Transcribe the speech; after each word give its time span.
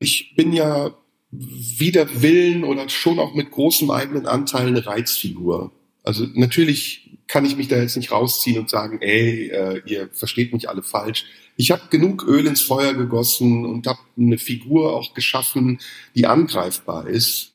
Ich 0.00 0.34
bin 0.36 0.52
ja 0.52 0.94
wider 1.30 2.22
Willen 2.22 2.64
oder 2.64 2.88
schon 2.88 3.18
auch 3.18 3.34
mit 3.34 3.50
großem 3.50 3.90
eigenen 3.90 4.26
Anteil 4.26 4.68
eine 4.68 4.86
Reizfigur. 4.86 5.72
Also 6.04 6.26
natürlich 6.34 7.18
kann 7.26 7.44
ich 7.44 7.56
mich 7.56 7.68
da 7.68 7.76
jetzt 7.76 7.96
nicht 7.96 8.12
rausziehen 8.12 8.58
und 8.58 8.70
sagen, 8.70 9.02
ey, 9.02 9.48
äh, 9.48 9.82
ihr 9.84 10.08
versteht 10.12 10.52
mich 10.52 10.68
alle 10.68 10.82
falsch. 10.82 11.26
Ich 11.56 11.72
habe 11.72 11.82
genug 11.90 12.24
Öl 12.26 12.46
ins 12.46 12.60
Feuer 12.60 12.94
gegossen 12.94 13.66
und 13.66 13.86
habe 13.86 13.98
eine 14.16 14.38
Figur 14.38 14.94
auch 14.94 15.12
geschaffen, 15.12 15.80
die 16.14 16.26
angreifbar 16.26 17.08
ist. 17.08 17.52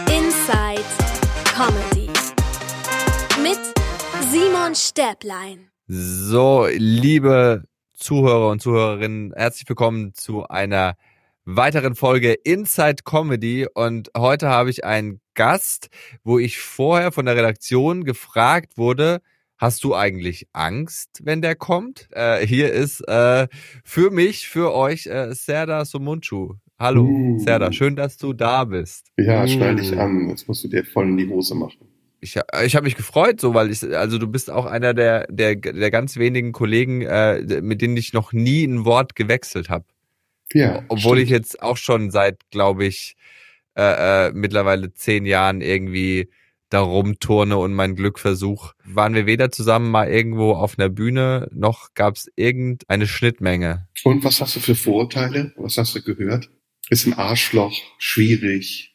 Inside 0.00 0.84
Comedy 1.46 2.10
mit 3.42 3.58
Simon 4.30 4.74
Stäblein. 4.74 5.70
So, 5.86 6.68
liebe 6.70 7.64
Zuhörer 7.98 8.50
und 8.50 8.62
Zuhörerinnen, 8.62 9.32
herzlich 9.34 9.68
willkommen 9.68 10.14
zu 10.14 10.46
einer 10.46 10.94
weiteren 11.44 11.96
Folge 11.96 12.32
Inside 12.32 13.02
Comedy 13.04 13.66
und 13.74 14.12
heute 14.16 14.48
habe 14.48 14.70
ich 14.70 14.84
einen 14.84 15.20
Gast, 15.34 15.88
wo 16.22 16.38
ich 16.38 16.58
vorher 16.58 17.10
von 17.10 17.26
der 17.26 17.34
Redaktion 17.34 18.04
gefragt 18.04 18.78
wurde, 18.78 19.20
hast 19.56 19.82
du 19.82 19.96
eigentlich 19.96 20.46
Angst, 20.52 21.22
wenn 21.24 21.42
der 21.42 21.56
kommt? 21.56 22.08
Äh, 22.12 22.46
hier 22.46 22.72
ist 22.72 23.00
äh, 23.08 23.48
für 23.82 24.12
mich, 24.12 24.48
für 24.48 24.72
euch 24.72 25.06
äh, 25.06 25.34
Serda 25.34 25.84
Somunchu. 25.84 26.54
Hallo, 26.78 27.02
uh. 27.02 27.38
Serda, 27.40 27.72
schön, 27.72 27.96
dass 27.96 28.16
du 28.16 28.32
da 28.32 28.62
bist. 28.64 29.08
Ja, 29.16 29.44
schnall 29.48 29.74
dich 29.74 29.98
an, 29.98 30.28
jetzt 30.28 30.46
musst 30.46 30.62
du 30.62 30.68
dir 30.68 30.84
voll 30.84 31.08
in 31.08 31.16
die 31.16 31.28
Hose 31.28 31.56
machen. 31.56 31.87
Ich, 32.20 32.36
ich 32.64 32.74
habe 32.74 32.84
mich 32.84 32.96
gefreut, 32.96 33.40
so 33.40 33.54
weil 33.54 33.70
ich, 33.70 33.82
also 33.96 34.18
du 34.18 34.26
bist 34.26 34.50
auch 34.50 34.66
einer 34.66 34.92
der 34.92 35.26
der 35.28 35.54
der 35.54 35.90
ganz 35.90 36.16
wenigen 36.16 36.52
Kollegen, 36.52 37.02
äh, 37.02 37.60
mit 37.60 37.80
denen 37.80 37.96
ich 37.96 38.12
noch 38.12 38.32
nie 38.32 38.64
ein 38.64 38.84
Wort 38.84 39.14
gewechselt 39.14 39.68
habe. 39.68 39.84
Ja. 40.52 40.82
Obwohl 40.88 41.16
stimmt. 41.16 41.22
ich 41.22 41.30
jetzt 41.30 41.62
auch 41.62 41.76
schon 41.76 42.10
seit, 42.10 42.50
glaube 42.50 42.86
ich, 42.86 43.16
äh, 43.76 44.28
äh, 44.28 44.32
mittlerweile 44.32 44.92
zehn 44.92 45.26
Jahren 45.26 45.60
irgendwie 45.60 46.30
da 46.70 46.80
rumturne 46.80 47.56
und 47.56 47.72
mein 47.72 47.96
Glück 47.96 48.18
versuch. 48.18 48.72
Waren 48.84 49.14
wir 49.14 49.26
weder 49.26 49.50
zusammen 49.50 49.90
mal 49.90 50.08
irgendwo 50.08 50.52
auf 50.52 50.78
einer 50.78 50.88
Bühne, 50.88 51.48
noch 51.52 51.94
gab 51.94 52.16
es 52.16 52.30
irgendeine 52.36 53.06
Schnittmenge. 53.06 53.88
Und 54.04 54.24
was 54.24 54.40
hast 54.40 54.56
du 54.56 54.60
für 54.60 54.74
Vorurteile? 54.74 55.52
Was 55.56 55.78
hast 55.78 55.94
du 55.94 56.02
gehört? 56.02 56.50
Ist 56.90 57.06
ein 57.06 57.14
Arschloch, 57.14 57.74
schwierig. 57.98 58.94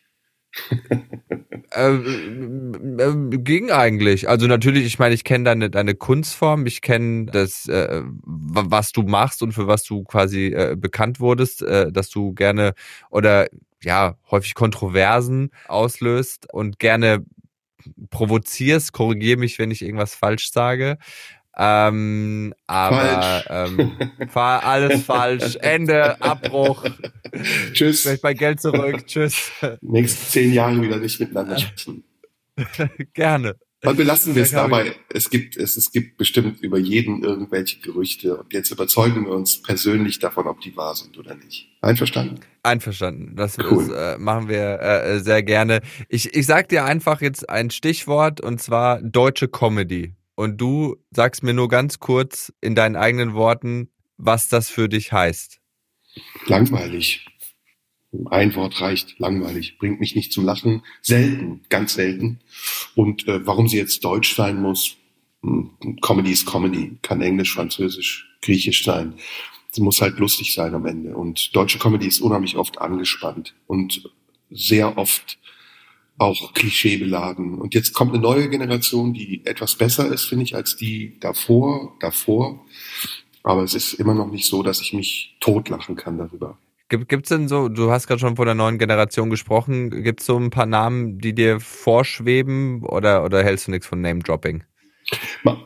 Äh, 1.72 1.94
äh, 1.94 3.38
ging 3.38 3.72
eigentlich. 3.72 4.30
Also 4.30 4.48
natürlich, 4.48 4.86
ich 4.86 5.00
meine, 5.00 5.16
ich 5.16 5.24
kenne 5.24 5.46
deine, 5.46 5.70
deine 5.70 5.96
Kunstform, 5.96 6.66
ich 6.66 6.82
kenne 6.82 7.26
das, 7.26 7.68
äh, 7.68 8.02
was 8.24 8.92
du 8.92 9.04
machst 9.04 9.42
und 9.42 9.54
für 9.54 9.68
was 9.68 9.84
du 9.84 10.04
quasi 10.04 10.48
äh, 10.48 10.76
bekannt 10.78 11.20
wurdest, 11.20 11.62
äh, 11.62 11.92
dass 11.92 12.10
du 12.10 12.34
gerne 12.34 12.74
oder 13.10 13.48
ja, 13.84 14.16
häufig 14.32 14.54
Kontroversen 14.56 15.50
auslöst 15.68 16.52
und 16.54 16.80
gerne 16.80 17.26
provozierst, 18.10 18.94
korrigiere 18.94 19.38
mich, 19.40 19.60
wenn 19.60 19.72
ich 19.72 19.82
irgendwas 19.82 20.16
falsch 20.16 20.52
sage. 20.52 20.98
Ähm, 21.56 22.54
aber 22.66 23.44
ähm, 23.50 23.92
fahr 24.30 24.64
alles 24.64 25.04
falsch. 25.04 25.56
Ende, 25.58 26.20
Abbruch. 26.22 26.86
Tschüss. 27.74 28.02
Vielleicht 28.02 28.22
bei 28.24 28.34
Geld 28.34 28.62
zurück. 28.62 29.06
Tschüss. 29.06 29.52
Nächste 29.82 30.26
zehn 30.30 30.54
Jahre 30.54 30.82
wieder 30.82 30.98
nicht 30.98 31.20
miteinander 31.20 31.60
sprechen. 31.60 32.04
Gerne. 33.14 33.56
Dann 33.82 33.98
belassen 33.98 34.34
wir 34.34 34.44
es 34.44 34.52
dabei. 34.52 34.96
Es 35.14 35.30
gibt, 35.30 35.58
es, 35.58 35.76
es 35.76 35.92
gibt 35.92 36.18
bestimmt 36.18 36.62
über 36.62 36.78
jeden 36.78 37.22
irgendwelche 37.22 37.82
Gerüchte. 37.82 38.38
Und 38.38 38.54
jetzt 38.54 38.72
überzeugen 38.72 39.26
wir 39.26 39.34
uns 39.34 39.62
persönlich 39.62 40.20
davon, 40.20 40.48
ob 40.48 40.62
die 40.62 40.76
wahr 40.78 40.96
sind 40.96 41.18
oder 41.18 41.36
nicht. 41.36 41.68
Einverstanden? 41.82 42.40
Einverstanden. 42.64 43.36
Das 43.36 43.58
cool. 43.60 43.84
ist, 43.84 43.90
äh, 43.90 44.18
machen 44.18 44.48
wir 44.48 44.80
äh, 44.80 45.20
sehr 45.20 45.44
gerne. 45.44 45.82
Ich, 46.08 46.34
ich 46.34 46.46
sag 46.46 46.70
dir 46.70 46.86
einfach 46.86 47.20
jetzt 47.22 47.50
ein 47.50 47.72
Stichwort 47.72 48.40
und 48.40 48.62
zwar 48.62 49.02
deutsche 49.02 49.50
Comedy 49.50 50.14
und 50.36 50.60
du 50.60 50.96
sagst 51.12 51.44
mir 51.44 51.54
nur 51.54 51.68
ganz 51.68 52.00
kurz 52.00 52.54
in 52.62 52.76
deinen 52.76 52.96
eigenen 52.96 53.34
Worten, 53.34 53.90
was 54.18 54.48
das 54.48 54.70
für 54.70 54.90
dich 54.90 55.12
heißt. 55.12 55.60
Langweilig. 56.46 57.26
Ein 58.30 58.54
Wort 58.56 58.80
reicht, 58.80 59.18
langweilig, 59.20 59.80
bringt 59.80 60.00
mich 60.00 60.16
nicht 60.16 60.32
zum 60.32 60.46
Lachen, 60.46 60.84
selten, 61.02 61.62
ganz 61.70 61.96
selten. 61.96 62.42
Und 62.96 63.28
äh, 63.28 63.46
warum 63.46 63.68
sie 63.68 63.78
jetzt 63.78 64.04
deutsch 64.04 64.36
sein 64.36 64.62
muss, 64.62 64.98
hm, 65.42 65.72
Comedy 66.02 66.32
ist 66.32 66.46
Comedy, 66.46 66.98
kann 67.02 67.22
Englisch, 67.22 67.54
Französisch, 67.54 68.30
Griechisch 68.42 68.84
sein. 68.84 69.16
Sie 69.72 69.82
muss 69.82 70.02
halt 70.02 70.20
lustig 70.20 70.54
sein 70.54 70.76
am 70.76 70.86
Ende. 70.86 71.16
Und 71.16 71.56
deutsche 71.56 71.80
Comedy 71.80 72.06
ist 72.06 72.22
unheimlich 72.22 72.56
oft 72.56 72.80
angespannt 72.80 73.56
und 73.66 74.08
sehr 74.52 74.96
oft 74.98 75.40
auch 76.18 76.54
klischeebeladen. 76.54 77.56
Und 77.60 77.74
jetzt 77.74 77.94
kommt 77.94 78.14
eine 78.14 78.22
neue 78.22 78.50
Generation, 78.50 79.14
die 79.14 79.46
etwas 79.46 79.76
besser 79.76 80.12
ist, 80.12 80.26
finde 80.26 80.44
ich, 80.44 80.56
als 80.56 80.76
die 80.76 81.20
davor, 81.20 81.96
davor. 82.00 82.66
Aber 83.44 83.64
es 83.64 83.74
ist 83.74 83.94
immer 83.94 84.14
noch 84.14 84.32
nicht 84.32 84.46
so, 84.46 84.64
dass 84.64 84.82
ich 84.82 84.94
mich 84.94 85.36
totlachen 85.40 85.96
kann 85.96 86.18
darüber. 86.18 86.58
Gibt 86.90 87.26
es 87.26 87.30
denn 87.30 87.48
so, 87.48 87.70
du 87.70 87.90
hast 87.92 88.08
gerade 88.08 88.20
schon 88.20 88.36
von 88.36 88.46
der 88.46 88.56
neuen 88.56 88.78
Generation 88.78 89.30
gesprochen, 89.30 90.04
gibt 90.04 90.20
es 90.20 90.28
so 90.28 90.38
ein 90.38 90.52
paar 90.52 90.68
Namen, 90.68 91.18
die 91.18 91.34
dir 91.34 91.60
vorschweben 91.60 92.84
oder, 92.84 93.24
oder 93.24 93.44
hältst 93.44 93.68
du 93.68 93.72
nichts 93.72 93.88
von 93.88 94.02
Name-Dropping? 94.02 94.64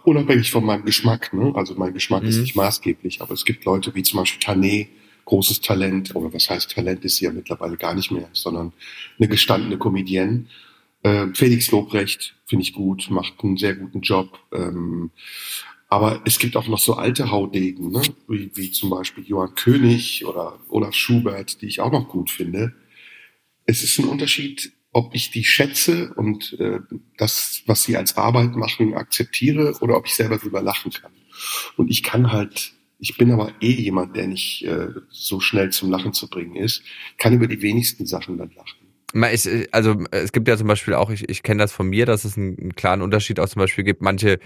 Unabhängig 0.05 0.51
von 0.51 0.63
meinem 0.63 0.85
Geschmack, 0.85 1.33
ne? 1.33 1.51
also 1.53 1.75
mein 1.75 1.93
Geschmack 1.93 2.23
mhm. 2.23 2.29
ist 2.29 2.37
nicht 2.39 2.55
maßgeblich, 2.55 3.21
aber 3.21 3.33
es 3.33 3.43
gibt 3.43 3.65
Leute 3.65 3.93
wie 3.93 4.03
zum 4.03 4.19
Beispiel 4.19 4.41
Tané, 4.41 4.87
großes 5.27 5.59
Talent, 5.61 6.15
oder 6.15 6.33
was 6.33 6.49
heißt 6.49 6.71
Talent 6.71 7.03
ist 7.03 7.17
sie 7.17 7.25
ja 7.25 7.31
mittlerweile 7.31 7.77
gar 7.77 7.93
nicht 7.93 8.11
mehr, 8.11 8.29
sondern 8.31 8.71
eine 9.19 9.27
gestandene 9.27 9.77
Comedienne. 9.77 10.45
Äh, 11.03 11.27
Felix 11.33 11.69
Lobrecht 11.69 12.35
finde 12.45 12.63
ich 12.63 12.73
gut, 12.73 13.09
macht 13.09 13.33
einen 13.43 13.57
sehr 13.57 13.75
guten 13.75 14.01
Job. 14.01 14.39
Ähm, 14.53 15.11
aber 15.89 16.21
es 16.25 16.39
gibt 16.39 16.55
auch 16.55 16.67
noch 16.67 16.79
so 16.79 16.95
alte 16.95 17.29
Haudegen, 17.29 17.91
ne? 17.91 18.01
wie, 18.27 18.51
wie 18.55 18.71
zum 18.71 18.89
Beispiel 18.89 19.25
Johann 19.25 19.55
König 19.55 20.25
oder 20.25 20.59
Olaf 20.69 20.93
Schubert, 20.93 21.61
die 21.61 21.67
ich 21.67 21.81
auch 21.81 21.91
noch 21.91 22.07
gut 22.07 22.29
finde. 22.29 22.73
Es 23.65 23.83
ist 23.83 23.99
ein 23.99 24.07
Unterschied, 24.07 24.71
ob 24.93 25.13
ich 25.13 25.29
die 25.31 25.43
schätze 25.43 26.13
und 26.13 26.57
äh, 26.59 26.79
das, 27.17 27.63
was 27.65 27.83
sie 27.83 27.97
als 27.97 28.15
Arbeit 28.15 28.55
machen, 28.55 28.93
akzeptiere 28.93 29.77
oder 29.81 29.97
ob 29.97 30.07
ich 30.07 30.15
selber 30.15 30.37
drüber 30.37 30.61
lachen 30.61 30.91
kann. 30.91 31.11
Und 31.75 31.91
ich 31.91 32.01
kann 32.01 32.31
halt 32.31 32.76
ich 32.99 33.17
bin 33.17 33.31
aber 33.31 33.51
eh 33.61 33.71
jemand, 33.71 34.15
der 34.15 34.27
nicht 34.27 34.63
äh, 34.65 34.89
so 35.09 35.39
schnell 35.39 35.69
zum 35.71 35.91
Lachen 35.91 36.13
zu 36.13 36.29
bringen 36.29 36.55
ist. 36.55 36.83
Kann 37.17 37.33
über 37.33 37.47
die 37.47 37.61
wenigsten 37.61 38.05
Sachen 38.05 38.37
dann 38.37 38.51
lachen. 38.55 38.87
Also 39.71 40.03
es 40.11 40.31
gibt 40.31 40.47
ja 40.47 40.57
zum 40.57 40.67
Beispiel 40.67 40.93
auch, 40.93 41.09
ich, 41.09 41.29
ich 41.29 41.41
kenne 41.41 41.63
das 41.63 41.71
von 41.71 41.87
mir, 41.87 42.05
dass 42.05 42.25
es 42.25 42.37
einen, 42.37 42.59
einen 42.59 42.75
klaren 42.75 43.01
Unterschied 43.01 43.39
auch 43.39 43.47
zum 43.47 43.61
Beispiel 43.61 43.83
gibt. 43.83 44.01
Manche 44.01 44.39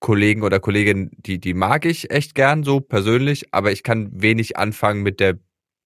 Kollegen 0.00 0.42
oder 0.42 0.58
Kolleginnen, 0.58 1.10
die, 1.18 1.38
die 1.38 1.54
mag 1.54 1.84
ich 1.84 2.10
echt 2.10 2.34
gern 2.34 2.64
so 2.64 2.80
persönlich, 2.80 3.54
aber 3.54 3.70
ich 3.72 3.82
kann 3.82 4.10
wenig 4.12 4.56
anfangen 4.56 5.02
mit 5.02 5.20
der 5.20 5.38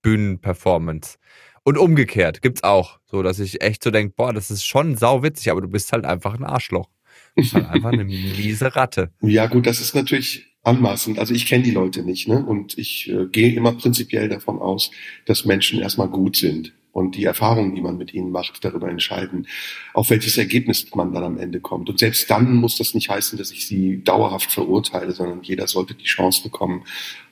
Bühnenperformance. 0.02 1.18
Und 1.64 1.78
umgekehrt 1.78 2.42
gibt's 2.42 2.64
auch, 2.64 2.98
so 3.04 3.22
dass 3.22 3.38
ich 3.38 3.62
echt 3.62 3.84
so 3.84 3.90
denke, 3.90 4.14
boah, 4.16 4.32
das 4.32 4.50
ist 4.50 4.64
schon 4.64 4.96
sauwitzig, 4.96 5.50
aber 5.50 5.60
du 5.60 5.68
bist 5.68 5.92
halt 5.92 6.04
einfach 6.04 6.34
ein 6.34 6.44
Arschloch. 6.44 6.88
Du 7.36 7.42
bist 7.42 7.54
halt 7.54 7.68
einfach 7.68 7.92
eine 7.92 8.04
miese 8.04 8.74
Ratte. 8.74 9.12
Ja 9.20 9.46
gut, 9.46 9.66
das 9.66 9.80
ist 9.80 9.94
natürlich 9.94 10.51
anmaßend. 10.62 11.18
Also 11.18 11.34
ich 11.34 11.46
kenne 11.46 11.64
die 11.64 11.70
Leute 11.70 12.02
nicht, 12.02 12.28
ne? 12.28 12.44
Und 12.44 12.78
ich 12.78 13.10
äh, 13.10 13.26
gehe 13.26 13.54
immer 13.54 13.72
prinzipiell 13.72 14.28
davon 14.28 14.60
aus, 14.60 14.90
dass 15.26 15.44
Menschen 15.44 15.80
erstmal 15.80 16.08
gut 16.08 16.36
sind 16.36 16.72
und 16.92 17.16
die 17.16 17.24
Erfahrungen, 17.24 17.74
die 17.74 17.80
man 17.80 17.96
mit 17.96 18.12
ihnen 18.12 18.30
macht, 18.30 18.64
darüber 18.64 18.88
entscheiden, 18.88 19.46
auf 19.94 20.10
welches 20.10 20.36
Ergebnis 20.36 20.94
man 20.94 21.12
dann 21.12 21.24
am 21.24 21.38
Ende 21.38 21.60
kommt. 21.60 21.88
Und 21.88 21.98
selbst 21.98 22.30
dann 22.30 22.54
muss 22.54 22.76
das 22.76 22.94
nicht 22.94 23.08
heißen, 23.08 23.38
dass 23.38 23.50
ich 23.50 23.66
sie 23.66 24.04
dauerhaft 24.04 24.52
verurteile, 24.52 25.12
sondern 25.12 25.42
jeder 25.42 25.66
sollte 25.66 25.94
die 25.94 26.04
Chance 26.04 26.42
bekommen, 26.42 26.84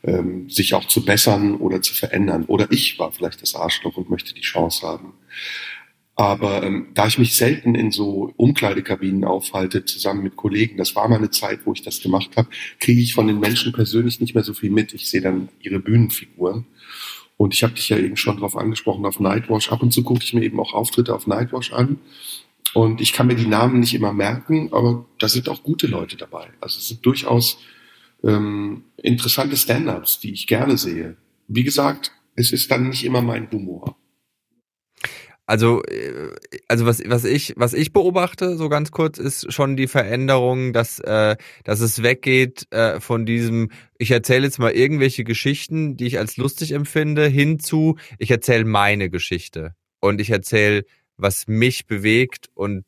ähm, 0.02 0.48
sich 0.48 0.74
auch 0.74 0.86
zu 0.86 1.04
bessern 1.04 1.56
oder 1.56 1.82
zu 1.82 1.94
verändern. 1.94 2.44
Oder 2.46 2.68
ich 2.70 2.98
war 2.98 3.12
vielleicht 3.12 3.42
das 3.42 3.54
Arschloch 3.54 3.96
und 3.96 4.08
möchte 4.08 4.34
die 4.34 4.40
Chance 4.40 4.86
haben. 4.86 5.12
Aber 6.20 6.62
ähm, 6.62 6.88
da 6.92 7.06
ich 7.06 7.16
mich 7.16 7.34
selten 7.34 7.74
in 7.74 7.92
so 7.92 8.34
Umkleidekabinen 8.36 9.24
aufhalte, 9.24 9.86
zusammen 9.86 10.22
mit 10.22 10.36
Kollegen, 10.36 10.76
das 10.76 10.94
war 10.94 11.08
mal 11.08 11.16
eine 11.16 11.30
Zeit, 11.30 11.60
wo 11.64 11.72
ich 11.72 11.80
das 11.80 12.02
gemacht 12.02 12.36
habe, 12.36 12.50
kriege 12.78 13.00
ich 13.00 13.14
von 13.14 13.26
den 13.26 13.40
Menschen 13.40 13.72
persönlich 13.72 14.20
nicht 14.20 14.34
mehr 14.34 14.44
so 14.44 14.52
viel 14.52 14.68
mit. 14.68 14.92
Ich 14.92 15.08
sehe 15.08 15.22
dann 15.22 15.48
ihre 15.62 15.78
Bühnenfiguren. 15.78 16.66
Und 17.38 17.54
ich 17.54 17.62
habe 17.62 17.72
dich 17.72 17.88
ja 17.88 17.96
eben 17.96 18.18
schon 18.18 18.36
darauf 18.36 18.54
angesprochen, 18.54 19.06
auf 19.06 19.18
Nightwash. 19.18 19.72
Ab 19.72 19.82
und 19.82 19.94
zu 19.94 20.02
gucke 20.02 20.22
ich 20.22 20.34
mir 20.34 20.42
eben 20.42 20.60
auch 20.60 20.74
Auftritte 20.74 21.14
auf 21.14 21.26
Nightwash 21.26 21.72
an. 21.72 21.98
Und 22.74 23.00
ich 23.00 23.14
kann 23.14 23.26
mir 23.26 23.36
die 23.36 23.46
Namen 23.46 23.80
nicht 23.80 23.94
immer 23.94 24.12
merken, 24.12 24.74
aber 24.74 25.06
da 25.20 25.26
sind 25.26 25.48
auch 25.48 25.62
gute 25.62 25.86
Leute 25.86 26.18
dabei. 26.18 26.48
Also 26.60 26.80
es 26.80 26.88
sind 26.88 27.06
durchaus 27.06 27.60
ähm, 28.22 28.84
interessante 28.98 29.56
Stand-ups, 29.56 30.20
die 30.20 30.34
ich 30.34 30.46
gerne 30.46 30.76
sehe. 30.76 31.16
Wie 31.48 31.64
gesagt, 31.64 32.12
es 32.34 32.52
ist 32.52 32.70
dann 32.70 32.90
nicht 32.90 33.06
immer 33.06 33.22
mein 33.22 33.50
Humor. 33.50 33.96
Also, 35.50 35.82
äh, 35.82 36.30
also 36.68 36.86
was, 36.86 37.02
was 37.06 37.24
ich, 37.24 37.54
was 37.56 37.72
ich 37.72 37.92
beobachte, 37.92 38.56
so 38.56 38.68
ganz 38.68 38.92
kurz, 38.92 39.18
ist 39.18 39.52
schon 39.52 39.76
die 39.76 39.88
Veränderung, 39.88 40.72
dass, 40.72 41.00
äh, 41.00 41.36
dass 41.64 41.80
es 41.80 42.04
weggeht 42.04 42.68
äh, 42.70 43.00
von 43.00 43.26
diesem, 43.26 43.72
ich 43.98 44.12
erzähle 44.12 44.44
jetzt 44.44 44.60
mal 44.60 44.70
irgendwelche 44.70 45.24
Geschichten, 45.24 45.96
die 45.96 46.06
ich 46.06 46.18
als 46.18 46.36
lustig 46.36 46.70
empfinde, 46.70 47.26
hinzu, 47.26 47.98
ich 48.18 48.30
erzähle 48.30 48.64
meine 48.64 49.10
Geschichte. 49.10 49.74
Und 49.98 50.20
ich 50.20 50.30
erzähle, 50.30 50.84
was 51.16 51.48
mich 51.48 51.88
bewegt 51.88 52.48
und 52.54 52.84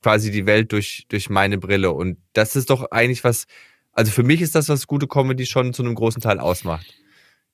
quasi 0.00 0.30
die 0.30 0.46
Welt 0.46 0.70
durch, 0.70 1.06
durch 1.08 1.30
meine 1.30 1.58
Brille. 1.58 1.90
Und 1.90 2.18
das 2.32 2.54
ist 2.54 2.70
doch 2.70 2.92
eigentlich 2.92 3.24
was, 3.24 3.46
also 3.90 4.12
für 4.12 4.22
mich 4.22 4.40
ist 4.40 4.54
das, 4.54 4.68
was 4.68 4.86
gute 4.86 5.08
Comedy 5.08 5.46
schon 5.46 5.74
zu 5.74 5.82
einem 5.82 5.96
großen 5.96 6.22
Teil 6.22 6.38
ausmacht. 6.38 6.86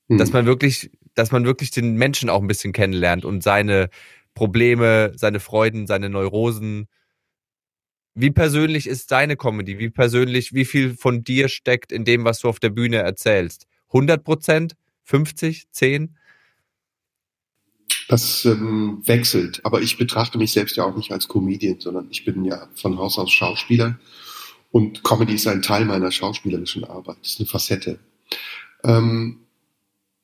Hm. 0.07 0.19
Dass 0.19 0.33
man 0.33 0.45
wirklich, 0.45 0.91
dass 1.15 1.31
man 1.31 1.45
wirklich 1.45 1.71
den 1.71 1.95
Menschen 1.95 2.29
auch 2.29 2.41
ein 2.41 2.47
bisschen 2.47 2.73
kennenlernt 2.73 3.25
und 3.25 3.41
seine, 3.43 3.89
Probleme, 4.33 5.11
seine 5.15 5.39
Freuden, 5.39 5.87
seine 5.87 6.09
Neurosen. 6.09 6.87
Wie 8.13 8.31
persönlich 8.31 8.87
ist 8.87 9.11
deine 9.11 9.35
Comedy? 9.37 9.79
Wie 9.79 9.89
persönlich, 9.89 10.53
wie 10.53 10.65
viel 10.65 10.95
von 10.95 11.23
dir 11.23 11.49
steckt 11.49 11.91
in 11.91 12.05
dem, 12.05 12.23
was 12.23 12.39
du 12.39 12.49
auf 12.49 12.59
der 12.59 12.69
Bühne 12.69 12.97
erzählst? 12.97 13.67
100 13.89 14.23
Prozent? 14.23 14.75
50? 15.03 15.71
10? 15.71 16.15
Das 18.07 18.43
ähm, 18.45 19.03
wechselt, 19.05 19.63
aber 19.63 19.81
ich 19.81 19.97
betrachte 19.97 20.39
mich 20.39 20.51
selbst 20.51 20.75
ja 20.77 20.83
auch 20.83 20.95
nicht 20.95 21.11
als 21.11 21.27
Comedian, 21.27 21.79
sondern 21.79 22.07
ich 22.09 22.25
bin 22.25 22.43
ja 22.43 22.67
von 22.73 22.97
Haus 22.97 23.19
aus 23.19 23.31
Schauspieler 23.31 23.99
und 24.71 25.03
Comedy 25.03 25.35
ist 25.35 25.47
ein 25.47 25.61
Teil 25.61 25.85
meiner 25.85 26.11
schauspielerischen 26.11 26.83
Arbeit, 26.85 27.17
das 27.21 27.33
ist 27.33 27.39
eine 27.39 27.47
Facette. 27.47 27.99
Ähm, 28.83 29.41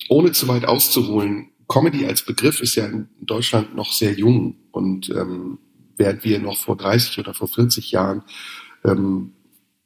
ohne 0.10 0.32
zu 0.32 0.48
weit 0.48 0.66
auszuholen, 0.66 1.52
Comedy 1.68 2.06
als 2.06 2.22
Begriff 2.22 2.62
ist 2.62 2.76
ja 2.76 2.86
in 2.86 3.08
Deutschland 3.22 3.76
noch 3.76 3.92
sehr 3.92 4.14
jung 4.14 4.56
und 4.72 5.10
ähm, 5.10 5.58
während 5.98 6.24
wir 6.24 6.40
noch 6.40 6.58
vor 6.58 6.76
30 6.76 7.20
oder 7.20 7.34
vor 7.34 7.48
40 7.48 7.92
Jahren 7.92 8.24
ähm, 8.84 9.32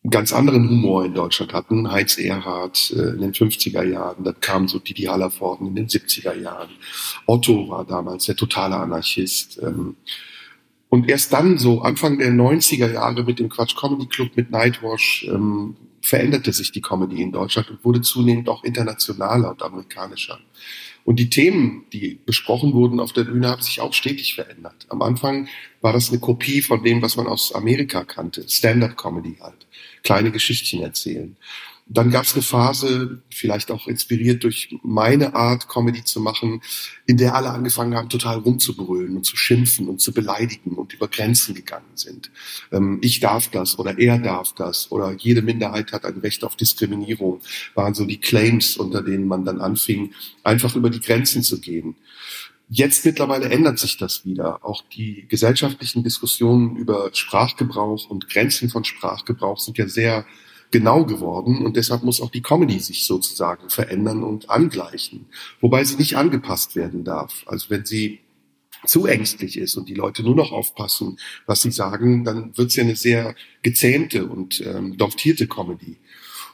ganz 0.10 0.32
anderen 0.34 0.70
Humor 0.70 1.06
in 1.06 1.14
Deutschland 1.14 1.54
hatten, 1.54 1.92
Heinz 1.92 2.18
Erhardt 2.18 2.92
äh, 2.92 3.10
in 3.10 3.20
den 3.22 3.34
50er 3.34 3.84
Jahren, 3.84 4.24
dann 4.24 4.40
kam 4.40 4.68
so 4.68 4.80
Didi 4.80 5.04
Hallervorden 5.04 5.68
in 5.68 5.76
den 5.76 5.88
70er 5.88 6.36
Jahren, 6.36 6.70
Otto 7.26 7.70
war 7.70 7.86
damals 7.86 8.26
der 8.26 8.36
totale 8.36 8.76
Anarchist. 8.76 9.60
Ähm, 9.62 9.98
und 10.90 11.08
erst 11.08 11.34
dann, 11.34 11.58
so 11.58 11.82
Anfang 11.82 12.18
der 12.18 12.32
90er 12.32 12.92
Jahre 12.92 13.24
mit 13.24 13.40
dem 13.40 13.50
Quatsch 13.50 13.76
Comedy 13.76 14.08
Club, 14.08 14.32
mit 14.36 14.50
Nightwash, 14.50 15.28
ähm, 15.30 15.76
veränderte 16.02 16.54
sich 16.54 16.72
die 16.72 16.82
Comedy 16.82 17.22
in 17.22 17.32
Deutschland 17.32 17.70
und 17.70 17.84
wurde 17.84 18.02
zunehmend 18.02 18.50
auch 18.50 18.64
internationaler 18.64 19.52
und 19.52 19.62
amerikanischer. 19.62 20.40
Und 21.10 21.16
die 21.16 21.32
Themen, 21.32 21.86
die 21.92 22.20
besprochen 22.24 22.74
wurden 22.74 23.00
auf 23.00 23.14
der 23.14 23.24
Bühne, 23.24 23.48
haben 23.48 23.64
sich 23.64 23.82
auch 23.82 23.94
stetig 23.94 24.36
verändert. 24.36 24.86
Am 24.90 25.02
Anfang 25.02 25.48
war 25.82 25.92
das 25.92 26.10
eine 26.12 26.20
Kopie 26.20 26.62
von 26.62 26.84
dem, 26.84 27.02
was 27.02 27.16
man 27.16 27.26
aus 27.26 27.56
Amerika 27.56 28.04
kannte. 28.04 28.48
Stand-up-Comedy 28.48 29.38
halt. 29.42 29.66
Kleine 30.04 30.30
Geschichtchen 30.30 30.84
erzählen. 30.84 31.36
Dann 31.92 32.12
gab 32.12 32.26
es 32.26 32.36
eine 32.36 32.44
Phase, 32.44 33.24
vielleicht 33.32 33.72
auch 33.72 33.88
inspiriert 33.88 34.44
durch 34.44 34.76
meine 34.84 35.34
Art, 35.34 35.68
Comedy 35.68 36.04
zu 36.04 36.22
machen, 36.22 36.62
in 37.08 37.18
der 37.18 37.34
alle 37.34 37.50
angefangen 37.50 37.96
haben, 37.96 38.10
total 38.10 38.38
rumzubrüllen 38.38 39.18
und 39.18 39.26
zu 39.26 39.36
schimpfen 39.36 39.90
und 39.90 40.00
zu 40.00 40.14
beleidigen 40.14 40.76
und 40.76 40.94
über 40.94 41.08
Grenzen 41.08 41.56
gegangen 41.56 41.96
sind. 41.96 42.30
Ähm, 42.72 43.00
ich 43.02 43.20
darf 43.22 43.48
das 43.48 43.80
oder 43.80 43.98
er 43.98 44.20
darf 44.20 44.54
das 44.54 44.92
oder 44.92 45.14
jede 45.18 45.42
Minderheit 45.42 45.92
hat 45.92 46.06
ein 46.06 46.20
Recht 46.20 46.44
auf 46.44 46.56
Diskriminierung, 46.56 47.42
waren 47.74 47.96
so 47.96 48.06
die 48.06 48.20
Claims, 48.20 48.78
unter 48.78 49.02
denen 49.02 49.28
man 49.28 49.44
dann 49.44 49.60
anfing, 49.60 50.14
einfach 50.44 50.76
über 50.76 50.92
die 50.92 51.02
Grenzen 51.02 51.42
zu 51.42 51.60
gehen. 51.60 51.96
Jetzt 52.70 53.04
mittlerweile 53.04 53.50
ändert 53.50 53.80
sich 53.80 53.98
das 53.98 54.26
wieder. 54.26 54.64
Auch 54.64 54.84
die 54.94 55.26
gesellschaftlichen 55.28 56.04
Diskussionen 56.04 56.76
über 56.76 57.10
Sprachgebrauch 57.14 58.12
und 58.12 58.30
Grenzen 58.30 58.70
von 58.70 58.84
Sprachgebrauch 58.84 59.58
sind 59.58 59.80
ja 59.80 59.88
sehr 59.88 60.28
genau 60.72 61.06
geworden 61.06 61.66
und 61.66 61.76
deshalb 61.76 62.04
muss 62.04 62.22
auch 62.22 62.32
die 62.32 62.42
Comedy 62.42 62.80
sich 62.80 63.06
sozusagen 63.06 63.70
verändern 63.70 64.24
und 64.24 64.50
angleichen, 64.50 65.26
wobei 65.62 65.84
sie 65.84 65.96
nicht 65.96 66.18
angepasst 66.18 66.76
werden 66.76 67.04
darf. 67.04 67.44
Also 67.48 67.70
wenn 67.70 67.86
sie 67.86 68.20
zu 68.86 69.06
ängstlich 69.06 69.58
ist 69.58 69.76
und 69.76 69.90
die 69.90 69.94
Leute 69.94 70.24
nur 70.24 70.36
noch 70.36 70.52
aufpassen, 70.52 71.18
was 71.46 71.62
sie 71.62 71.72
sagen, 71.72 72.24
dann 72.24 72.58
wird 72.58 72.70
es 72.70 72.76
ja 72.76 72.84
eine 72.84 72.96
sehr 72.96 73.36
gezähmte 73.62 74.26
und 74.26 74.62
ähm, 74.66 74.98
domptierte 74.98 75.48
Comedy. 75.48 75.98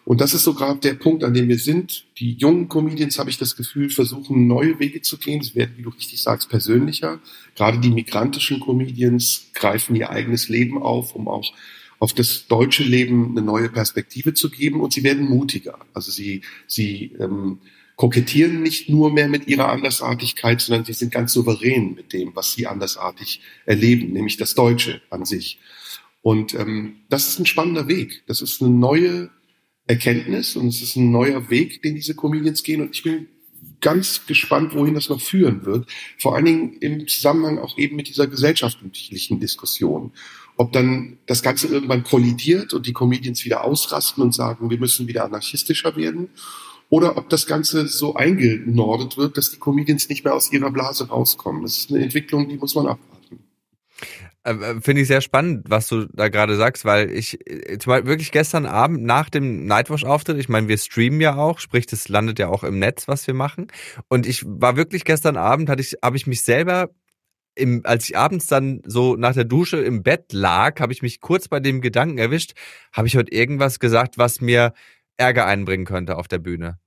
Und 0.06 0.22
das 0.22 0.36
ist 0.36 0.44
so 0.44 0.54
gerade 0.54 0.80
der 0.80 0.94
Punkt, 0.94 1.24
an 1.24 1.34
dem 1.34 1.48
wir 1.48 1.58
sind. 1.58 2.06
Die 2.20 2.34
jungen 2.34 2.70
Comedians, 2.70 3.18
habe 3.18 3.32
ich 3.32 3.40
das 3.40 3.56
Gefühl, 3.56 3.90
versuchen 3.90 4.46
neue 4.46 4.80
Wege 4.80 5.02
zu 5.02 5.18
gehen. 5.18 5.42
Sie 5.42 5.56
werden, 5.56 5.74
wie 5.78 5.82
du 5.82 5.90
richtig 5.90 6.22
sagst, 6.22 6.48
persönlicher. 6.48 7.20
Gerade 7.56 7.80
die 7.80 7.90
migrantischen 7.90 8.60
Comedians 8.60 9.48
greifen 9.56 9.96
ihr 9.96 10.12
eigenes 10.12 10.48
Leben 10.48 10.82
auf, 10.82 11.16
um 11.16 11.28
auch 11.28 11.52
auf 12.00 12.14
das 12.14 12.48
deutsche 12.48 12.84
Leben 12.84 13.32
eine 13.32 13.42
neue 13.42 13.70
Perspektive 13.70 14.34
zu 14.34 14.50
geben 14.50 14.82
und 14.82 14.94
sie 14.94 15.04
werden 15.04 15.30
mutiger. 15.30 15.80
Also 15.94 16.12
sie, 16.12 16.42
sie 16.68 17.16
ähm, 17.20 17.60
kokettieren 17.96 18.62
nicht 18.62 18.90
nur 18.90 19.12
mehr 19.12 19.28
mit 19.28 19.48
ihrer 19.48 19.70
Andersartigkeit, 19.70 20.62
sondern 20.62 20.86
sie 20.86 20.94
sind 20.94 21.12
ganz 21.12 21.34
souverän 21.34 21.96
mit 21.96 22.14
dem, 22.14 22.36
was 22.36 22.54
sie 22.54 22.68
andersartig 22.68 23.42
erleben, 23.66 24.12
nämlich 24.12 24.38
das 24.38 24.54
Deutsche 24.54 25.02
an 25.10 25.26
sich. 25.26 25.60
Und 26.22 26.54
ähm, 26.56 26.98
das 27.10 27.30
ist 27.30 27.40
ein 27.40 27.46
spannender 27.46 27.88
Weg. 27.88 28.24
Das 28.28 28.42
ist 28.42 28.62
eine 28.62 28.72
neue 28.72 29.30
Erkenntnis 29.88 30.56
und 30.56 30.68
es 30.68 30.82
ist 30.82 30.96
ein 30.96 31.12
neuer 31.12 31.50
Weg, 31.50 31.84
den 31.84 31.96
diese 31.96 32.16
Comedians 32.16 32.64
gehen. 32.64 32.82
Und 32.82 32.96
ich 32.96 33.04
bin 33.04 33.28
ganz 33.80 34.26
gespannt, 34.26 34.74
wohin 34.74 34.96
das 34.96 35.10
noch 35.10 35.22
führen 35.22 35.66
wird. 35.66 35.88
Vor 36.18 36.36
allen 36.36 36.46
Dingen 36.46 36.74
im 36.80 37.08
Zusammenhang 37.08 37.60
auch 37.60 37.78
eben 37.78 37.96
mit 37.96 38.08
dieser 38.08 38.28
gesellschaftlichen 38.28 39.40
Diskussion 39.40 40.12
ob 40.58 40.72
dann 40.72 41.18
das 41.26 41.42
Ganze 41.42 41.68
irgendwann 41.68 42.04
kollidiert 42.04 42.74
und 42.74 42.88
die 42.88 42.94
Comedians 42.94 43.46
wieder 43.46 43.64
ausrasten 43.64 44.24
und 44.24 44.34
sagen, 44.34 44.70
wir 44.70 44.80
müssen 44.80 45.08
wieder 45.08 45.26
anarchistischer 45.26 45.96
werden, 45.96 46.30
oder 46.90 47.18
ob 47.18 47.30
das 47.30 47.48
Ganze 47.48 47.88
so 47.88 48.16
eingenordet 48.16 49.18
wird, 49.18 49.38
dass 49.38 49.52
die 49.52 49.58
Comedians 49.58 50.08
nicht 50.08 50.24
mehr 50.24 50.36
aus 50.36 50.52
ihrer 50.52 50.72
Blase 50.72 51.08
rauskommen. 51.08 51.64
Das 51.64 51.78
ist 51.78 51.92
eine 51.92 52.04
Entwicklung, 52.04 52.48
die 52.48 52.58
muss 52.58 52.76
man 52.76 52.88
abwarten. 52.88 53.40
Ähm, 54.46 54.62
äh, 54.62 54.82
finde 54.82 55.02
ich 55.02 55.08
sehr 55.08 55.22
spannend, 55.22 55.66
was 55.68 55.88
du 55.88 56.06
da 56.14 56.30
gerade 56.30 56.56
sagst, 56.56 56.86
weil 56.86 57.10
ich 57.12 57.40
äh, 57.50 57.80
zum 57.80 57.90
Beispiel 57.90 58.10
wirklich 58.10 58.32
gestern 58.32 58.68
Abend 58.68 59.04
nach 59.04 59.30
dem 59.30 59.66
Nightwash-Auftritt, 59.66 60.38
ich 60.38 60.50
meine, 60.50 60.68
wir 60.68 60.78
streamen 60.78 61.20
ja 61.20 61.36
auch, 61.36 61.58
sprich, 61.60 61.88
das 61.88 62.08
landet 62.08 62.38
ja 62.38 62.50
auch 62.50 62.64
im 62.64 62.78
Netz, 62.78 63.08
was 63.08 63.26
wir 63.26 63.34
machen. 63.34 63.68
Und 64.08 64.28
ich 64.28 64.44
war 64.46 64.78
wirklich 64.78 65.04
gestern 65.04 65.36
Abend, 65.36 65.70
hatte 65.70 65.82
ich, 65.82 65.96
habe 66.04 66.18
ich 66.18 66.28
mich 66.28 66.44
selber 66.44 66.90
im, 67.56 67.82
als 67.86 68.10
ich 68.10 68.18
abends 68.18 68.48
dann 68.48 68.82
so 68.86 69.16
nach 69.16 69.34
der 69.34 69.46
Dusche 69.46 69.78
im 69.78 70.04
Bett 70.04 70.34
lag, 70.34 70.80
habe 70.80 70.94
ich 70.94 71.02
mich 71.02 71.22
kurz 71.22 71.48
bei 71.48 71.60
dem 71.60 71.82
Gedanken 71.82 72.18
erwischt, 72.18 72.54
habe 72.94 73.08
ich 73.08 73.16
heute 73.18 73.32
irgendwas 73.32 73.80
gesagt, 73.80 74.18
was 74.18 74.42
mir 74.42 74.74
Ärger 75.18 75.46
einbringen 75.46 75.86
könnte 75.86 76.18
auf 76.18 76.28
der 76.28 76.40
Bühne. 76.40 76.80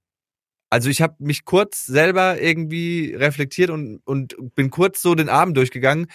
Also 0.71 0.91
ich 0.91 1.01
habe 1.01 1.17
mich 1.19 1.45
kurz 1.45 1.87
selber 1.87 2.41
irgendwie 2.41 3.15
reflektiert 3.15 3.71
und, 3.71 4.01
und 4.07 4.37
bin 4.55 4.71
kurz 4.71 5.01
so 5.01 5.15
den 5.15 5.29
Abend 5.29 5.57
durchgegangen. 5.57 6.07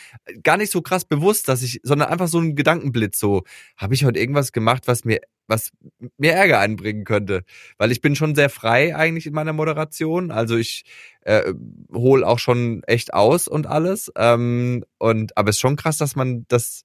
Gar 0.44 0.58
nicht 0.58 0.72
so 0.72 0.82
krass 0.82 1.06
bewusst, 1.06 1.48
dass 1.48 1.64
ich, 1.64 1.80
sondern 1.84 2.10
einfach 2.10 2.28
so 2.28 2.40
ein 2.40 2.56
Gedankenblitz 2.56 3.20
so, 3.20 3.44
habe 3.78 3.94
ich 3.94 4.06
heute 4.06 4.20
irgendwas 4.20 4.52
gemacht, 4.52 4.84
was 4.88 5.06
mir 5.06 5.22
was 5.48 5.72
mir 6.18 6.34
Ärger 6.34 6.60
einbringen 6.60 7.04
könnte. 7.04 7.44
Weil 7.78 7.92
ich 7.92 8.02
bin 8.02 8.16
schon 8.16 8.36
sehr 8.36 8.50
frei 8.50 8.96
eigentlich 8.96 9.26
in 9.26 9.34
meiner 9.34 9.54
Moderation. 9.54 10.32
Also 10.32 10.56
ich 10.58 10.86
äh, 11.22 11.54
hole 11.92 12.26
auch 12.26 12.40
schon 12.40 12.82
echt 12.84 13.14
aus 13.14 13.48
und 13.48 13.68
alles. 13.68 14.12
Ähm, 14.16 14.86
und 15.00 15.38
aber 15.38 15.50
es 15.50 15.58
ist 15.58 15.62
schon 15.62 15.76
krass, 15.76 15.98
dass 15.98 16.16
man 16.16 16.46
das 16.48 16.84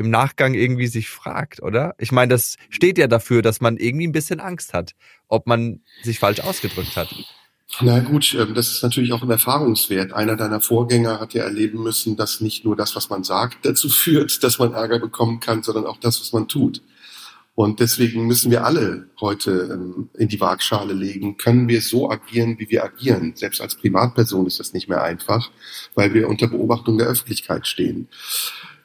im 0.00 0.10
Nachgang 0.10 0.54
irgendwie 0.54 0.86
sich 0.86 1.10
fragt, 1.10 1.62
oder? 1.62 1.94
Ich 1.98 2.10
meine, 2.10 2.30
das 2.32 2.56
steht 2.70 2.96
ja 2.96 3.06
dafür, 3.06 3.42
dass 3.42 3.60
man 3.60 3.76
irgendwie 3.76 4.08
ein 4.08 4.12
bisschen 4.12 4.40
Angst 4.40 4.72
hat, 4.72 4.92
ob 5.28 5.46
man 5.46 5.82
sich 6.02 6.18
falsch 6.18 6.40
ausgedrückt 6.40 6.96
hat. 6.96 7.14
Na 7.82 8.00
gut, 8.00 8.34
ähm, 8.34 8.54
das 8.54 8.68
ist 8.72 8.82
natürlich 8.82 9.12
auch 9.12 9.22
ein 9.22 9.30
Erfahrungswert. 9.30 10.12
Einer 10.12 10.36
deiner 10.36 10.60
Vorgänger 10.60 11.20
hat 11.20 11.34
ja 11.34 11.44
erleben 11.44 11.82
müssen, 11.82 12.16
dass 12.16 12.40
nicht 12.40 12.64
nur 12.64 12.76
das, 12.76 12.96
was 12.96 13.10
man 13.10 13.22
sagt, 13.24 13.58
dazu 13.64 13.90
führt, 13.90 14.42
dass 14.42 14.58
man 14.58 14.72
Ärger 14.72 14.98
bekommen 14.98 15.38
kann, 15.38 15.62
sondern 15.62 15.84
auch 15.84 15.98
das, 15.98 16.18
was 16.20 16.32
man 16.32 16.48
tut. 16.48 16.82
Und 17.54 17.80
deswegen 17.80 18.26
müssen 18.26 18.50
wir 18.50 18.64
alle 18.64 19.08
heute 19.20 19.68
ähm, 19.72 20.08
in 20.16 20.28
die 20.28 20.40
Waagschale 20.40 20.94
legen, 20.94 21.36
können 21.36 21.68
wir 21.68 21.82
so 21.82 22.10
agieren, 22.10 22.58
wie 22.58 22.70
wir 22.70 22.84
agieren. 22.84 23.34
Selbst 23.36 23.60
als 23.60 23.74
Privatperson 23.74 24.46
ist 24.46 24.60
das 24.60 24.72
nicht 24.72 24.88
mehr 24.88 25.02
einfach, 25.02 25.50
weil 25.94 26.14
wir 26.14 26.28
unter 26.28 26.46
Beobachtung 26.46 26.96
der 26.96 27.08
Öffentlichkeit 27.08 27.66
stehen 27.66 28.08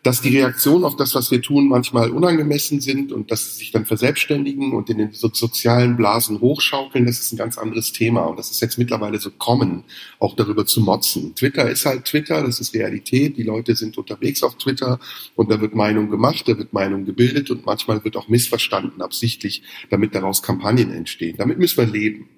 dass 0.06 0.22
die 0.22 0.38
Reaktionen 0.38 0.84
auf 0.84 0.96
das, 0.96 1.16
was 1.16 1.32
wir 1.32 1.42
tun, 1.42 1.68
manchmal 1.68 2.12
unangemessen 2.12 2.80
sind 2.80 3.12
und 3.12 3.32
dass 3.32 3.46
sie 3.46 3.58
sich 3.58 3.72
dann 3.72 3.88
verselbstständigen 3.88 4.72
und 4.74 4.88
in 4.92 5.00
den 5.00 5.14
so 5.14 5.32
sozialen 5.34 5.98
Blasen 5.98 6.42
hochschaukeln, 6.42 7.08
das 7.08 7.18
ist 7.18 7.34
ein 7.34 7.38
ganz 7.38 7.58
anderes 7.58 7.92
Thema. 7.92 8.22
Und 8.22 8.38
das 8.38 8.52
ist 8.52 8.62
jetzt 8.62 8.78
mittlerweile 8.78 9.18
so 9.18 9.32
kommen, 9.32 9.84
auch 10.20 10.36
darüber 10.36 10.68
zu 10.68 10.80
motzen. 10.82 11.34
Twitter 11.34 11.68
ist 11.72 11.88
halt 11.88 12.06
Twitter, 12.06 12.44
das 12.44 12.60
ist 12.60 12.76
Realität. 12.76 13.36
Die 13.38 13.44
Leute 13.44 13.76
sind 13.76 13.98
unterwegs 13.98 14.44
auf 14.44 14.60
Twitter 14.60 15.00
und 15.36 15.50
da 15.50 15.60
wird 15.60 15.74
Meinung 15.74 16.12
gemacht, 16.12 16.48
da 16.48 16.56
wird 16.56 16.72
Meinung 16.72 17.06
gebildet 17.06 17.50
und 17.50 17.66
manchmal 17.66 18.04
wird 18.04 18.16
auch 18.16 18.28
missverstanden, 18.28 19.02
absichtlich, 19.02 19.64
damit 19.90 20.14
daraus 20.14 20.44
Kampagnen 20.44 20.92
entstehen. 20.92 21.36
Damit 21.40 21.58
müssen 21.58 21.78
wir 21.78 21.92
leben. 21.92 22.30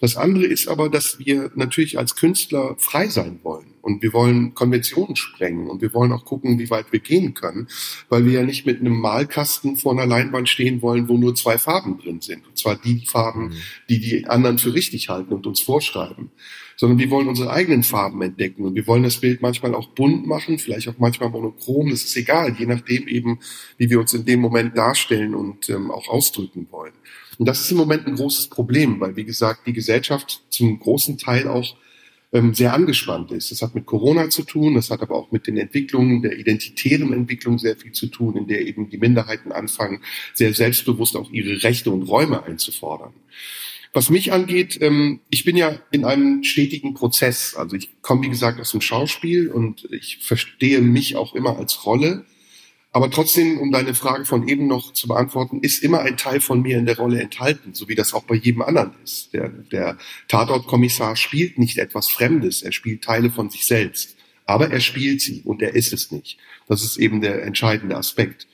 Das 0.00 0.16
andere 0.16 0.44
ist 0.44 0.68
aber, 0.68 0.88
dass 0.88 1.18
wir 1.18 1.50
natürlich 1.54 1.98
als 1.98 2.16
Künstler 2.16 2.76
frei 2.78 3.08
sein 3.08 3.40
wollen. 3.42 3.66
Und 3.80 4.02
wir 4.02 4.12
wollen 4.12 4.52
Konventionen 4.54 5.14
sprengen 5.14 5.70
und 5.70 5.80
wir 5.80 5.94
wollen 5.94 6.10
auch 6.10 6.24
gucken, 6.24 6.58
wie 6.58 6.70
weit 6.70 6.90
wir 6.90 6.98
gehen 6.98 7.34
können, 7.34 7.68
weil 8.08 8.24
wir 8.24 8.32
ja 8.32 8.42
nicht 8.42 8.66
mit 8.66 8.80
einem 8.80 8.98
Malkasten 8.98 9.76
vor 9.76 9.92
einer 9.92 10.06
Leinwand 10.06 10.48
stehen 10.48 10.82
wollen, 10.82 11.08
wo 11.08 11.16
nur 11.16 11.36
zwei 11.36 11.56
Farben 11.56 11.96
drin 11.98 12.20
sind. 12.20 12.44
Und 12.48 12.58
zwar 12.58 12.74
die 12.74 13.06
Farben, 13.06 13.50
mhm. 13.50 13.54
die 13.88 14.00
die 14.00 14.26
anderen 14.26 14.58
für 14.58 14.74
richtig 14.74 15.08
halten 15.08 15.32
und 15.32 15.46
uns 15.46 15.60
vorschreiben. 15.60 16.32
Sondern 16.74 16.98
wir 16.98 17.10
wollen 17.10 17.28
unsere 17.28 17.50
eigenen 17.50 17.84
Farben 17.84 18.20
entdecken 18.22 18.64
und 18.64 18.74
wir 18.74 18.88
wollen 18.88 19.04
das 19.04 19.20
Bild 19.20 19.40
manchmal 19.40 19.74
auch 19.74 19.90
bunt 19.90 20.26
machen, 20.26 20.58
vielleicht 20.58 20.88
auch 20.88 20.98
manchmal 20.98 21.30
monochrom, 21.30 21.88
das 21.88 22.02
ist 22.02 22.16
egal, 22.16 22.56
je 22.58 22.66
nachdem 22.66 23.06
eben, 23.06 23.38
wie 23.78 23.88
wir 23.88 24.00
uns 24.00 24.12
in 24.12 24.24
dem 24.24 24.40
Moment 24.40 24.76
darstellen 24.76 25.34
und 25.34 25.70
ähm, 25.70 25.92
auch 25.92 26.08
ausdrücken 26.08 26.66
wollen. 26.70 26.92
Und 27.38 27.46
das 27.46 27.60
ist 27.60 27.70
im 27.70 27.76
Moment 27.76 28.06
ein 28.06 28.16
großes 28.16 28.48
Problem, 28.48 29.00
weil, 29.00 29.16
wie 29.16 29.24
gesagt, 29.24 29.66
die 29.66 29.72
Gesellschaft 29.72 30.42
zum 30.50 30.78
großen 30.78 31.18
Teil 31.18 31.48
auch 31.48 31.76
ähm, 32.32 32.54
sehr 32.54 32.74
angespannt 32.74 33.30
ist. 33.32 33.50
Das 33.50 33.62
hat 33.62 33.74
mit 33.74 33.86
Corona 33.86 34.28
zu 34.30 34.42
tun, 34.42 34.74
das 34.74 34.90
hat 34.90 35.00
aber 35.00 35.14
auch 35.14 35.30
mit 35.32 35.46
den 35.46 35.56
Entwicklungen 35.56 36.22
der 36.22 36.38
identitären 36.38 37.12
Entwicklung 37.12 37.58
sehr 37.58 37.76
viel 37.76 37.92
zu 37.92 38.08
tun, 38.08 38.36
in 38.36 38.46
der 38.46 38.66
eben 38.66 38.90
die 38.90 38.98
Minderheiten 38.98 39.52
anfangen, 39.52 40.00
sehr 40.34 40.52
selbstbewusst 40.52 41.16
auch 41.16 41.30
ihre 41.30 41.62
Rechte 41.62 41.90
und 41.90 42.02
Räume 42.02 42.42
einzufordern. 42.44 43.12
Was 43.92 44.10
mich 44.10 44.32
angeht, 44.32 44.78
ähm, 44.82 45.20
ich 45.30 45.44
bin 45.44 45.56
ja 45.56 45.78
in 45.90 46.04
einem 46.04 46.44
stetigen 46.44 46.92
Prozess. 46.92 47.54
Also 47.54 47.76
ich 47.76 48.02
komme, 48.02 48.24
wie 48.24 48.28
gesagt, 48.28 48.60
aus 48.60 48.72
dem 48.72 48.82
Schauspiel 48.82 49.48
und 49.48 49.88
ich 49.90 50.18
verstehe 50.18 50.82
mich 50.82 51.16
auch 51.16 51.34
immer 51.34 51.56
als 51.56 51.86
Rolle. 51.86 52.26
Aber 52.96 53.10
trotzdem, 53.10 53.58
um 53.58 53.72
deine 53.72 53.92
Frage 53.92 54.24
von 54.24 54.48
eben 54.48 54.68
noch 54.68 54.94
zu 54.94 55.06
beantworten, 55.06 55.60
ist 55.60 55.82
immer 55.82 56.00
ein 56.00 56.16
Teil 56.16 56.40
von 56.40 56.62
mir 56.62 56.78
in 56.78 56.86
der 56.86 56.96
Rolle 56.96 57.20
enthalten, 57.20 57.74
so 57.74 57.90
wie 57.90 57.94
das 57.94 58.14
auch 58.14 58.24
bei 58.24 58.36
jedem 58.36 58.62
anderen 58.62 58.92
ist. 59.04 59.34
Der, 59.34 59.50
der 59.50 59.98
Tatortkommissar 60.28 61.14
spielt 61.14 61.58
nicht 61.58 61.76
etwas 61.76 62.08
Fremdes, 62.08 62.62
er 62.62 62.72
spielt 62.72 63.04
Teile 63.04 63.30
von 63.30 63.50
sich 63.50 63.66
selbst. 63.66 64.16
Aber 64.46 64.70
er 64.70 64.80
spielt 64.80 65.20
sie 65.20 65.42
und 65.44 65.60
er 65.60 65.74
ist 65.74 65.92
es 65.92 66.10
nicht. 66.10 66.38
Das 66.68 66.82
ist 66.82 66.96
eben 66.96 67.20
der 67.20 67.42
entscheidende 67.42 67.98
Aspekt. 67.98 68.46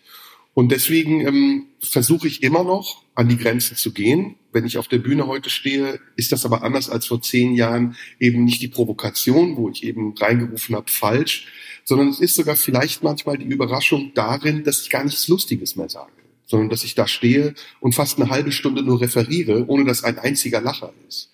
Und 0.55 0.71
deswegen 0.71 1.27
ähm, 1.27 1.67
versuche 1.81 2.29
ich 2.29 2.43
immer 2.43 2.63
noch 2.63 3.05
an 3.15 3.29
die 3.29 3.39
Grenzen 3.39 3.77
zu 3.77 3.93
gehen. 3.93 4.37
Wenn 4.53 4.67
ich 4.67 4.77
auf 4.77 4.87
der 4.87 4.99
Bühne 4.99 5.27
heute 5.27 5.49
stehe, 5.49 5.99
ist 6.17 6.31
das 6.31 6.45
aber 6.45 6.63
anders 6.63 6.91
als 6.91 7.07
vor 7.07 7.23
zehn 7.23 7.55
Jahren 7.55 7.97
eben 8.21 8.45
nicht 8.45 8.61
die 8.61 8.69
Provokation, 8.69 9.57
wo 9.57 9.71
ich 9.71 9.83
eben 9.83 10.15
reingerufen 10.15 10.77
habe, 10.77 10.91
falsch, 10.91 11.47
sondern 11.85 12.09
es 12.09 12.21
ist 12.21 12.35
sogar 12.35 12.57
vielleicht 12.57 13.03
manchmal 13.03 13.39
die 13.39 13.47
Überraschung 13.47 14.13
darin, 14.15 14.63
dass 14.63 14.83
ich 14.83 14.91
gar 14.91 15.05
nichts 15.05 15.27
Lustiges 15.29 15.77
mehr 15.77 15.89
sage, 15.89 16.13
sondern 16.47 16.69
dass 16.69 16.85
ich 16.85 16.95
da 16.95 17.09
stehe 17.09 17.55
und 17.81 17.95
fast 17.95 18.21
eine 18.21 18.29
halbe 18.29 18.53
Stunde 18.53 18.83
nur 18.83 19.01
referiere, 19.01 19.67
ohne 19.69 19.85
dass 19.85 20.05
ein 20.05 20.19
einziger 20.19 20.61
Lacher 20.61 20.93
ist. 21.09 21.32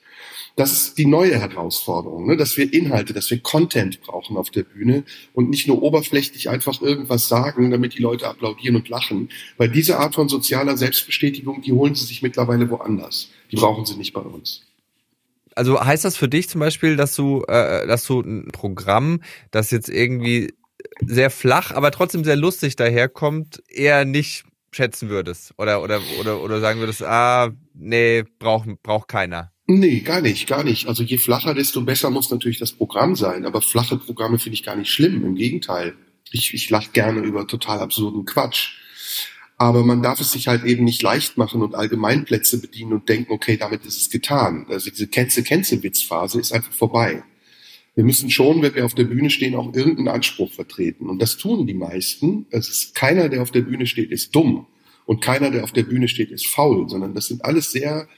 Das 0.59 0.73
ist 0.73 0.99
die 0.99 1.07
neue 1.07 1.39
Herausforderung, 1.39 2.27
ne? 2.27 2.37
dass 2.37 2.57
wir 2.57 2.73
Inhalte, 2.73 3.13
dass 3.13 3.31
wir 3.31 3.39
Content 3.39 4.01
brauchen 4.01 4.37
auf 4.37 4.51
der 4.51 4.65
Bühne 4.65 5.05
und 5.33 5.51
nicht 5.51 5.69
nur 5.69 5.81
oberflächlich 5.83 6.51
einfach 6.51 6.83
irgendwas 6.83 7.29
sagen, 7.29 7.71
damit 7.71 7.95
die 7.95 8.03
Leute 8.03 8.27
applaudieren 8.27 8.75
und 8.75 8.89
lachen. 8.89 9.29
Weil 9.57 9.69
diese 9.69 10.01
Art 10.01 10.17
von 10.17 10.29
sozialer 10.29 10.77
Selbstbestätigung, 10.77 11.63
die 11.63 11.73
holen 11.73 11.95
sie 11.95 12.05
sich 12.05 12.23
mittlerweile 12.23 12.69
woanders. 12.71 13.31
Die 13.53 13.57
brauchen 13.57 13.87
sie 13.87 13.95
nicht 13.95 14.13
bei 14.13 14.21
uns 14.21 14.63
also 15.55 15.81
heißt 15.85 16.05
das 16.05 16.17
für 16.17 16.29
dich 16.29 16.49
zum 16.49 16.61
Beispiel, 16.61 16.95
dass 16.95 17.17
du, 17.17 17.43
äh, 17.49 17.85
dass 17.89 18.07
du 18.07 18.21
ein 18.21 18.47
Programm, 18.53 19.21
das 19.51 19.73
jetzt 19.73 19.89
irgendwie 19.89 20.55
sehr 21.05 21.31
flach, 21.31 21.73
aber 21.73 21.91
trotzdem 21.91 22.23
sehr 22.23 22.37
lustig 22.37 22.77
daherkommt, 22.77 23.61
eher 23.69 24.05
nicht 24.05 24.45
schätzen 24.71 25.09
würdest? 25.09 25.55
Oder, 25.59 25.83
oder, 25.83 26.01
oder, 26.21 26.41
oder 26.41 26.61
sagen 26.61 26.79
würdest, 26.79 27.03
ah, 27.03 27.51
nee, 27.75 28.23
braucht 28.39 28.69
braucht 28.85 29.09
keiner? 29.09 29.51
Nee, 29.71 30.01
gar 30.01 30.23
nicht, 30.23 30.49
gar 30.49 30.65
nicht. 30.65 30.89
Also 30.89 31.03
je 31.03 31.19
flacher, 31.19 31.53
desto 31.53 31.83
besser 31.83 32.09
muss 32.09 32.31
natürlich 32.31 32.59
das 32.59 32.73
Programm 32.73 33.15
sein. 33.15 33.45
Aber 33.45 33.61
flache 33.61 33.99
Programme 33.99 34.39
finde 34.39 34.55
ich 34.55 34.63
gar 34.63 34.77
nicht 34.77 34.91
schlimm. 34.91 35.23
Im 35.27 35.35
Gegenteil. 35.35 35.95
Ich, 36.31 36.55
ich 36.55 36.71
lache 36.71 36.91
gerne 36.93 37.21
über 37.21 37.47
total 37.47 37.81
absurden 37.81 38.25
Quatsch. 38.25 38.71
Aber 39.59 39.85
man 39.85 40.03
darf 40.03 40.21
es 40.21 40.33
sich 40.33 40.49
halt 40.49 40.65
eben 40.65 40.85
nicht 40.85 41.03
leicht 41.03 41.37
machen 41.37 41.61
und 41.61 41.75
Allgemeinplätze 41.75 42.63
bedienen 42.63 42.95
und 42.95 43.11
denken, 43.11 43.31
okay, 43.31 43.59
damit 43.59 43.85
ist 43.85 44.01
es 44.01 44.09
getan. 44.09 44.65
Also 44.71 44.89
diese 44.89 45.07
Kenze-Kenze-Witzphase 45.07 46.41
ist 46.41 46.53
einfach 46.53 46.73
vorbei. 46.73 47.23
Wir 47.95 48.05
müssen 48.05 48.31
schon, 48.31 48.63
wenn 48.63 48.75
wir 48.75 48.87
auf 48.87 48.95
der 48.95 49.05
Bühne 49.05 49.29
stehen, 49.29 49.55
auch 49.55 49.75
irgendeinen 49.75 50.09
Anspruch 50.09 50.51
vertreten. 50.51 51.11
Und 51.11 51.21
das 51.21 51.37
tun 51.37 51.67
die 51.67 51.75
meisten. 51.75 52.47
Es 52.49 52.71
ist 52.71 52.95
keiner, 52.95 53.29
der 53.29 53.43
auf 53.43 53.51
der 53.51 53.63
Bühne 53.63 53.87
steht, 53.87 54.13
ist 54.13 54.35
dumm. 54.35 54.67
Und 55.05 55.21
keiner, 55.21 55.51
der 55.51 55.65
auf 55.65 55.73
der 55.73 55.83
Bühne 55.83 56.09
steht, 56.09 56.31
ist 56.31 56.47
faul, 56.47 56.89
sondern 56.89 57.15
das 57.15 57.27
sind 57.27 57.45
alles 57.45 57.71
sehr 57.71 58.09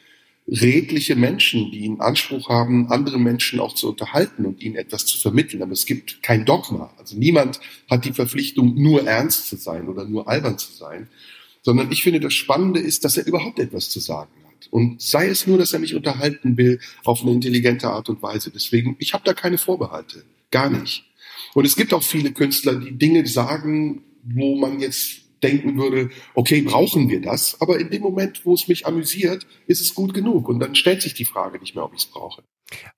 redliche 0.47 1.15
Menschen, 1.17 1.71
die 1.71 1.85
einen 1.85 2.01
Anspruch 2.01 2.49
haben, 2.49 2.91
andere 2.91 3.19
Menschen 3.19 3.61
auch 3.61 3.75
zu 3.75 3.89
unterhalten 3.89 4.47
und 4.47 4.63
ihnen 4.63 4.77
etwas 4.77 5.07
zu 5.07 5.19
vermitteln. 5.19 5.63
Aber 5.63 5.73
es 5.73 5.87
gibt 5.87 6.23
kein 6.23 6.45
Dogma. 6.45 6.93
Also 6.99 7.17
niemand 7.17 7.61
hat 7.89 8.05
die 8.05 8.13
Verpflichtung, 8.13 8.75
nur 8.75 9.07
ernst 9.07 9.49
zu 9.49 9.57
sein 9.57 9.89
oder 9.89 10.05
nur 10.05 10.29
albern 10.29 10.59
zu 10.59 10.73
sein, 10.73 11.09
sondern 11.63 11.93
ich 11.93 12.03
finde, 12.03 12.21
das 12.21 12.35
Spannende 12.35 12.81
ist, 12.81 13.05
dass 13.05 13.17
er 13.17 13.27
überhaupt 13.27 13.59
etwas 13.59 13.91
zu 13.91 14.01
sagen 14.01 14.31
hat. 14.47 14.69
Und 14.71 15.01
sei 15.01 15.29
es 15.29 15.47
nur, 15.47 15.59
dass 15.59 15.73
er 15.73 15.79
mich 15.79 15.95
unterhalten 15.95 16.57
will 16.57 16.81
auf 17.05 17.23
eine 17.23 17.33
intelligente 17.33 17.89
Art 17.89 18.09
und 18.09 18.23
Weise. 18.23 18.51
Deswegen, 18.51 18.97
ich 18.99 19.13
habe 19.13 19.25
da 19.25 19.35
keine 19.35 19.59
Vorbehalte. 19.59 20.25
Gar 20.51 20.71
nicht. 20.71 21.05
Und 21.55 21.65
es 21.65 21.77
gibt 21.77 21.93
auch 21.93 22.03
viele 22.03 22.33
Künstler, 22.33 22.75
die 22.75 22.93
Dinge 22.93 23.27
sagen, 23.27 24.03
wo 24.23 24.57
man 24.57 24.81
jetzt 24.81 25.20
denken 25.43 25.79
würde, 25.79 26.11
okay, 26.35 26.63
brauchen 26.63 27.09
wir 27.09 27.21
das? 27.21 27.61
Aber 27.61 27.79
in 27.79 27.91
dem 27.91 28.03
Moment, 28.03 28.45
wo 28.45 28.55
es 28.55 28.69
mich 28.69 28.87
amüsiert, 28.87 29.47
ist 29.67 29.81
es 29.81 29.95
gut 29.95 30.15
genug. 30.15 30.49
Und 30.49 30.61
dann 30.61 30.75
stellt 30.75 31.03
sich 31.03 31.15
die 31.15 31.25
Frage 31.25 31.59
nicht 31.59 31.75
mehr, 31.75 31.85
ob 31.85 31.95
ich 31.95 32.01
es 32.01 32.07
brauche. 32.07 32.43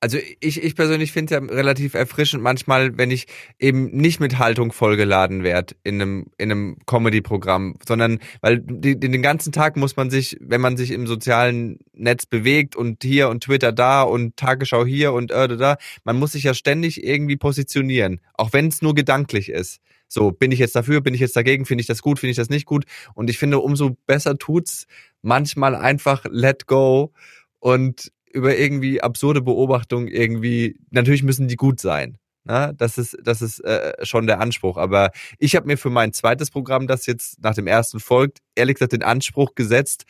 Also 0.01 0.19
ich, 0.41 0.63
ich 0.63 0.77
persönlich 0.77 1.13
finde 1.13 1.35
es 1.35 1.41
ja 1.41 1.55
relativ 1.55 1.95
erfrischend 1.95 2.43
manchmal, 2.43 2.99
wenn 2.99 3.11
ich 3.11 3.27
eben 3.59 3.91
nicht 3.97 4.21
mit 4.21 4.39
Haltung 4.39 4.73
vollgeladen 4.73 5.43
werde 5.43 5.75
in 5.83 6.01
einem, 6.01 6.27
in 6.39 6.51
einem 6.51 6.77
Comedy-Programm, 6.87 7.77
sondern 7.87 8.19
weil 8.41 8.61
die, 8.61 8.99
den 8.99 9.23
ganzen 9.23 9.53
Tag 9.53 9.77
muss 9.77 9.97
man 9.97 10.11
sich, 10.11 10.37
wenn 10.41 10.61
man 10.61 10.77
sich 10.77 10.91
im 10.91 11.07
sozialen 11.07 11.79
Netz 11.95 12.27
bewegt 12.27 12.77
und 12.77 13.03
hier 13.03 13.29
und 13.29 13.45
Twitter 13.45 13.73
da 13.73 14.03
und 14.03 14.37
Tagesschau 14.37 14.85
hier 14.85 15.13
und 15.13 15.31
äh, 15.31 15.57
da, 15.57 15.77
man 16.05 16.19
muss 16.19 16.33
sich 16.33 16.45
ja 16.45 16.55
ständig 16.55 17.03
irgendwie 17.03 17.37
positionieren, 17.37 18.21
auch 18.35 18.53
wenn 18.53 18.69
es 18.69 18.83
nur 18.83 18.95
gedanklich 18.95 19.49
ist. 19.49 19.81
So, 20.12 20.31
bin 20.31 20.52
ich 20.52 20.59
jetzt 20.59 20.76
dafür, 20.76 21.00
bin 21.00 21.14
ich 21.14 21.21
jetzt 21.21 21.37
dagegen, 21.37 21.64
finde 21.64 21.81
ich 21.81 21.87
das 21.87 22.02
gut, 22.02 22.19
finde 22.19 22.33
ich 22.33 22.37
das 22.37 22.50
nicht 22.50 22.66
gut? 22.66 22.85
Und 23.14 23.31
ich 23.31 23.38
finde, 23.38 23.61
umso 23.61 23.97
besser 24.07 24.37
tut's 24.37 24.87
manchmal 25.23 25.75
einfach 25.75 26.26
let 26.28 26.66
go 26.66 27.14
und 27.61 28.12
über 28.31 28.59
irgendwie 28.59 29.00
absurde 29.00 29.40
Beobachtungen 29.40 30.09
irgendwie, 30.09 30.78
natürlich 30.90 31.23
müssen 31.23 31.49
die 31.49 31.57
gut 31.57 31.81
sein. 31.81 32.19
Na, 32.45 32.66
ne? 32.66 32.75
das 32.76 32.99
ist, 32.99 33.16
das 33.23 33.40
ist 33.40 33.61
äh, 33.61 33.95
schon 34.04 34.26
der 34.26 34.38
Anspruch. 34.38 34.76
Aber 34.76 35.12
ich 35.38 35.57
habe 35.57 35.66
mir 35.66 35.78
für 35.78 35.88
mein 35.88 36.12
zweites 36.12 36.50
Programm, 36.50 36.87
das 36.87 37.07
jetzt 37.07 37.42
nach 37.42 37.54
dem 37.54 37.66
ersten 37.66 37.99
folgt, 37.99 38.40
ehrlich 38.54 38.75
gesagt 38.75 38.92
den 38.92 39.02
Anspruch 39.02 39.54
gesetzt, 39.54 40.04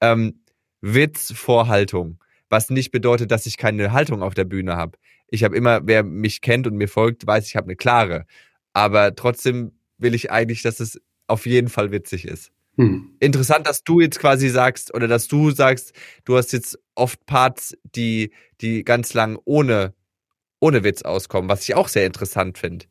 ähm, 0.00 0.40
Witz 0.80 1.32
vor 1.32 1.68
Haltung. 1.68 2.18
Was 2.48 2.70
nicht 2.70 2.90
bedeutet, 2.90 3.30
dass 3.30 3.46
ich 3.46 3.56
keine 3.56 3.92
Haltung 3.92 4.20
auf 4.20 4.34
der 4.34 4.46
Bühne 4.46 4.74
habe. 4.74 4.98
Ich 5.28 5.44
habe 5.44 5.54
immer, 5.56 5.86
wer 5.86 6.02
mich 6.02 6.40
kennt 6.40 6.66
und 6.66 6.74
mir 6.74 6.88
folgt, 6.88 7.24
weiß, 7.24 7.46
ich 7.46 7.54
habe 7.54 7.66
eine 7.66 7.76
klare 7.76 8.26
aber 8.74 9.14
trotzdem 9.14 9.72
will 9.96 10.14
ich 10.14 10.30
eigentlich, 10.30 10.60
dass 10.60 10.80
es 10.80 11.00
auf 11.26 11.46
jeden 11.46 11.68
Fall 11.68 11.90
witzig 11.90 12.26
ist. 12.26 12.50
Hm. 12.76 13.16
Interessant, 13.20 13.66
dass 13.66 13.84
du 13.84 14.00
jetzt 14.00 14.18
quasi 14.18 14.48
sagst 14.48 14.92
oder 14.92 15.06
dass 15.06 15.28
du 15.28 15.52
sagst, 15.52 15.92
du 16.24 16.36
hast 16.36 16.52
jetzt 16.52 16.78
oft 16.94 17.24
Parts, 17.24 17.76
die, 17.94 18.32
die 18.60 18.84
ganz 18.84 19.14
lang 19.14 19.38
ohne, 19.44 19.94
ohne 20.60 20.82
Witz 20.82 21.02
auskommen, 21.02 21.48
was 21.48 21.62
ich 21.62 21.76
auch 21.76 21.88
sehr 21.88 22.04
interessant 22.04 22.58
finde. 22.58 22.86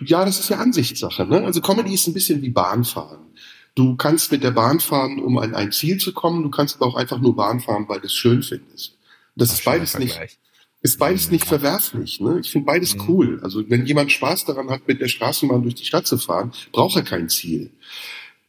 Ja, 0.00 0.24
das 0.24 0.40
ist 0.40 0.48
ja 0.48 0.56
Ansichtssache. 0.56 1.26
Ne? 1.26 1.44
Also 1.44 1.60
Comedy 1.60 1.94
ist 1.94 2.06
ein 2.06 2.14
bisschen 2.14 2.42
wie 2.42 2.50
Bahnfahren. 2.50 3.26
Du 3.74 3.96
kannst 3.96 4.32
mit 4.32 4.42
der 4.42 4.50
Bahn 4.50 4.80
fahren, 4.80 5.22
um 5.22 5.38
an 5.38 5.54
ein 5.54 5.70
Ziel 5.70 5.98
zu 5.98 6.12
kommen. 6.12 6.42
Du 6.42 6.50
kannst 6.50 6.76
aber 6.76 6.86
auch 6.86 6.96
einfach 6.96 7.20
nur 7.20 7.36
Bahn 7.36 7.60
fahren, 7.60 7.84
weil 7.88 8.00
du 8.00 8.06
es 8.06 8.14
schön 8.14 8.42
findest. 8.42 8.98
Das 9.36 9.50
Ach, 9.50 9.54
ist 9.54 9.64
beides 9.64 9.98
nicht 9.98 10.18
ist 10.80 10.98
beides 10.98 11.30
nicht 11.30 11.44
verwerflich. 11.44 12.20
Ne? 12.20 12.38
Ich 12.40 12.50
finde 12.50 12.66
beides 12.66 12.94
mhm. 12.94 13.02
cool. 13.08 13.40
Also 13.42 13.68
wenn 13.68 13.86
jemand 13.86 14.12
Spaß 14.12 14.44
daran 14.44 14.70
hat, 14.70 14.86
mit 14.86 15.00
der 15.00 15.08
Straßenbahn 15.08 15.62
durch 15.62 15.74
die 15.74 15.84
Stadt 15.84 16.06
zu 16.06 16.18
fahren, 16.18 16.52
braucht 16.72 16.96
er 16.96 17.02
kein 17.02 17.28
Ziel. 17.28 17.72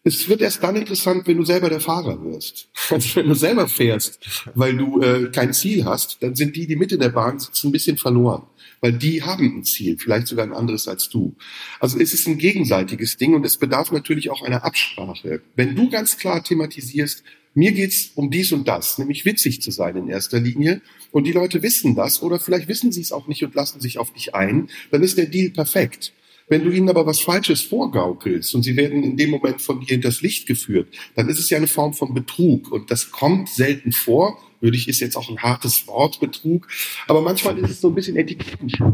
Es 0.03 0.29
wird 0.29 0.41
erst 0.41 0.63
dann 0.63 0.77
interessant, 0.77 1.27
wenn 1.27 1.38
du 1.38 1.43
selber 1.43 1.69
der 1.69 1.81
Fahrer 1.81 2.24
wirst. 2.24 2.69
Also 2.89 3.15
wenn 3.17 3.27
du 3.27 3.36
selber 3.36 3.67
fährst, 3.67 4.19
weil 4.55 4.75
du 4.75 5.01
äh, 5.01 5.29
kein 5.31 5.53
Ziel 5.53 5.86
hast, 5.86 6.24
dann 6.24 6.36
sind 6.36 6.55
die, 6.55 6.65
die 6.65 6.77
Mitte 6.77 6.98
der 6.98 7.09
Bahn 7.09 7.38
sitzen, 7.38 7.67
ein 7.67 7.71
bisschen 7.71 7.98
verloren. 7.98 8.43
Weil 8.81 8.93
die 8.93 9.21
haben 9.24 9.57
ein 9.57 9.63
Ziel, 9.63 9.98
vielleicht 9.98 10.27
sogar 10.27 10.45
ein 10.45 10.53
anderes 10.53 10.88
als 10.88 11.09
du. 11.09 11.36
Also 11.79 12.00
es 12.00 12.13
ist 12.13 12.27
ein 12.27 12.38
gegenseitiges 12.38 13.17
Ding 13.17 13.33
und 13.33 13.45
es 13.45 13.57
bedarf 13.57 13.91
natürlich 13.91 14.29
auch 14.29 14.41
einer 14.41 14.63
Absprache. 14.63 15.41
Wenn 15.55 15.75
du 15.75 15.89
ganz 15.89 16.17
klar 16.17 16.43
thematisierst, 16.43 17.24
mir 17.53 17.72
geht's 17.72 18.12
um 18.15 18.29
dies 18.29 18.51
und 18.51 18.68
das, 18.68 18.98
nämlich 18.98 19.25
witzig 19.25 19.62
zu 19.62 19.72
sein 19.72 19.96
in 19.96 20.08
erster 20.08 20.39
Linie. 20.39 20.82
Und 21.12 21.25
die 21.25 21.32
Leute 21.32 21.63
wissen 21.63 21.96
das 21.96 22.22
oder 22.22 22.39
vielleicht 22.39 22.68
wissen 22.68 22.91
sie 22.91 23.01
es 23.01 23.12
auch 23.12 23.27
nicht 23.27 23.44
und 23.44 23.56
lassen 23.56 23.82
sich 23.82 23.98
auf 23.98 24.13
dich 24.13 24.36
ein. 24.36 24.70
Dann 24.91 25.03
ist 25.03 25.18
der 25.18 25.25
Deal 25.25 25.50
perfekt. 25.50 26.13
Wenn 26.48 26.63
du 26.63 26.72
ihnen 26.72 26.89
aber 26.89 27.06
was 27.06 27.20
Falsches 27.20 27.62
vorgaukelst 27.62 28.56
und 28.56 28.63
sie 28.63 28.75
werden 28.75 29.03
in 29.03 29.18
dem 29.18 29.29
Moment 29.29 29.62
von 29.62 29.79
dir 29.79 29.88
hinters 29.88 30.22
Licht 30.22 30.48
geführt, 30.48 30.88
dann 31.15 31.29
ist 31.29 31.39
es 31.39 31.50
ja 31.51 31.58
eine 31.58 31.68
Form 31.68 31.94
von 31.94 32.13
Betrug 32.15 32.72
und 32.72 32.89
das 32.89 33.12
kommt 33.12 33.50
selten 33.50 33.91
vor. 33.91 34.39
Würde 34.60 34.75
ich 34.75 34.89
ist 34.89 35.00
jetzt 35.00 35.15
auch 35.15 35.29
ein 35.29 35.38
hartes 35.38 35.88
Wort 35.88 36.20
Betrug, 36.20 36.68
aber 37.08 37.22
manchmal 37.22 37.58
ist 37.60 37.70
es 37.70 37.82
so 37.82 37.89
ein 37.89 37.96
bisschen 37.96 38.18
Etikettenspiel. 38.18 38.94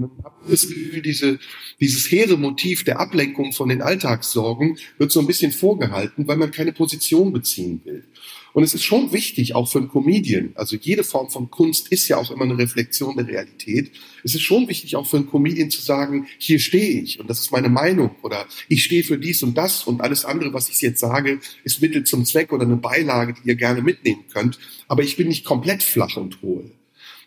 Man 0.00 0.10
hat 0.24 0.32
das 0.48 0.66
Gefühl, 0.68 1.02
diese, 1.02 1.38
dieses 1.80 2.10
hehre 2.10 2.36
Motiv 2.36 2.84
der 2.84 2.98
Ablenkung 3.00 3.52
von 3.52 3.68
den 3.68 3.82
Alltagssorgen 3.82 4.78
wird 4.98 5.12
so 5.12 5.20
ein 5.20 5.26
bisschen 5.26 5.52
vorgehalten, 5.52 6.26
weil 6.26 6.36
man 6.36 6.50
keine 6.50 6.72
Position 6.72 7.32
beziehen 7.32 7.82
will. 7.84 8.04
Und 8.52 8.64
es 8.64 8.74
ist 8.74 8.82
schon 8.82 9.12
wichtig, 9.12 9.54
auch 9.54 9.68
für 9.68 9.78
einen 9.78 9.88
Comedian, 9.88 10.50
also 10.54 10.76
jede 10.76 11.04
Form 11.04 11.30
von 11.30 11.50
Kunst 11.50 11.88
ist 11.88 12.08
ja 12.08 12.16
auch 12.16 12.30
immer 12.30 12.44
eine 12.44 12.58
Reflexion 12.58 13.16
der 13.16 13.28
Realität. 13.28 13.92
Es 14.24 14.34
ist 14.34 14.42
schon 14.42 14.66
wichtig, 14.68 14.96
auch 14.96 15.06
für 15.06 15.18
einen 15.18 15.30
Comedian 15.30 15.70
zu 15.70 15.80
sagen, 15.80 16.26
hier 16.38 16.58
stehe 16.58 17.00
ich 17.00 17.20
und 17.20 17.30
das 17.30 17.40
ist 17.40 17.52
meine 17.52 17.68
Meinung 17.68 18.10
oder 18.22 18.46
ich 18.68 18.82
stehe 18.82 19.04
für 19.04 19.18
dies 19.18 19.42
und 19.42 19.56
das 19.56 19.84
und 19.84 20.00
alles 20.00 20.24
andere, 20.24 20.52
was 20.52 20.68
ich 20.68 20.80
jetzt 20.80 21.00
sage, 21.00 21.38
ist 21.62 21.80
Mittel 21.80 22.04
zum 22.04 22.24
Zweck 22.24 22.52
oder 22.52 22.64
eine 22.64 22.76
Beilage, 22.76 23.34
die 23.34 23.48
ihr 23.48 23.54
gerne 23.56 23.82
mitnehmen 23.82 24.24
könnt. 24.32 24.58
Aber 24.88 25.02
ich 25.02 25.16
bin 25.16 25.28
nicht 25.28 25.44
komplett 25.44 25.82
flach 25.82 26.16
und 26.16 26.42
hohl. 26.42 26.72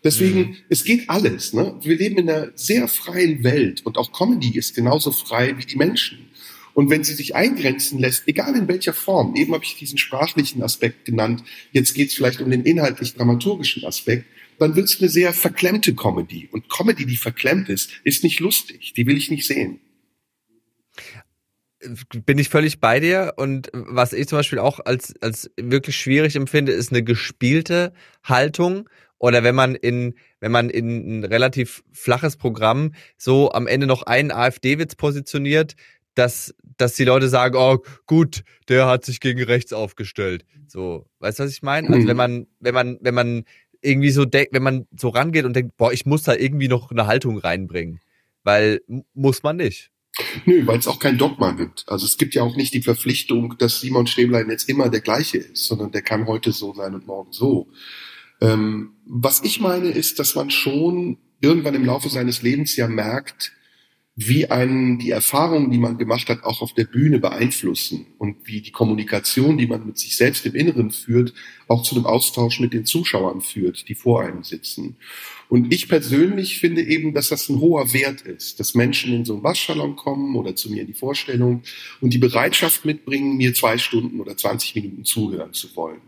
Deswegen, 0.04 0.38
mhm. 0.40 0.56
es 0.68 0.84
geht 0.84 1.08
alles. 1.08 1.54
Ne? 1.54 1.74
Wir 1.80 1.96
leben 1.96 2.18
in 2.18 2.28
einer 2.28 2.52
sehr 2.54 2.86
freien 2.88 3.42
Welt 3.42 3.84
und 3.84 3.96
auch 3.96 4.12
Comedy 4.12 4.56
ist 4.56 4.74
genauso 4.74 5.10
frei 5.10 5.56
wie 5.56 5.64
die 5.64 5.76
Menschen. 5.76 6.18
Und 6.74 6.90
wenn 6.90 7.04
sie 7.04 7.14
sich 7.14 7.34
eingrenzen 7.34 7.98
lässt, 7.98 8.26
egal 8.26 8.54
in 8.54 8.68
welcher 8.68 8.92
Form, 8.92 9.34
eben 9.36 9.54
habe 9.54 9.64
ich 9.64 9.76
diesen 9.76 9.96
sprachlichen 9.96 10.62
Aspekt 10.62 11.04
genannt, 11.04 11.42
jetzt 11.72 11.94
geht 11.94 12.08
es 12.08 12.14
vielleicht 12.14 12.40
um 12.40 12.50
den 12.50 12.64
inhaltlich-dramaturgischen 12.64 13.84
Aspekt, 13.84 14.26
dann 14.58 14.76
wird 14.76 14.86
es 14.86 15.00
eine 15.00 15.08
sehr 15.08 15.32
verklemmte 15.32 15.94
Comedy. 15.94 16.48
Und 16.52 16.68
Comedy, 16.68 17.06
die 17.06 17.16
verklemmt 17.16 17.68
ist, 17.68 17.90
ist 18.02 18.24
nicht 18.24 18.40
lustig. 18.40 18.92
Die 18.96 19.06
will 19.06 19.16
ich 19.16 19.30
nicht 19.30 19.46
sehen 19.46 19.80
bin 22.24 22.38
ich 22.38 22.48
völlig 22.48 22.80
bei 22.80 23.00
dir 23.00 23.34
und 23.36 23.70
was 23.72 24.12
ich 24.12 24.28
zum 24.28 24.38
Beispiel 24.38 24.58
auch 24.58 24.80
als, 24.84 25.14
als 25.20 25.50
wirklich 25.60 25.96
schwierig 25.96 26.36
empfinde, 26.36 26.72
ist 26.72 26.92
eine 26.92 27.02
gespielte 27.02 27.92
Haltung 28.22 28.88
oder 29.24 29.42
wenn 29.42 29.54
man 29.54 29.74
in, 29.74 30.16
wenn 30.40 30.52
man 30.52 30.68
in 30.68 31.20
ein 31.20 31.24
relativ 31.24 31.82
flaches 31.92 32.36
Programm 32.36 32.92
so 33.16 33.50
am 33.52 33.66
Ende 33.66 33.86
noch 33.86 34.02
einen 34.02 34.30
AfD-Witz 34.30 34.96
positioniert, 34.96 35.76
dass, 36.14 36.54
dass 36.76 36.92
die 36.92 37.06
Leute 37.06 37.30
sagen, 37.30 37.56
oh, 37.56 37.78
gut, 38.04 38.44
der 38.68 38.86
hat 38.86 39.06
sich 39.06 39.20
gegen 39.20 39.42
rechts 39.42 39.72
aufgestellt. 39.72 40.44
So, 40.66 41.06
weißt 41.20 41.38
du, 41.38 41.44
was 41.44 41.52
ich 41.52 41.62
meine? 41.62 41.88
Also 41.88 42.06
wenn 42.06 42.08
mhm. 42.08 42.16
man, 42.18 42.46
wenn 42.60 42.74
man, 42.74 42.98
wenn 43.00 43.14
man 43.14 43.44
irgendwie 43.80 44.10
so 44.10 44.26
denkt, 44.26 44.52
wenn 44.52 44.62
man 44.62 44.86
so 44.94 45.08
rangeht 45.08 45.46
und 45.46 45.56
denkt, 45.56 45.74
boah, 45.78 45.90
ich 45.90 46.04
muss 46.04 46.24
da 46.24 46.34
irgendwie 46.34 46.68
noch 46.68 46.90
eine 46.90 47.06
Haltung 47.06 47.38
reinbringen. 47.38 48.00
Weil 48.42 48.82
muss 49.14 49.42
man 49.42 49.56
nicht. 49.56 49.90
Nö, 50.44 50.66
weil 50.66 50.80
es 50.80 50.86
auch 50.86 50.98
kein 50.98 51.16
Dogma 51.16 51.52
gibt. 51.52 51.86
Also 51.88 52.04
es 52.04 52.18
gibt 52.18 52.34
ja 52.34 52.42
auch 52.42 52.56
nicht 52.56 52.74
die 52.74 52.82
Verpflichtung, 52.82 53.56
dass 53.56 53.80
Simon 53.80 54.06
Stäblein 54.06 54.50
jetzt 54.50 54.68
immer 54.68 54.90
der 54.90 55.00
gleiche 55.00 55.38
ist, 55.38 55.64
sondern 55.64 55.92
der 55.92 56.02
kann 56.02 56.26
heute 56.26 56.52
so 56.52 56.74
sein 56.74 56.94
und 56.94 57.06
morgen 57.06 57.32
so. 57.32 57.70
Ähm, 58.44 58.90
was 59.06 59.42
ich 59.42 59.60
meine 59.60 59.88
ist, 59.88 60.18
dass 60.18 60.34
man 60.34 60.50
schon 60.50 61.16
irgendwann 61.40 61.74
im 61.74 61.84
Laufe 61.84 62.08
seines 62.08 62.42
Lebens 62.42 62.76
ja 62.76 62.88
merkt, 62.88 63.52
wie 64.16 64.48
einen 64.48 64.98
die 64.98 65.10
Erfahrungen, 65.10 65.72
die 65.72 65.78
man 65.78 65.98
gemacht 65.98 66.28
hat, 66.28 66.44
auch 66.44 66.62
auf 66.62 66.72
der 66.72 66.84
Bühne 66.84 67.18
beeinflussen 67.18 68.06
und 68.18 68.46
wie 68.46 68.60
die 68.60 68.70
Kommunikation, 68.70 69.58
die 69.58 69.66
man 69.66 69.84
mit 69.86 69.98
sich 69.98 70.16
selbst 70.16 70.46
im 70.46 70.54
Inneren 70.54 70.92
führt, 70.92 71.34
auch 71.66 71.82
zu 71.82 71.96
einem 71.96 72.06
Austausch 72.06 72.60
mit 72.60 72.72
den 72.72 72.84
Zuschauern 72.84 73.40
führt, 73.40 73.88
die 73.88 73.96
vor 73.96 74.22
einem 74.22 74.44
sitzen. 74.44 74.96
Und 75.48 75.74
ich 75.74 75.88
persönlich 75.88 76.60
finde 76.60 76.82
eben, 76.82 77.12
dass 77.12 77.30
das 77.30 77.48
ein 77.48 77.58
hoher 77.58 77.92
Wert 77.92 78.22
ist, 78.22 78.60
dass 78.60 78.74
Menschen 78.74 79.12
in 79.14 79.24
so 79.24 79.34
einen 79.34 79.42
Waschsalon 79.42 79.96
kommen 79.96 80.36
oder 80.36 80.54
zu 80.54 80.70
mir 80.70 80.82
in 80.82 80.86
die 80.86 80.94
Vorstellung 80.94 81.62
und 82.00 82.12
die 82.12 82.18
Bereitschaft 82.18 82.84
mitbringen, 82.84 83.36
mir 83.36 83.52
zwei 83.52 83.78
Stunden 83.78 84.20
oder 84.20 84.36
20 84.36 84.76
Minuten 84.76 85.04
zuhören 85.04 85.52
zu 85.54 85.74
wollen. 85.74 86.02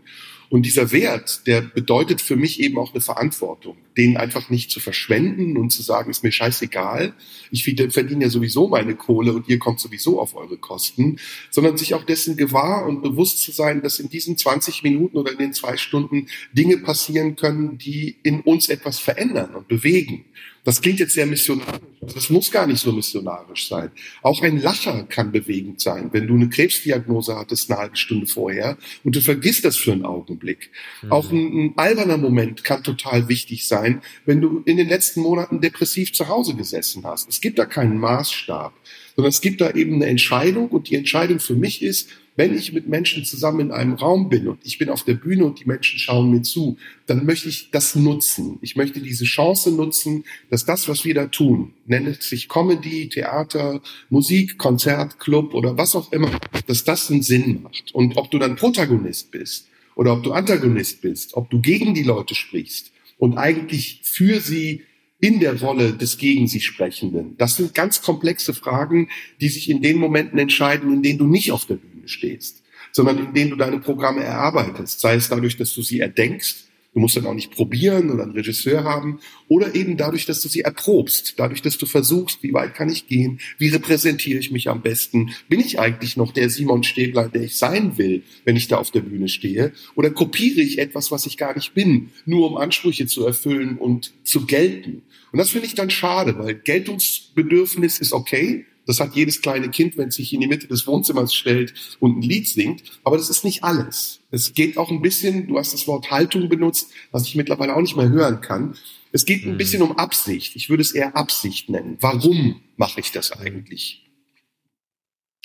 Und 0.49 0.65
dieser 0.65 0.91
Wert, 0.91 1.45
der 1.45 1.61
bedeutet 1.61 2.21
für 2.21 2.37
mich 2.37 2.61
eben 2.61 2.77
auch 2.77 2.93
eine 2.93 3.01
Verantwortung, 3.01 3.75
den 3.97 4.15
einfach 4.15 4.49
nicht 4.49 4.71
zu 4.71 4.79
verschwenden 4.79 5.57
und 5.57 5.71
zu 5.71 5.81
sagen, 5.81 6.09
ist 6.09 6.23
mir 6.23 6.31
scheißegal, 6.31 7.13
ich 7.51 7.63
verdiene 7.63 8.23
ja 8.23 8.29
sowieso 8.29 8.69
meine 8.69 8.95
Kohle 8.95 9.33
und 9.33 9.49
ihr 9.49 9.59
kommt 9.59 9.81
sowieso 9.81 10.21
auf 10.21 10.35
eure 10.35 10.57
Kosten, 10.57 11.17
sondern 11.51 11.77
sich 11.77 11.93
auch 11.93 12.05
dessen 12.05 12.37
gewahr 12.37 12.85
und 12.85 13.01
bewusst 13.01 13.41
zu 13.41 13.51
sein, 13.51 13.81
dass 13.81 13.99
in 13.99 14.09
diesen 14.09 14.37
20 14.37 14.83
Minuten 14.83 15.17
oder 15.17 15.33
in 15.33 15.37
den 15.37 15.53
zwei 15.53 15.75
Stunden 15.75 16.27
Dinge 16.53 16.77
passieren 16.77 17.35
können, 17.35 17.77
die 17.77 18.15
in 18.23 18.39
uns 18.39 18.69
etwas 18.69 18.99
verändern 18.99 19.53
und 19.53 19.67
bewegen. 19.67 20.23
Das 20.67 20.81
klingt 20.81 20.99
jetzt 20.99 21.13
sehr 21.13 21.25
missionarisch. 21.25 21.79
Das 22.01 22.29
muss 22.29 22.51
gar 22.51 22.67
nicht 22.67 22.81
so 22.81 22.91
missionarisch 22.91 23.69
sein. 23.69 23.89
Auch 24.21 24.41
ein 24.41 24.61
Lacher 24.61 25.03
kann 25.03 25.31
bewegend 25.31 25.79
sein. 25.79 26.09
Wenn 26.11 26.27
du 26.27 26.35
eine 26.35 26.49
Krebsdiagnose 26.49 27.37
hattest 27.37 27.71
eine 27.71 27.79
halbe 27.79 27.95
Stunde 27.95 28.27
vorher 28.27 28.77
und 29.05 29.15
du 29.15 29.21
vergisst 29.21 29.63
das 29.63 29.77
für 29.77 29.93
einen 29.93 30.03
Augenblick. 30.03 30.69
Mhm. 31.03 31.11
Auch 31.13 31.31
ein, 31.31 31.37
ein 31.37 31.73
alberner 31.77 32.17
Moment 32.17 32.65
kann 32.65 32.83
total 32.83 33.29
wichtig 33.29 33.65
sein, 33.65 34.01
wenn 34.25 34.41
du 34.41 34.61
in 34.65 34.75
den 34.75 34.89
letzten 34.89 35.21
Monaten 35.21 35.61
depressiv 35.61 36.11
zu 36.11 36.27
Hause 36.27 36.53
gesessen 36.53 37.05
hast. 37.05 37.29
Es 37.29 37.39
gibt 37.39 37.59
da 37.59 37.65
keinen 37.65 37.97
Maßstab, 37.97 38.73
sondern 39.17 39.31
es 39.31 39.41
gibt 39.41 39.61
da 39.61 39.71
eben 39.71 39.95
eine 39.95 40.05
Entscheidung 40.05 40.69
und 40.69 40.91
die 40.91 40.95
Entscheidung 40.95 41.39
für 41.39 41.55
mich 41.55 41.81
ist, 41.81 42.09
wenn 42.35 42.55
ich 42.55 42.71
mit 42.71 42.87
Menschen 42.87 43.25
zusammen 43.25 43.61
in 43.61 43.71
einem 43.71 43.93
Raum 43.93 44.29
bin 44.29 44.47
und 44.47 44.59
ich 44.63 44.77
bin 44.77 44.91
auf 44.91 45.03
der 45.03 45.15
Bühne 45.15 45.43
und 45.43 45.59
die 45.59 45.65
Menschen 45.65 45.97
schauen 45.97 46.29
mir 46.29 46.43
zu, 46.43 46.77
dann 47.07 47.25
möchte 47.25 47.49
ich 47.49 47.71
das 47.71 47.95
nutzen. 47.95 48.59
Ich 48.61 48.75
möchte 48.75 49.01
diese 49.01 49.25
Chance 49.25 49.71
nutzen, 49.71 50.23
dass 50.51 50.65
das, 50.65 50.87
was 50.87 51.03
wir 51.03 51.15
da 51.15 51.25
tun, 51.25 51.73
nennt 51.87 52.21
sich 52.21 52.47
Comedy, 52.47 53.09
Theater, 53.09 53.81
Musik, 54.11 54.59
Konzert, 54.59 55.19
Club 55.19 55.55
oder 55.55 55.79
was 55.79 55.95
auch 55.95 56.11
immer, 56.11 56.29
dass 56.67 56.83
das 56.83 57.09
einen 57.09 57.23
Sinn 57.23 57.63
macht. 57.63 57.95
Und 57.95 58.17
ob 58.17 58.29
du 58.29 58.37
dann 58.37 58.55
Protagonist 58.55 59.31
bist 59.31 59.67
oder 59.95 60.13
ob 60.13 60.21
du 60.21 60.31
Antagonist 60.31 61.01
bist, 61.01 61.33
ob 61.33 61.49
du 61.49 61.59
gegen 61.59 61.95
die 61.95 62.03
Leute 62.03 62.35
sprichst 62.35 62.91
und 63.17 63.39
eigentlich 63.39 64.01
für 64.03 64.41
sie 64.41 64.83
in 65.19 65.39
der 65.39 65.59
Rolle 65.59 65.93
des 65.93 66.17
gegen 66.17 66.47
sie 66.47 66.61
Sprechenden. 66.61 67.35
Das 67.37 67.55
sind 67.55 67.73
ganz 67.73 68.01
komplexe 68.01 68.53
Fragen, 68.53 69.09
die 69.41 69.49
sich 69.49 69.69
in 69.69 69.81
den 69.81 69.97
Momenten 69.97 70.37
entscheiden, 70.37 70.93
in 70.93 71.01
denen 71.01 71.19
du 71.19 71.27
nicht 71.27 71.51
auf 71.51 71.65
der 71.65 71.75
Bühne 71.75 72.07
stehst, 72.07 72.63
sondern 72.91 73.17
in 73.17 73.33
denen 73.33 73.49
du 73.49 73.55
deine 73.55 73.79
Programme 73.79 74.23
erarbeitest, 74.23 74.99
sei 74.99 75.15
es 75.15 75.29
dadurch, 75.29 75.57
dass 75.57 75.73
du 75.73 75.81
sie 75.81 75.99
erdenkst, 75.99 76.66
Du 76.97 77.01
musst 77.01 77.15
dann 77.15 77.27
auch 77.27 77.35
nicht 77.35 77.51
probieren 77.51 78.09
oder 78.09 78.23
einen 78.23 78.31
Regisseur 78.31 78.83
haben. 78.83 79.19
Oder 79.47 79.75
eben 79.75 79.97
dadurch, 79.97 80.25
dass 80.25 80.41
du 80.41 80.47
sie 80.49 80.61
erprobst. 80.61 81.35
Dadurch, 81.37 81.61
dass 81.61 81.77
du 81.77 81.85
versuchst, 81.85 82.41
wie 82.41 82.53
weit 82.53 82.73
kann 82.73 82.89
ich 82.89 83.05
gehen? 83.05 83.39
Wie 83.59 83.67
repräsentiere 83.67 84.39
ich 84.39 84.49
mich 84.49 84.67
am 84.67 84.81
besten? 84.81 85.29
Bin 85.47 85.59
ich 85.59 85.79
eigentlich 85.79 86.17
noch 86.17 86.31
der 86.31 86.49
Simon 86.49 86.83
Stäbler, 86.83 87.29
der 87.29 87.43
ich 87.43 87.55
sein 87.55 87.99
will, 87.99 88.23
wenn 88.45 88.55
ich 88.55 88.67
da 88.67 88.77
auf 88.77 88.89
der 88.89 89.01
Bühne 89.01 89.27
stehe? 89.27 89.73
Oder 89.93 90.09
kopiere 90.09 90.61
ich 90.61 90.79
etwas, 90.79 91.11
was 91.11 91.27
ich 91.27 91.37
gar 91.37 91.53
nicht 91.53 91.75
bin, 91.75 92.09
nur 92.25 92.49
um 92.49 92.57
Ansprüche 92.57 93.05
zu 93.05 93.27
erfüllen 93.27 93.77
und 93.77 94.13
zu 94.23 94.47
gelten? 94.47 95.03
Und 95.31 95.37
das 95.37 95.51
finde 95.51 95.67
ich 95.67 95.75
dann 95.75 95.91
schade, 95.91 96.39
weil 96.39 96.55
Geltungsbedürfnis 96.55 97.99
ist 97.99 98.11
okay. 98.11 98.65
Das 98.87 98.99
hat 98.99 99.15
jedes 99.15 99.41
kleine 99.41 99.69
Kind, 99.69 99.97
wenn 99.97 100.07
es 100.07 100.15
sich 100.15 100.33
in 100.33 100.41
die 100.41 100.47
Mitte 100.47 100.67
des 100.67 100.87
Wohnzimmers 100.87 101.35
stellt 101.35 101.73
und 101.99 102.17
ein 102.17 102.21
Lied 102.21 102.47
singt. 102.47 102.83
Aber 103.03 103.17
das 103.17 103.29
ist 103.29 103.43
nicht 103.43 103.63
alles. 103.63 104.21
Es 104.31 104.53
geht 104.53 104.77
auch 104.77 104.89
ein 104.89 105.01
bisschen, 105.01 105.47
du 105.47 105.59
hast 105.59 105.73
das 105.73 105.87
Wort 105.87 106.09
Haltung 106.09 106.49
benutzt, 106.49 106.91
was 107.11 107.27
ich 107.27 107.35
mittlerweile 107.35 107.75
auch 107.75 107.81
nicht 107.81 107.97
mehr 107.97 108.09
hören 108.09 108.41
kann. 108.41 108.75
Es 109.11 109.25
geht 109.25 109.45
ein 109.45 109.53
mhm. 109.53 109.57
bisschen 109.57 109.81
um 109.81 109.97
Absicht. 109.97 110.55
Ich 110.55 110.69
würde 110.69 110.81
es 110.81 110.93
eher 110.93 111.15
Absicht 111.15 111.69
nennen. 111.69 111.97
Warum 111.99 112.61
mache 112.77 113.01
ich 113.01 113.11
das 113.11 113.31
eigentlich? 113.31 114.07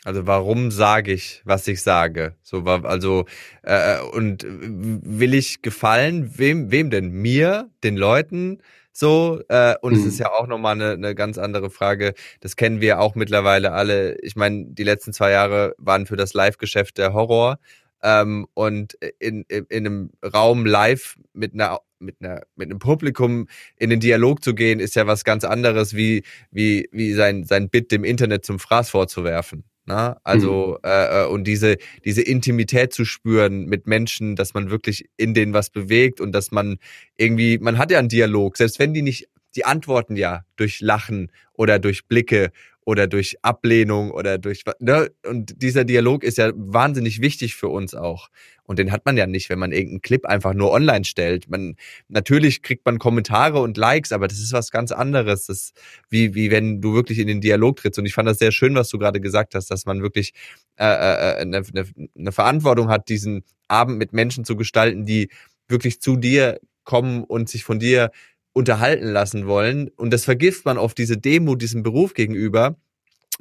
Also 0.04 0.26
warum 0.26 0.72
sage 0.72 1.12
ich, 1.12 1.42
was 1.44 1.68
ich 1.68 1.80
sage? 1.80 2.34
So 2.42 2.64
also 2.64 3.24
äh, 3.62 4.00
und 4.00 4.44
will 4.44 5.34
ich 5.34 5.62
gefallen? 5.62 6.38
Wem 6.38 6.72
wem 6.72 6.90
denn? 6.90 7.10
Mir, 7.10 7.70
den 7.84 7.96
Leuten? 7.96 8.58
So, 8.92 9.40
äh, 9.48 9.74
und 9.80 9.94
mhm. 9.94 10.00
es 10.00 10.06
ist 10.06 10.18
mhm. 10.18 10.24
ja 10.24 10.32
auch 10.32 10.46
nochmal 10.46 10.74
eine, 10.74 10.92
eine 10.92 11.14
ganz 11.14 11.38
andere 11.38 11.70
Frage. 11.70 12.14
Das 12.40 12.56
kennen 12.56 12.80
wir 12.80 13.00
auch 13.00 13.14
mittlerweile 13.14 13.72
alle. 13.72 14.18
Ich 14.20 14.36
meine, 14.36 14.66
die 14.66 14.84
letzten 14.84 15.12
zwei 15.12 15.30
Jahre 15.30 15.74
waren 15.78 16.06
für 16.06 16.16
das 16.16 16.34
Live-Geschäft 16.34 16.98
der 16.98 17.14
Horror. 17.14 17.58
Ähm, 18.02 18.46
und 18.54 18.94
in, 19.18 19.44
in, 19.48 19.64
in 19.68 19.86
einem 19.86 20.10
Raum 20.22 20.66
live 20.66 21.16
mit 21.32 21.54
einer 21.54 21.78
mit 22.00 22.16
einer 22.20 22.42
mit 22.56 22.68
einem 22.68 22.80
Publikum 22.80 23.46
in 23.78 23.90
den 23.90 24.00
Dialog 24.00 24.42
zu 24.42 24.54
gehen, 24.54 24.80
ist 24.80 24.96
ja 24.96 25.06
was 25.06 25.24
ganz 25.24 25.44
anderes, 25.44 25.94
wie 25.94 26.24
wie 26.50 26.88
wie 26.90 27.12
sein 27.12 27.44
sein 27.44 27.70
Bit 27.70 27.92
dem 27.92 28.02
Internet 28.04 28.44
zum 28.44 28.58
Fraß 28.58 28.90
vorzuwerfen. 28.90 29.64
Na, 29.84 30.20
also 30.22 30.78
mhm. 30.82 30.88
äh, 30.88 31.22
äh, 31.22 31.26
und 31.26 31.44
diese 31.44 31.76
diese 32.04 32.22
Intimität 32.22 32.92
zu 32.92 33.04
spüren 33.04 33.66
mit 33.66 33.88
Menschen, 33.88 34.36
dass 34.36 34.54
man 34.54 34.70
wirklich 34.70 35.08
in 35.16 35.34
denen 35.34 35.54
was 35.54 35.70
bewegt 35.70 36.20
und 36.20 36.32
dass 36.32 36.52
man 36.52 36.78
irgendwie, 37.16 37.58
man 37.58 37.78
hat 37.78 37.90
ja 37.90 37.98
einen 37.98 38.08
Dialog, 38.08 38.56
selbst 38.56 38.78
wenn 38.78 38.94
die 38.94 39.02
nicht, 39.02 39.28
die 39.56 39.64
antworten 39.64 40.14
ja 40.14 40.44
durch 40.54 40.80
Lachen 40.80 41.32
oder 41.52 41.80
durch 41.80 42.06
Blicke 42.06 42.52
oder 42.84 43.06
durch 43.06 43.36
Ablehnung 43.42 44.10
oder 44.10 44.38
durch 44.38 44.64
ne? 44.80 45.10
und 45.26 45.62
dieser 45.62 45.84
Dialog 45.84 46.24
ist 46.24 46.38
ja 46.38 46.52
wahnsinnig 46.54 47.20
wichtig 47.20 47.54
für 47.54 47.68
uns 47.68 47.94
auch 47.94 48.28
und 48.64 48.78
den 48.78 48.92
hat 48.92 49.04
man 49.04 49.16
ja 49.16 49.26
nicht, 49.26 49.50
wenn 49.50 49.58
man 49.58 49.72
irgendeinen 49.72 50.02
Clip 50.02 50.24
einfach 50.24 50.54
nur 50.54 50.70
online 50.70 51.04
stellt. 51.04 51.50
Man 51.50 51.76
natürlich 52.08 52.62
kriegt 52.62 52.86
man 52.86 52.98
Kommentare 52.98 53.60
und 53.60 53.76
Likes, 53.76 54.12
aber 54.12 54.28
das 54.28 54.38
ist 54.38 54.52
was 54.52 54.70
ganz 54.70 54.92
anderes. 54.92 55.46
Das 55.46 55.58
ist 55.58 55.80
wie 56.10 56.34
wie 56.34 56.50
wenn 56.50 56.80
du 56.80 56.94
wirklich 56.94 57.18
in 57.18 57.26
den 57.26 57.40
Dialog 57.40 57.76
trittst 57.76 57.98
und 57.98 58.06
ich 58.06 58.14
fand 58.14 58.28
das 58.28 58.38
sehr 58.38 58.52
schön, 58.52 58.74
was 58.74 58.88
du 58.88 58.98
gerade 58.98 59.20
gesagt 59.20 59.54
hast, 59.54 59.70
dass 59.70 59.84
man 59.84 60.02
wirklich 60.02 60.32
äh, 60.76 60.84
äh, 60.84 61.36
eine, 61.40 61.58
eine, 61.58 61.86
eine 62.16 62.32
Verantwortung 62.32 62.88
hat, 62.88 63.08
diesen 63.08 63.44
Abend 63.68 63.98
mit 63.98 64.12
Menschen 64.12 64.44
zu 64.44 64.56
gestalten, 64.56 65.04
die 65.04 65.28
wirklich 65.68 66.00
zu 66.00 66.16
dir 66.16 66.58
kommen 66.84 67.24
und 67.24 67.48
sich 67.48 67.64
von 67.64 67.78
dir 67.78 68.10
unterhalten 68.52 69.06
lassen 69.06 69.46
wollen. 69.46 69.88
Und 69.96 70.12
das 70.12 70.24
vergisst 70.24 70.64
man 70.64 70.78
auf 70.78 70.94
diese 70.94 71.16
Demo, 71.16 71.54
diesem 71.54 71.82
Beruf 71.82 72.14
gegenüber. 72.14 72.76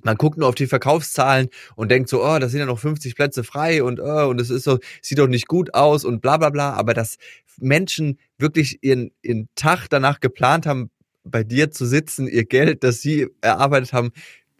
Man 0.03 0.15
guckt 0.15 0.37
nur 0.37 0.47
auf 0.47 0.55
die 0.55 0.67
Verkaufszahlen 0.67 1.49
und 1.75 1.91
denkt 1.91 2.09
so, 2.09 2.23
oh, 2.23 2.39
da 2.39 2.47
sind 2.47 2.59
ja 2.59 2.65
noch 2.65 2.79
50 2.79 3.15
Plätze 3.15 3.43
frei 3.43 3.83
und 3.83 3.99
oh, 3.99 4.29
und 4.29 4.39
es 4.39 4.49
ist 4.49 4.63
so, 4.63 4.79
sieht 5.01 5.19
doch 5.19 5.27
nicht 5.27 5.47
gut 5.47 5.73
aus 5.73 6.05
und 6.05 6.21
bla 6.21 6.37
bla 6.37 6.49
bla. 6.49 6.73
Aber 6.73 6.93
dass 6.93 7.17
Menschen 7.57 8.17
wirklich 8.37 8.79
ihren, 8.81 9.11
ihren 9.21 9.49
Tag 9.55 9.87
danach 9.89 10.19
geplant 10.19 10.65
haben, 10.65 10.89
bei 11.23 11.43
dir 11.43 11.69
zu 11.71 11.85
sitzen, 11.85 12.27
ihr 12.27 12.45
Geld, 12.45 12.83
das 12.83 13.01
sie 13.01 13.27
erarbeitet 13.41 13.93
haben, 13.93 14.11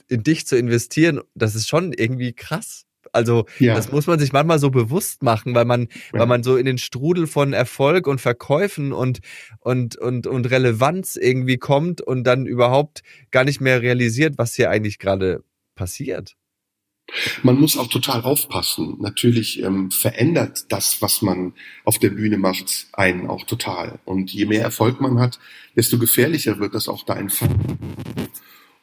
in 0.10 0.24
dich 0.24 0.46
zu 0.46 0.58
investieren, 0.58 1.22
das 1.34 1.56
ist 1.56 1.68
schon 1.68 1.94
irgendwie 1.94 2.34
krass. 2.34 2.86
Also 3.12 3.46
ja. 3.60 3.76
das 3.76 3.92
muss 3.92 4.08
man 4.08 4.20
sich 4.20 4.32
manchmal 4.34 4.60
so 4.60 4.70
bewusst 4.70 5.24
machen, 5.24 5.54
weil 5.56 5.66
man, 5.66 5.88
ja. 6.14 6.20
weil 6.20 6.28
man 6.28 6.44
so 6.44 6.58
in 6.58 6.66
den 6.66 6.78
Strudel 6.78 7.28
von 7.28 7.54
Erfolg 7.54 8.08
und 8.08 8.22
Verkäufen 8.22 8.94
und, 8.94 9.20
und, 9.60 9.98
und, 9.98 10.28
und 10.28 10.50
Relevanz 10.50 11.16
irgendwie 11.16 11.58
kommt 11.58 12.02
und 12.02 12.24
dann 12.24 12.46
überhaupt 12.46 13.02
gar 13.32 13.44
nicht 13.44 13.62
mehr 13.62 13.82
realisiert, 13.82 14.38
was 14.38 14.54
hier 14.56 14.70
eigentlich 14.70 15.00
gerade 15.00 15.44
passiert. 15.76 16.36
Man 17.44 17.60
muss 17.60 17.78
auch 17.78 17.88
total 17.88 18.22
aufpassen. 18.22 18.98
Natürlich 19.00 19.62
ähm, 19.62 19.92
verändert 19.92 20.66
das, 20.70 21.02
was 21.02 21.22
man 21.22 21.54
auf 21.84 22.00
der 22.00 22.12
Bühne 22.12 22.38
macht, 22.38 22.88
einen 22.94 23.28
auch 23.28 23.44
total. 23.44 24.00
Und 24.06 24.32
je 24.32 24.46
mehr 24.46 24.62
Erfolg 24.62 25.02
man 25.02 25.20
hat, 25.20 25.40
desto 25.76 25.98
gefährlicher 25.98 26.60
wird 26.60 26.74
das 26.74 26.88
auch 26.88 27.04
da 27.04 27.16
Fall. 27.30 27.50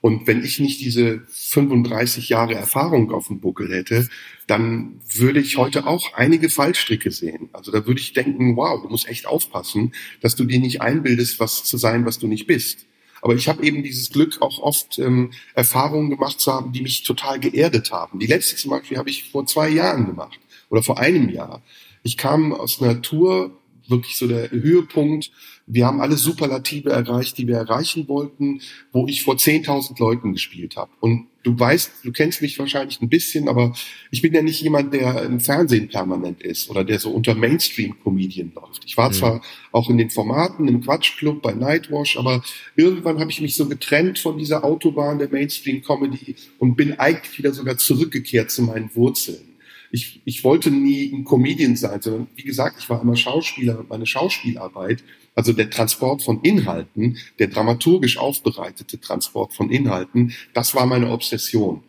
Und 0.01 0.27
wenn 0.29 0.45
ich 0.45 0.61
nicht 0.61 0.81
diese 0.81 1.23
35 1.29 2.29
Jahre 2.29 2.55
Erfahrung 2.55 3.11
auf 3.11 3.27
dem 3.27 3.41
Buckel 3.41 3.73
hätte, 3.73 4.09
dann 4.47 5.01
würde 5.13 5.41
ich 5.41 5.57
heute 5.57 5.87
auch 5.87 6.15
einige 6.15 6.51
Fallstricke 6.51 7.11
sehen. 7.11 7.49
Also 7.53 7.73
da 7.73 7.85
würde 7.87 8.01
ich 8.01 8.13
denken, 8.13 8.57
wow, 8.57 8.81
du 8.81 8.89
musst 8.89 9.09
echt 9.09 9.27
aufpassen, 9.27 9.93
dass 10.21 10.37
du 10.37 10.45
dir 10.45 10.61
nicht 10.61 10.83
einbildest, 10.83 11.41
was 11.41 11.65
zu 11.65 11.77
sein, 11.77 12.07
was 12.07 12.19
du 12.19 12.29
nicht 12.29 12.47
bist. 12.47 12.87
Aber 13.21 13.35
ich 13.35 13.49
habe 13.49 13.65
eben 13.65 13.83
dieses 13.83 14.11
Glück, 14.11 14.41
auch 14.41 14.61
oft 14.61 14.99
ähm, 15.01 15.33
Erfahrungen 15.55 16.11
gemacht 16.11 16.41
zu 16.41 16.53
haben, 16.53 16.73
die 16.73 16.83
mich 16.83 17.03
total 17.03 17.41
geerdet 17.41 17.91
haben. 17.91 18.21
Die 18.21 18.27
letzte 18.27 18.55
zum 18.55 18.71
Beispiel 18.71 18.99
habe 18.99 19.11
ich 19.11 19.31
vor 19.31 19.47
zwei 19.47 19.69
Jahren 19.69 20.07
gemacht 20.07 20.39
oder 20.71 20.85
vor 20.85 20.99
einem 20.99 21.29
Jahr. 21.29 21.63
Ich 22.05 22.17
kam 22.17 22.53
aus 22.53 22.81
einer 22.81 23.03
Tour 23.03 23.59
wirklich 23.89 24.17
so 24.17 24.29
der 24.29 24.51
Höhepunkt. 24.51 25.33
Wir 25.71 25.87
haben 25.87 26.01
alle 26.01 26.17
Superlative 26.17 26.91
erreicht, 26.91 27.37
die 27.37 27.47
wir 27.47 27.57
erreichen 27.57 28.09
wollten, 28.09 28.61
wo 28.91 29.07
ich 29.07 29.23
vor 29.23 29.35
10.000 29.35 29.99
Leuten 30.01 30.33
gespielt 30.33 30.77
habe. 30.77 30.91
Und 31.01 31.27
du 31.43 31.59
weißt, 31.59 32.05
du 32.05 32.13
kennst 32.13 32.41
mich 32.43 32.59
wahrscheinlich 32.59 33.01
ein 33.03 33.09
bisschen, 33.09 33.49
aber 33.49 33.75
ich 34.11 34.23
bin 34.23 34.33
ja 34.33 34.43
nicht 34.43 34.63
jemand, 34.63 34.95
der 34.95 35.23
im 35.23 35.41
Fernsehen 35.41 35.89
permanent 35.89 36.43
ist 36.43 36.71
oder 36.71 36.85
der 36.85 36.99
so 36.99 37.11
unter 37.11 37.35
Mainstream-Comedian 37.35 38.53
läuft. 38.55 38.85
Ich 38.87 38.97
war 38.97 39.11
mhm. 39.11 39.15
zwar 39.15 39.43
auch 39.73 39.91
in 39.91 39.99
den 39.99 40.11
Formaten, 40.11 40.69
im 40.69 40.81
Quatschclub, 40.81 41.43
bei 41.43 41.53
Nightwash, 41.53 42.17
aber 42.19 42.43
irgendwann 42.75 43.21
habe 43.21 43.31
ich 43.31 43.41
mich 43.41 43.55
so 43.55 43.69
getrennt 43.69 44.19
von 44.19 44.39
dieser 44.39 44.65
Autobahn 44.65 45.19
der 45.19 45.29
Mainstream-Comedy 45.29 46.37
und 46.59 46.77
bin 46.77 46.99
eigentlich 46.99 47.39
wieder 47.39 47.53
sogar 47.53 47.77
zurückgekehrt 47.77 48.51
zu 48.51 48.63
meinen 48.63 48.91
Wurzeln 48.95 49.48
ich, 49.91 50.21
ich 50.25 50.45
wollte 50.45 50.71
nie 50.71 51.13
ein 51.13 51.25
Comedian 51.25 51.77
sein, 51.77 52.01
sondern 52.01 52.29
wie 52.35 52.43
gesagt, 52.43 52.77
ich 52.79 52.91
war 52.91 53.01
immer 53.01 53.17
Schauspieler 53.17 53.79
und 53.79 53.89
meine 53.89 54.07
Schauspielarbeit, 54.07 55.03
also 55.35 55.53
der 55.53 55.71
Transport 55.71 56.23
von 56.23 56.41
Inhalten, 56.43 57.17
der 57.39 57.49
dramaturgisch 57.49 58.19
aufbereitete 58.19 59.01
Transport 59.01 59.53
von 59.55 59.71
Inhalten, 59.71 60.35
das 60.53 60.75
war 60.75 60.87
meine 60.87 61.11
Obsession. 61.11 61.83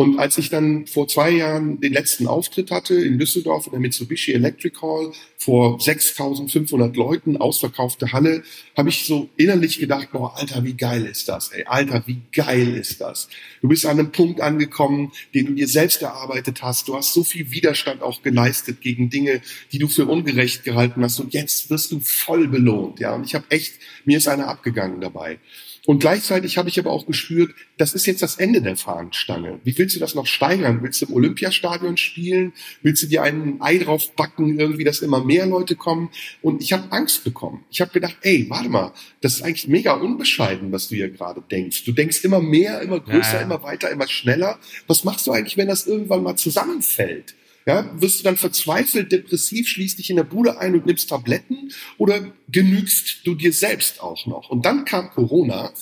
Und 0.00 0.18
als 0.18 0.38
ich 0.38 0.48
dann 0.48 0.86
vor 0.86 1.08
zwei 1.08 1.28
Jahren 1.28 1.78
den 1.78 1.92
letzten 1.92 2.26
Auftritt 2.26 2.70
hatte 2.70 2.94
in 2.94 3.18
Düsseldorf 3.18 3.66
in 3.66 3.72
der 3.72 3.80
Mitsubishi 3.80 4.32
Electric 4.32 4.80
Hall 4.80 5.12
vor 5.36 5.78
6500 5.78 6.96
Leuten, 6.96 7.36
ausverkaufte 7.36 8.10
Halle, 8.10 8.42
habe 8.78 8.88
ich 8.88 9.04
so 9.04 9.28
innerlich 9.36 9.78
gedacht, 9.78 10.08
boah, 10.10 10.34
Alter, 10.38 10.64
wie 10.64 10.72
geil 10.72 11.04
ist 11.04 11.28
das, 11.28 11.50
ey, 11.50 11.64
Alter, 11.66 12.02
wie 12.06 12.22
geil 12.32 12.78
ist 12.78 13.02
das. 13.02 13.28
Du 13.60 13.68
bist 13.68 13.84
an 13.84 13.98
einem 13.98 14.10
Punkt 14.10 14.40
angekommen, 14.40 15.12
den 15.34 15.48
du 15.48 15.52
dir 15.52 15.68
selbst 15.68 16.00
erarbeitet 16.00 16.62
hast. 16.62 16.88
Du 16.88 16.96
hast 16.96 17.12
so 17.12 17.22
viel 17.22 17.50
Widerstand 17.50 18.00
auch 18.00 18.22
geleistet 18.22 18.80
gegen 18.80 19.10
Dinge, 19.10 19.42
die 19.70 19.78
du 19.78 19.86
für 19.86 20.06
ungerecht 20.06 20.64
gehalten 20.64 21.04
hast. 21.04 21.20
Und 21.20 21.34
jetzt 21.34 21.68
wirst 21.68 21.92
du 21.92 22.00
voll 22.00 22.48
belohnt, 22.48 23.00
ja. 23.00 23.14
Und 23.14 23.26
ich 23.26 23.34
habe 23.34 23.44
echt, 23.50 23.74
mir 24.06 24.16
ist 24.16 24.28
einer 24.28 24.48
abgegangen 24.48 25.02
dabei. 25.02 25.38
Und 25.86 26.00
gleichzeitig 26.00 26.58
habe 26.58 26.68
ich 26.68 26.78
aber 26.78 26.90
auch 26.90 27.06
gespürt, 27.06 27.54
das 27.78 27.94
ist 27.94 28.06
jetzt 28.06 28.22
das 28.22 28.36
Ende 28.36 28.60
der 28.60 28.76
Fahnenstange. 28.76 29.60
Wie 29.64 29.76
willst 29.78 29.96
du 29.96 30.00
das 30.00 30.14
noch 30.14 30.26
steigern? 30.26 30.82
Willst 30.82 31.00
du 31.00 31.06
im 31.06 31.14
Olympiastadion 31.14 31.96
spielen? 31.96 32.52
Willst 32.82 33.02
du 33.02 33.06
dir 33.06 33.22
einen 33.22 33.62
Ei 33.62 33.78
drauf 33.78 34.12
backen, 34.12 34.60
irgendwie, 34.60 34.84
dass 34.84 35.00
immer 35.00 35.24
mehr 35.24 35.46
Leute 35.46 35.76
kommen? 35.76 36.10
Und 36.42 36.62
ich 36.62 36.72
habe 36.72 36.92
Angst 36.92 37.24
bekommen. 37.24 37.64
Ich 37.70 37.80
habe 37.80 37.92
gedacht, 37.92 38.16
ey, 38.22 38.46
warte 38.50 38.68
mal, 38.68 38.92
das 39.22 39.36
ist 39.36 39.42
eigentlich 39.42 39.68
mega 39.68 39.94
unbescheiden, 39.94 40.70
was 40.70 40.88
du 40.88 40.96
hier 40.96 41.08
gerade 41.08 41.42
denkst. 41.50 41.84
Du 41.84 41.92
denkst 41.92 42.24
immer 42.24 42.40
mehr, 42.40 42.82
immer 42.82 43.00
größer, 43.00 43.38
ja. 43.38 43.40
immer 43.40 43.62
weiter, 43.62 43.90
immer 43.90 44.06
schneller. 44.06 44.58
Was 44.86 45.04
machst 45.04 45.26
du 45.26 45.32
eigentlich, 45.32 45.56
wenn 45.56 45.68
das 45.68 45.86
irgendwann 45.86 46.22
mal 46.22 46.36
zusammenfällt? 46.36 47.34
Ja, 47.66 47.90
wirst 48.00 48.20
du 48.20 48.24
dann 48.24 48.36
verzweifelt, 48.36 49.12
depressiv, 49.12 49.68
schließt 49.68 49.98
dich 49.98 50.10
in 50.10 50.16
der 50.16 50.24
Bude 50.24 50.58
ein 50.58 50.74
und 50.74 50.86
nimmst 50.86 51.10
Tabletten 51.10 51.72
oder 51.98 52.32
genügst 52.48 53.26
du 53.26 53.34
dir 53.34 53.52
selbst 53.52 54.00
auch 54.00 54.26
noch? 54.26 54.48
Und 54.48 54.64
dann 54.64 54.84
kam 54.84 55.10
Corona, 55.10 55.72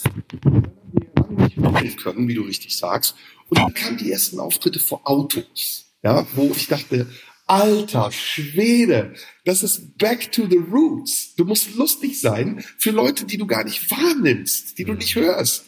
können, 1.96 2.28
wie 2.28 2.34
du 2.34 2.42
richtig 2.42 2.76
sagst, 2.76 3.14
und 3.48 3.58
dann 3.58 3.74
kamen 3.74 3.96
die 3.96 4.10
ersten 4.10 4.40
Auftritte 4.40 4.80
vor 4.80 5.02
Autos, 5.04 5.86
ja, 6.02 6.26
wo 6.34 6.52
ich 6.54 6.66
dachte, 6.66 7.06
Alter 7.46 8.12
Schwede, 8.12 9.14
das 9.46 9.62
ist 9.62 9.96
back 9.96 10.30
to 10.32 10.46
the 10.48 10.58
roots. 10.58 11.34
Du 11.34 11.46
musst 11.46 11.74
lustig 11.76 12.20
sein 12.20 12.62
für 12.76 12.90
Leute, 12.90 13.24
die 13.24 13.38
du 13.38 13.46
gar 13.46 13.64
nicht 13.64 13.90
wahrnimmst, 13.90 14.76
die 14.76 14.84
du 14.84 14.92
nicht 14.92 15.14
hörst. 15.14 15.64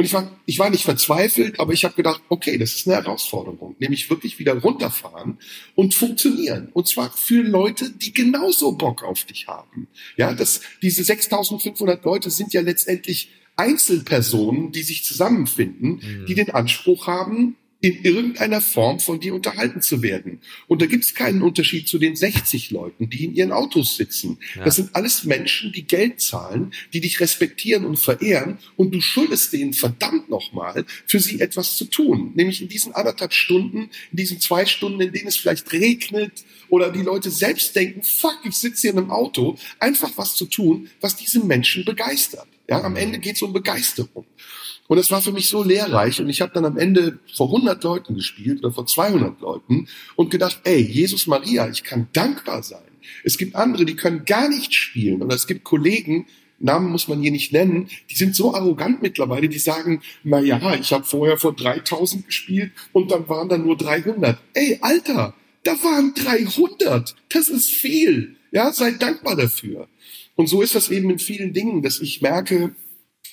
Und 0.00 0.06
ich 0.06 0.14
war, 0.14 0.34
ich 0.46 0.58
war 0.58 0.70
nicht 0.70 0.84
verzweifelt, 0.84 1.60
aber 1.60 1.74
ich 1.74 1.84
habe 1.84 1.94
gedacht, 1.94 2.22
okay, 2.30 2.56
das 2.56 2.74
ist 2.74 2.88
eine 2.88 2.96
Herausforderung, 2.96 3.76
nämlich 3.80 4.08
wirklich 4.08 4.38
wieder 4.38 4.54
runterfahren 4.54 5.36
und 5.74 5.92
funktionieren. 5.92 6.70
Und 6.72 6.88
zwar 6.88 7.12
für 7.12 7.42
Leute, 7.42 7.90
die 7.90 8.14
genauso 8.14 8.72
Bock 8.72 9.02
auf 9.02 9.24
dich 9.24 9.46
haben. 9.46 9.88
Ja, 10.16 10.32
das, 10.32 10.62
diese 10.80 11.04
6500 11.04 12.02
Leute 12.02 12.30
sind 12.30 12.54
ja 12.54 12.62
letztendlich 12.62 13.28
Einzelpersonen, 13.56 14.72
die 14.72 14.84
sich 14.84 15.04
zusammenfinden, 15.04 16.00
mhm. 16.02 16.24
die 16.24 16.34
den 16.34 16.48
Anspruch 16.48 17.06
haben, 17.06 17.56
in 17.82 18.04
irgendeiner 18.04 18.60
Form 18.60 19.00
von 19.00 19.20
dir 19.20 19.34
unterhalten 19.34 19.80
zu 19.80 20.02
werden. 20.02 20.40
Und 20.68 20.82
da 20.82 20.86
gibt 20.86 21.04
es 21.04 21.14
keinen 21.14 21.40
Unterschied 21.40 21.88
zu 21.88 21.98
den 21.98 22.14
60 22.14 22.70
Leuten, 22.70 23.08
die 23.08 23.24
in 23.24 23.34
ihren 23.34 23.52
Autos 23.52 23.96
sitzen. 23.96 24.38
Ja. 24.54 24.64
Das 24.64 24.76
sind 24.76 24.94
alles 24.94 25.24
Menschen, 25.24 25.72
die 25.72 25.84
Geld 25.86 26.20
zahlen, 26.20 26.72
die 26.92 27.00
dich 27.00 27.20
respektieren 27.20 27.86
und 27.86 27.98
verehren 27.98 28.58
und 28.76 28.94
du 28.94 29.00
schuldest 29.00 29.52
denen 29.54 29.72
verdammt 29.72 30.28
nochmal, 30.28 30.84
für 31.06 31.20
sie 31.20 31.40
etwas 31.40 31.76
zu 31.76 31.86
tun. 31.86 32.32
Nämlich 32.34 32.60
in 32.60 32.68
diesen 32.68 32.92
anderthalb 32.92 33.32
Stunden, 33.32 33.90
in 34.10 34.16
diesen 34.16 34.40
zwei 34.40 34.66
Stunden, 34.66 35.00
in 35.00 35.12
denen 35.12 35.28
es 35.28 35.36
vielleicht 35.36 35.72
regnet 35.72 36.44
oder 36.68 36.92
die 36.92 37.02
Leute 37.02 37.30
selbst 37.30 37.74
denken, 37.74 38.02
fuck, 38.02 38.38
ich 38.44 38.56
sitze 38.56 38.82
hier 38.82 38.90
in 38.90 38.98
einem 38.98 39.10
Auto, 39.10 39.56
einfach 39.78 40.10
was 40.16 40.34
zu 40.34 40.44
tun, 40.44 40.90
was 41.00 41.16
diese 41.16 41.40
Menschen 41.40 41.86
begeistert. 41.86 42.46
Ja, 42.68 42.82
am 42.82 42.96
Ende 42.96 43.18
geht 43.18 43.36
es 43.36 43.42
um 43.42 43.52
Begeisterung. 43.52 44.26
Und 44.90 44.98
es 44.98 45.12
war 45.12 45.22
für 45.22 45.30
mich 45.30 45.46
so 45.46 45.62
lehrreich 45.62 46.20
und 46.20 46.28
ich 46.28 46.40
habe 46.40 46.52
dann 46.52 46.64
am 46.64 46.76
Ende 46.76 47.20
vor 47.36 47.46
100 47.46 47.84
Leuten 47.84 48.16
gespielt 48.16 48.58
oder 48.58 48.72
vor 48.72 48.86
200 48.86 49.40
Leuten 49.40 49.86
und 50.16 50.32
gedacht, 50.32 50.62
ey, 50.64 50.80
Jesus 50.80 51.28
Maria, 51.28 51.68
ich 51.68 51.84
kann 51.84 52.08
dankbar 52.12 52.64
sein. 52.64 52.90
Es 53.22 53.38
gibt 53.38 53.54
andere, 53.54 53.84
die 53.84 53.94
können 53.94 54.24
gar 54.24 54.48
nicht 54.48 54.74
spielen 54.74 55.22
oder 55.22 55.36
es 55.36 55.46
gibt 55.46 55.62
Kollegen, 55.62 56.26
Namen 56.58 56.90
muss 56.90 57.06
man 57.06 57.22
hier 57.22 57.30
nicht 57.30 57.52
nennen, 57.52 57.88
die 58.10 58.16
sind 58.16 58.34
so 58.34 58.52
arrogant 58.52 59.00
mittlerweile, 59.00 59.48
die 59.48 59.60
sagen, 59.60 60.02
na 60.24 60.40
ja, 60.40 60.74
ich 60.74 60.92
habe 60.92 61.04
vorher 61.04 61.38
vor 61.38 61.54
3000 61.54 62.26
gespielt 62.26 62.72
und 62.90 63.12
dann 63.12 63.28
waren 63.28 63.48
da 63.48 63.58
nur 63.58 63.76
300. 63.76 64.38
Ey, 64.54 64.80
Alter, 64.80 65.34
da 65.62 65.70
waren 65.84 66.14
300. 66.14 67.14
Das 67.28 67.48
ist 67.48 67.70
viel. 67.70 68.34
Ja, 68.50 68.72
seid 68.72 69.00
dankbar 69.00 69.36
dafür. 69.36 69.86
Und 70.34 70.48
so 70.48 70.62
ist 70.62 70.74
das 70.74 70.90
eben 70.90 71.10
in 71.10 71.20
vielen 71.20 71.52
Dingen, 71.52 71.80
dass 71.80 72.00
ich 72.00 72.22
merke, 72.22 72.74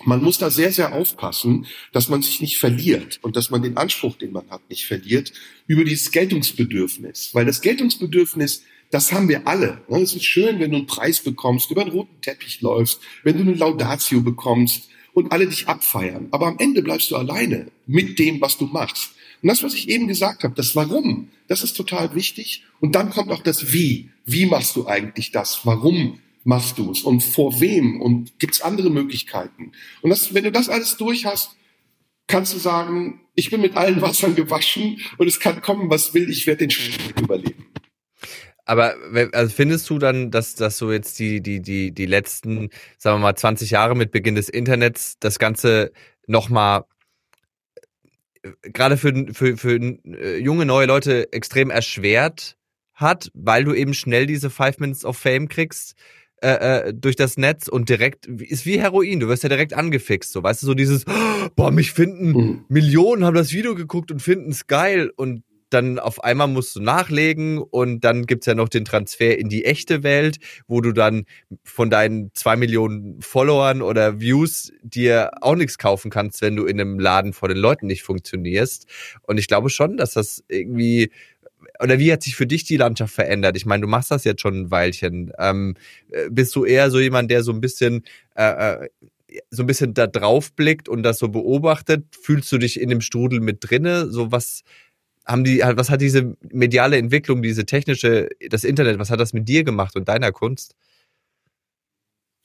man 0.06 0.24
muss 0.24 0.38
da 0.38 0.50
sehr, 0.50 0.72
sehr 0.72 0.94
aufpassen, 0.94 1.66
dass 1.92 2.10
man 2.10 2.22
sich 2.22 2.42
nicht 2.42 2.58
verliert 2.58 3.20
und 3.22 3.36
dass 3.36 3.50
man 3.50 3.62
den 3.62 3.78
Anspruch, 3.78 4.16
den 4.16 4.32
man 4.32 4.50
hat, 4.50 4.70
nicht 4.70 4.86
verliert 4.86 5.34
über 5.66 5.84
dieses 5.84 6.12
Geltungsbedürfnis. 6.12 7.32
Weil 7.34 7.46
das 7.46 7.62
Geltungsbedürfnis, 7.62 8.64
das 8.92 9.12
haben 9.12 9.28
wir 9.28 9.48
alle. 9.48 9.82
Es 9.90 10.14
ist 10.14 10.26
schön, 10.26 10.60
wenn 10.60 10.72
du 10.72 10.78
einen 10.78 10.88
Preis 10.88 11.20
bekommst, 11.20 11.72
über 11.72 11.82
einen 11.82 11.92
roten 11.92 12.22
Teppich 12.22 12.62
läufst, 12.62 13.02
wenn 13.24 13.38
du 13.38 13.42
eine 13.42 13.54
Laudatio 13.54 14.22
bekommst 14.22 14.90
und 15.14 15.32
alle 15.32 15.48
dich 15.48 15.68
abfeiern. 15.68 16.28
Aber 16.32 16.48
am 16.48 16.60
Ende 16.60 16.84
bleibst 16.84 17.12
du 17.12 17.16
alleine 17.16 17.68
mit 17.88 18.20
dem, 18.20 18.40
was 18.40 18.58
du 18.58 18.66
machst. 18.66 19.12
Und 19.42 19.50
das, 19.50 19.64
was 19.64 19.74
ich 19.74 19.90
eben 19.90 20.08
gesagt 20.08 20.44
habe, 20.44 20.56
das 20.56 20.76
Warum, 20.76 21.30
das 21.48 21.64
ist 21.64 21.74
total 21.76 22.14
wichtig. 22.16 22.64
Und 22.80 22.96
dann 22.96 23.10
kommt 23.10 23.32
auch 23.32 23.42
das 23.42 23.74
Wie. 23.74 24.10
Wie 24.26 24.46
machst 24.46 24.76
du 24.76 24.88
eigentlich 24.88 25.32
das? 25.32 25.62
Warum 25.64 26.20
machst 26.48 26.78
du 26.78 26.92
es? 26.92 27.02
Und 27.02 27.22
vor 27.22 27.60
wem? 27.60 28.02
Und 28.02 28.40
gibt 28.40 28.56
es 28.56 28.62
andere 28.62 28.90
Möglichkeiten? 28.90 29.74
Und 30.02 30.10
das, 30.10 30.34
wenn 30.34 30.46
du 30.46 30.52
das 30.52 30.70
alles 30.70 30.96
durch 30.96 31.26
hast, 31.26 31.58
kannst 32.28 32.54
du 32.54 32.58
sagen, 32.58 33.22
ich 33.36 33.50
bin 33.50 33.62
mit 33.62 33.76
allen 33.76 34.02
Wassern 34.02 34.34
gewaschen 34.34 35.00
und 35.18 35.28
es 35.28 35.40
kann 35.40 35.62
kommen, 35.62 35.90
was 35.90 36.14
will, 36.14 36.30
ich 36.30 36.48
werde 36.48 36.60
den 36.60 36.72
Schritt 36.72 37.20
überleben. 37.20 37.66
Aber 38.64 38.96
also 39.34 39.54
findest 39.54 39.90
du 39.90 40.00
dann, 40.00 40.32
dass, 40.32 40.56
dass 40.56 40.78
so 40.78 40.92
jetzt 40.92 41.20
die, 41.20 41.42
die, 41.42 41.62
die, 41.62 41.92
die 41.94 42.06
letzten, 42.06 42.70
sagen 42.98 43.18
wir 43.18 43.24
mal, 43.24 43.36
20 43.36 43.70
Jahre 43.70 43.96
mit 43.96 44.12
Beginn 44.12 44.36
des 44.36 44.50
Internets 44.50 45.20
das 45.20 45.40
Ganze 45.40 45.92
nochmal 46.28 46.84
äh, 48.44 48.52
gerade 48.72 48.98
für, 48.98 49.34
für, 49.34 49.56
für 49.56 49.76
äh, 49.76 50.38
junge, 50.40 50.66
neue 50.66 50.86
Leute 50.86 51.32
extrem 51.32 51.70
erschwert 51.70 52.58
hat, 52.94 53.32
weil 53.34 53.64
du 53.64 53.74
eben 53.74 53.94
schnell 53.94 54.26
diese 54.26 54.50
Five 54.50 54.80
Minutes 54.80 55.06
of 55.06 55.18
Fame 55.18 55.48
kriegst, 55.48 55.96
äh, 56.42 56.90
äh, 56.90 56.94
durch 56.94 57.16
das 57.16 57.38
Netz 57.38 57.68
und 57.68 57.90
direkt 57.90 58.28
ist 58.28 58.66
wie 58.66 58.80
Heroin. 58.80 59.20
Du 59.20 59.28
wirst 59.28 59.44
ja 59.44 59.50
direkt 59.50 59.74
angefixt, 59.74 60.32
so 60.32 60.44
weißt 60.44 60.62
du 60.62 60.68
so 60.68 60.74
dieses, 60.74 61.06
boah, 61.56 61.72
mich 61.72 61.92
finden 61.92 62.32
mhm. 62.32 62.66
Millionen 62.68 63.26
haben 63.26 63.36
das 63.36 63.54
Video 63.54 63.76
geguckt 63.76 64.12
und 64.12 64.22
finden 64.22 64.52
es 64.52 64.68
geil 64.68 65.12
und 65.16 65.44
dann 65.70 66.00
auf 66.00 66.24
einmal 66.24 66.48
musst 66.48 66.76
du 66.76 66.82
nachlegen 66.82 67.58
und 67.58 68.04
dann 68.04 68.26
gibt's 68.26 68.46
ja 68.46 68.56
noch 68.56 68.70
den 68.70 68.86
Transfer 68.86 69.38
in 69.38 69.50
die 69.50 69.66
echte 69.66 70.04
Welt, 70.04 70.38
wo 70.68 70.82
du 70.82 70.94
dann 70.94 71.26
von 71.64 71.90
deinen 71.90 72.32
zwei 72.34 72.56
Millionen 72.56 73.22
Followern 73.22 73.82
oder 73.82 74.20
Views 74.20 74.72
dir 74.82 75.32
auch 75.42 75.56
nichts 75.56 75.78
kaufen 75.78 76.10
kannst, 76.10 76.42
wenn 76.42 76.56
du 76.56 76.66
in 76.66 76.80
einem 76.80 77.00
Laden 77.00 77.34
vor 77.34 77.50
den 77.50 77.58
Leuten 77.58 77.88
nicht 77.88 78.04
funktionierst. 78.04 78.88
Und 79.24 79.38
ich 79.38 79.48
glaube 79.48 79.70
schon, 79.70 79.98
dass 79.98 80.14
das 80.14 80.44
irgendwie 80.48 81.12
oder 81.80 82.00
wie 82.00 82.12
hat 82.12 82.24
sich 82.24 82.36
für 82.36 82.48
dich 82.48 82.64
die 82.64 82.78
Landschaft 82.78 83.14
verändert? 83.14 83.56
Ich 83.58 83.66
meine, 83.66 83.82
du 83.82 83.88
machst 83.88 84.12
das 84.12 84.24
jetzt 84.24 84.42
schon 84.42 84.62
ein 84.62 84.72
Weilchen. 84.72 85.32
Ähm, 85.38 85.76
äh, 86.10 86.30
bist 86.30 86.56
du 86.56 86.66
eher 86.66 86.92
so 86.92 87.00
jemand, 87.00 87.32
der 87.32 87.44
so 87.44 87.52
ein 87.52 87.62
bisschen 87.62 88.04
äh, 88.36 88.84
äh, 88.84 88.90
so 89.50 89.64
ein 89.64 89.68
bisschen 89.68 89.94
da 89.94 90.08
drauf 90.08 90.54
blickt 90.54 90.90
und 90.90 91.04
das 91.04 91.20
so 91.20 91.30
beobachtet? 91.30 92.06
Fühlst 92.22 92.52
du 92.52 92.58
dich 92.58 92.80
in 92.80 92.90
dem 92.90 93.02
Strudel 93.02 93.40
mit 93.40 93.58
drinne? 93.62 94.10
So 94.10 94.32
was 94.32 94.64
haben 95.26 95.44
die, 95.44 95.60
was 95.60 95.90
hat 95.90 96.02
diese 96.02 96.38
mediale 96.52 96.98
Entwicklung, 96.98 97.42
diese 97.42 97.66
technische, 97.66 98.30
das 98.50 98.64
Internet, 98.64 98.98
was 98.98 99.10
hat 99.10 99.20
das 99.20 99.34
mit 99.34 99.48
dir 99.48 99.64
gemacht 99.64 99.96
und 99.96 100.08
deiner 100.08 100.32
Kunst? 100.32 100.76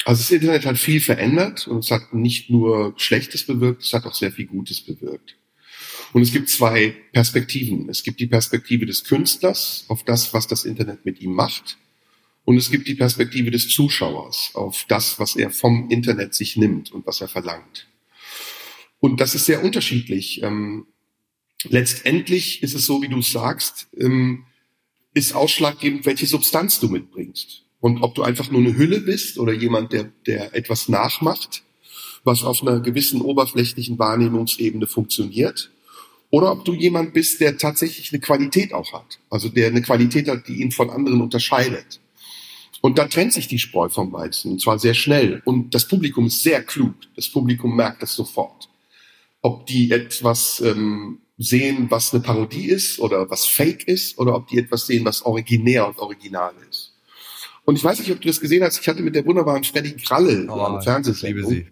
Also 0.04 0.20
das 0.20 0.30
Internet 0.32 0.66
hat 0.66 0.78
viel 0.78 1.00
verändert 1.00 1.68
und 1.68 1.84
es 1.84 1.90
hat 1.92 2.12
nicht 2.12 2.50
nur 2.50 2.94
Schlechtes 2.96 3.46
bewirkt, 3.46 3.84
es 3.84 3.92
hat 3.92 4.04
auch 4.04 4.14
sehr 4.14 4.32
viel 4.32 4.46
Gutes 4.46 4.80
bewirkt. 4.80 5.36
Und 6.12 6.22
es 6.22 6.32
gibt 6.32 6.48
zwei 6.48 6.94
Perspektiven. 7.12 7.88
Es 7.88 8.02
gibt 8.02 8.20
die 8.20 8.26
Perspektive 8.26 8.86
des 8.86 9.04
Künstlers 9.04 9.84
auf 9.88 10.04
das, 10.04 10.34
was 10.34 10.46
das 10.46 10.64
Internet 10.64 11.06
mit 11.06 11.20
ihm 11.20 11.32
macht. 11.32 11.78
Und 12.44 12.56
es 12.56 12.70
gibt 12.70 12.88
die 12.88 12.94
Perspektive 12.94 13.50
des 13.50 13.68
Zuschauers 13.68 14.50
auf 14.54 14.84
das, 14.88 15.18
was 15.18 15.36
er 15.36 15.50
vom 15.50 15.88
Internet 15.90 16.34
sich 16.34 16.56
nimmt 16.56 16.92
und 16.92 17.06
was 17.06 17.20
er 17.20 17.28
verlangt. 17.28 17.86
Und 19.00 19.20
das 19.20 19.34
ist 19.34 19.46
sehr 19.46 19.64
unterschiedlich. 19.64 20.42
Ähm, 20.42 20.86
letztendlich 21.64 22.62
ist 22.62 22.74
es 22.74 22.84
so, 22.84 23.00
wie 23.02 23.08
du 23.08 23.20
es 23.20 23.32
sagst, 23.32 23.88
ähm, 23.96 24.44
ist 25.14 25.34
ausschlaggebend, 25.34 26.04
welche 26.04 26.26
Substanz 26.26 26.80
du 26.80 26.88
mitbringst. 26.88 27.62
Und 27.80 28.02
ob 28.02 28.14
du 28.14 28.22
einfach 28.22 28.50
nur 28.50 28.60
eine 28.60 28.76
Hülle 28.76 29.00
bist 29.00 29.38
oder 29.38 29.52
jemand, 29.52 29.92
der, 29.92 30.12
der 30.26 30.54
etwas 30.54 30.88
nachmacht, 30.88 31.62
was 32.24 32.44
auf 32.44 32.62
einer 32.62 32.80
gewissen 32.80 33.20
oberflächlichen 33.20 33.98
Wahrnehmungsebene 33.98 34.86
funktioniert, 34.86 35.70
oder 36.32 36.50
ob 36.50 36.64
du 36.64 36.72
jemand 36.72 37.12
bist, 37.12 37.40
der 37.42 37.58
tatsächlich 37.58 38.10
eine 38.10 38.20
Qualität 38.20 38.72
auch 38.72 38.94
hat. 38.94 39.20
Also 39.28 39.50
der 39.50 39.66
eine 39.66 39.82
Qualität 39.82 40.28
hat, 40.28 40.48
die 40.48 40.62
ihn 40.62 40.72
von 40.72 40.88
anderen 40.88 41.20
unterscheidet. 41.20 42.00
Und 42.80 42.96
da 42.96 43.06
trennt 43.06 43.34
sich 43.34 43.48
die 43.48 43.58
Spreu 43.58 43.90
vom 43.90 44.12
Weizen, 44.14 44.52
und 44.52 44.60
zwar 44.60 44.78
sehr 44.78 44.94
schnell. 44.94 45.42
Und 45.44 45.74
das 45.74 45.86
Publikum 45.86 46.26
ist 46.26 46.42
sehr 46.42 46.62
klug. 46.62 46.94
Das 47.16 47.28
Publikum 47.28 47.76
merkt 47.76 48.02
das 48.02 48.14
sofort. 48.14 48.70
Ob 49.42 49.66
die 49.66 49.90
etwas 49.90 50.60
ähm, 50.60 51.18
sehen, 51.36 51.90
was 51.90 52.14
eine 52.14 52.22
Parodie 52.22 52.64
ist 52.70 52.98
oder 52.98 53.28
was 53.28 53.44
Fake 53.44 53.86
ist, 53.86 54.18
oder 54.18 54.34
ob 54.34 54.48
die 54.48 54.58
etwas 54.58 54.86
sehen, 54.86 55.04
was 55.04 55.26
originär 55.26 55.86
und 55.86 55.98
original 55.98 56.54
ist. 56.70 56.94
Und 57.66 57.76
ich 57.76 57.84
weiß 57.84 57.98
nicht, 57.98 58.10
ob 58.10 58.22
du 58.22 58.28
das 58.28 58.40
gesehen 58.40 58.64
hast. 58.64 58.80
Ich 58.80 58.88
hatte 58.88 59.02
mit 59.02 59.14
der 59.14 59.26
wunderbaren 59.26 59.64
Freddy 59.64 59.92
Kralle 59.96 60.46
oh, 60.48 60.60
eine 60.62 60.80
Fernsehsendung. 60.80 61.50
Sie. 61.50 61.66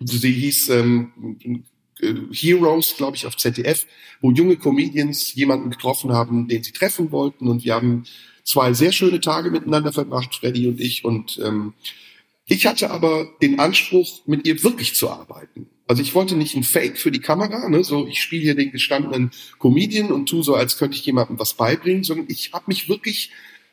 Sie 0.00 0.32
hieß 0.32 0.70
ähm, 0.70 1.36
äh, 1.44 1.58
Heroes, 2.32 2.96
glaube 2.96 3.16
ich, 3.16 3.26
auf 3.26 3.36
ZDF, 3.36 3.86
wo 4.20 4.30
junge 4.30 4.56
Comedians 4.56 5.34
jemanden 5.34 5.70
getroffen 5.70 6.12
haben, 6.12 6.48
den 6.48 6.62
sie 6.62 6.72
treffen 6.72 7.12
wollten. 7.12 7.48
Und 7.48 7.64
wir 7.64 7.74
haben 7.74 8.04
zwei 8.44 8.72
sehr 8.72 8.92
schöne 8.92 9.20
Tage 9.20 9.50
miteinander 9.50 9.92
verbracht, 9.92 10.34
Freddy 10.34 10.66
und 10.68 10.80
ich. 10.80 11.04
Und 11.04 11.40
ähm, 11.42 11.74
ich 12.46 12.66
hatte 12.66 12.90
aber 12.90 13.28
den 13.40 13.60
Anspruch, 13.60 14.22
mit 14.26 14.46
ihr 14.46 14.62
wirklich 14.62 14.94
zu 14.94 15.10
arbeiten. 15.10 15.68
Also 15.86 16.02
ich 16.02 16.14
wollte 16.14 16.36
nicht 16.36 16.56
ein 16.56 16.62
Fake 16.62 16.98
für 16.98 17.10
die 17.10 17.20
Kamera, 17.20 17.68
ne? 17.68 17.84
so 17.84 18.06
ich 18.06 18.22
spiele 18.22 18.42
hier 18.42 18.54
den 18.54 18.72
gestandenen 18.72 19.30
Comedian 19.58 20.10
und 20.10 20.26
tu 20.26 20.42
so, 20.42 20.54
als 20.54 20.78
könnte 20.78 20.96
ich 20.96 21.04
jemandem 21.04 21.38
was 21.38 21.54
beibringen, 21.54 22.04
sondern 22.04 22.26
ich 22.28 22.52
habe 22.52 22.64
mich 22.68 22.88
wirklich 22.88 23.30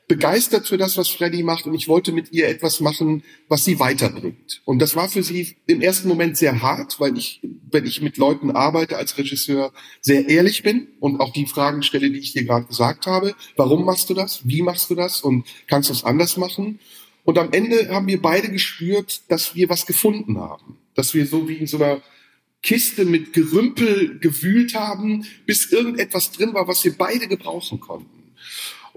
begeistert 0.09 0.67
für 0.67 0.77
das, 0.77 0.97
was 0.97 1.07
Freddy 1.07 1.43
macht 1.43 1.67
und 1.67 1.75
ich 1.75 1.87
wollte 1.87 2.11
mit 2.11 2.31
ihr 2.31 2.49
etwas 2.49 2.79
machen, 2.79 3.23
was 3.47 3.63
sie 3.63 3.79
weiterbringt. 3.79 4.59
Und 4.65 4.79
das 4.79 4.95
war 4.95 5.07
für 5.07 5.21
sie 5.21 5.55
im 5.67 5.81
ersten 5.81 6.07
Moment 6.07 6.35
sehr 6.35 6.63
hart, 6.63 6.99
weil 6.99 7.15
ich, 7.15 7.41
wenn 7.71 7.85
ich 7.85 8.01
mit 8.01 8.17
Leuten 8.17 8.49
arbeite 8.49 8.97
als 8.97 9.19
Regisseur, 9.19 9.71
sehr 10.01 10.27
ehrlich 10.27 10.63
bin 10.63 10.87
und 10.99 11.21
auch 11.21 11.31
die 11.31 11.45
Fragen 11.45 11.83
stelle, 11.83 12.09
die 12.09 12.17
ich 12.17 12.33
dir 12.33 12.43
gerade 12.43 12.65
gesagt 12.65 13.05
habe. 13.05 13.35
Warum 13.55 13.85
machst 13.85 14.09
du 14.09 14.15
das? 14.15 14.41
Wie 14.43 14.63
machst 14.63 14.89
du 14.89 14.95
das? 14.95 15.21
Und 15.21 15.45
kannst 15.67 15.89
du 15.89 15.93
es 15.93 16.03
anders 16.03 16.37
machen? 16.37 16.79
Und 17.23 17.37
am 17.37 17.53
Ende 17.53 17.89
haben 17.89 18.07
wir 18.07 18.19
beide 18.19 18.49
gespürt, 18.49 19.21
dass 19.27 19.53
wir 19.53 19.69
was 19.69 19.85
gefunden 19.85 20.39
haben. 20.39 20.77
Dass 20.95 21.13
wir 21.13 21.27
so 21.27 21.47
wie 21.47 21.57
in 21.57 21.67
so 21.67 21.77
einer 21.77 22.01
Kiste 22.63 23.05
mit 23.05 23.31
Gerümpel 23.31 24.17
gewühlt 24.17 24.73
haben, 24.73 25.27
bis 25.45 25.71
irgendetwas 25.71 26.31
drin 26.31 26.55
war, 26.55 26.67
was 26.67 26.83
wir 26.83 26.97
beide 26.97 27.27
gebrauchen 27.27 27.79
konnten. 27.79 28.18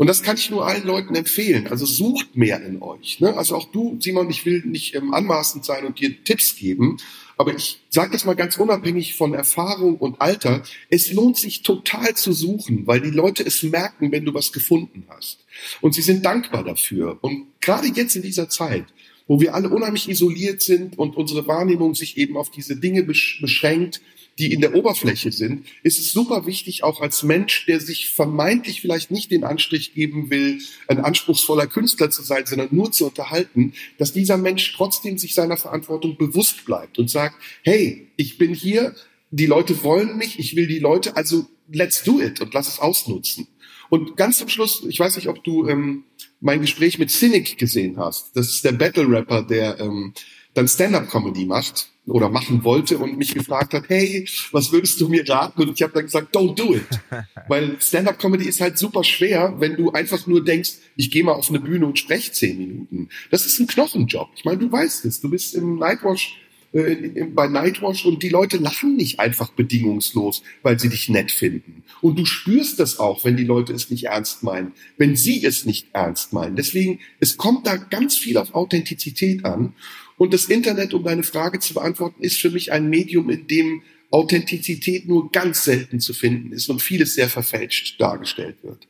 Und 0.02 0.08
das 0.08 0.24
kann 0.24 0.36
ich 0.36 0.50
nur 0.50 0.66
allen 0.66 0.84
Leuten 0.84 1.14
empfehlen. 1.14 1.68
Also 1.68 1.86
sucht 1.86 2.34
mehr 2.34 2.60
in 2.60 2.82
euch. 2.82 3.20
Ne? 3.20 3.36
Also 3.36 3.54
auch 3.54 3.70
du, 3.70 3.98
Simon, 4.00 4.28
ich 4.30 4.44
will 4.44 4.64
nicht 4.66 4.96
ähm, 4.96 5.14
anmaßend 5.14 5.64
sein 5.64 5.86
und 5.86 6.00
dir 6.00 6.24
Tipps 6.24 6.56
geben, 6.56 6.96
aber 7.38 7.54
ich 7.54 7.78
sage 7.88 8.10
das 8.10 8.24
mal 8.24 8.34
ganz 8.34 8.56
unabhängig 8.56 9.14
von 9.14 9.32
Erfahrung 9.32 9.98
und 9.98 10.20
Alter. 10.20 10.64
Es 10.90 11.12
lohnt 11.12 11.36
sich 11.36 11.62
total 11.62 12.16
zu 12.16 12.32
suchen, 12.32 12.84
weil 12.88 13.00
die 13.00 13.10
Leute 13.10 13.46
es 13.46 13.62
merken, 13.62 14.10
wenn 14.10 14.24
du 14.24 14.34
was 14.34 14.50
gefunden 14.50 15.04
hast. 15.08 15.44
Und 15.80 15.94
sie 15.94 16.02
sind 16.02 16.24
dankbar 16.24 16.64
dafür. 16.64 17.18
Und 17.20 17.46
gerade 17.60 17.86
jetzt 17.86 18.16
in 18.16 18.22
dieser 18.22 18.48
Zeit, 18.48 18.86
wo 19.28 19.40
wir 19.40 19.54
alle 19.54 19.68
unheimlich 19.68 20.08
isoliert 20.08 20.62
sind 20.62 20.98
und 20.98 21.16
unsere 21.16 21.46
Wahrnehmung 21.46 21.94
sich 21.94 22.16
eben 22.16 22.36
auf 22.36 22.50
diese 22.50 22.74
Dinge 22.74 23.04
beschränkt, 23.04 24.00
die 24.38 24.52
in 24.52 24.60
der 24.60 24.74
Oberfläche 24.74 25.30
sind, 25.30 25.66
ist 25.82 25.98
es 25.98 26.12
super 26.12 26.46
wichtig, 26.46 26.84
auch 26.84 27.00
als 27.00 27.22
Mensch, 27.22 27.66
der 27.66 27.80
sich 27.80 28.10
vermeintlich 28.10 28.80
vielleicht 28.80 29.10
nicht 29.10 29.30
den 29.30 29.44
Anstrich 29.44 29.94
geben 29.94 30.30
will, 30.30 30.60
ein 30.88 31.00
anspruchsvoller 31.00 31.66
Künstler 31.66 32.10
zu 32.10 32.22
sein, 32.22 32.46
sondern 32.46 32.68
nur 32.70 32.92
zu 32.92 33.06
unterhalten, 33.06 33.74
dass 33.98 34.12
dieser 34.12 34.38
Mensch 34.38 34.72
trotzdem 34.74 35.18
sich 35.18 35.34
seiner 35.34 35.56
Verantwortung 35.56 36.16
bewusst 36.16 36.64
bleibt 36.64 36.98
und 36.98 37.10
sagt, 37.10 37.36
hey, 37.62 38.08
ich 38.16 38.38
bin 38.38 38.54
hier, 38.54 38.94
die 39.30 39.46
Leute 39.46 39.82
wollen 39.82 40.16
mich, 40.16 40.38
ich 40.38 40.56
will 40.56 40.66
die 40.66 40.78
Leute, 40.78 41.16
also 41.16 41.46
let's 41.70 42.02
do 42.02 42.20
it 42.20 42.40
und 42.40 42.54
lass 42.54 42.68
es 42.68 42.78
ausnutzen. 42.78 43.48
Und 43.88 44.16
ganz 44.16 44.38
zum 44.38 44.48
Schluss, 44.48 44.84
ich 44.88 44.98
weiß 44.98 45.16
nicht, 45.16 45.28
ob 45.28 45.44
du 45.44 45.68
ähm, 45.68 46.04
mein 46.42 46.60
Gespräch 46.60 46.98
mit 46.98 47.10
Cynic 47.10 47.56
gesehen 47.56 47.96
hast. 47.96 48.36
Das 48.36 48.48
ist 48.48 48.64
der 48.64 48.72
Battle-Rapper, 48.72 49.42
der 49.42 49.80
ähm, 49.80 50.12
dann 50.54 50.68
Stand-up-Comedy 50.68 51.46
macht 51.46 51.88
oder 52.04 52.28
machen 52.28 52.64
wollte 52.64 52.98
und 52.98 53.16
mich 53.16 53.32
gefragt 53.32 53.74
hat, 53.74 53.84
hey, 53.88 54.26
was 54.50 54.72
würdest 54.72 55.00
du 55.00 55.08
mir 55.08 55.26
raten? 55.26 55.62
Und 55.62 55.72
ich 55.74 55.82
habe 55.82 55.92
dann 55.92 56.02
gesagt, 56.02 56.34
don't 56.34 56.56
do 56.56 56.74
it. 56.74 56.86
Weil 57.48 57.80
Stand-up-Comedy 57.80 58.44
ist 58.44 58.60
halt 58.60 58.76
super 58.76 59.04
schwer, 59.04 59.54
wenn 59.58 59.76
du 59.76 59.92
einfach 59.92 60.26
nur 60.26 60.44
denkst, 60.44 60.72
ich 60.96 61.10
gehe 61.12 61.22
mal 61.22 61.32
auf 61.32 61.48
eine 61.48 61.60
Bühne 61.60 61.86
und 61.86 61.98
spreche 61.98 62.32
zehn 62.32 62.58
Minuten. 62.58 63.08
Das 63.30 63.46
ist 63.46 63.60
ein 63.60 63.68
Knochenjob. 63.68 64.30
Ich 64.34 64.44
meine, 64.44 64.58
du 64.58 64.70
weißt 64.70 65.04
es. 65.04 65.20
Du 65.20 65.30
bist 65.30 65.54
im 65.54 65.78
Nightwatch 65.78 66.36
äh, 66.72 67.24
bei 67.24 67.48
Nightwatch 67.48 68.04
und 68.06 68.22
die 68.22 68.28
Leute 68.28 68.56
lachen 68.56 68.96
nicht 68.96 69.20
einfach 69.20 69.50
bedingungslos, 69.50 70.42
weil 70.62 70.78
sie 70.78 70.88
dich 70.88 71.08
nett 71.08 71.30
finden. 71.30 71.84
Und 72.00 72.18
du 72.18 72.24
spürst 72.24 72.80
das 72.80 72.98
auch, 72.98 73.24
wenn 73.24 73.36
die 73.36 73.44
Leute 73.44 73.72
es 73.72 73.90
nicht 73.90 74.04
ernst 74.04 74.42
meinen, 74.42 74.72
wenn 74.96 75.16
sie 75.16 75.44
es 75.44 75.66
nicht 75.66 75.88
ernst 75.92 76.32
meinen. 76.32 76.56
Deswegen, 76.56 77.00
es 77.20 77.36
kommt 77.36 77.66
da 77.66 77.76
ganz 77.76 78.16
viel 78.16 78.38
auf 78.38 78.54
Authentizität 78.54 79.44
an. 79.44 79.74
Und 80.16 80.32
das 80.32 80.46
Internet, 80.46 80.94
um 80.94 81.04
deine 81.04 81.24
Frage 81.24 81.58
zu 81.58 81.74
beantworten, 81.74 82.22
ist 82.22 82.40
für 82.40 82.50
mich 82.50 82.72
ein 82.72 82.88
Medium, 82.88 83.28
in 83.28 83.46
dem 83.46 83.82
Authentizität 84.10 85.08
nur 85.08 85.32
ganz 85.32 85.64
selten 85.64 85.98
zu 85.98 86.12
finden 86.14 86.52
ist 86.52 86.68
und 86.68 86.82
vieles 86.82 87.14
sehr 87.14 87.28
verfälscht 87.28 88.00
dargestellt 88.00 88.56
wird. 88.62 88.86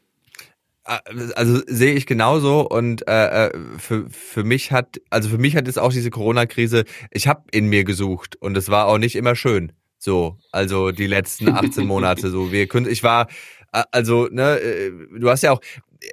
Also 0.84 1.62
sehe 1.66 1.94
ich 1.94 2.06
genauso 2.06 2.68
und 2.68 3.06
äh, 3.06 3.46
äh, 3.46 3.52
für 3.78 4.08
für 4.10 4.44
mich 4.44 4.72
hat 4.72 5.00
also 5.10 5.28
für 5.28 5.38
mich 5.38 5.54
hat 5.56 5.68
es 5.68 5.78
auch 5.78 5.92
diese 5.92 6.10
Corona-Krise. 6.10 6.84
Ich 7.10 7.28
habe 7.28 7.44
in 7.52 7.66
mir 7.66 7.84
gesucht 7.84 8.36
und 8.36 8.56
es 8.56 8.68
war 8.68 8.86
auch 8.86 8.98
nicht 8.98 9.14
immer 9.14 9.36
schön. 9.36 9.72
So, 9.98 10.38
also 10.50 10.90
die 10.90 11.06
letzten 11.06 11.48
18 11.48 11.86
Monate 11.86 12.30
so. 12.30 12.50
Wir 12.50 12.66
können, 12.66 12.88
ich 12.88 13.04
war 13.04 13.28
also 13.70 14.28
ne, 14.30 14.58
äh, 14.58 14.90
du 15.18 15.30
hast 15.30 15.42
ja 15.42 15.52
auch, 15.52 15.60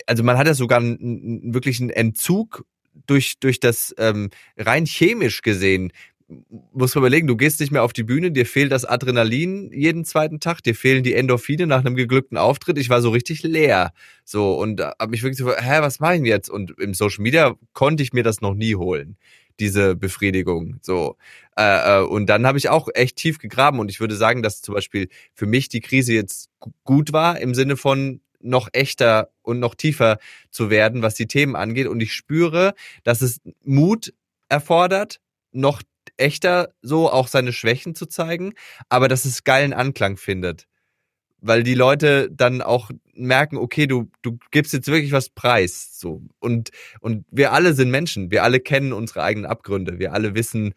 also 0.05 0.23
man 0.23 0.38
hat 0.38 0.47
ja 0.47 0.53
sogar 0.53 0.79
einen, 0.79 1.53
wirklich 1.53 1.82
einen 1.82 1.89
Entzug 1.89 2.65
durch 3.08 3.39
durch 3.39 3.60
das 3.60 3.93
ähm, 3.97 4.29
rein 4.58 4.86
chemisch 4.86 5.41
gesehen 5.41 5.91
muss 6.73 6.93
man 6.93 7.01
überlegen, 7.01 7.27
du 7.27 7.35
gehst 7.35 7.59
nicht 7.59 7.71
mehr 7.71 7.83
auf 7.83 7.93
die 7.93 8.03
Bühne, 8.03 8.31
dir 8.31 8.45
fehlt 8.45 8.71
das 8.71 8.85
Adrenalin 8.85 9.71
jeden 9.73 10.05
zweiten 10.05 10.39
Tag, 10.39 10.61
dir 10.61 10.75
fehlen 10.75 11.03
die 11.03 11.15
Endorphine 11.15 11.65
nach 11.65 11.79
einem 11.79 11.95
geglückten 11.95 12.37
Auftritt. 12.37 12.77
Ich 12.77 12.89
war 12.89 13.01
so 13.01 13.09
richtig 13.09 13.41
leer. 13.43 13.93
So 14.23 14.53
und 14.53 14.79
habe 14.81 15.07
mich 15.07 15.23
wirklich 15.23 15.39
so, 15.39 15.51
hä, 15.51 15.81
was 15.81 15.99
mache 15.99 16.13
ich 16.13 16.19
denn 16.19 16.25
jetzt? 16.25 16.49
Und 16.49 16.79
im 16.79 16.93
Social 16.93 17.23
Media 17.23 17.55
konnte 17.73 18.03
ich 18.03 18.13
mir 18.13 18.23
das 18.23 18.41
noch 18.41 18.53
nie 18.53 18.75
holen, 18.75 19.17
diese 19.59 19.95
Befriedigung. 19.95 20.77
So 20.81 21.17
äh, 21.57 21.99
äh 21.99 22.03
und 22.03 22.27
dann 22.27 22.45
habe 22.45 22.59
ich 22.59 22.69
auch 22.69 22.89
echt 22.93 23.17
tief 23.17 23.39
gegraben 23.39 23.79
und 23.79 23.89
ich 23.89 23.99
würde 23.99 24.15
sagen, 24.15 24.43
dass 24.43 24.61
zum 24.61 24.75
Beispiel 24.75 25.09
für 25.33 25.47
mich 25.47 25.69
die 25.69 25.81
Krise 25.81 26.13
jetzt 26.13 26.49
gut 26.83 27.11
war 27.11 27.39
im 27.39 27.55
Sinne 27.55 27.75
von 27.75 28.21
noch 28.41 28.69
echter 28.71 29.31
und 29.41 29.59
noch 29.59 29.75
tiefer 29.75 30.19
zu 30.51 30.69
werden, 30.69 31.01
was 31.01 31.15
die 31.15 31.27
Themen 31.27 31.55
angeht. 31.55 31.87
Und 31.87 32.01
ich 32.01 32.13
spüre, 32.13 32.73
dass 33.03 33.21
es 33.21 33.41
Mut 33.63 34.13
erfordert, 34.47 35.19
noch 35.51 35.81
echter, 36.19 36.73
so 36.82 37.12
auch 37.12 37.27
seine 37.27 37.53
Schwächen 37.53 37.95
zu 37.95 38.05
zeigen, 38.05 38.53
aber 38.89 39.08
dass 39.08 39.25
es 39.25 39.43
geilen 39.43 39.73
Anklang 39.73 40.17
findet. 40.17 40.67
Weil 41.41 41.63
die 41.63 41.73
Leute 41.73 42.29
dann 42.32 42.62
auch 42.62 42.91
merken, 43.13 43.58
okay, 43.58 43.88
du, 43.88 44.12
du 44.21 44.38
gibst 44.51 44.73
jetzt 44.73 44.88
wirklich 44.88 45.13
was 45.13 45.29
preis, 45.29 45.97
so. 45.97 46.21
Und, 46.39 46.71
und 46.99 47.25
wir 47.32 47.53
alle 47.53 47.73
sind 47.73 47.91
Menschen. 47.91 48.29
Wir 48.29 48.43
alle 48.43 48.60
kennen 48.60 48.91
unsere 48.91 49.23
eigenen 49.23 49.49
Abgründe. 49.49 49.99
Wir 49.99 50.13
alle 50.13 50.36
wissen, 50.36 50.73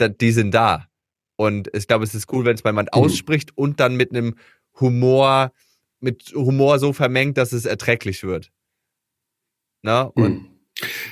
die 0.00 0.30
sind 0.30 0.52
da. 0.52 0.86
Und 1.36 1.74
ich 1.74 1.88
glaube, 1.88 2.04
es 2.04 2.14
ist 2.14 2.32
cool, 2.32 2.44
wenn 2.44 2.54
es 2.54 2.62
jemand 2.64 2.90
mhm. 2.94 3.00
ausspricht 3.02 3.56
und 3.56 3.80
dann 3.80 3.96
mit 3.96 4.12
einem 4.12 4.36
Humor, 4.78 5.52
mit 5.98 6.32
Humor 6.34 6.78
so 6.78 6.92
vermengt, 6.92 7.36
dass 7.36 7.52
es 7.52 7.64
erträglich 7.64 8.22
wird. 8.22 8.52
Na? 9.82 10.02
Und, 10.02 10.34
mhm. 10.34 10.49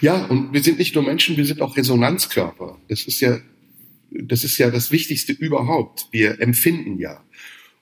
Ja, 0.01 0.25
und 0.27 0.53
wir 0.53 0.63
sind 0.63 0.79
nicht 0.79 0.95
nur 0.95 1.05
Menschen, 1.05 1.37
wir 1.37 1.45
sind 1.45 1.61
auch 1.61 1.77
Resonanzkörper. 1.77 2.79
Das 2.89 3.05
ist 3.05 3.21
ja, 3.21 3.39
das 4.11 4.45
ist 4.45 4.59
ja 4.59 4.71
das 4.71 4.91
Wichtigste 4.91 5.33
überhaupt. 5.33 6.09
Wir 6.13 6.41
empfinden 6.41 6.99
ja. 6.99 7.23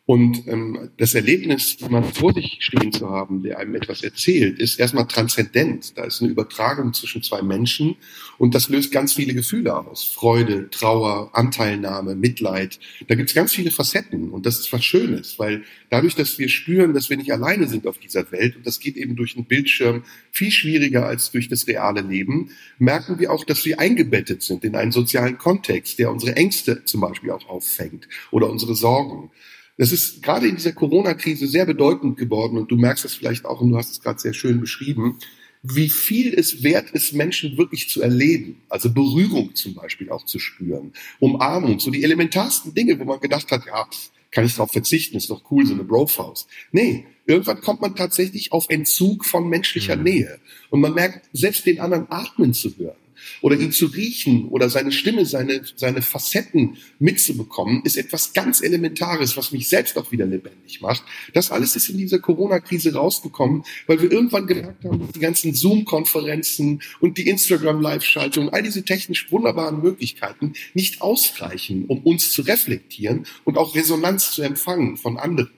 Und 0.07 0.47
ähm, 0.47 0.91
das 0.99 1.17
Erlebnis, 1.17 1.79
jemanden 1.81 2.15
vor 2.15 2.33
sich 2.33 2.59
stehen 2.61 2.93
zu 2.93 3.11
haben, 3.11 3.43
der 3.43 3.59
einem 3.59 3.75
etwas 3.75 4.05
erzählt, 4.05 4.61
ist 4.61 4.79
erstmal 4.79 5.09
transzendent. 5.09 5.99
Da 5.99 6.05
ist 6.05 6.23
eine 6.23 6.31
Übertragung 6.31 6.95
zwischen 6.95 7.25
zwei 7.25 7.43
Menschen 7.43 7.97
und 8.39 8.55
das 8.55 8.69
löst 8.69 8.93
ganz 8.93 9.15
viele 9.15 9.35
Gefühle 9.35 9.77
aus. 9.77 10.05
Freude, 10.05 10.71
Trauer, 10.71 11.31
Anteilnahme, 11.33 12.15
Mitleid. 12.15 12.79
Da 13.09 13.17
gibt 13.17 13.31
es 13.31 13.35
ganz 13.35 13.53
viele 13.53 13.73
Facetten 13.73 14.31
und 14.31 14.47
das 14.47 14.61
ist 14.61 14.73
was 14.73 14.85
Schönes, 14.85 15.41
weil 15.41 15.65
dadurch, 15.91 16.15
dass 16.15 16.39
wir 16.39 16.49
spüren, 16.49 16.95
dass 16.95 17.11
wir 17.11 17.17
nicht 17.17 17.33
alleine 17.33 17.67
sind 17.67 17.85
auf 17.89 17.99
dieser 17.99 18.31
Welt 18.31 18.55
und 18.55 18.65
das 18.65 18.79
geht 18.79 18.97
eben 18.97 19.17
durch 19.17 19.35
einen 19.35 19.47
Bildschirm 19.47 20.05
viel 20.31 20.53
schwieriger 20.53 21.05
als 21.05 21.33
durch 21.33 21.49
das 21.49 21.67
reale 21.67 22.03
Leben, 22.03 22.51
merken 22.79 23.19
wir 23.19 23.33
auch, 23.33 23.45
dass 23.45 23.65
wir 23.65 23.81
eingebettet 23.81 24.43
sind 24.43 24.63
in 24.63 24.77
einen 24.77 24.93
sozialen 24.93 25.37
Kontext, 25.37 25.99
der 25.99 26.13
unsere 26.13 26.37
Ängste 26.37 26.85
zum 26.85 27.01
Beispiel 27.01 27.33
auch 27.33 27.49
auffängt 27.49 28.07
oder 28.31 28.49
unsere 28.49 28.77
Sorgen. 28.77 29.33
Das 29.79 29.93
ist 29.93 30.23
gerade 30.23 30.49
in 30.49 30.57
dieser 30.57 30.73
Corona-Krise 30.73 31.47
sehr 31.47 31.67
bedeutend 31.67 32.17
geworden 32.17 32.57
und 32.57 32.71
du 32.71 32.77
merkst 32.77 33.05
es 33.05 33.15
vielleicht 33.15 33.45
auch 33.45 33.61
und 33.61 33.71
du 33.71 33.77
hast 33.77 33.91
es 33.91 34.01
gerade 34.01 34.19
sehr 34.19 34.33
schön 34.33 34.61
beschrieben, 34.61 35.19
wie 35.63 35.89
viel 35.89 36.33
es 36.33 36.63
wert 36.63 36.91
ist, 36.93 37.13
Menschen 37.13 37.59
wirklich 37.59 37.89
zu 37.91 38.01
erleben. 38.01 38.63
Also 38.69 38.93
Berührung 38.93 39.55
zum 39.55 39.75
Beispiel 39.75 40.11
auch 40.11 40.25
zu 40.25 40.39
spüren, 40.39 40.93
Umarmung, 41.19 41.81
so 41.81 41.91
die 41.91 42.05
elementarsten 42.05 42.73
Dinge, 42.73 42.99
wo 42.99 43.05
man 43.05 43.21
gedacht 43.21 43.51
hat, 43.51 43.67
ja, 43.67 43.87
kann 44.31 44.45
ich 44.45 44.55
darauf 44.55 44.73
verzichten, 44.73 45.17
ist 45.17 45.31
doch 45.31 45.51
cool, 45.51 45.67
so 45.67 45.75
eine 45.75 45.85
Brofaust. 45.85 46.49
Nee, 46.73 47.07
irgendwann 47.27 47.61
kommt 47.61 47.81
man 47.81 47.97
tatsächlich 47.97 48.53
auf 48.53 48.67
Entzug 48.69 49.25
von 49.25 49.49
menschlicher 49.49 49.97
mhm. 49.97 50.03
Nähe 50.05 50.39
und 50.71 50.81
man 50.81 50.95
merkt, 50.95 51.29
selbst 51.33 51.67
den 51.67 51.81
anderen 51.81 52.07
atmen 52.11 52.55
zu 52.55 52.77
hören 52.79 52.97
oder 53.41 53.57
ihn 53.57 53.73
zu 53.73 53.87
riechen 53.87 54.49
oder 54.49 54.69
seine 54.69 54.93
Stimme, 54.93 55.27
seine, 55.27 55.63
seine 55.77 56.03
Facetten 56.03 56.77
mitzubekommen, 56.99 57.83
ist 57.85 57.97
etwas 57.97 58.33
ganz 58.33 58.61
Elementares, 58.61 59.37
was 59.37 59.53
mich 59.53 59.69
selbst 59.69 59.97
auch 59.99 60.13
wieder 60.13 60.27
lebendig 60.27 60.81
macht. 60.81 61.03
Das 61.35 61.51
alles 61.51 61.77
ist 61.77 61.89
in 61.89 61.99
dieser 61.99 62.19
Corona-Krise 62.19 62.95
rausgekommen, 62.95 63.65
weil 63.87 64.01
wir 64.01 64.11
irgendwann 64.11 64.47
gemerkt 64.47 64.85
haben, 64.85 65.01
dass 65.01 65.13
die 65.13 65.21
ganzen 65.21 65.55
Zoom-Konferenzen 65.55 66.83
und 67.01 67.19
die 67.19 67.29
Instagram-Live-Schaltung, 67.29 68.51
all 68.51 68.63
diese 68.63 68.85
technisch 68.85 69.31
wunderbaren 69.31 69.81
Möglichkeiten 69.83 70.55
nicht 70.75 71.03
ausreichen, 71.03 71.85
um 71.87 72.03
uns 72.03 72.31
zu 72.31 72.43
reflektieren 72.43 73.27
und 73.45 73.59
auch 73.59 73.75
Resonanz 73.75 74.33
zu 74.33 74.43
empfangen 74.43 74.97
von 74.97 75.17
anderen. 75.17 75.51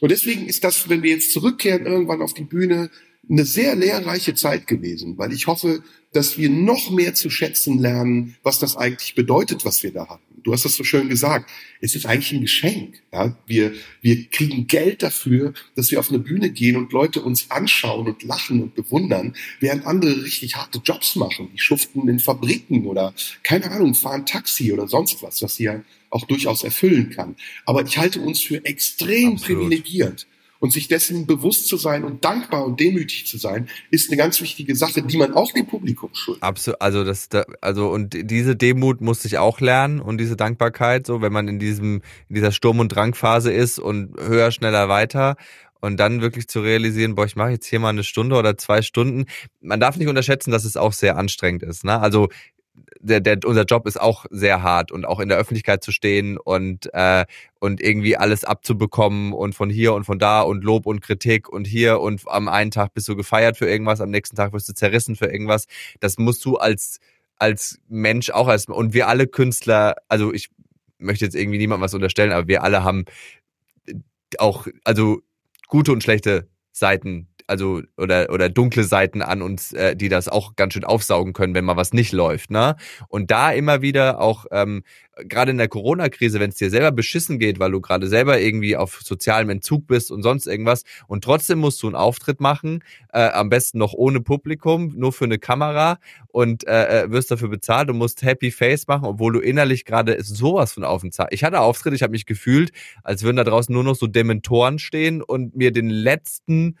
Und 0.00 0.10
deswegen 0.10 0.46
ist 0.46 0.64
das, 0.64 0.88
wenn 0.88 1.02
wir 1.02 1.10
jetzt 1.10 1.32
zurückkehren 1.32 1.86
irgendwann 1.86 2.22
auf 2.22 2.34
die 2.34 2.44
Bühne, 2.44 2.90
eine 3.30 3.44
sehr 3.44 3.76
lehrreiche 3.76 4.34
Zeit 4.34 4.66
gewesen, 4.66 5.16
weil 5.16 5.32
ich 5.32 5.46
hoffe, 5.46 5.82
dass 6.12 6.36
wir 6.36 6.50
noch 6.50 6.90
mehr 6.90 7.14
zu 7.14 7.30
schätzen 7.30 7.78
lernen, 7.78 8.36
was 8.42 8.58
das 8.58 8.76
eigentlich 8.76 9.14
bedeutet, 9.14 9.64
was 9.64 9.82
wir 9.82 9.92
da 9.92 10.08
hatten. 10.08 10.22
Du 10.42 10.52
hast 10.52 10.64
das 10.64 10.74
so 10.74 10.84
schön 10.84 11.08
gesagt. 11.08 11.50
Es 11.80 11.94
ist 11.94 12.06
eigentlich 12.06 12.32
ein 12.32 12.40
Geschenk. 12.40 13.02
Ja? 13.12 13.36
Wir, 13.46 13.72
wir 14.00 14.24
kriegen 14.26 14.66
Geld 14.66 15.02
dafür, 15.02 15.52
dass 15.76 15.90
wir 15.90 16.00
auf 16.00 16.08
eine 16.08 16.18
Bühne 16.18 16.50
gehen 16.50 16.76
und 16.76 16.92
Leute 16.92 17.20
uns 17.20 17.50
anschauen 17.50 18.08
und 18.08 18.22
lachen 18.22 18.62
und 18.62 18.74
bewundern, 18.74 19.34
während 19.60 19.86
andere 19.86 20.24
richtig 20.24 20.56
harte 20.56 20.80
Jobs 20.82 21.14
machen. 21.14 21.50
Die 21.52 21.58
schuften 21.58 22.08
in 22.08 22.18
Fabriken 22.18 22.86
oder, 22.86 23.14
keine 23.42 23.70
Ahnung, 23.70 23.94
fahren 23.94 24.26
Taxi 24.26 24.72
oder 24.72 24.88
sonst 24.88 25.22
was, 25.22 25.42
was 25.42 25.56
sie 25.56 25.64
ja 25.64 25.82
auch 26.08 26.24
durchaus 26.24 26.64
erfüllen 26.64 27.10
kann. 27.10 27.36
Aber 27.66 27.84
ich 27.84 27.98
halte 27.98 28.20
uns 28.20 28.40
für 28.40 28.64
extrem 28.64 29.34
Absolut. 29.34 29.68
privilegiert 29.68 30.26
und 30.60 30.72
sich 30.72 30.88
dessen 30.88 31.26
bewusst 31.26 31.66
zu 31.66 31.76
sein 31.76 32.04
und 32.04 32.24
dankbar 32.24 32.64
und 32.64 32.78
demütig 32.78 33.26
zu 33.26 33.38
sein, 33.38 33.68
ist 33.90 34.10
eine 34.10 34.16
ganz 34.16 34.40
wichtige 34.40 34.76
Sache, 34.76 35.02
die 35.02 35.16
man 35.16 35.34
auch 35.34 35.52
dem 35.52 35.66
Publikum 35.66 36.10
schuldet. 36.14 36.42
Absolut. 36.42 36.80
Also 36.80 37.02
das, 37.02 37.28
also 37.60 37.88
und 37.88 38.14
diese 38.30 38.54
Demut 38.54 39.00
muss 39.00 39.24
ich 39.24 39.38
auch 39.38 39.60
lernen 39.60 40.00
und 40.00 40.18
diese 40.18 40.36
Dankbarkeit, 40.36 41.06
so 41.06 41.22
wenn 41.22 41.32
man 41.32 41.48
in 41.48 41.58
diesem 41.58 42.02
in 42.28 42.34
dieser 42.34 42.52
Sturm- 42.52 42.78
und 42.78 42.90
Drangphase 42.90 43.52
ist 43.52 43.78
und 43.78 44.14
höher, 44.20 44.52
schneller, 44.52 44.88
weiter 44.88 45.36
und 45.80 45.98
dann 45.98 46.20
wirklich 46.20 46.46
zu 46.46 46.60
realisieren, 46.60 47.14
boah, 47.14 47.24
ich 47.24 47.36
mache 47.36 47.50
jetzt 47.50 47.66
hier 47.66 47.80
mal 47.80 47.88
eine 47.88 48.04
Stunde 48.04 48.36
oder 48.36 48.56
zwei 48.58 48.82
Stunden. 48.82 49.24
Man 49.60 49.80
darf 49.80 49.96
nicht 49.96 50.08
unterschätzen, 50.08 50.50
dass 50.50 50.64
es 50.64 50.76
auch 50.76 50.92
sehr 50.92 51.16
anstrengend 51.16 51.62
ist. 51.62 51.84
Ne? 51.84 51.98
Also 51.98 52.28
der, 53.00 53.20
der, 53.20 53.38
unser 53.44 53.64
Job 53.64 53.86
ist 53.86 54.00
auch 54.00 54.26
sehr 54.30 54.62
hart 54.62 54.92
und 54.92 55.06
auch 55.06 55.20
in 55.20 55.28
der 55.28 55.38
Öffentlichkeit 55.38 55.82
zu 55.82 55.90
stehen 55.90 56.36
und, 56.38 56.92
äh, 56.92 57.24
und 57.58 57.80
irgendwie 57.80 58.16
alles 58.16 58.44
abzubekommen 58.44 59.32
und 59.32 59.54
von 59.54 59.70
hier 59.70 59.94
und 59.94 60.04
von 60.04 60.18
da 60.18 60.42
und 60.42 60.62
Lob 60.62 60.86
und 60.86 61.00
Kritik 61.00 61.48
und 61.48 61.66
hier 61.66 62.00
und 62.00 62.22
am 62.26 62.48
einen 62.48 62.70
Tag 62.70 62.92
bist 62.94 63.08
du 63.08 63.16
gefeiert 63.16 63.56
für 63.56 63.68
irgendwas, 63.68 64.00
am 64.00 64.10
nächsten 64.10 64.36
Tag 64.36 64.52
wirst 64.52 64.68
du 64.68 64.74
zerrissen 64.74 65.16
für 65.16 65.26
irgendwas. 65.26 65.66
Das 66.00 66.18
musst 66.18 66.44
du 66.44 66.56
als, 66.56 67.00
als 67.36 67.80
Mensch 67.88 68.30
auch 68.30 68.48
als, 68.48 68.66
und 68.66 68.92
wir 68.92 69.08
alle 69.08 69.26
Künstler, 69.26 69.96
also 70.08 70.32
ich 70.32 70.50
möchte 70.98 71.24
jetzt 71.24 71.34
irgendwie 71.34 71.58
niemandem 71.58 71.84
was 71.84 71.94
unterstellen, 71.94 72.32
aber 72.32 72.48
wir 72.48 72.62
alle 72.62 72.84
haben 72.84 73.06
auch, 74.38 74.66
also 74.84 75.22
gute 75.68 75.92
und 75.92 76.02
schlechte 76.02 76.48
Seiten 76.72 77.28
also 77.50 77.82
oder 77.96 78.30
oder 78.30 78.48
dunkle 78.48 78.84
Seiten 78.84 79.22
an 79.22 79.42
uns, 79.42 79.72
äh, 79.72 79.96
die 79.96 80.08
das 80.08 80.28
auch 80.28 80.54
ganz 80.54 80.74
schön 80.74 80.84
aufsaugen 80.84 81.32
können, 81.32 81.54
wenn 81.54 81.64
mal 81.64 81.76
was 81.76 81.92
nicht 81.92 82.12
läuft, 82.12 82.50
ne? 82.50 82.76
Und 83.08 83.30
da 83.30 83.50
immer 83.50 83.82
wieder 83.82 84.20
auch 84.20 84.46
ähm, 84.52 84.84
gerade 85.28 85.50
in 85.50 85.58
der 85.58 85.68
Corona-Krise, 85.68 86.40
wenn 86.40 86.50
es 86.50 86.56
dir 86.56 86.70
selber 86.70 86.92
beschissen 86.92 87.38
geht, 87.38 87.58
weil 87.58 87.72
du 87.72 87.80
gerade 87.80 88.06
selber 88.06 88.40
irgendwie 88.40 88.76
auf 88.76 89.00
sozialem 89.02 89.50
Entzug 89.50 89.86
bist 89.86 90.10
und 90.10 90.22
sonst 90.22 90.46
irgendwas 90.46 90.84
und 91.08 91.24
trotzdem 91.24 91.58
musst 91.58 91.82
du 91.82 91.88
einen 91.88 91.96
Auftritt 91.96 92.40
machen, 92.40 92.84
äh, 93.12 93.28
am 93.30 93.48
besten 93.48 93.78
noch 93.78 93.92
ohne 93.92 94.20
Publikum, 94.20 94.94
nur 94.96 95.12
für 95.12 95.24
eine 95.24 95.38
Kamera 95.38 95.98
und 96.28 96.66
äh, 96.66 97.02
äh 97.02 97.10
wirst 97.10 97.32
dafür 97.32 97.48
bezahlt 97.48 97.90
und 97.90 97.98
musst 97.98 98.22
Happy 98.22 98.52
Face 98.52 98.86
machen, 98.86 99.04
obwohl 99.06 99.32
du 99.32 99.40
innerlich 99.40 99.84
gerade 99.84 100.22
sowas 100.22 100.72
von 100.74 100.84
auf 100.84 101.00
dem 101.00 101.10
Zahn. 101.10 101.28
Ich 101.30 101.42
hatte 101.42 101.60
Auftritt, 101.60 101.94
ich 101.94 102.02
habe 102.02 102.12
mich 102.12 102.26
gefühlt, 102.26 102.70
als 103.02 103.24
würden 103.24 103.36
da 103.36 103.44
draußen 103.44 103.72
nur 103.72 103.84
noch 103.84 103.96
so 103.96 104.06
Dementoren 104.06 104.78
stehen 104.78 105.20
und 105.20 105.56
mir 105.56 105.72
den 105.72 105.90
letzten 105.90 106.76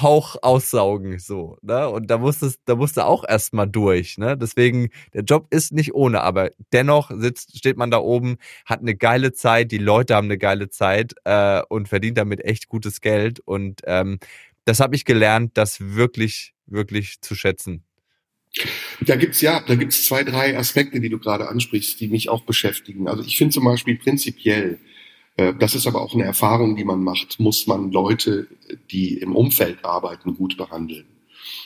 Hauch 0.00 0.36
aussaugen, 0.42 1.18
so, 1.18 1.58
ne? 1.62 1.88
Und 1.88 2.10
da 2.10 2.18
musste 2.18 2.52
da 2.64 2.76
musste 2.76 3.04
auch 3.04 3.24
erstmal 3.28 3.68
durch, 3.68 4.16
ne? 4.16 4.36
Deswegen, 4.38 4.88
der 5.12 5.22
Job 5.22 5.48
ist 5.50 5.72
nicht 5.72 5.94
ohne, 5.94 6.22
aber 6.22 6.50
dennoch 6.72 7.10
sitzt, 7.14 7.56
steht 7.58 7.76
man 7.76 7.90
da 7.90 7.98
oben, 7.98 8.36
hat 8.64 8.80
eine 8.80 8.94
geile 8.94 9.32
Zeit, 9.32 9.72
die 9.72 9.78
Leute 9.78 10.14
haben 10.14 10.26
eine 10.26 10.38
geile 10.38 10.70
Zeit 10.70 11.14
äh, 11.24 11.62
und 11.68 11.88
verdient 11.88 12.18
damit 12.18 12.44
echt 12.44 12.68
gutes 12.68 13.00
Geld. 13.00 13.40
Und 13.40 13.80
ähm, 13.84 14.18
das 14.64 14.80
habe 14.80 14.96
ich 14.96 15.04
gelernt, 15.04 15.52
das 15.54 15.80
wirklich, 15.80 16.54
wirklich 16.66 17.20
zu 17.20 17.34
schätzen. 17.34 17.84
Da 19.00 19.16
gibt's 19.16 19.40
ja, 19.40 19.62
da 19.66 19.74
gibt's 19.74 20.06
zwei, 20.06 20.24
drei 20.24 20.56
Aspekte, 20.58 21.00
die 21.00 21.08
du 21.08 21.18
gerade 21.18 21.48
ansprichst, 21.48 21.98
die 22.00 22.08
mich 22.08 22.28
auch 22.28 22.42
beschäftigen. 22.42 23.08
Also 23.08 23.22
ich 23.22 23.36
finde 23.38 23.54
zum 23.54 23.64
Beispiel 23.64 23.96
prinzipiell, 23.96 24.78
das 25.36 25.74
ist 25.74 25.86
aber 25.86 26.02
auch 26.02 26.14
eine 26.14 26.24
Erfahrung, 26.24 26.76
die 26.76 26.84
man 26.84 27.02
macht, 27.02 27.40
muss 27.40 27.66
man 27.66 27.90
Leute, 27.90 28.48
die 28.90 29.18
im 29.18 29.34
Umfeld 29.34 29.84
arbeiten, 29.84 30.36
gut 30.36 30.56
behandeln. 30.56 31.06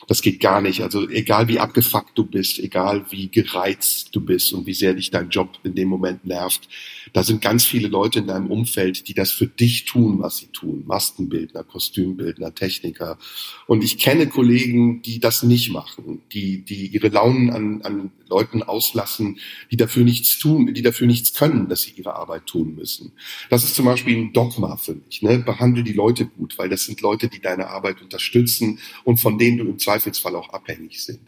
Das 0.06 0.22
geht 0.22 0.40
gar 0.40 0.60
nicht. 0.60 0.82
Also 0.82 1.08
egal 1.08 1.48
wie 1.48 1.58
abgefuckt 1.58 2.16
du 2.16 2.24
bist, 2.24 2.58
egal 2.58 3.06
wie 3.10 3.28
gereizt 3.28 4.14
du 4.14 4.20
bist 4.20 4.52
und 4.52 4.66
wie 4.66 4.74
sehr 4.74 4.94
dich 4.94 5.10
dein 5.10 5.30
Job 5.30 5.58
in 5.64 5.74
dem 5.74 5.88
Moment 5.88 6.24
nervt, 6.24 6.68
da 7.12 7.22
sind 7.22 7.40
ganz 7.40 7.64
viele 7.64 7.88
Leute 7.88 8.18
in 8.20 8.26
deinem 8.26 8.50
Umfeld, 8.50 9.08
die 9.08 9.14
das 9.14 9.30
für 9.30 9.46
dich 9.46 9.84
tun, 9.84 10.20
was 10.20 10.38
sie 10.38 10.48
tun. 10.48 10.84
Maskenbildner, 10.86 11.64
Kostümbildner, 11.64 12.54
Techniker. 12.54 13.18
Und 13.66 13.82
ich 13.82 13.98
kenne 13.98 14.26
Kollegen, 14.26 15.02
die 15.02 15.18
das 15.18 15.42
nicht 15.42 15.70
machen, 15.70 16.22
die, 16.32 16.62
die 16.62 16.86
ihre 16.88 17.08
Launen 17.08 17.50
an, 17.50 17.82
an 17.82 18.10
Leuten 18.28 18.62
auslassen, 18.62 19.38
die 19.70 19.76
dafür 19.76 20.04
nichts 20.04 20.38
tun, 20.38 20.72
die 20.74 20.82
dafür 20.82 21.06
nichts 21.06 21.34
können, 21.34 21.68
dass 21.68 21.82
sie 21.82 21.92
ihre 21.92 22.14
Arbeit 22.16 22.46
tun 22.46 22.74
müssen. 22.74 23.12
Das 23.50 23.64
ist 23.64 23.74
zum 23.74 23.84
Beispiel 23.84 24.16
ein 24.16 24.32
Dogma 24.32 24.76
für 24.76 24.94
mich. 24.94 25.22
Ne? 25.22 25.38
Behandle 25.38 25.84
die 25.84 25.92
Leute 25.92 26.26
gut, 26.26 26.58
weil 26.58 26.68
das 26.68 26.84
sind 26.84 27.00
Leute, 27.00 27.28
die 27.28 27.40
deine 27.40 27.68
Arbeit 27.68 28.02
unterstützen 28.02 28.78
und 29.04 29.18
von 29.18 29.38
denen 29.38 29.58
du 29.58 29.64
im 29.68 29.78
Zweifelsfall 29.78 30.34
auch 30.36 30.50
abhängig 30.50 31.02
sind, 31.02 31.20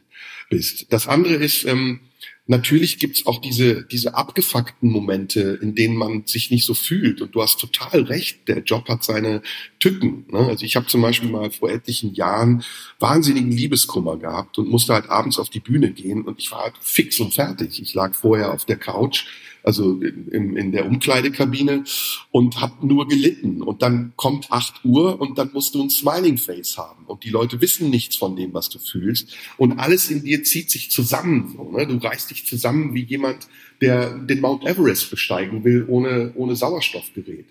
bist. 0.51 0.87
Das 0.91 1.07
andere 1.07 1.35
ist, 1.35 1.65
ähm, 1.65 2.01
natürlich 2.49 2.99
gibt's 2.99 3.27
auch 3.27 3.41
diese, 3.41 3.85
diese 3.85 4.15
abgefuckten 4.15 4.91
Momente, 4.91 5.59
in 5.63 5.75
denen 5.75 5.97
man 5.97 6.27
sich 6.27 6.51
nicht 6.51 6.65
so 6.65 6.75
fühlt. 6.75 7.21
Und 7.21 7.35
du 7.35 7.43
hast 7.43 7.61
total 7.61 8.03
recht, 8.03 8.49
der 8.49 8.63
Job 8.63 8.89
hat 8.89 9.05
seine 9.05 9.43
Tücken. 9.79 10.25
Ne? 10.31 10.39
Also 10.39 10.65
ich 10.65 10.75
habe 10.75 10.87
zum 10.87 11.03
Beispiel 11.03 11.29
mal 11.29 11.51
vor 11.51 11.71
etlichen 11.71 12.15
Jahren 12.15 12.65
wahnsinnigen 12.99 13.53
Liebeskummer 13.53 14.17
gehabt 14.17 14.59
und 14.59 14.69
musste 14.69 14.95
halt 14.95 15.11
abends 15.11 15.39
auf 15.39 15.51
die 15.51 15.61
Bühne 15.61 15.93
gehen 15.93 16.23
und 16.23 16.41
ich 16.41 16.51
war 16.51 16.63
halt 16.65 16.75
fix 16.81 17.21
und 17.21 17.35
fertig. 17.35 17.81
Ich 17.81 17.95
lag 17.95 18.15
vorher 18.15 18.53
auf 18.53 18.65
der 18.65 18.79
Couch 18.79 19.27
also 19.69 20.01
in, 20.01 20.57
in 20.57 20.73
der 20.73 20.87
Umkleidekabine 20.87 21.85
und 22.31 22.59
habe 22.59 22.87
nur 22.87 23.07
gelitten. 23.07 23.63
Und 23.63 23.83
dann 23.83 24.15
kommt 24.17 24.51
8 24.51 24.83
Uhr 24.87 25.21
und 25.21 25.37
dann 25.37 25.51
musst 25.53 25.75
du 25.75 25.83
ein 25.83 25.91
Smiling 25.91 26.39
Face 26.39 26.79
haben. 26.79 27.05
Und 27.05 27.23
die 27.23 27.29
Leute 27.29 27.61
wissen 27.61 27.91
nichts 27.91 28.17
von 28.17 28.35
dem, 28.35 28.55
was 28.55 28.71
du 28.71 28.79
fühlst. 28.79 29.37
Und 29.59 29.79
alles 29.79 30.11
in 30.11 30.25
dir 30.25 30.43
zieht 30.43 30.71
sich 30.71 30.91
zusammen. 30.91 31.53
So, 31.55 31.71
ne? 31.71 31.87
Du 31.87 31.99
reißt 31.99 32.31
dich 32.31 32.47
zusammen 32.47 32.95
wie 32.95 33.03
jemand, 33.03 33.47
der 33.83 34.17
den 34.17 34.41
Mount 34.41 34.65
Everest 34.65 35.11
besteigen 35.11 35.65
will 35.65 35.85
ohne, 35.87 36.33
ohne 36.35 36.57
Sauerstoffgerät. 36.57 37.45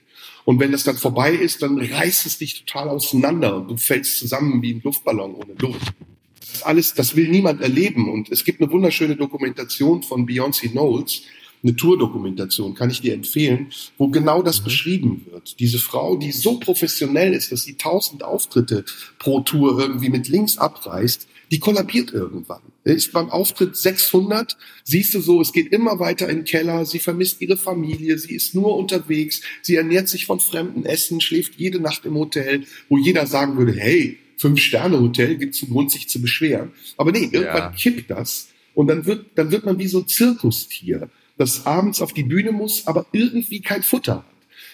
Und 0.44 0.60
wenn 0.60 0.72
das 0.72 0.86
dann 0.86 0.98
vorbei 0.98 1.34
ist, 1.34 1.62
dann 1.62 1.78
reißt 1.78 2.26
es 2.26 2.40
dich 2.40 2.64
total 2.66 2.90
auseinander 2.90 3.58
und 3.58 3.70
du 3.70 3.78
fällst 3.78 4.18
zusammen 4.18 4.64
wie 4.64 4.74
ein 4.74 4.82
Luftballon 4.84 5.36
ohne 5.36 5.54
Luft. 5.60 5.94
Das 6.40 6.64
alles, 6.64 6.96
das 6.96 7.16
will 7.16 7.30
niemand 7.30 7.62
erleben. 7.62 8.12
Und 8.12 8.32
es 8.32 8.44
gibt 8.44 8.60
eine 8.60 8.72
wunderschöne 8.72 9.16
Dokumentation 9.16 10.02
von 10.02 10.28
Beyoncé 10.28 10.72
Knowles, 10.72 11.22
eine 11.68 11.76
Tour-Dokumentation, 11.76 12.76
kann 12.76 12.90
ich 12.90 13.02
dir 13.02 13.14
empfehlen, 13.14 13.68
wo 13.98 14.08
genau 14.08 14.42
das 14.42 14.62
mhm. 14.62 14.64
beschrieben 14.66 15.26
wird. 15.30 15.60
Diese 15.60 15.80
Frau, 15.80 16.16
die 16.16 16.32
so 16.32 16.60
professionell 16.60 17.34
ist, 17.34 17.52
dass 17.52 17.64
sie 17.64 17.76
tausend 17.76 18.24
Auftritte 18.24 18.86
pro 19.20 19.42
Tour 19.42 19.80
irgendwie 19.80 20.10
mit 20.10 20.28
links 20.28 20.58
abreißt, 20.58 21.28
die 21.52 21.60
kollabiert 21.60 22.12
irgendwann. 22.12 22.62
Ist 22.84 23.12
beim 23.14 23.30
Auftritt 23.30 23.76
600, 23.76 24.58
siehst 24.84 25.14
du 25.14 25.22
so, 25.22 25.42
es 25.42 25.54
geht 25.54 25.72
immer 25.72 26.00
weiter 26.00 26.28
in 26.30 26.40
den 26.40 26.46
Keller, 26.46 26.86
sie 26.86 27.00
vermisst 27.00 27.42
ihre 27.42 27.58
Familie, 27.58 28.18
sie 28.18 28.34
ist 28.34 28.54
nur 28.56 28.78
unterwegs, 28.78 29.42
sie 29.62 29.76
ernährt 29.76 30.10
sich 30.10 30.26
von 30.26 30.40
fremden 30.40 30.86
Essen, 30.86 31.22
schläft 31.22 31.56
jede 31.58 31.80
Nacht 31.80 32.06
im 32.06 32.16
Hotel, 32.16 32.66
wo 32.90 32.98
jeder 32.98 33.28
sagen 33.28 33.58
würde, 33.58 33.74
hey, 33.74 34.18
Fünf-Sterne-Hotel 34.38 35.36
gibt 35.38 35.56
es 35.56 35.64
einen 35.64 35.72
Grund, 35.72 35.92
sich 35.92 36.08
zu 36.10 36.22
beschweren. 36.22 36.72
Aber 36.96 37.12
nee, 37.12 37.30
irgendwann 37.32 37.42
ja. 37.42 37.72
kippt 37.72 38.10
das 38.12 38.50
und 38.74 38.88
dann 38.88 39.06
wird, 39.06 39.26
dann 39.36 39.52
wird 39.52 39.66
man 39.66 39.80
wie 39.80 39.88
so 39.88 40.00
ein 40.00 40.08
Zirkustier 40.08 41.10
das 41.38 41.66
abends 41.66 42.02
auf 42.02 42.14
die 42.14 42.24
Bühne 42.24 42.52
muss, 42.52 42.88
aber 42.88 43.06
irgendwie 43.12 43.62
kein 43.62 43.84
Futter 43.84 44.18
hat. 44.18 44.26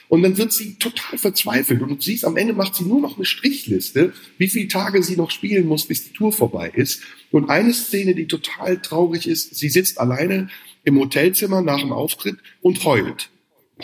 Und 0.10 0.22
dann 0.22 0.38
wird 0.38 0.54
sie 0.54 0.76
total 0.76 1.18
verzweifelt. 1.18 1.82
Und 1.82 1.90
du 1.90 2.00
siehst, 2.00 2.26
am 2.26 2.38
Ende 2.38 2.54
macht 2.54 2.76
sie 2.76 2.84
nur 2.84 3.02
noch 3.02 3.16
eine 3.16 3.26
Strichliste, 3.26 4.14
wie 4.38 4.48
viele 4.48 4.68
Tage 4.68 5.02
sie 5.02 5.18
noch 5.18 5.32
spielen 5.32 5.66
muss, 5.66 5.88
bis 5.88 6.04
die 6.04 6.14
Tour 6.14 6.32
vorbei 6.32 6.72
ist. 6.74 7.02
Und 7.32 7.50
eine 7.50 7.74
Szene, 7.74 8.14
die 8.14 8.28
total 8.28 8.80
traurig 8.80 9.28
ist, 9.28 9.56
sie 9.56 9.70
sitzt 9.70 10.00
alleine 10.00 10.50
im 10.84 11.00
Hotelzimmer 11.00 11.62
nach 11.62 11.80
dem 11.80 11.92
Auftritt 11.92 12.38
und 12.62 12.84
heult. 12.86 13.30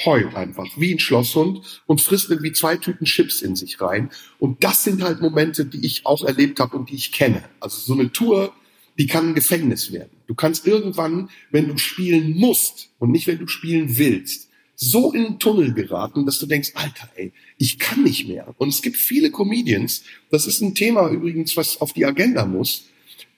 Heult 0.05 0.35
einfach, 0.35 0.67
wie 0.77 0.93
ein 0.93 0.99
Schlosshund 0.99 1.81
und 1.87 1.99
frisst 1.99 2.29
irgendwie 2.29 2.51
zwei 2.51 2.77
Tüten 2.77 3.05
Chips 3.05 3.41
in 3.41 3.55
sich 3.55 3.81
rein. 3.81 4.11
Und 4.37 4.63
das 4.63 4.83
sind 4.83 5.01
halt 5.01 5.21
Momente, 5.21 5.65
die 5.65 5.83
ich 5.83 6.05
auch 6.05 6.23
erlebt 6.23 6.59
habe 6.59 6.77
und 6.77 6.91
die 6.91 6.95
ich 6.95 7.11
kenne. 7.11 7.43
Also 7.59 7.79
so 7.81 7.93
eine 7.99 8.11
Tour, 8.11 8.53
die 8.99 9.07
kann 9.07 9.29
ein 9.29 9.35
Gefängnis 9.35 9.91
werden. 9.91 10.11
Du 10.27 10.35
kannst 10.35 10.67
irgendwann, 10.67 11.29
wenn 11.49 11.67
du 11.67 11.77
spielen 11.77 12.37
musst 12.37 12.89
und 12.99 13.11
nicht 13.11 13.27
wenn 13.27 13.39
du 13.39 13.47
spielen 13.47 13.97
willst, 13.97 14.49
so 14.75 15.11
in 15.11 15.23
den 15.23 15.39
Tunnel 15.39 15.73
geraten, 15.73 16.25
dass 16.25 16.39
du 16.39 16.45
denkst, 16.45 16.71
Alter, 16.75 17.09
ey, 17.15 17.33
ich 17.57 17.79
kann 17.79 18.03
nicht 18.03 18.27
mehr. 18.27 18.53
Und 18.57 18.69
es 18.69 18.81
gibt 18.81 18.97
viele 18.97 19.31
Comedians, 19.31 20.03
das 20.29 20.47
ist 20.47 20.61
ein 20.61 20.75
Thema 20.75 21.09
übrigens, 21.09 21.57
was 21.57 21.81
auf 21.81 21.93
die 21.93 22.05
Agenda 22.05 22.45
muss, 22.45 22.85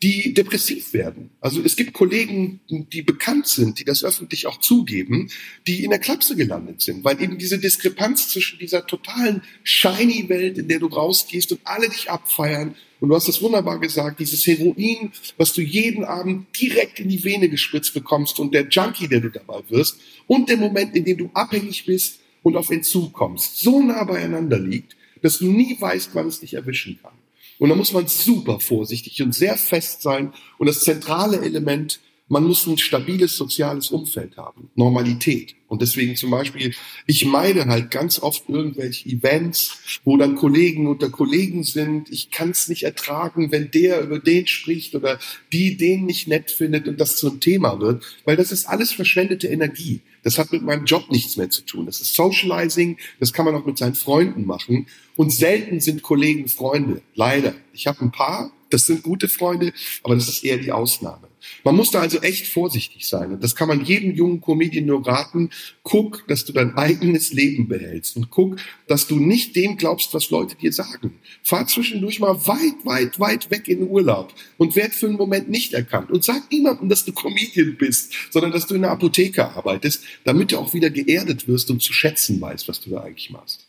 die 0.03 0.34
depressiv 0.34 0.93
werden. 0.93 1.30
Also 1.41 1.62
es 1.62 1.76
gibt 1.76 1.93
Kollegen, 1.93 2.59
die 2.70 3.03
bekannt 3.03 3.47
sind, 3.47 3.80
die 3.80 3.84
das 3.84 4.03
öffentlich 4.03 4.47
auch 4.47 4.59
zugeben, 4.59 5.30
die 5.68 5.84
in 5.84 5.91
der 5.91 5.99
Klapse 5.99 6.36
gelandet 6.36 6.82
sind, 6.82 7.03
weil 7.03 7.22
eben 7.22 7.38
diese 7.38 7.59
Diskrepanz 7.59 8.30
zwischen 8.30 8.57
dieser 8.57 8.88
totalen 8.88 9.43
shiny 9.64 10.28
Welt, 10.28 10.57
in 10.57 10.68
der 10.68 10.80
du 10.80 10.88
rausgehst 10.88 11.51
und 11.51 11.62
alle 11.66 11.88
dich 11.88 12.09
abfeiern, 12.09 12.76
und 13.02 13.10
du 13.10 13.16
hast 13.16 13.28
es 13.28 13.41
wunderbar 13.41 13.80
gesagt, 13.80 14.20
dieses 14.20 14.45
Heroin, 14.45 15.12
was 15.36 15.54
du 15.54 15.62
jeden 15.62 16.06
Abend 16.06 16.45
direkt 16.58 16.99
in 16.99 17.10
die 17.10 17.24
Vene 17.24 17.49
gespritzt 17.49 17.95
bekommst 17.95 18.39
und 18.39 18.54
der 18.54 18.68
Junkie, 18.70 19.08
der 19.08 19.20
du 19.20 19.30
dabei 19.30 19.62
wirst, 19.70 19.97
und 20.28 20.47
der 20.47 20.58
Moment, 20.58 20.95
in 20.95 21.04
dem 21.04 21.18
du 21.18 21.30
abhängig 21.34 21.86
bist 21.86 22.20
und 22.43 22.56
auf 22.56 22.70
Entzug 22.70 23.12
kommst, 23.12 23.60
so 23.60 23.82
nah 23.82 24.04
beieinander 24.04 24.60
liegt, 24.60 24.95
dass 25.24 25.39
du 25.39 25.52
nie 25.52 25.76
weißt, 25.80 26.12
wann 26.14 26.28
es 26.28 26.41
dich 26.41 26.54
erwischen 26.54 26.99
kann. 27.02 27.14
Und 27.58 27.70
da 27.70 27.76
muss 27.76 27.91
man 27.91 28.08
super 28.08 28.60
vorsichtig 28.60 29.22
und 29.22 29.34
sehr 29.34 29.58
fest 29.58 30.04
sein. 30.04 30.34
Und 30.60 30.68
das 30.68 30.82
zentrale 30.82 31.41
Element 31.41 31.99
man 32.32 32.46
muss 32.46 32.66
ein 32.66 32.78
stabiles 32.78 33.36
soziales 33.36 33.92
Umfeld 33.92 34.38
haben, 34.38 34.70
Normalität. 34.76 35.56
Und 35.68 35.82
deswegen 35.82 36.16
zum 36.16 36.32
Beispiel, 36.32 36.74
ich 37.06 37.26
meide 37.26 37.66
halt 37.66 37.92
ganz 37.92 38.20
oft 38.20 38.48
irgendwelche 38.48 39.10
Events, 39.10 40.00
wo 40.06 40.16
dann 40.16 40.36
Kollegen 40.36 40.88
unter 40.88 41.10
Kollegen 41.10 41.66
sind. 41.66 42.10
Ich 42.10 42.32
kann 42.32 42.52
es 42.52 42.70
nicht 42.70 42.84
ertragen, 42.84 43.52
wenn 43.52 43.70
der 43.72 44.02
über 44.02 44.18
den 44.18 44.48
spricht 44.48 44.96
oder 44.96 45.20
die 45.52 45.76
den 45.76 46.06
nicht 46.06 46.30
nett 46.30 46.52
findet 46.52 46.88
und 46.88 47.02
das 47.02 47.18
zum 47.18 47.42
Thema 47.42 47.82
wird, 47.82 48.02
weil 48.24 48.38
das 48.38 48.54
ist 48.54 48.66
alles 48.66 48.94
verschwendete 48.94 49.50
Energie. 49.50 50.00
Das 50.24 50.38
hat 50.38 50.54
mit 50.54 50.62
meinem 50.62 50.86
Job 50.86 51.12
nichts 51.12 51.36
mehr 51.36 51.50
zu 51.50 51.64
tun. 51.64 51.86
Das 51.86 52.00
ist 52.00 52.16
Socializing, 52.16 52.98
das 53.20 53.34
kann 53.34 53.44
man 53.44 53.56
auch 53.56 53.66
mit 53.66 53.78
seinen 53.78 53.96
Freunden 53.96 54.46
machen. 54.46 54.88
Und 55.18 55.34
selten 55.34 55.82
sind 55.82 56.02
Kollegen 56.02 56.48
Freunde, 56.48 57.02
leider. 57.14 57.56
Ich 57.74 57.88
habe 57.88 58.00
ein 58.02 58.12
paar, 58.12 58.54
das 58.70 58.86
sind 58.86 59.04
gute 59.04 59.28
Freunde, 59.28 59.74
aber 60.04 60.16
das 60.16 60.30
ist 60.30 60.46
eher 60.46 60.58
die 60.58 60.72
Ausnahme. 60.72 61.31
Man 61.64 61.76
muss 61.76 61.92
da 61.92 62.02
also 62.02 62.20
echt 62.20 62.48
vorsichtig 62.48 63.08
sein. 63.08 63.32
Und 63.34 63.44
das 63.44 63.56
kann 63.56 63.68
man 63.68 63.84
jedem 63.84 64.12
jungen 64.12 64.42
Comedian 64.42 64.86
nur 64.86 65.06
raten. 65.06 65.50
Guck, 65.84 66.28
dass 66.28 66.46
du 66.46 66.54
dein 66.54 66.76
eigenes 66.76 67.34
Leben 67.34 67.68
behältst 67.68 68.16
und 68.16 68.30
guck, 68.30 68.58
dass 68.88 69.08
du 69.08 69.20
nicht 69.20 69.56
dem 69.56 69.78
glaubst, 69.78 70.14
was 70.14 70.30
Leute 70.30 70.56
dir 70.56 70.74
sagen. 70.74 71.20
Fahr 71.44 71.68
zwischendurch 71.68 72.20
mal 72.20 72.36
weit, 72.48 72.86
weit, 72.86 73.20
weit 73.20 73.52
weg 73.52 73.68
in 73.68 73.80
den 73.80 73.89
Urlaub 73.89 74.34
und 74.58 74.76
werd 74.76 74.94
für 74.94 75.08
einen 75.08 75.18
Moment 75.18 75.50
nicht 75.50 75.74
erkannt. 75.74 76.12
Und 76.12 76.24
sag 76.24 76.52
niemandem, 76.52 76.89
dass 76.89 77.06
du 77.06 77.14
Comedian 77.14 77.76
bist, 77.78 78.14
sondern 78.32 78.52
dass 78.52 78.68
du 78.68 78.76
in 78.76 78.82
der 78.82 78.92
Apotheke 78.92 79.50
arbeitest, 79.50 80.04
damit 80.24 80.52
du 80.52 80.58
auch 80.58 80.74
wieder 80.74 80.89
geerdet 80.89 81.48
wirst 81.48 81.72
und 81.72 81.82
zu 81.82 81.94
schätzen 81.94 82.39
weißt, 82.39 82.68
was 82.68 82.80
du 82.82 82.92
da 82.92 83.02
eigentlich 83.02 83.32
machst. 83.32 83.68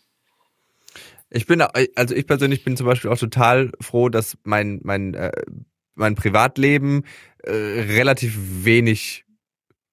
Ich 1.34 1.46
bin, 1.46 1.62
also 1.62 2.14
ich 2.14 2.26
persönlich 2.26 2.62
bin 2.62 2.76
zum 2.76 2.86
Beispiel 2.86 3.10
auch 3.10 3.18
total 3.18 3.72
froh, 3.80 4.10
dass 4.10 4.36
mein, 4.44 4.80
mein, 4.82 5.14
äh, 5.14 5.32
mein 5.94 6.14
Privatleben 6.14 7.04
äh, 7.42 7.50
relativ 7.52 8.36
wenig 8.64 9.24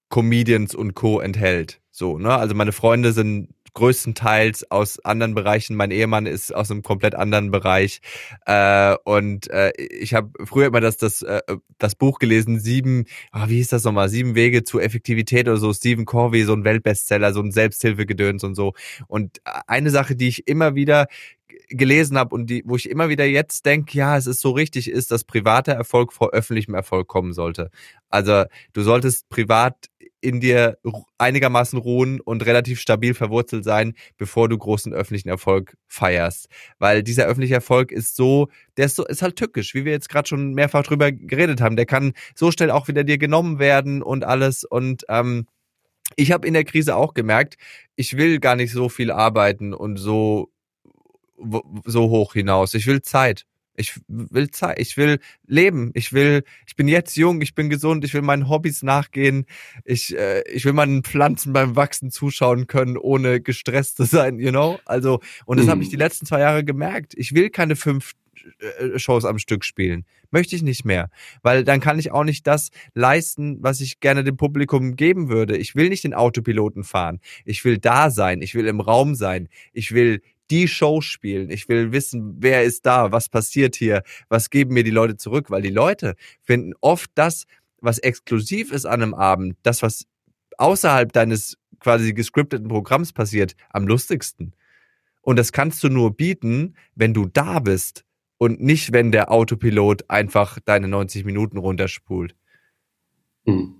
Comedians 0.09 0.75
und 0.75 0.95
Co. 0.95 1.19
enthält. 1.19 1.81
So, 1.91 2.17
ne? 2.17 2.33
Also 2.33 2.55
meine 2.55 2.71
Freunde 2.71 3.11
sind 3.11 3.49
größtenteils 3.73 4.69
aus 4.71 4.99
anderen 5.05 5.35
Bereichen. 5.35 5.75
Mein 5.75 5.91
Ehemann 5.91 6.25
ist 6.25 6.53
aus 6.53 6.71
einem 6.71 6.81
komplett 6.81 7.15
anderen 7.15 7.51
Bereich. 7.51 8.01
Äh, 8.45 8.95
und 9.03 9.49
äh, 9.49 9.71
ich 9.77 10.13
habe 10.13 10.31
früher 10.45 10.67
immer 10.67 10.81
das, 10.81 10.97
das, 10.97 11.21
äh, 11.21 11.41
das 11.77 11.95
Buch 11.95 12.19
gelesen, 12.19 12.59
sieben, 12.59 13.05
oh, 13.33 13.47
wie 13.47 13.57
hieß 13.57 13.69
das 13.69 13.83
nochmal, 13.83 14.09
sieben 14.09 14.35
Wege 14.35 14.63
zur 14.63 14.83
Effektivität 14.83 15.47
oder 15.47 15.57
so, 15.57 15.73
Stephen 15.73 16.05
Corvey, 16.05 16.43
so 16.43 16.53
ein 16.53 16.63
Weltbestseller, 16.63 17.33
so 17.33 17.41
ein 17.41 17.51
Selbsthilfegedöns 17.51 18.43
und 18.43 18.55
so. 18.55 18.73
Und 19.07 19.39
eine 19.67 19.91
Sache, 19.91 20.15
die 20.15 20.27
ich 20.27 20.47
immer 20.47 20.75
wieder 20.75 21.07
gelesen 21.69 22.17
habe 22.17 22.33
und 22.35 22.47
die, 22.49 22.63
wo 22.65 22.75
ich 22.75 22.89
immer 22.89 23.09
wieder 23.09 23.25
jetzt 23.25 23.65
denke, 23.65 23.97
ja, 23.97 24.17
es 24.17 24.27
ist 24.27 24.41
so 24.41 24.51
richtig, 24.51 24.89
ist, 24.89 25.11
dass 25.11 25.23
privater 25.23 25.73
Erfolg 25.73 26.13
vor 26.13 26.31
öffentlichem 26.31 26.73
Erfolg 26.73 27.07
kommen 27.07 27.33
sollte. 27.33 27.69
Also 28.09 28.45
du 28.73 28.81
solltest 28.81 29.29
privat 29.29 29.89
in 30.21 30.39
dir 30.39 30.77
einigermaßen 31.17 31.79
ruhen 31.79 32.19
und 32.19 32.45
relativ 32.45 32.79
stabil 32.79 33.13
verwurzelt 33.13 33.63
sein, 33.63 33.93
bevor 34.17 34.49
du 34.49 34.57
großen 34.57 34.93
öffentlichen 34.93 35.29
Erfolg 35.29 35.77
feierst. 35.87 36.49
Weil 36.77 37.03
dieser 37.03 37.25
öffentliche 37.25 37.53
Erfolg 37.53 37.91
ist 37.91 38.15
so, 38.15 38.49
der 38.77 38.87
ist 38.87 38.95
so, 38.95 39.05
ist 39.05 39.21
halt 39.21 39.37
tückisch, 39.37 39.73
wie 39.73 39.85
wir 39.85 39.93
jetzt 39.93 40.09
gerade 40.09 40.27
schon 40.27 40.53
mehrfach 40.53 40.83
drüber 40.83 41.11
geredet 41.11 41.61
haben. 41.61 41.75
Der 41.75 41.85
kann 41.85 42.13
so 42.35 42.51
schnell 42.51 42.71
auch 42.71 42.87
wieder 42.87 43.03
dir 43.03 43.17
genommen 43.17 43.59
werden 43.59 44.01
und 44.01 44.25
alles 44.25 44.63
und 44.65 45.05
ähm, 45.09 45.47
ich 46.15 46.31
habe 46.31 46.47
in 46.47 46.53
der 46.53 46.63
Krise 46.63 46.95
auch 46.95 47.13
gemerkt, 47.13 47.57
ich 47.95 48.17
will 48.17 48.39
gar 48.39 48.55
nicht 48.55 48.71
so 48.71 48.89
viel 48.89 49.11
arbeiten 49.11 49.73
und 49.73 49.97
so 49.97 50.49
so 51.85 52.09
hoch 52.09 52.33
hinaus. 52.33 52.73
Ich 52.73 52.87
will 52.87 53.01
Zeit. 53.01 53.45
Ich 53.75 53.97
will 54.09 54.51
Zeit, 54.51 54.77
ich 54.77 54.97
will 54.97 55.19
leben, 55.47 55.91
ich 55.93 56.11
will, 56.11 56.43
ich 56.67 56.75
bin 56.75 56.89
jetzt 56.89 57.15
jung, 57.15 57.39
ich 57.39 57.55
bin 57.55 57.69
gesund, 57.69 58.03
ich 58.03 58.13
will 58.13 58.21
meinen 58.21 58.49
Hobbys 58.49 58.83
nachgehen, 58.83 59.45
ich, 59.85 60.13
äh, 60.17 60.41
ich 60.51 60.65
will 60.65 60.73
meinen 60.73 61.01
Pflanzen 61.01 61.53
beim 61.53 61.77
Wachsen 61.77 62.11
zuschauen 62.11 62.67
können, 62.67 62.97
ohne 62.97 63.39
gestresst 63.39 63.95
zu 63.95 64.03
sein, 64.03 64.37
you 64.37 64.49
know? 64.49 64.79
Also, 64.83 65.21
und 65.45 65.57
das 65.57 65.67
mhm. 65.67 65.71
habe 65.71 65.83
ich 65.83 65.89
die 65.89 65.95
letzten 65.95 66.25
zwei 66.25 66.41
Jahre 66.41 66.65
gemerkt. 66.65 67.13
Ich 67.15 67.33
will 67.33 67.49
keine 67.49 67.77
fünf 67.77 68.15
äh, 68.59 68.99
Shows 68.99 69.25
am 69.25 69.39
Stück 69.39 69.63
spielen. 69.63 70.05
Möchte 70.31 70.55
ich 70.55 70.61
nicht 70.61 70.85
mehr. 70.85 71.09
Weil 71.41 71.63
dann 71.63 71.79
kann 71.79 71.99
ich 71.99 72.11
auch 72.11 72.23
nicht 72.23 72.45
das 72.47 72.69
leisten, 72.93 73.57
was 73.61 73.81
ich 73.81 73.99
gerne 73.99 74.23
dem 74.23 74.37
Publikum 74.37 74.95
geben 74.95 75.29
würde. 75.29 75.57
Ich 75.57 75.75
will 75.75 75.89
nicht 75.89 76.03
den 76.03 76.13
Autopiloten 76.13 76.83
fahren. 76.83 77.19
Ich 77.45 77.65
will 77.65 77.77
da 77.77 78.11
sein. 78.11 78.41
Ich 78.41 78.55
will 78.55 78.67
im 78.67 78.79
Raum 78.79 79.15
sein. 79.15 79.49
Ich 79.73 79.93
will 79.93 80.21
die 80.51 80.67
Show 80.67 81.01
spielen. 81.01 81.49
Ich 81.49 81.69
will 81.69 81.91
wissen, 81.91 82.37
wer 82.39 82.63
ist 82.63 82.85
da, 82.85 83.11
was 83.11 83.29
passiert 83.29 83.75
hier, 83.75 84.03
was 84.29 84.49
geben 84.49 84.73
mir 84.73 84.83
die 84.83 84.91
Leute 84.91 85.17
zurück, 85.17 85.49
weil 85.49 85.61
die 85.61 85.69
Leute 85.69 86.15
finden 86.41 86.73
oft 86.81 87.11
das, 87.15 87.45
was 87.81 87.99
exklusiv 87.99 88.71
ist 88.71 88.85
an 88.85 89.01
einem 89.01 89.13
Abend, 89.13 89.57
das, 89.63 89.81
was 89.81 90.05
außerhalb 90.57 91.11
deines 91.13 91.57
quasi 91.79 92.13
gescripteten 92.13 92.67
Programms 92.67 93.13
passiert, 93.13 93.55
am 93.69 93.87
lustigsten. 93.87 94.53
Und 95.21 95.37
das 95.37 95.51
kannst 95.51 95.83
du 95.83 95.89
nur 95.89 96.15
bieten, 96.15 96.75
wenn 96.95 97.13
du 97.13 97.25
da 97.25 97.59
bist 97.59 98.03
und 98.37 98.61
nicht, 98.61 98.93
wenn 98.93 99.11
der 99.11 99.31
Autopilot 99.31 100.09
einfach 100.09 100.59
deine 100.65 100.87
90 100.87 101.25
Minuten 101.25 101.57
runterspult. 101.57 102.35
Hm. 103.45 103.75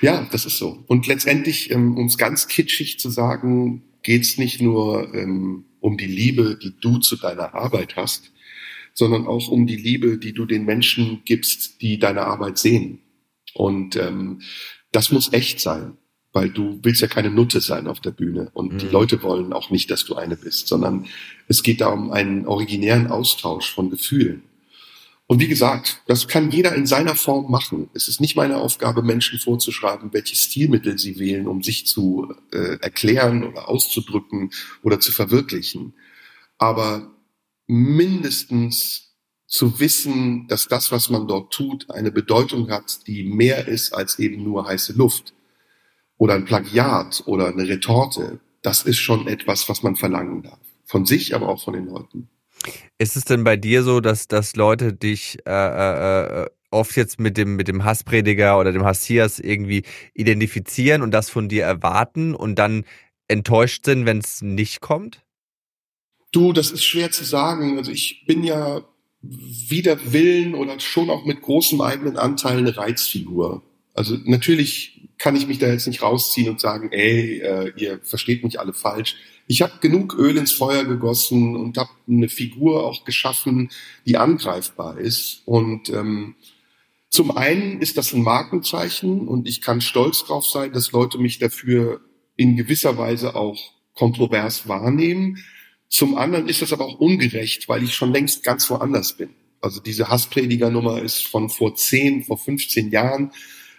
Ja, 0.00 0.28
das 0.30 0.46
ist 0.46 0.58
so. 0.58 0.84
Und 0.86 1.06
letztendlich, 1.06 1.70
ähm, 1.70 1.96
um 1.96 2.06
es 2.06 2.18
ganz 2.18 2.46
kitschig 2.46 3.00
zu 3.00 3.10
sagen, 3.10 3.82
geht's 4.02 4.38
nicht 4.38 4.60
nur 4.60 5.12
ähm, 5.14 5.64
um 5.86 5.96
die 5.96 6.06
Liebe, 6.06 6.58
die 6.60 6.74
du 6.80 6.98
zu 6.98 7.14
deiner 7.14 7.54
Arbeit 7.54 7.94
hast, 7.94 8.32
sondern 8.92 9.28
auch 9.28 9.46
um 9.46 9.68
die 9.68 9.76
Liebe, 9.76 10.18
die 10.18 10.32
du 10.32 10.44
den 10.44 10.64
Menschen 10.64 11.22
gibst, 11.24 11.80
die 11.80 12.00
deine 12.00 12.22
Arbeit 12.22 12.58
sehen. 12.58 12.98
Und 13.54 13.94
ähm, 13.94 14.40
das 14.90 15.12
muss 15.12 15.32
echt 15.32 15.60
sein, 15.60 15.96
weil 16.32 16.50
du 16.50 16.80
willst 16.82 17.02
ja 17.02 17.06
keine 17.06 17.30
Nutte 17.30 17.60
sein 17.60 17.86
auf 17.86 18.00
der 18.00 18.10
Bühne 18.10 18.50
und 18.52 18.72
mhm. 18.72 18.78
die 18.78 18.88
Leute 18.88 19.22
wollen 19.22 19.52
auch 19.52 19.70
nicht, 19.70 19.88
dass 19.92 20.04
du 20.04 20.16
eine 20.16 20.36
bist, 20.36 20.66
sondern 20.66 21.06
es 21.46 21.62
geht 21.62 21.80
da 21.80 21.86
um 21.86 22.10
einen 22.10 22.46
originären 22.46 23.06
Austausch 23.06 23.72
von 23.72 23.88
Gefühlen. 23.88 24.42
Und 25.28 25.40
wie 25.40 25.48
gesagt, 25.48 26.02
das 26.06 26.28
kann 26.28 26.52
jeder 26.52 26.74
in 26.74 26.86
seiner 26.86 27.16
Form 27.16 27.50
machen. 27.50 27.90
Es 27.94 28.06
ist 28.06 28.20
nicht 28.20 28.36
meine 28.36 28.58
Aufgabe, 28.58 29.02
Menschen 29.02 29.40
vorzuschreiben, 29.40 30.12
welche 30.12 30.36
Stilmittel 30.36 30.98
sie 30.98 31.18
wählen, 31.18 31.48
um 31.48 31.62
sich 31.62 31.86
zu 31.86 32.32
äh, 32.52 32.78
erklären 32.80 33.42
oder 33.42 33.68
auszudrücken 33.68 34.50
oder 34.82 35.00
zu 35.00 35.10
verwirklichen. 35.10 35.94
Aber 36.58 37.10
mindestens 37.66 39.16
zu 39.48 39.80
wissen, 39.80 40.46
dass 40.46 40.68
das, 40.68 40.92
was 40.92 41.10
man 41.10 41.26
dort 41.26 41.52
tut, 41.52 41.90
eine 41.90 42.12
Bedeutung 42.12 42.70
hat, 42.70 43.06
die 43.08 43.24
mehr 43.24 43.66
ist 43.66 43.92
als 43.92 44.18
eben 44.20 44.44
nur 44.44 44.66
heiße 44.66 44.92
Luft 44.92 45.34
oder 46.18 46.34
ein 46.34 46.44
Plagiat 46.44 47.24
oder 47.26 47.48
eine 47.48 47.66
Retorte, 47.66 48.40
das 48.62 48.82
ist 48.82 48.98
schon 48.98 49.26
etwas, 49.26 49.68
was 49.68 49.82
man 49.82 49.96
verlangen 49.96 50.42
darf. 50.42 50.58
Von 50.84 51.04
sich, 51.04 51.34
aber 51.34 51.48
auch 51.48 51.62
von 51.62 51.74
den 51.74 51.86
Leuten. 51.86 52.28
Ist 52.98 53.16
es 53.16 53.24
denn 53.24 53.44
bei 53.44 53.56
dir 53.56 53.82
so, 53.82 54.00
dass, 54.00 54.28
dass 54.28 54.56
Leute 54.56 54.92
dich 54.92 55.38
äh, 55.46 55.50
äh, 55.50 56.42
äh, 56.42 56.46
oft 56.70 56.96
jetzt 56.96 57.20
mit 57.20 57.36
dem, 57.36 57.56
mit 57.56 57.68
dem 57.68 57.84
Hassprediger 57.84 58.58
oder 58.58 58.72
dem 58.72 58.84
Hassias 58.84 59.38
irgendwie 59.38 59.82
identifizieren 60.14 61.02
und 61.02 61.10
das 61.10 61.30
von 61.30 61.48
dir 61.48 61.64
erwarten 61.64 62.34
und 62.34 62.56
dann 62.58 62.84
enttäuscht 63.28 63.84
sind, 63.84 64.06
wenn 64.06 64.18
es 64.18 64.42
nicht 64.42 64.80
kommt? 64.80 65.22
Du, 66.32 66.52
das 66.52 66.70
ist 66.70 66.84
schwer 66.84 67.10
zu 67.10 67.24
sagen. 67.24 67.78
Also 67.78 67.90
ich 67.90 68.24
bin 68.26 68.44
ja 68.44 68.82
wider 69.22 70.12
Willen 70.12 70.54
oder 70.54 70.78
schon 70.80 71.10
auch 71.10 71.24
mit 71.24 71.42
großem 71.42 71.80
eigenen 71.80 72.16
Anteil 72.16 72.58
eine 72.58 72.76
Reizfigur. 72.76 73.62
Also 73.94 74.16
natürlich 74.24 74.95
kann 75.18 75.36
ich 75.36 75.46
mich 75.46 75.58
da 75.58 75.68
jetzt 75.68 75.86
nicht 75.86 76.02
rausziehen 76.02 76.48
und 76.50 76.60
sagen, 76.60 76.90
ey, 76.92 77.40
äh, 77.40 77.72
ihr 77.76 78.00
versteht 78.02 78.44
mich 78.44 78.60
alle 78.60 78.72
falsch. 78.72 79.16
Ich 79.46 79.62
habe 79.62 79.74
genug 79.80 80.14
Öl 80.18 80.36
ins 80.36 80.52
Feuer 80.52 80.84
gegossen 80.84 81.56
und 81.56 81.78
habe 81.78 81.90
eine 82.08 82.28
Figur 82.28 82.84
auch 82.84 83.04
geschaffen, 83.04 83.70
die 84.04 84.16
angreifbar 84.16 84.98
ist. 84.98 85.42
Und 85.46 85.88
ähm, 85.88 86.34
zum 87.08 87.36
einen 87.36 87.80
ist 87.80 87.96
das 87.96 88.12
ein 88.12 88.22
Markenzeichen 88.22 89.26
und 89.28 89.48
ich 89.48 89.62
kann 89.62 89.80
stolz 89.80 90.24
drauf 90.24 90.46
sein, 90.46 90.72
dass 90.72 90.92
Leute 90.92 91.18
mich 91.18 91.38
dafür 91.38 92.00
in 92.36 92.56
gewisser 92.56 92.98
Weise 92.98 93.34
auch 93.36 93.58
kontrovers 93.94 94.68
wahrnehmen. 94.68 95.38
Zum 95.88 96.16
anderen 96.16 96.48
ist 96.48 96.62
das 96.62 96.72
aber 96.72 96.84
auch 96.84 96.98
ungerecht, 96.98 97.68
weil 97.68 97.84
ich 97.84 97.94
schon 97.94 98.12
längst 98.12 98.42
ganz 98.42 98.68
woanders 98.68 99.16
bin. 99.16 99.30
Also 99.60 99.80
diese 99.80 100.08
Hassprediger-Nummer 100.08 101.00
ist 101.00 101.26
von 101.26 101.48
vor 101.48 101.74
10, 101.74 102.24
vor 102.24 102.36
15 102.36 102.90
Jahren. 102.90 103.32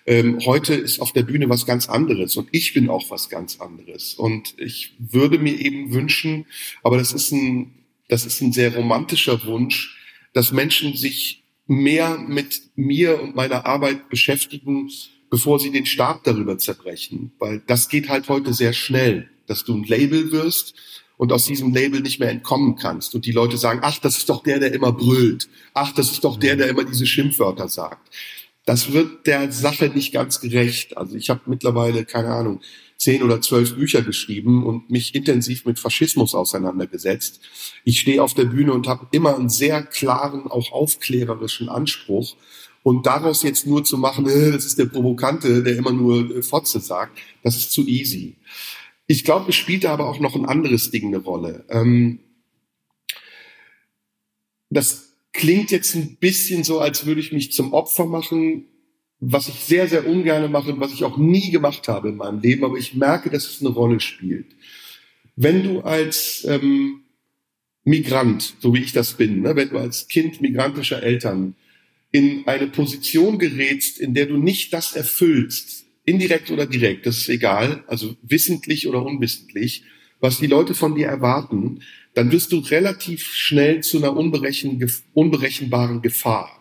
Ähm, 0.08 0.40
heute 0.46 0.74
ist 0.74 1.02
auf 1.02 1.12
der 1.12 1.24
Bühne 1.24 1.50
was 1.50 1.66
ganz 1.66 1.90
anderes 1.90 2.38
und 2.38 2.48
ich 2.54 2.74
bin 2.74 2.90
auch 2.90 3.12
was 3.12 3.28
ganz 3.28 3.60
anderes. 3.60 4.14
Und 4.14 4.54
ich 4.58 4.94
würde 5.00 5.38
mir 5.38 5.60
eben 5.60 5.94
wünschen, 5.94 6.46
aber 6.82 6.98
das 6.98 7.12
ist 7.12 7.34
ein, 7.34 7.74
das 8.08 8.26
ist 8.26 8.42
ein 8.42 8.54
sehr 8.54 8.74
romantischer 8.74 9.44
Wunsch, 9.46 9.98
dass 10.32 10.54
Menschen 10.54 10.96
sich 10.96 11.44
mehr 11.68 12.18
mit 12.18 12.62
mir 12.78 13.22
und 13.22 13.36
meiner 13.36 13.66
Arbeit 13.66 14.08
beschäftigen, 14.08 14.90
bevor 15.30 15.60
sie 15.60 15.72
den 15.72 15.86
Stab 15.86 16.24
darüber 16.24 16.58
zerbrechen. 16.58 17.34
Weil 17.38 17.62
das 17.68 17.90
geht 17.90 18.08
halt 18.08 18.30
heute 18.30 18.54
sehr 18.54 18.72
schnell, 18.72 19.30
dass 19.46 19.66
du 19.66 19.76
ein 19.76 19.84
Label 19.84 20.32
wirst 20.32 20.74
und 21.18 21.34
aus 21.34 21.44
diesem 21.44 21.74
Label 21.74 22.00
nicht 22.00 22.22
mehr 22.22 22.30
entkommen 22.30 22.78
kannst. 22.78 23.14
Und 23.14 23.26
die 23.26 23.34
Leute 23.34 23.58
sagen, 23.58 23.82
ach, 23.84 24.00
das 24.00 24.20
ist 24.20 24.30
doch 24.30 24.42
der, 24.42 24.60
der 24.60 24.72
immer 24.72 24.94
brüllt. 24.94 25.50
Ach, 25.74 25.92
das 25.92 26.12
ist 26.14 26.24
doch 26.24 26.40
der, 26.40 26.56
der 26.56 26.70
immer 26.70 26.86
diese 26.86 27.06
Schimpfwörter 27.06 27.68
sagt 27.68 28.10
das 28.68 28.92
wird 28.92 29.26
der 29.28 29.50
Sache 29.50 29.88
nicht 29.88 30.12
ganz 30.12 30.42
gerecht. 30.42 30.98
Also 30.98 31.16
ich 31.16 31.30
habe 31.30 31.40
mittlerweile, 31.46 32.04
keine 32.04 32.34
Ahnung, 32.34 32.60
zehn 32.98 33.24
oder 33.24 33.40
zwölf 33.40 33.76
Bücher 33.76 34.02
geschrieben 34.02 34.66
und 34.66 34.90
mich 34.90 35.16
intensiv 35.16 35.66
mit 35.66 35.80
Faschismus 35.80 36.36
auseinandergesetzt. 36.36 37.40
Ich 37.86 38.02
stehe 38.02 38.22
auf 38.22 38.34
der 38.34 38.44
Bühne 38.44 38.74
und 38.74 38.86
habe 38.88 39.08
immer 39.12 39.38
einen 39.38 39.48
sehr 39.48 39.84
klaren, 39.84 40.48
auch 40.48 40.74
aufklärerischen 40.74 41.70
Anspruch. 41.70 42.36
Und 42.84 43.06
daraus 43.06 43.42
jetzt 43.42 43.66
nur 43.68 43.86
zu 43.86 43.98
machen, 43.98 44.28
äh, 44.28 44.52
das 44.52 44.66
ist 44.66 44.78
der 44.78 44.88
Provokante, 44.88 45.64
der 45.64 45.78
immer 45.78 45.94
nur 45.94 46.30
äh, 46.36 46.42
Fotze 46.42 46.82
sagt, 46.82 47.18
das 47.44 47.56
ist 47.56 47.72
zu 47.72 47.88
easy. 47.88 48.36
Ich 49.08 49.24
glaube, 49.24 49.50
es 49.50 49.56
spielt 49.56 49.86
aber 49.86 50.10
auch 50.10 50.20
noch 50.20 50.36
ein 50.36 50.46
anderes 50.46 50.92
Ding 50.92 51.08
eine 51.08 51.20
Rolle. 51.20 51.64
Ähm, 51.70 52.20
das 54.70 55.07
klingt 55.38 55.70
jetzt 55.70 55.96
ein 55.96 56.18
bisschen 56.18 56.64
so, 56.64 56.80
als 56.80 57.06
würde 57.06 57.22
ich 57.22 57.32
mich 57.32 57.52
zum 57.52 57.72
Opfer 57.72 58.06
machen, 58.06 58.66
was 59.20 59.48
ich 59.48 59.56
sehr, 59.56 59.88
sehr 59.88 60.08
ungern 60.08 60.52
mache 60.52 60.74
und 60.74 60.80
was 60.80 60.92
ich 60.92 61.04
auch 61.04 61.18
nie 61.18 61.52
gemacht 61.52 61.88
habe 61.88 62.10
in 62.10 62.18
meinem 62.18 62.42
Leben, 62.42 62.66
aber 62.66 62.78
ich 62.78 62.96
merke, 62.96 63.30
dass 63.30 63.48
es 63.48 63.62
eine 63.62 63.70
Rolle 63.70 64.00
spielt. 64.00 64.48
Wenn 65.36 65.64
du 65.64 65.82
als 65.82 66.44
ähm, 66.50 67.02
Migrant, 67.84 68.56
so 68.60 68.74
wie 68.74 68.82
ich 68.82 68.94
das 68.94 69.14
bin, 69.14 69.42
ne, 69.42 69.56
wenn 69.56 69.70
du 69.70 69.78
als 69.78 70.08
Kind 70.08 70.42
migrantischer 70.42 71.04
Eltern 71.04 71.56
in 72.12 72.48
eine 72.48 72.68
Position 72.68 73.38
gerätst, 73.38 74.00
in 74.00 74.16
der 74.16 74.26
du 74.26 74.38
nicht 74.38 74.74
das 74.74 74.96
erfüllst, 74.96 75.86
indirekt 76.04 76.50
oder 76.50 76.66
direkt, 76.66 77.06
das 77.06 77.18
ist 77.18 77.30
egal, 77.30 77.84
also 77.88 78.16
wissentlich 78.24 78.88
oder 78.88 79.06
unwissentlich, 79.06 79.84
was 80.20 80.40
die 80.40 80.48
Leute 80.48 80.74
von 80.74 80.96
dir 80.96 81.08
erwarten, 81.08 81.82
dann 82.18 82.32
wirst 82.32 82.52
du 82.52 82.58
relativ 82.58 83.24
schnell 83.26 83.82
zu 83.82 83.98
einer 83.98 84.18
unberechen, 84.18 84.92
unberechenbaren 85.14 86.02
Gefahr. 86.02 86.52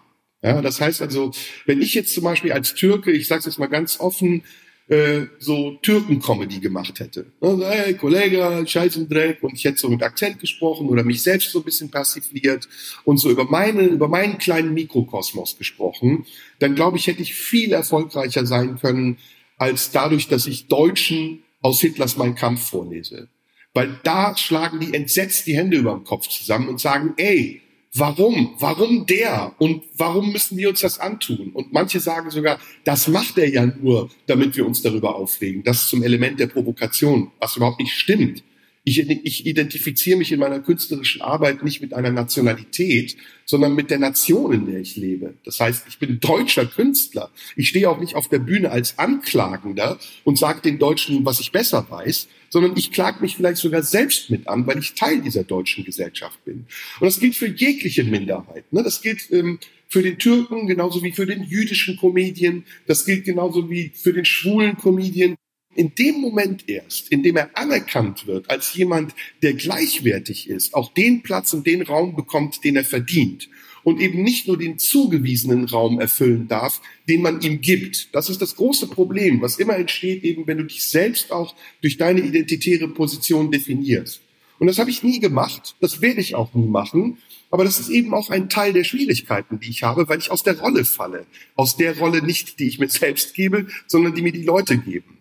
Ja, 0.43 0.61
das 0.61 0.83
heißt 0.83 1.01
also, 1.01 1.33
wenn 1.65 1.81
ich 1.81 1.95
jetzt 1.95 2.13
zum 2.13 2.25
Beispiel 2.25 2.53
als 2.53 2.75
Türke, 2.75 3.11
ich 3.11 3.27
sage 3.27 3.39
es 3.41 3.47
jetzt 3.47 3.59
mal 3.59 3.67
ganz 3.67 3.99
offen, 3.99 4.45
äh, 4.89 5.23
so 5.39 5.79
Türken-Comedy 5.81 6.61
gemacht 6.61 7.01
hätte. 7.01 7.33
Also, 7.41 7.67
hey, 7.67 7.95
Kollege, 7.95 8.65
Scheiß 8.67 8.99
und 8.99 9.11
Dreck, 9.11 9.43
und 9.43 9.55
ich 9.55 9.65
hätte 9.65 9.79
so 9.79 9.89
mit 9.89 10.03
Akzent 10.03 10.39
gesprochen 10.41 10.89
oder 10.89 11.03
mich 11.05 11.23
selbst 11.23 11.51
so 11.51 11.61
ein 11.61 11.65
bisschen 11.65 11.91
passiviert 11.91 12.69
und 13.05 13.17
so 13.17 13.31
über 13.31 13.47
meine, 13.47 13.85
über 13.85 14.09
meinen 14.09 14.37
kleinen 14.37 14.75
Mikrokosmos 14.75 15.57
gesprochen, 15.57 16.27
dann 16.59 16.75
glaube 16.75 16.99
ich, 16.99 17.07
hätte 17.07 17.23
ich 17.23 17.35
viel 17.35 17.73
erfolgreicher 17.73 18.45
sein 18.45 18.79
können, 18.79 19.17
als 19.57 19.91
dadurch, 19.91 20.29
dass 20.29 20.47
ich 20.47 20.69
Deutschen 20.69 21.43
aus 21.63 21.81
Hitlers 21.81 22.19
Mein 22.19 22.35
Kampf 22.35 22.69
vorlese. 22.69 23.31
Weil 23.77 24.01
da 24.05 24.35
schlagen 24.39 24.81
die 24.81 24.95
entsetzt 24.95 25.47
die 25.47 25.55
Hände 25.55 25.77
über 25.77 25.93
dem 25.93 26.03
Kopf 26.03 26.29
zusammen 26.29 26.71
und 26.71 26.81
sagen, 26.81 27.13
ey, 27.19 27.61
warum? 27.93 28.55
Warum 28.59 29.05
der? 29.05 29.55
Und 29.59 29.83
warum 29.99 30.33
müssen 30.33 30.57
wir 30.57 30.71
uns 30.71 30.81
das 30.81 30.99
antun? 30.99 31.51
Und 31.53 31.75
manche 31.75 32.01
sagen 32.01 32.31
sogar, 32.31 32.59
das 32.85 33.07
macht 33.07 33.37
er 33.37 33.51
ja 33.51 33.67
nur, 33.67 34.09
damit 34.29 34.57
wir 34.57 34.65
uns 34.65 34.81
darüber 34.81 35.15
aufregen. 35.15 35.63
Das 35.63 35.83
ist 35.83 35.89
zum 35.91 36.03
Element 36.03 36.41
der 36.41 36.47
Provokation, 36.47 37.31
was 37.39 37.59
überhaupt 37.59 37.79
nicht 37.79 37.93
stimmt. 37.93 38.43
Ich, 38.89 39.01
ich 39.01 39.47
identifiziere 39.47 40.17
mich 40.17 40.31
in 40.31 40.39
meiner 40.39 40.61
künstlerischen 40.61 41.21
Arbeit 41.21 41.65
nicht 41.65 41.81
mit 41.81 41.93
einer 41.93 42.13
Nationalität, 42.13 43.17
sondern 43.45 43.75
mit 43.75 43.91
der 43.91 43.99
Nation, 43.99 44.53
in 44.53 44.67
der 44.67 44.79
ich 44.79 44.95
lebe. 44.95 45.35
Das 45.45 45.59
heißt, 45.59 45.87
ich 45.89 45.99
bin 45.99 46.21
deutscher 46.21 46.67
Künstler. 46.67 47.33
Ich 47.57 47.71
stehe 47.71 47.91
auch 47.91 47.99
nicht 47.99 48.15
auf 48.15 48.29
der 48.29 48.39
Bühne 48.39 48.71
als 48.71 48.97
Anklagender 48.97 49.99
und 50.23 50.39
sage 50.39 50.61
den 50.61 50.79
Deutschen, 50.79 51.25
was 51.25 51.41
ich 51.41 51.51
besser 51.51 51.85
weiß, 51.91 52.29
sondern 52.49 52.77
ich 52.77 52.93
klage 52.93 53.21
mich 53.23 53.35
vielleicht 53.35 53.57
sogar 53.57 53.83
selbst 53.83 54.31
mit 54.31 54.47
an, 54.47 54.69
weil 54.69 54.79
ich 54.79 54.95
Teil 54.95 55.21
dieser 55.21 55.43
deutschen 55.43 55.85
Gesellschaft 55.85 56.45
bin. 56.45 56.67
Und 57.01 57.07
das 57.07 57.19
gilt 57.19 57.35
für 57.35 57.49
jegliche 57.49 58.05
Minderheit. 58.05 58.73
Ne? 58.73 58.85
Das 58.85 59.03
gilt 59.03 59.33
ähm, 59.33 59.59
für 59.89 60.05
den 60.05 60.17
Türken 60.17 60.69
genauso 60.69 61.03
wie 61.03 61.11
für 61.11 61.27
den 61.27 61.43
jüdischen 61.43 61.97
Comedian. 61.97 62.63
Das 62.87 63.05
gilt 63.05 63.25
genauso 63.25 63.69
wie 63.69 63.91
für 63.97 64.13
den 64.13 64.25
schwulen 64.25 64.77
Comedian 64.77 65.35
in 65.77 65.95
dem 65.95 66.21
Moment 66.21 66.69
erst, 66.69 67.11
in 67.11 67.23
dem 67.23 67.37
er 67.37 67.51
anerkannt 67.57 68.27
wird 68.27 68.51
als 68.51 68.75
jemand, 68.75 69.15
der 69.43 69.55
gleichwertig 69.55 70.49
ist, 70.49 70.75
auch 70.75 70.93
den 70.93 71.23
Platz 71.23 71.53
und 71.53 71.67
den 71.67 71.83
Raum 71.83 72.17
bekommt, 72.17 72.65
den 72.65 72.77
er 72.77 72.85
verdient 72.85 73.49
und 73.87 74.01
eben 74.01 74.25
nicht 74.25 74.49
nur 74.49 74.59
den 74.59 74.81
zugewiesenen 74.81 75.65
Raum 75.67 76.01
erfüllen 76.01 76.49
darf, 76.49 76.81
den 77.09 77.23
man 77.23 77.41
ihm 77.41 77.61
gibt. 77.61 78.13
Das 78.13 78.29
ist 78.29 78.43
das 78.43 78.57
große 78.57 78.89
Problem, 78.89 79.41
was 79.43 79.61
immer 79.61 79.77
entsteht, 79.77 80.25
eben 80.25 80.45
wenn 80.49 80.59
du 80.59 80.65
dich 80.65 80.89
selbst 80.89 81.31
auch 81.31 81.55
durch 81.83 81.97
deine 81.97 82.21
identitäre 82.21 82.89
Position 82.89 83.53
definierst. 83.53 84.23
Und 84.59 84.67
das 84.67 84.81
habe 84.81 84.91
ich 84.91 85.05
nie 85.05 85.21
gemacht, 85.21 85.77
das 85.81 86.01
werde 86.01 86.21
ich 86.21 86.35
auch 86.35 86.53
nie 86.55 86.67
machen, 86.67 87.19
aber 87.51 87.63
das 87.63 87.79
ist 87.79 87.89
eben 87.89 88.13
auch 88.13 88.31
ein 88.31 88.49
Teil 88.49 88.73
der 88.73 88.83
Schwierigkeiten, 88.83 89.61
die 89.61 89.71
ich 89.71 89.85
habe, 89.85 90.09
weil 90.09 90.19
ich 90.19 90.33
aus 90.33 90.43
der 90.43 90.59
Rolle 90.59 90.85
falle. 90.85 91.27
Aus 91.55 91.77
der 91.77 91.97
Rolle 91.97 92.23
nicht, 92.23 92.59
die 92.59 92.67
ich 92.67 92.81
mir 92.81 92.89
selbst 92.89 93.35
gebe, 93.35 93.69
sondern 93.87 94.17
die 94.17 94.23
mir 94.23 94.33
die 94.33 94.43
Leute 94.43 94.79
geben. 94.79 95.16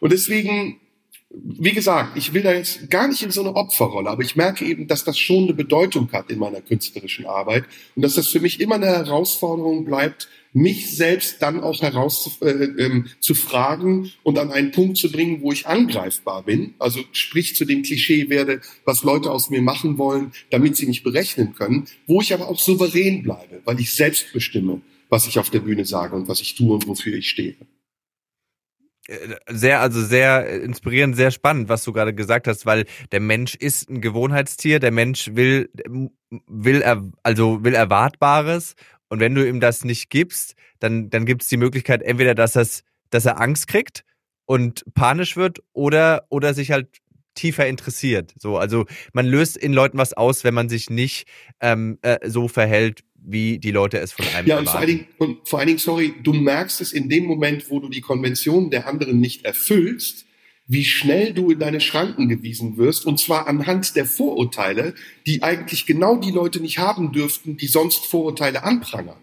Und 0.00 0.12
deswegen, 0.12 0.80
wie 1.30 1.72
gesagt, 1.72 2.16
ich 2.16 2.32
will 2.32 2.42
da 2.42 2.52
jetzt 2.52 2.90
gar 2.90 3.08
nicht 3.08 3.22
in 3.22 3.30
so 3.30 3.40
eine 3.40 3.54
Opferrolle, 3.54 4.08
aber 4.08 4.22
ich 4.22 4.36
merke 4.36 4.64
eben, 4.64 4.86
dass 4.86 5.04
das 5.04 5.18
schon 5.18 5.44
eine 5.44 5.54
Bedeutung 5.54 6.10
hat 6.12 6.30
in 6.30 6.38
meiner 6.38 6.60
künstlerischen 6.60 7.26
Arbeit 7.26 7.64
und 7.94 8.02
dass 8.02 8.14
das 8.14 8.28
für 8.28 8.40
mich 8.40 8.60
immer 8.60 8.76
eine 8.76 8.86
Herausforderung 8.86 9.84
bleibt, 9.84 10.28
mich 10.52 10.96
selbst 10.96 11.42
dann 11.42 11.60
auch 11.60 11.82
heraus 11.82 12.38
äh, 12.40 12.48
ähm, 12.48 13.06
zu 13.20 13.34
fragen 13.34 14.10
und 14.22 14.38
an 14.38 14.50
einen 14.50 14.70
Punkt 14.70 14.96
zu 14.96 15.12
bringen, 15.12 15.42
wo 15.42 15.52
ich 15.52 15.66
angreifbar 15.66 16.44
bin. 16.44 16.74
Also 16.78 17.00
sprich 17.12 17.54
zu 17.54 17.66
dem 17.66 17.82
Klischee 17.82 18.30
werde, 18.30 18.62
was 18.84 19.02
Leute 19.02 19.30
aus 19.30 19.50
mir 19.50 19.60
machen 19.60 19.98
wollen, 19.98 20.32
damit 20.50 20.76
sie 20.76 20.86
mich 20.86 21.02
berechnen 21.02 21.54
können, 21.54 21.84
wo 22.06 22.20
ich 22.22 22.32
aber 22.32 22.48
auch 22.48 22.58
souverän 22.58 23.22
bleibe, 23.22 23.60
weil 23.64 23.78
ich 23.78 23.94
selbst 23.94 24.32
bestimme, 24.32 24.80
was 25.10 25.26
ich 25.26 25.38
auf 25.38 25.50
der 25.50 25.60
Bühne 25.60 25.84
sage 25.84 26.16
und 26.16 26.28
was 26.28 26.40
ich 26.40 26.54
tue 26.54 26.74
und 26.74 26.86
wofür 26.86 27.14
ich 27.14 27.28
stehe 27.28 27.56
sehr, 29.48 29.80
also 29.80 30.02
sehr 30.02 30.48
inspirierend, 30.62 31.16
sehr 31.16 31.30
spannend, 31.30 31.68
was 31.68 31.84
du 31.84 31.92
gerade 31.92 32.14
gesagt 32.14 32.46
hast, 32.46 32.66
weil 32.66 32.84
der 33.12 33.20
Mensch 33.20 33.54
ist 33.54 33.88
ein 33.88 34.00
Gewohnheitstier, 34.00 34.80
der 34.80 34.90
Mensch 34.90 35.30
will, 35.34 35.70
will, 36.46 36.82
also 37.22 37.64
will 37.64 37.74
Erwartbares 37.74 38.74
und 39.08 39.20
wenn 39.20 39.34
du 39.34 39.46
ihm 39.46 39.60
das 39.60 39.84
nicht 39.84 40.10
gibst, 40.10 40.54
dann, 40.78 41.10
dann 41.10 41.24
gibt 41.24 41.42
es 41.42 41.48
die 41.48 41.56
Möglichkeit 41.56 42.02
entweder, 42.02 42.34
dass, 42.34 42.52
das, 42.52 42.82
dass 43.10 43.24
er 43.24 43.40
Angst 43.40 43.66
kriegt 43.68 44.04
und 44.44 44.84
panisch 44.94 45.36
wird 45.36 45.60
oder, 45.72 46.26
oder 46.28 46.52
sich 46.52 46.70
halt 46.70 46.88
tiefer 47.34 47.66
interessiert. 47.66 48.34
So, 48.36 48.58
also 48.58 48.84
man 49.12 49.24
löst 49.24 49.56
in 49.56 49.72
Leuten 49.72 49.96
was 49.96 50.12
aus, 50.12 50.44
wenn 50.44 50.54
man 50.54 50.68
sich 50.68 50.90
nicht 50.90 51.28
ähm, 51.60 51.98
äh, 52.02 52.28
so 52.28 52.48
verhält, 52.48 53.02
wie 53.24 53.58
die 53.58 53.70
Leute 53.70 53.98
es 53.98 54.12
von 54.12 54.26
einem 54.34 54.46
ja. 54.46 54.54
Ja, 54.54 54.60
und 54.60 54.68
vor 54.68 54.78
allen, 54.78 54.86
Dingen, 54.86 55.06
und 55.18 55.48
vor 55.48 55.58
allen 55.58 55.68
Dingen, 55.68 55.78
sorry, 55.78 56.14
du 56.22 56.32
merkst 56.32 56.80
es 56.80 56.92
in 56.92 57.08
dem 57.08 57.24
Moment, 57.24 57.70
wo 57.70 57.80
du 57.80 57.88
die 57.88 58.00
Konventionen 58.00 58.70
der 58.70 58.86
anderen 58.86 59.20
nicht 59.20 59.44
erfüllst, 59.44 60.26
wie 60.66 60.84
schnell 60.84 61.32
du 61.32 61.50
in 61.50 61.58
deine 61.58 61.80
Schranken 61.80 62.28
gewiesen 62.28 62.76
wirst, 62.76 63.06
und 63.06 63.18
zwar 63.18 63.46
anhand 63.46 63.96
der 63.96 64.04
Vorurteile, 64.04 64.94
die 65.26 65.42
eigentlich 65.42 65.86
genau 65.86 66.16
die 66.16 66.30
Leute 66.30 66.60
nicht 66.60 66.78
haben 66.78 67.12
dürften, 67.12 67.56
die 67.56 67.66
sonst 67.66 68.04
Vorurteile 68.04 68.62
anprangern. 68.62 69.16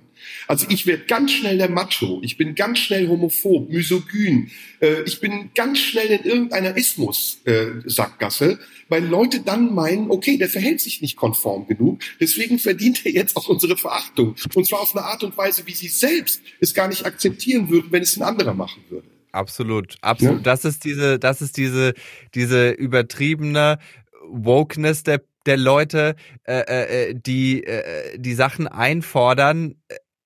Also 0.48 0.66
ich 0.70 0.86
werde 0.86 1.06
ganz 1.06 1.32
schnell 1.32 1.58
der 1.58 1.70
Macho, 1.70 2.20
ich 2.24 2.38
bin 2.38 2.56
ganz 2.56 2.80
schnell 2.80 3.08
homophob, 3.08 3.70
misogyn, 3.70 4.52
äh, 4.82 5.02
ich 5.04 5.20
bin 5.20 5.52
ganz 5.56 5.80
schnell 5.80 6.08
in 6.08 6.24
irgendeiner 6.24 6.78
Ismus-Sackgasse, 6.78 8.52
äh, 8.52 8.58
weil 8.90 9.06
Leute 9.06 9.42
dann 9.42 9.74
meinen, 9.74 10.12
okay, 10.12 10.38
der 10.38 10.50
verhält 10.50 10.82
sich 10.82 11.02
nicht 11.02 11.16
konform 11.16 11.68
genug, 11.68 12.02
deswegen 12.20 12.60
verdient 12.60 13.06
er 13.06 13.12
jetzt 13.12 13.36
auch 13.36 13.48
unsere 13.48 13.78
Verachtung. 13.78 14.36
Und 14.54 14.68
zwar 14.68 14.82
auf 14.82 14.96
eine 14.96 15.06
Art 15.06 15.24
und 15.24 15.38
Weise, 15.38 15.66
wie 15.66 15.74
sie 15.74 15.88
selbst 15.88 16.42
es 16.60 16.74
gar 16.74 16.88
nicht 16.88 17.06
akzeptieren 17.06 17.70
würden, 17.70 17.92
wenn 17.92 18.04
es 18.04 18.18
ein 18.18 18.24
anderer 18.24 18.54
machen 18.54 18.84
würde. 18.90 19.08
Absolut, 19.32 19.98
absolut. 20.02 20.38
Ja? 20.38 20.44
Das 20.44 20.64
ist 20.64 20.86
diese, 20.86 21.20
das 21.20 21.42
ist 21.42 21.58
diese, 21.58 21.94
diese 22.34 22.72
übertriebene 22.72 23.80
Wokeness 24.28 25.04
der 25.04 25.22
der 25.46 25.58
Leute, 25.58 26.16
äh, 26.46 27.10
äh, 27.10 27.14
die 27.14 27.64
äh, 27.64 28.18
die 28.18 28.34
Sachen 28.34 28.68
einfordern, 28.68 29.76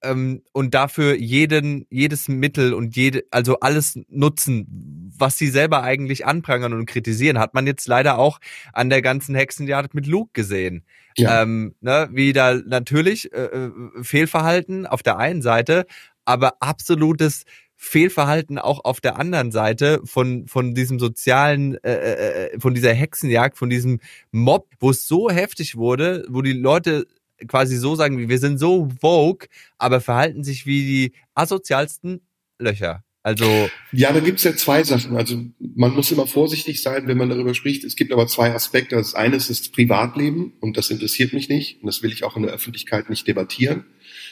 ähm, 0.01 0.43
und 0.53 0.73
dafür 0.73 1.15
jeden, 1.15 1.85
jedes 1.89 2.27
Mittel 2.27 2.73
und 2.73 2.95
jede, 2.95 3.23
also 3.31 3.59
alles 3.59 3.99
nutzen, 4.07 5.11
was 5.17 5.37
sie 5.37 5.47
selber 5.47 5.83
eigentlich 5.83 6.25
anprangern 6.25 6.73
und 6.73 6.85
kritisieren, 6.85 7.39
hat 7.39 7.53
man 7.53 7.67
jetzt 7.67 7.87
leider 7.87 8.17
auch 8.17 8.39
an 8.73 8.89
der 8.89 9.01
ganzen 9.01 9.35
Hexenjagd 9.35 9.93
mit 9.93 10.07
Luke 10.07 10.31
gesehen. 10.33 10.83
Ja. 11.17 11.41
Ähm, 11.41 11.75
ne, 11.81 12.09
wie 12.11 12.33
da 12.33 12.53
natürlich 12.53 13.33
äh, 13.33 13.45
äh, 13.45 13.71
Fehlverhalten 14.01 14.85
auf 14.87 15.03
der 15.03 15.17
einen 15.17 15.41
Seite, 15.41 15.85
aber 16.23 16.61
absolutes 16.61 17.43
Fehlverhalten 17.81 18.57
auch 18.57 18.83
auf 18.83 18.99
der 18.99 19.17
anderen 19.17 19.51
Seite 19.51 20.01
von 20.03 20.47
von 20.47 20.75
diesem 20.75 20.99
sozialen 20.99 21.81
äh, 21.83 21.93
äh, 21.93 22.45
äh 22.53 22.59
von 22.59 22.73
dieser 22.73 22.93
Hexenjagd 22.93 23.57
von 23.57 23.69
diesem 23.69 24.01
Mob 24.31 24.67
wo 24.81 24.89
es 24.89 25.07
so 25.07 25.29
heftig 25.29 25.77
wurde 25.77 26.25
wo 26.27 26.41
die 26.41 26.51
Leute 26.51 27.07
quasi 27.47 27.77
so 27.77 27.95
sagen, 27.95 28.29
wir 28.29 28.39
sind 28.39 28.57
so 28.57 28.89
vogue, 29.01 29.47
aber 29.77 30.01
verhalten 30.01 30.43
sich 30.43 30.65
wie 30.65 30.85
die 30.85 31.13
asozialsten 31.33 32.21
Löcher. 32.59 33.03
Also 33.21 33.69
ja, 33.91 34.13
da 34.13 34.21
gibt's 34.21 34.43
ja 34.43 34.55
zwei 34.55 34.83
Sachen. 34.83 35.17
Also 35.17 35.43
man 35.59 35.93
muss 35.93 36.11
immer 36.11 36.25
vorsichtig 36.25 36.81
sein, 36.81 37.07
wenn 37.07 37.17
man 37.17 37.29
darüber 37.29 37.53
spricht. 37.53 37.83
Es 37.83 37.95
gibt 37.95 38.13
aber 38.13 38.27
zwei 38.27 38.53
Aspekte. 38.53 38.95
Das 38.95 39.13
eine 39.13 39.35
ist 39.35 39.49
das 39.49 39.67
Privatleben 39.69 40.53
und 40.61 40.77
das 40.77 40.89
interessiert 40.89 41.33
mich 41.33 41.49
nicht 41.49 41.81
und 41.81 41.87
das 41.87 42.01
will 42.01 42.13
ich 42.13 42.23
auch 42.23 42.37
in 42.37 42.43
der 42.43 42.53
Öffentlichkeit 42.53 43.09
nicht 43.09 43.27
debattieren. 43.27 43.85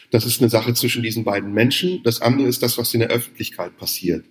Das 0.10 0.26
ist 0.26 0.40
eine 0.40 0.50
Sache 0.50 0.74
zwischen 0.74 1.04
diesen 1.04 1.26
beiden 1.26 1.54
Menschen. 1.54 2.02
Das 2.04 2.22
andere 2.22 2.48
ist 2.48 2.64
das, 2.64 2.78
was 2.78 2.94
in 2.94 3.02
der 3.02 3.10
Öffentlichkeit 3.10 3.78
passiert. 3.78 4.26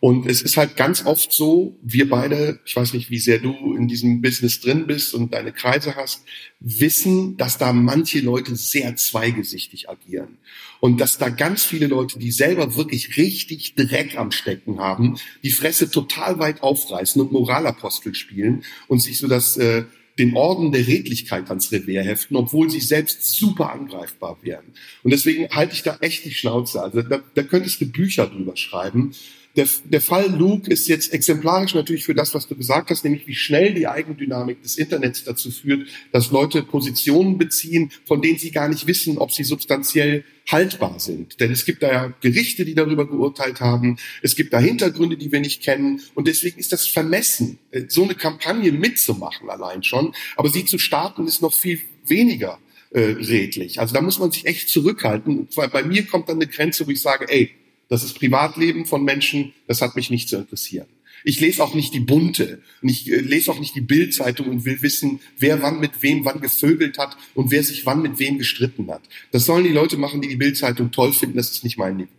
Und 0.00 0.26
es 0.26 0.42
ist 0.42 0.56
halt 0.56 0.76
ganz 0.76 1.04
oft 1.06 1.32
so, 1.32 1.76
wir 1.82 2.08
beide, 2.08 2.60
ich 2.64 2.76
weiß 2.76 2.92
nicht, 2.92 3.10
wie 3.10 3.18
sehr 3.18 3.40
du 3.40 3.74
in 3.74 3.88
diesem 3.88 4.22
Business 4.22 4.60
drin 4.60 4.86
bist 4.86 5.12
und 5.12 5.34
deine 5.34 5.52
Kreise 5.52 5.96
hast, 5.96 6.22
wissen, 6.60 7.36
dass 7.36 7.58
da 7.58 7.72
manche 7.72 8.20
Leute 8.20 8.54
sehr 8.54 8.94
zweigesichtig 8.94 9.90
agieren. 9.90 10.38
Und 10.78 11.00
dass 11.00 11.18
da 11.18 11.30
ganz 11.30 11.64
viele 11.64 11.88
Leute, 11.88 12.20
die 12.20 12.30
selber 12.30 12.76
wirklich 12.76 13.16
richtig 13.16 13.74
Dreck 13.74 14.16
am 14.16 14.30
Stecken 14.30 14.78
haben, 14.78 15.18
die 15.42 15.50
Fresse 15.50 15.90
total 15.90 16.38
weit 16.38 16.62
aufreißen 16.62 17.20
und 17.20 17.32
Moralapostel 17.32 18.14
spielen 18.14 18.62
und 18.86 19.00
sich 19.00 19.18
so 19.18 19.26
das, 19.26 19.56
äh, 19.56 19.82
den 20.16 20.36
Orden 20.36 20.70
der 20.70 20.86
Redlichkeit 20.86 21.48
ans 21.48 21.72
Revier 21.72 22.02
heften, 22.02 22.36
obwohl 22.36 22.70
sie 22.70 22.80
selbst 22.80 23.32
super 23.32 23.72
angreifbar 23.72 24.38
wären. 24.42 24.66
Und 25.02 25.10
deswegen 25.10 25.48
halte 25.50 25.74
ich 25.74 25.82
da 25.82 25.96
echt 26.00 26.24
die 26.24 26.34
Schnauze. 26.34 26.80
Also 26.80 27.02
da, 27.02 27.20
da 27.34 27.42
könntest 27.42 27.80
du 27.80 27.86
Bücher 27.86 28.28
drüber 28.28 28.56
schreiben 28.56 29.12
der, 29.58 29.66
der 29.82 30.00
Fall 30.00 30.30
Luke 30.30 30.70
ist 30.70 30.86
jetzt 30.86 31.12
exemplarisch 31.12 31.74
natürlich 31.74 32.04
für 32.04 32.14
das, 32.14 32.32
was 32.32 32.46
du 32.46 32.54
gesagt 32.54 32.90
hast, 32.90 33.02
nämlich 33.02 33.26
wie 33.26 33.34
schnell 33.34 33.74
die 33.74 33.88
Eigendynamik 33.88 34.62
des 34.62 34.78
Internets 34.78 35.24
dazu 35.24 35.50
führt, 35.50 35.88
dass 36.12 36.30
Leute 36.30 36.62
Positionen 36.62 37.38
beziehen, 37.38 37.90
von 38.04 38.22
denen 38.22 38.38
sie 38.38 38.52
gar 38.52 38.68
nicht 38.68 38.86
wissen, 38.86 39.18
ob 39.18 39.32
sie 39.32 39.42
substanziell 39.42 40.22
haltbar 40.46 41.00
sind. 41.00 41.40
Denn 41.40 41.50
es 41.50 41.64
gibt 41.64 41.82
da 41.82 41.90
ja 41.90 42.14
Gerichte, 42.20 42.64
die 42.64 42.76
darüber 42.76 43.08
geurteilt 43.08 43.60
haben. 43.60 43.98
Es 44.22 44.36
gibt 44.36 44.52
da 44.52 44.60
Hintergründe, 44.60 45.16
die 45.16 45.32
wir 45.32 45.40
nicht 45.40 45.60
kennen. 45.60 46.02
Und 46.14 46.28
deswegen 46.28 46.60
ist 46.60 46.72
das 46.72 46.86
vermessen, 46.86 47.58
äh, 47.72 47.82
so 47.88 48.04
eine 48.04 48.14
Kampagne 48.14 48.70
mitzumachen 48.70 49.50
allein 49.50 49.82
schon. 49.82 50.14
Aber 50.36 50.50
sie 50.50 50.66
zu 50.66 50.78
starten 50.78 51.26
ist 51.26 51.42
noch 51.42 51.52
viel 51.52 51.80
weniger 52.06 52.60
äh, 52.90 53.00
redlich. 53.00 53.80
Also 53.80 53.92
da 53.92 54.02
muss 54.02 54.20
man 54.20 54.30
sich 54.30 54.46
echt 54.46 54.68
zurückhalten. 54.68 55.48
Bei 55.72 55.82
mir 55.82 56.06
kommt 56.06 56.28
dann 56.28 56.36
eine 56.36 56.46
Grenze, 56.46 56.86
wo 56.86 56.92
ich 56.92 57.02
sage, 57.02 57.26
ey, 57.28 57.50
das 57.88 58.04
ist 58.04 58.18
Privatleben 58.18 58.86
von 58.86 59.04
Menschen, 59.04 59.52
das 59.66 59.82
hat 59.82 59.96
mich 59.96 60.10
nicht 60.10 60.28
zu 60.28 60.36
interessieren. 60.36 60.86
Ich 61.24 61.40
lese 61.40 61.64
auch 61.64 61.74
nicht 61.74 61.94
die 61.94 62.00
Bunte 62.00 62.60
und 62.80 62.88
ich 62.88 63.10
äh, 63.10 63.16
lese 63.16 63.50
auch 63.50 63.58
nicht 63.58 63.74
die 63.74 63.80
Bildzeitung 63.80 64.48
und 64.48 64.64
will 64.64 64.82
wissen, 64.82 65.20
wer 65.38 65.62
wann 65.62 65.80
mit 65.80 66.02
wem 66.02 66.24
wann 66.24 66.40
gevögelt 66.40 66.98
hat 66.98 67.16
und 67.34 67.50
wer 67.50 67.62
sich 67.62 67.86
wann 67.86 68.02
mit 68.02 68.18
wem 68.18 68.38
gestritten 68.38 68.88
hat. 68.90 69.02
Das 69.32 69.44
sollen 69.44 69.64
die 69.64 69.72
Leute 69.72 69.96
machen, 69.96 70.20
die 70.20 70.28
die 70.28 70.36
Bildzeitung 70.36 70.90
toll 70.92 71.12
finden. 71.12 71.36
Das 71.36 71.50
ist 71.50 71.64
nicht 71.64 71.78
mein 71.78 71.96
Niveau. 71.96 72.12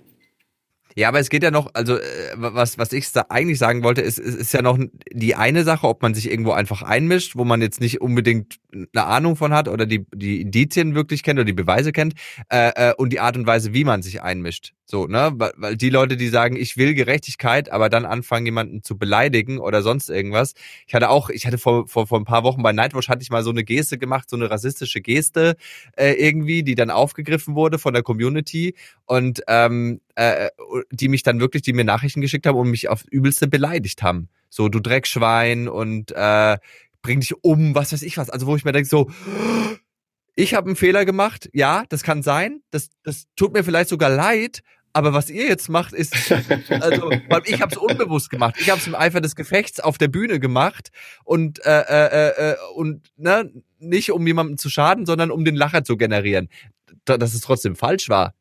Ja, 0.96 1.08
aber 1.08 1.20
es 1.20 1.30
geht 1.30 1.44
ja 1.44 1.52
noch, 1.52 1.70
also 1.76 1.98
äh, 1.98 2.02
was, 2.36 2.78
was 2.78 2.92
ich 2.92 3.10
da 3.12 3.28
eigentlich 3.30 3.60
sagen 3.60 3.84
wollte, 3.84 4.02
ist, 4.02 4.18
ist, 4.18 4.36
ist 4.36 4.54
ja 4.54 4.62
noch 4.62 4.78
die 5.12 5.36
eine 5.36 5.64
Sache, 5.64 5.88
ob 5.88 6.02
man 6.02 6.14
sich 6.14 6.30
irgendwo 6.30 6.52
einfach 6.52 6.82
einmischt, 6.82 7.38
wo 7.38 7.46
man 7.46 7.62
jetzt 7.62 7.80
nicht 7.80 8.02
unbedingt 8.02 8.60
eine 8.74 9.06
Ahnung 9.06 9.38
von 9.38 9.54
hat 9.54 9.70
oder 9.70 9.86
die, 9.86 10.06
die 10.14 10.42
Indizien 10.42 10.96
wirklich 10.96 11.24
kennt 11.24 11.40
oder 11.40 11.46
die 11.46 11.54
Beweise 11.54 11.94
kennt, 11.94 12.16
äh, 12.50 12.90
äh, 12.90 12.94
und 12.96 13.14
die 13.14 13.22
Art 13.22 13.38
und 13.38 13.46
Weise, 13.46 13.74
wie 13.74 13.86
man 13.86 14.02
sich 14.02 14.22
einmischt. 14.22 14.74
So, 14.92 15.06
ne? 15.06 15.32
Weil, 15.36 15.78
die 15.78 15.92
Leute, 15.92 16.18
die 16.18 16.30
sagen, 16.30 16.56
ich 16.56 16.76
will 16.76 16.96
Gerechtigkeit, 16.96 17.72
aber 17.72 17.90
dann 17.90 18.06
anfangen, 18.06 18.48
jemanden 18.48 18.82
zu 18.82 18.98
beleidigen 18.98 19.60
oder 19.60 19.84
sonst 19.84 20.10
irgendwas. 20.10 20.56
Ich 20.88 20.96
hatte 20.96 21.12
auch, 21.12 21.30
ich 21.30 21.46
hatte 21.46 21.60
vor, 21.60 21.88
vor, 21.88 22.08
vor 22.08 22.20
ein 22.20 22.26
paar 22.26 22.44
Wochen 22.44 22.64
bei 22.64 22.72
Nightwatch 22.72 23.08
hatte 23.08 23.22
ich 23.22 23.30
mal 23.30 23.44
so 23.44 23.52
eine 23.52 23.64
Geste 23.64 24.00
gemacht, 24.00 24.32
so 24.32 24.36
eine 24.36 24.50
rassistische 24.50 25.00
Geste 25.00 25.58
äh, 25.96 26.14
irgendwie, 26.14 26.64
die 26.64 26.74
dann 26.74 26.90
aufgegriffen 26.90 27.54
wurde 27.54 27.78
von 27.78 27.94
der 27.94 28.02
Community 28.02 28.74
und 29.06 29.44
ähm, 29.48 30.02
äh, 30.16 30.50
die 30.90 31.08
mich 31.08 31.22
dann 31.22 31.40
wirklich, 31.40 31.62
die 31.62 31.74
mir 31.74 31.84
Nachrichten 31.86 32.22
geschickt 32.22 32.48
haben 32.48 32.58
und 32.58 32.72
mich 32.72 32.90
auf 32.90 33.04
übelste 33.12 33.48
beleidigt 33.48 34.02
haben. 34.02 34.28
So, 34.50 34.70
du 34.70 34.80
Dreckschwein 34.80 35.68
und 35.68 36.12
äh, 36.16 36.58
bring 37.04 37.20
dich 37.20 37.44
um, 37.44 37.76
was 37.76 37.94
weiß 37.94 38.02
ich 38.02 38.18
was. 38.18 38.32
Also 38.32 38.48
wo 38.48 38.56
ich 38.56 38.66
mir 38.66 38.72
denke, 38.72 38.90
so, 38.90 39.12
ich 40.40 40.54
habe 40.54 40.68
einen 40.68 40.76
Fehler 40.76 41.06
gemacht, 41.06 41.50
ja, 41.54 41.84
das 41.90 42.02
kann 42.02 42.24
sein, 42.24 42.62
das, 42.72 42.90
das 43.04 43.28
tut 43.36 43.54
mir 43.54 43.64
vielleicht 43.64 43.90
sogar 43.90 44.10
leid, 44.10 44.64
aber 44.94 45.14
was 45.14 45.30
ihr 45.30 45.48
jetzt 45.48 45.70
macht, 45.70 45.94
ist, 45.94 46.32
also, 46.70 47.12
ich 47.46 47.62
habe 47.62 47.72
es 47.72 47.78
unbewusst 47.78 48.30
gemacht. 48.30 48.56
Ich 48.60 48.70
habe 48.70 48.80
es 48.80 48.88
im 48.88 48.96
Eifer 48.96 49.22
des 49.22 49.36
Gefechts 49.36 49.80
auf 49.80 49.98
der 49.98 50.08
Bühne 50.08 50.40
gemacht 50.40 50.90
und 51.24 51.64
äh, 51.66 51.82
äh, 51.82 52.52
äh, 52.52 52.56
und 52.76 53.12
ne, 53.18 53.52
nicht 53.80 54.12
um 54.12 54.26
jemandem 54.26 54.58
zu 54.58 54.70
schaden, 54.70 55.06
sondern 55.06 55.32
um 55.32 55.46
den 55.46 55.56
Lacher 55.56 55.84
zu 55.84 55.98
generieren. 55.98 56.50
Dass 57.06 57.34
es 57.34 57.42
trotzdem 57.42 57.76
falsch 57.76 58.10
war, 58.10 58.34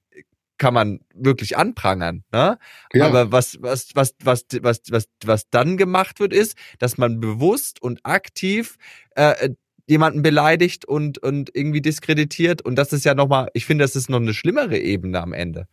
kann 0.59 0.75
man 0.75 1.01
wirklich 1.15 1.57
anprangern. 1.57 2.25
Ne? 2.33 2.59
Ja. 2.93 3.07
Aber 3.07 3.31
was, 3.33 3.59
was, 3.61 3.91
was, 3.95 4.15
was, 4.23 4.45
was, 4.61 4.81
was, 4.91 5.09
was 5.25 5.49
dann 5.51 5.77
gemacht 5.77 6.21
wird, 6.21 6.33
ist, 6.33 6.57
dass 6.79 6.99
man 6.99 7.21
bewusst 7.21 7.81
und 7.81 8.01
aktiv 8.05 8.77
äh, 9.15 9.51
jemanden 9.87 10.23
beleidigt 10.23 10.85
und, 10.85 11.19
und 11.19 11.51
irgendwie 11.55 11.81
diskreditiert. 11.81 12.61
Und 12.63 12.77
das 12.77 12.93
ist 12.93 13.05
ja 13.05 13.15
nochmal, 13.15 13.49
ich 13.55 13.65
finde, 13.65 13.85
das 13.85 13.97
ist 13.97 14.11
noch 14.11 14.21
eine 14.21 14.35
schlimmere 14.35 14.79
Ebene 14.79 15.21
am 15.21 15.33
Ende. 15.33 15.67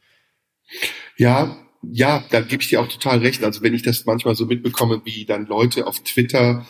Ja, 1.17 1.57
ja, 1.91 2.23
da 2.31 2.41
gebe 2.41 2.61
ich 2.61 2.69
dir 2.69 2.81
auch 2.81 2.87
total 2.87 3.19
recht. 3.19 3.43
Also 3.43 3.61
wenn 3.61 3.73
ich 3.73 3.83
das 3.83 4.05
manchmal 4.05 4.35
so 4.35 4.45
mitbekomme, 4.45 5.01
wie 5.05 5.25
dann 5.25 5.45
Leute 5.45 5.87
auf 5.87 5.99
Twitter 5.99 6.65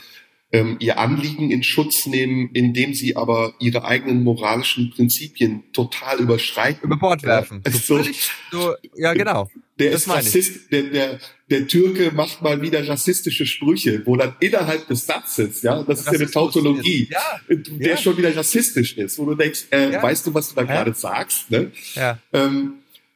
ähm, 0.52 0.78
ihr 0.80 1.00
Anliegen 1.00 1.52
in 1.52 1.64
Schutz 1.64 2.06
nehmen, 2.06 2.50
indem 2.54 2.94
sie 2.94 3.16
aber 3.16 3.56
ihre 3.60 3.84
eigenen 3.84 4.24
moralischen 4.24 4.92
Prinzipien 4.92 5.64
total 5.74 6.20
überschreiten. 6.20 6.84
Über 6.84 6.98
Bord 6.98 7.24
werfen. 7.24 7.62
Ja, 7.66 7.72
so, 7.72 8.04
so, 8.52 8.76
ja, 8.96 9.14
genau. 9.14 9.50
Der 9.78 9.92
das 9.92 10.04
ist 10.04 10.10
Rassist, 10.10 10.72
der, 10.72 10.84
der, 10.84 11.20
der 11.50 11.68
Türke 11.68 12.12
macht 12.12 12.42
mal 12.42 12.62
wieder 12.62 12.88
rassistische 12.88 13.46
Sprüche, 13.46 14.04
wo 14.06 14.16
dann 14.16 14.36
innerhalb 14.40 14.88
des 14.88 15.06
Satzes, 15.06 15.64
ja, 15.64 15.84
das 15.84 16.00
ist 16.00 16.06
ja 16.06 16.14
eine 16.14 16.32
Tautologie, 16.32 17.10
ja, 17.12 17.42
der 17.50 17.90
ja. 17.90 17.98
schon 17.98 18.18
wieder 18.18 18.34
rassistisch 18.34 18.98
ist, 18.98 19.20
wo 19.20 19.26
du 19.26 19.36
denkst, 19.36 19.66
äh, 19.72 20.02
weißt 20.02 20.28
du, 20.28 20.34
was 20.34 20.50
du 20.50 20.56
da 20.56 20.64
gerade 20.64 20.94
sagst, 20.94 21.52
ne? 21.52 21.72
Ja. 21.96 22.18
Ähm, 22.32 22.76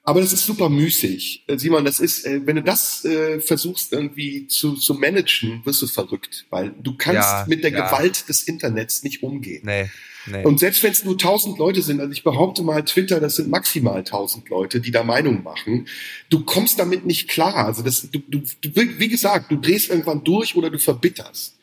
aber 0.09 0.21
das 0.21 0.33
ist 0.33 0.47
super 0.47 0.69
müßig. 0.69 1.43
Äh, 1.45 1.59
Simon, 1.59 1.85
das 1.85 1.99
ist, 1.99 2.25
äh, 2.25 2.41
wenn 2.43 2.55
du 2.55 2.63
das 2.63 3.05
äh, 3.05 3.39
versuchst 3.39 3.93
irgendwie 3.93 4.47
zu, 4.47 4.73
zu 4.73 4.95
managen, 4.95 5.61
wirst 5.65 5.83
du 5.83 5.87
verrückt, 5.87 6.47
weil 6.49 6.73
du 6.81 6.97
kannst 6.97 7.29
ja, 7.29 7.45
mit 7.47 7.63
der 7.63 7.69
ja. 7.69 7.85
Gewalt 7.85 8.27
des 8.27 8.41
Internets 8.41 9.03
nicht 9.03 9.21
umgehen. 9.21 9.61
Nee, 9.63 9.87
nee. 10.25 10.43
Und 10.43 10.59
selbst 10.59 10.81
wenn 10.81 10.93
es 10.93 11.05
nur 11.05 11.15
tausend 11.15 11.59
Leute 11.59 11.83
sind, 11.83 11.99
also 11.99 12.11
ich 12.11 12.23
behaupte 12.23 12.63
mal, 12.63 12.83
Twitter, 12.83 13.19
das 13.19 13.35
sind 13.35 13.49
maximal 13.49 14.03
tausend 14.03 14.49
Leute, 14.49 14.81
die 14.81 14.89
da 14.89 15.03
Meinung 15.03 15.43
machen, 15.43 15.87
du 16.31 16.43
kommst 16.43 16.79
damit 16.79 17.05
nicht 17.05 17.27
klar. 17.27 17.67
Also 17.67 17.83
das, 17.83 18.09
du, 18.09 18.17
du, 18.27 18.41
du, 18.61 18.71
wie 18.73 19.09
gesagt, 19.09 19.51
du 19.51 19.57
drehst 19.57 19.91
irgendwann 19.91 20.23
durch 20.23 20.55
oder 20.55 20.71
du 20.71 20.79
verbitterst. 20.79 21.58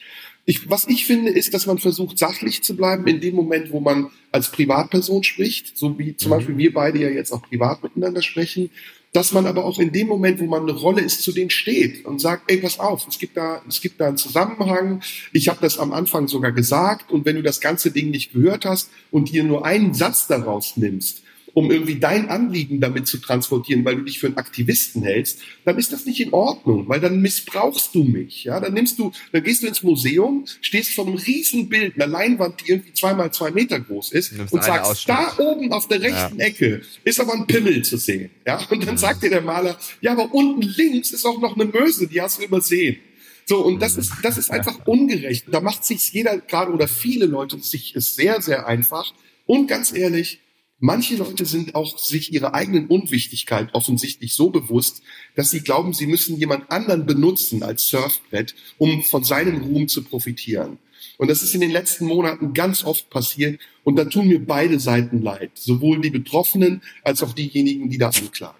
Ich, 0.48 0.70
was 0.70 0.86
ich 0.86 1.06
finde, 1.06 1.32
ist, 1.32 1.54
dass 1.54 1.66
man 1.66 1.78
versucht, 1.78 2.18
sachlich 2.18 2.62
zu 2.62 2.76
bleiben 2.76 3.04
in 3.08 3.20
dem 3.20 3.34
Moment, 3.34 3.72
wo 3.72 3.80
man 3.80 4.10
als 4.30 4.52
Privatperson 4.52 5.24
spricht, 5.24 5.76
so 5.76 5.98
wie 5.98 6.16
zum 6.16 6.30
mhm. 6.30 6.34
Beispiel 6.36 6.56
wir 6.56 6.72
beide 6.72 7.00
ja 7.00 7.08
jetzt 7.08 7.32
auch 7.32 7.42
privat 7.42 7.82
miteinander 7.82 8.22
sprechen, 8.22 8.70
dass 9.12 9.32
man 9.32 9.46
aber 9.46 9.64
auch 9.64 9.80
in 9.80 9.90
dem 9.90 10.06
Moment, 10.06 10.38
wo 10.38 10.44
man 10.44 10.62
eine 10.62 10.72
Rolle 10.72 11.00
ist, 11.00 11.22
zu 11.22 11.32
denen 11.32 11.50
steht 11.50 12.04
und 12.04 12.20
sagt, 12.20 12.48
ey, 12.48 12.58
pass 12.58 12.78
auf, 12.78 13.08
es 13.08 13.18
gibt 13.18 13.36
da, 13.36 13.60
es 13.68 13.80
gibt 13.80 14.00
da 14.00 14.06
einen 14.06 14.18
Zusammenhang. 14.18 15.02
Ich 15.32 15.48
habe 15.48 15.58
das 15.60 15.78
am 15.78 15.92
Anfang 15.92 16.28
sogar 16.28 16.52
gesagt 16.52 17.10
und 17.10 17.24
wenn 17.24 17.36
du 17.36 17.42
das 17.42 17.60
ganze 17.60 17.90
Ding 17.90 18.10
nicht 18.10 18.32
gehört 18.32 18.64
hast 18.64 18.90
und 19.10 19.32
dir 19.32 19.42
nur 19.42 19.64
einen 19.64 19.94
Satz 19.94 20.28
daraus 20.28 20.76
nimmst, 20.76 21.22
um 21.56 21.70
irgendwie 21.70 21.98
dein 21.98 22.28
Anliegen 22.28 22.82
damit 22.82 23.06
zu 23.06 23.16
transportieren, 23.16 23.82
weil 23.86 23.96
du 23.96 24.02
dich 24.02 24.18
für 24.18 24.26
einen 24.26 24.36
Aktivisten 24.36 25.02
hältst, 25.02 25.40
dann 25.64 25.78
ist 25.78 25.90
das 25.90 26.04
nicht 26.04 26.20
in 26.20 26.34
Ordnung, 26.34 26.86
weil 26.86 27.00
dann 27.00 27.22
missbrauchst 27.22 27.94
du 27.94 28.04
mich. 28.04 28.44
Ja, 28.44 28.60
dann 28.60 28.74
nimmst 28.74 28.98
du, 28.98 29.10
dann 29.32 29.42
gehst 29.42 29.62
du 29.62 29.66
ins 29.66 29.82
Museum, 29.82 30.44
stehst 30.60 30.92
vor 30.92 31.06
einem 31.06 31.16
riesen 31.16 31.70
Bild, 31.70 31.94
einer 31.94 32.08
Leinwand, 32.08 32.60
die 32.60 32.72
irgendwie 32.72 32.92
zweimal 32.92 33.32
zwei 33.32 33.52
Meter 33.52 33.80
groß 33.80 34.12
ist 34.12 34.34
und 34.38 34.62
sagst, 34.62 35.08
da 35.08 35.32
oben 35.38 35.72
auf 35.72 35.88
der 35.88 36.02
rechten 36.02 36.38
ja. 36.38 36.44
Ecke 36.44 36.82
ist 37.04 37.20
aber 37.20 37.32
ein 37.32 37.46
Pimmel 37.46 37.80
zu 37.80 37.96
sehen. 37.96 38.28
Ja, 38.46 38.60
und 38.68 38.86
dann 38.86 38.96
mhm. 38.96 38.98
sagt 38.98 39.22
dir 39.22 39.30
der 39.30 39.40
Maler, 39.40 39.78
ja, 40.02 40.12
aber 40.12 40.34
unten 40.34 40.60
links 40.60 41.12
ist 41.12 41.24
auch 41.24 41.40
noch 41.40 41.54
eine 41.54 41.64
Möse, 41.64 42.06
die 42.06 42.20
hast 42.20 42.38
du 42.38 42.44
übersehen. 42.44 42.98
So, 43.46 43.64
und 43.64 43.80
das 43.80 43.96
ist, 43.96 44.12
das 44.22 44.36
ist 44.36 44.50
einfach 44.50 44.86
ungerecht. 44.86 45.46
Da 45.50 45.62
macht 45.62 45.86
sich 45.86 46.12
jeder 46.12 46.36
gerade 46.36 46.70
oder 46.70 46.86
viele 46.86 47.24
Leute 47.24 47.58
sich 47.60 47.96
es 47.96 48.14
sehr, 48.14 48.42
sehr 48.42 48.66
einfach. 48.66 49.14
Und 49.46 49.68
ganz 49.68 49.94
ehrlich, 49.94 50.40
Manche 50.78 51.16
Leute 51.16 51.46
sind 51.46 51.74
auch 51.74 51.98
sich 51.98 52.32
ihrer 52.32 52.52
eigenen 52.52 52.86
Unwichtigkeit 52.88 53.70
offensichtlich 53.72 54.34
so 54.34 54.50
bewusst, 54.50 55.02
dass 55.34 55.50
sie 55.50 55.62
glauben, 55.62 55.94
sie 55.94 56.06
müssen 56.06 56.36
jemand 56.36 56.70
anderen 56.70 57.06
benutzen 57.06 57.62
als 57.62 57.88
Surfbrett, 57.88 58.54
um 58.76 59.02
von 59.02 59.24
seinem 59.24 59.62
Ruhm 59.62 59.88
zu 59.88 60.04
profitieren. 60.04 60.78
Und 61.18 61.28
das 61.28 61.42
ist 61.42 61.54
in 61.54 61.62
den 61.62 61.70
letzten 61.70 62.06
Monaten 62.06 62.52
ganz 62.52 62.84
oft 62.84 63.08
passiert. 63.08 63.58
Und 63.84 63.96
da 63.96 64.04
tun 64.04 64.28
mir 64.28 64.44
beide 64.44 64.78
Seiten 64.78 65.22
leid. 65.22 65.52
Sowohl 65.54 66.00
die 66.00 66.10
Betroffenen 66.10 66.82
als 67.02 67.22
auch 67.22 67.32
diejenigen, 67.32 67.88
die 67.88 67.98
da 67.98 68.10
anklagen. 68.10 68.58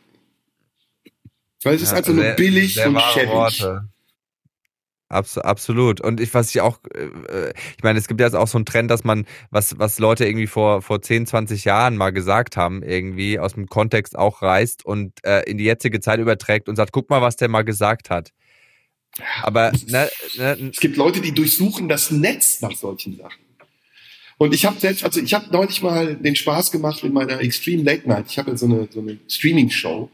Weil 1.62 1.74
es 1.74 1.82
ja, 1.82 1.88
ist 1.88 1.92
einfach 1.94 2.14
sehr, 2.14 2.28
nur 2.28 2.36
billig 2.36 2.78
und 2.86 3.00
schäbig. 3.12 3.28
Worte. 3.28 3.88
Abs 5.08 5.38
absolut. 5.38 6.00
Und 6.00 6.20
ich, 6.20 6.34
was 6.34 6.50
ich 6.50 6.60
auch, 6.60 6.78
äh, 6.94 7.52
ich 7.76 7.82
meine, 7.82 7.98
es 7.98 8.08
gibt 8.08 8.20
ja 8.20 8.32
auch 8.34 8.48
so 8.48 8.58
einen 8.58 8.66
Trend, 8.66 8.90
dass 8.90 9.04
man, 9.04 9.24
was, 9.50 9.78
was 9.78 9.98
Leute 9.98 10.26
irgendwie 10.26 10.46
vor, 10.46 10.82
vor 10.82 11.00
10, 11.00 11.26
20 11.26 11.64
Jahren 11.64 11.96
mal 11.96 12.10
gesagt 12.10 12.56
haben, 12.56 12.82
irgendwie 12.82 13.38
aus 13.38 13.54
dem 13.54 13.66
Kontext 13.66 14.18
auch 14.18 14.42
reißt 14.42 14.84
und 14.84 15.12
äh, 15.24 15.42
in 15.42 15.58
die 15.58 15.64
jetzige 15.64 16.00
Zeit 16.00 16.18
überträgt 16.18 16.68
und 16.68 16.76
sagt, 16.76 16.92
guck 16.92 17.08
mal, 17.08 17.22
was 17.22 17.36
der 17.36 17.48
mal 17.48 17.62
gesagt 17.62 18.10
hat. 18.10 18.32
Aber 19.42 19.72
ne, 19.86 20.10
ne, 20.36 20.70
es 20.72 20.80
gibt 20.80 20.96
Leute, 20.96 21.20
die 21.20 21.32
durchsuchen 21.32 21.88
das 21.88 22.10
Netz 22.10 22.60
nach 22.60 22.72
solchen 22.72 23.16
Sachen. 23.16 23.46
Und 24.38 24.52
ich 24.52 24.66
habe 24.66 24.78
selbst, 24.78 25.02
also 25.02 25.20
ich 25.20 25.32
habe 25.32 25.46
neulich 25.50 25.80
mal 25.80 26.14
den 26.14 26.36
Spaß 26.36 26.70
gemacht 26.70 27.02
in 27.02 27.12
meiner 27.12 27.40
Extreme 27.40 27.82
Late 27.82 28.06
Night. 28.06 28.26
Ich 28.28 28.38
habe 28.38 28.50
ja 28.50 28.56
so 28.56 28.66
eine, 28.66 28.86
so 28.90 29.00
eine 29.00 29.18
Streaming-Show 29.28 30.10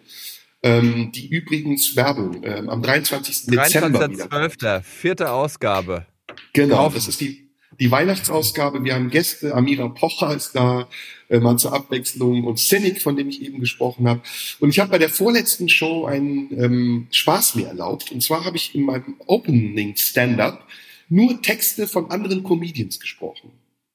ähm, 0.62 1.12
die 1.12 1.28
übrigens 1.28 1.96
Werbung 1.96 2.42
ähm, 2.44 2.68
am 2.68 2.82
23. 2.82 3.46
23. 3.46 4.18
Dezember 4.18 4.50
12. 4.50 4.86
vierte 4.86 5.30
Ausgabe. 5.32 6.06
Genau, 6.52 6.76
Kaufen. 6.76 6.94
das 6.94 7.08
ist 7.08 7.20
die, 7.20 7.50
die 7.80 7.90
Weihnachtsausgabe. 7.90 8.84
Wir 8.84 8.94
haben 8.94 9.10
Gäste, 9.10 9.54
Amira 9.54 9.88
Pocher 9.88 10.34
ist 10.34 10.52
da, 10.54 10.88
äh, 11.28 11.40
mal 11.40 11.56
zur 11.56 11.72
Abwechslung 11.72 12.44
und 12.44 12.58
Cynic, 12.58 13.02
von 13.02 13.16
dem 13.16 13.28
ich 13.28 13.42
eben 13.42 13.60
gesprochen 13.60 14.08
habe. 14.08 14.20
Und 14.60 14.70
ich 14.70 14.78
habe 14.78 14.90
bei 14.90 14.98
der 14.98 15.08
vorletzten 15.08 15.68
Show 15.68 16.06
einen 16.06 16.48
ähm, 16.58 17.06
Spaß 17.10 17.56
mir 17.56 17.66
erlaubt. 17.68 18.12
Und 18.12 18.22
zwar 18.22 18.44
habe 18.44 18.56
ich 18.56 18.74
in 18.74 18.84
meinem 18.84 19.16
Opening 19.26 19.96
Stand-up 19.96 20.66
nur 21.08 21.42
Texte 21.42 21.86
von 21.86 22.10
anderen 22.10 22.42
Comedians 22.42 23.00
gesprochen. 23.00 23.50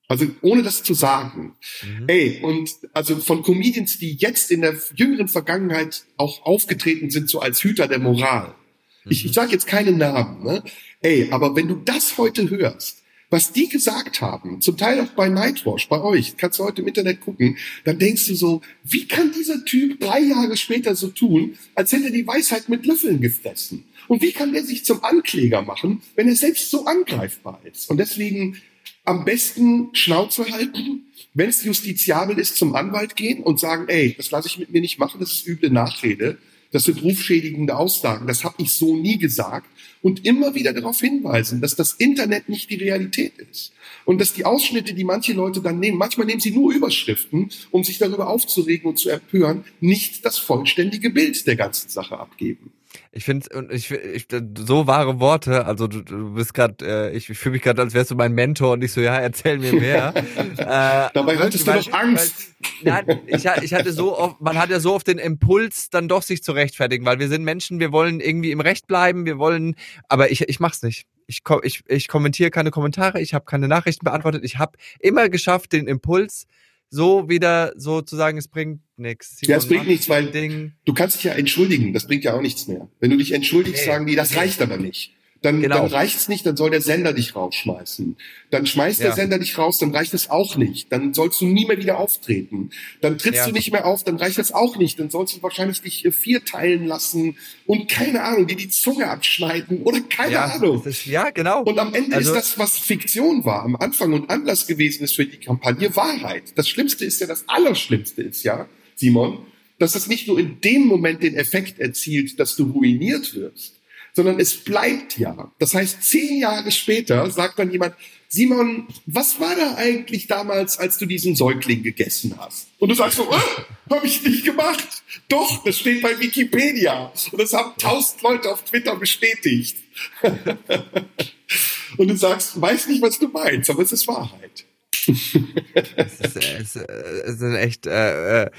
Also 0.07 0.25
ohne 0.41 0.63
das 0.63 0.83
zu 0.83 0.93
sagen. 0.93 1.55
Mhm. 1.83 2.05
Ey, 2.07 2.39
und 2.41 2.69
also 2.93 3.17
von 3.17 3.43
Comedians, 3.43 3.99
die 3.99 4.13
jetzt 4.13 4.51
in 4.51 4.61
der 4.61 4.75
jüngeren 4.95 5.27
Vergangenheit 5.27 6.05
auch 6.15 6.45
aufgetreten 6.45 7.09
sind, 7.09 7.29
so 7.29 7.39
als 7.39 7.61
Hüter 7.63 7.87
der 7.87 7.99
Moral. 7.99 8.55
Mhm. 9.03 9.11
Ich, 9.11 9.25
ich 9.25 9.33
sage 9.33 9.51
jetzt 9.51 9.67
keine 9.67 9.91
Namen, 9.91 10.43
ne? 10.43 10.63
Ey, 11.01 11.29
aber 11.31 11.55
wenn 11.55 11.67
du 11.67 11.75
das 11.75 12.17
heute 12.17 12.49
hörst, 12.49 13.03
was 13.29 13.51
die 13.51 13.67
gesagt 13.67 14.21
haben, 14.21 14.61
zum 14.61 14.77
Teil 14.77 15.01
auch 15.01 15.09
bei 15.09 15.27
Nightwash, 15.27 15.89
bei 15.89 16.01
euch, 16.01 16.37
kannst 16.37 16.59
du 16.59 16.63
heute 16.63 16.81
im 16.81 16.87
Internet 16.87 17.19
gucken, 17.19 17.57
dann 17.83 17.99
denkst 17.99 18.27
du 18.27 18.35
so, 18.35 18.61
wie 18.83 19.05
kann 19.05 19.33
dieser 19.33 19.65
Typ 19.65 19.99
drei 19.99 20.21
Jahre 20.21 20.55
später 20.55 20.95
so 20.95 21.09
tun, 21.09 21.57
als 21.75 21.91
hätte 21.91 22.05
er 22.05 22.11
die 22.11 22.25
Weisheit 22.25 22.69
mit 22.69 22.85
Löffeln 22.85 23.19
gefressen? 23.19 23.83
Und 24.07 24.21
wie 24.21 24.31
kann 24.31 24.53
der 24.53 24.63
sich 24.63 24.85
zum 24.85 25.03
Ankläger 25.03 25.61
machen, 25.61 26.01
wenn 26.15 26.29
er 26.29 26.35
selbst 26.37 26.71
so 26.71 26.85
angreifbar 26.85 27.59
ist? 27.65 27.89
Und 27.89 27.97
deswegen 27.97 28.61
am 29.07 29.25
besten 29.25 29.89
Schnauze 29.93 30.49
halten, 30.51 31.05
wenn 31.33 31.49
es 31.49 31.63
justiziabel 31.63 32.37
ist, 32.39 32.57
zum 32.57 32.75
Anwalt 32.75 33.15
gehen 33.15 33.41
und 33.41 33.59
sagen, 33.59 33.85
ey, 33.87 34.13
das 34.17 34.31
lasse 34.31 34.47
ich 34.47 34.57
mit 34.57 34.71
mir 34.71 34.81
nicht 34.81 34.99
machen, 34.99 35.19
das 35.19 35.31
ist 35.31 35.47
üble 35.47 35.69
Nachrede. 35.69 36.37
Das 36.71 36.83
sind 36.83 37.01
rufschädigende 37.01 37.77
Aussagen. 37.77 38.27
Das 38.27 38.43
habe 38.43 38.61
ich 38.61 38.73
so 38.73 38.97
nie 38.97 39.17
gesagt. 39.17 39.69
Und 40.01 40.25
immer 40.25 40.53
wieder 40.53 40.73
darauf 40.73 40.99
hinweisen, 40.99 41.61
dass 41.61 41.75
das 41.75 41.93
Internet 41.93 42.49
nicht 42.49 42.69
die 42.69 42.75
Realität 42.75 43.33
ist. 43.37 43.71
Und 44.03 44.19
dass 44.19 44.33
die 44.33 44.43
Ausschnitte, 44.43 44.93
die 44.93 45.05
manche 45.05 45.31
Leute 45.31 45.61
dann 45.61 45.79
nehmen, 45.79 45.97
manchmal 45.97 46.27
nehmen 46.27 46.41
sie 46.41 46.51
nur 46.51 46.73
Überschriften, 46.73 47.49
um 47.71 47.85
sich 47.85 47.99
darüber 47.99 48.27
aufzuregen 48.27 48.89
und 48.89 48.99
zu 48.99 49.09
empören, 49.09 49.63
nicht 49.79 50.25
das 50.25 50.37
vollständige 50.37 51.09
Bild 51.09 51.47
der 51.47 51.55
ganzen 51.55 51.89
Sache 51.89 52.19
abgeben. 52.19 52.71
Ich 53.17 53.25
finde 53.25 53.67
ich, 53.71 53.89
ich 53.89 54.27
so 54.59 54.85
wahre 54.85 55.19
Worte. 55.19 55.65
Also 55.65 55.87
du, 55.87 56.03
du 56.03 56.35
bist 56.35 56.53
gerade, 56.53 56.85
äh, 56.85 57.17
ich 57.17 57.25
fühle 57.25 57.53
mich 57.53 57.63
gerade, 57.63 57.81
als 57.81 57.95
wärst 57.95 58.11
du 58.11 58.15
mein 58.15 58.31
Mentor 58.33 58.73
und 58.73 58.83
ich 58.83 58.91
so, 58.91 59.01
ja, 59.01 59.17
erzähl 59.17 59.57
mir 59.57 59.73
mehr. 59.73 60.13
äh, 60.57 61.09
Dabei 61.11 61.39
hattest 61.39 61.65
du 61.65 61.71
doch 61.71 61.93
Angst. 61.93 62.53
Weil, 62.83 63.03
nein, 63.07 63.19
ich, 63.25 63.43
ich 63.63 63.73
hatte 63.73 63.91
so 63.91 64.15
oft, 64.15 64.39
man 64.39 64.55
hat 64.59 64.69
ja 64.69 64.79
so 64.79 64.93
oft 64.93 65.07
den 65.07 65.17
Impuls, 65.17 65.89
dann 65.89 66.07
doch 66.07 66.21
sich 66.21 66.43
zu 66.43 66.51
rechtfertigen, 66.51 67.07
weil 67.07 67.17
wir 67.17 67.27
sind 67.27 67.43
Menschen, 67.43 67.79
wir 67.79 67.91
wollen 67.91 68.19
irgendwie 68.19 68.51
im 68.51 68.59
Recht 68.59 68.85
bleiben, 68.85 69.25
wir 69.25 69.39
wollen, 69.39 69.75
aber 70.09 70.29
ich, 70.29 70.47
ich 70.47 70.59
mach's 70.59 70.83
nicht. 70.83 71.07
Ich, 71.25 71.41
ich, 71.63 71.83
ich 71.87 72.07
kommentiere 72.07 72.51
keine 72.51 72.69
Kommentare, 72.69 73.19
ich 73.19 73.33
habe 73.33 73.45
keine 73.45 73.67
Nachrichten 73.67 74.05
beantwortet. 74.05 74.43
Ich 74.43 74.59
habe 74.59 74.77
immer 74.99 75.27
geschafft, 75.29 75.73
den 75.73 75.87
Impuls 75.87 76.45
so 76.89 77.29
wieder 77.29 77.73
so 77.75 78.01
zu 78.01 78.15
sagen, 78.15 78.37
es 78.37 78.47
bringt 78.47 78.81
nichts. 78.95 79.39
Ja, 79.41 79.57
es 79.57 79.67
bringt 79.67 79.87
nichts, 79.87 80.09
weil 80.09 80.31
Ding. 80.31 80.73
du 80.85 80.93
kannst 80.93 81.17
dich 81.17 81.25
ja 81.25 81.33
entschuldigen, 81.33 81.93
das 81.93 82.07
bringt 82.07 82.23
ja 82.23 82.33
auch 82.33 82.41
nichts 82.41 82.67
mehr. 82.67 82.89
Wenn 82.99 83.11
du 83.11 83.17
dich 83.17 83.33
entschuldigst, 83.33 83.81
okay. 83.83 83.91
sagen 83.91 84.05
die, 84.05 84.15
das 84.15 84.35
reicht 84.35 84.61
aber 84.61 84.77
nicht 84.77 85.16
dann, 85.41 85.61
genau. 85.61 85.77
dann 85.77 85.87
reicht's 85.87 86.27
nicht, 86.29 86.45
dann 86.45 86.57
soll 86.57 86.71
der 86.71 86.81
Sender 86.81 87.13
dich 87.13 87.35
rausschmeißen. 87.35 88.17
Dann 88.49 88.65
schmeißt 88.65 88.99
ja. 88.99 89.07
der 89.07 89.15
Sender 89.15 89.39
dich 89.39 89.57
raus, 89.57 89.77
dann 89.77 89.93
reicht 89.93 90.13
es 90.13 90.29
auch 90.29 90.55
nicht. 90.55 90.91
Dann 90.91 91.13
sollst 91.13 91.41
du 91.41 91.45
nie 91.45 91.65
mehr 91.65 91.77
wieder 91.77 91.99
auftreten. 91.99 92.71
Dann 93.01 93.17
trittst 93.17 93.39
ja. 93.39 93.45
du 93.47 93.51
nicht 93.51 93.71
mehr 93.71 93.85
auf, 93.85 94.03
dann 94.03 94.17
reicht 94.17 94.37
das 94.37 94.51
auch 94.51 94.77
nicht. 94.77 94.99
Dann 94.99 95.09
sollst 95.09 95.37
du 95.37 95.43
wahrscheinlich 95.43 95.81
dich 95.81 96.05
äh, 96.05 96.11
vier 96.11 96.43
teilen 96.43 96.85
lassen 96.85 97.37
und 97.65 97.89
keine 97.89 98.23
Ahnung, 98.23 98.47
dir 98.47 98.55
die 98.55 98.69
Zunge 98.69 99.09
abschneiden 99.09 99.83
oder 99.83 100.01
keine 100.01 100.33
ja, 100.33 100.45
Ahnung. 100.45 100.83
Ist, 100.83 101.05
ja, 101.05 101.29
genau. 101.29 101.63
Und 101.63 101.77
am 101.77 101.93
Ende 101.93 102.15
also, 102.15 102.33
ist 102.33 102.37
das, 102.37 102.59
was 102.59 102.79
Fiktion 102.79 103.45
war, 103.45 103.63
am 103.63 103.75
Anfang 103.75 104.13
und 104.13 104.29
Anlass 104.29 104.65
gewesen 104.65 105.03
ist 105.03 105.15
für 105.15 105.25
die 105.25 105.37
Kampagne, 105.37 105.95
Wahrheit. 105.95 106.43
Das 106.55 106.67
Schlimmste 106.67 107.05
ist 107.05 107.21
ja, 107.21 107.27
das 107.27 107.47
Allerschlimmste 107.47 108.23
ist 108.23 108.43
ja, 108.43 108.67
Simon, 108.95 109.45
dass 109.79 109.95
es 109.95 110.07
nicht 110.07 110.27
nur 110.27 110.39
in 110.39 110.59
dem 110.61 110.85
Moment 110.85 111.21
den 111.21 111.35
Effekt 111.35 111.79
erzielt, 111.79 112.39
dass 112.39 112.55
du 112.55 112.71
ruiniert 112.71 113.35
wirst, 113.35 113.76
sondern 114.17 114.39
es 114.39 114.63
bleibt 114.63 115.19
ja. 115.19 115.51
Das 115.59 115.75
heißt, 115.75 116.01
zehn 116.01 116.39
Jahre 116.39 116.71
später 116.71 117.29
sagt 117.29 117.59
dann 117.59 117.69
jemand, 117.71 117.93
Simon, 118.27 118.87
was 119.05 119.39
war 119.39 119.55
da 119.55 119.75
eigentlich 119.75 120.25
damals, 120.25 120.79
als 120.79 120.97
du 120.97 121.05
diesen 121.05 121.35
Säugling 121.35 121.83
gegessen 121.83 122.33
hast? 122.35 122.67
Und 122.79 122.89
du 122.89 122.95
sagst 122.95 123.17
so, 123.17 123.29
oh, 123.29 123.93
habe 123.93 124.07
ich 124.07 124.23
nicht 124.23 124.43
gemacht. 124.43 125.03
Doch, 125.29 125.63
das 125.63 125.77
steht 125.77 126.01
bei 126.01 126.19
Wikipedia. 126.19 127.13
Und 127.31 127.39
das 127.39 127.53
haben 127.53 127.73
tausend 127.77 128.23
Leute 128.23 128.51
auf 128.51 128.63
Twitter 128.63 128.95
bestätigt. 128.95 129.77
Und 131.97 132.07
du 132.07 132.17
sagst, 132.17 132.59
weiß 132.59 132.87
nicht, 132.87 133.03
was 133.03 133.19
du 133.19 133.27
meinst, 133.27 133.69
aber 133.69 133.83
es 133.83 133.91
ist 133.91 134.07
Wahrheit. 134.07 134.65
es, 135.05 136.19
ist, 136.19 136.35
es, 136.35 136.75
es 136.75 137.37
sind 137.37 137.55
echt 137.55 137.85
äh, 137.85 138.45
äh 138.45 138.49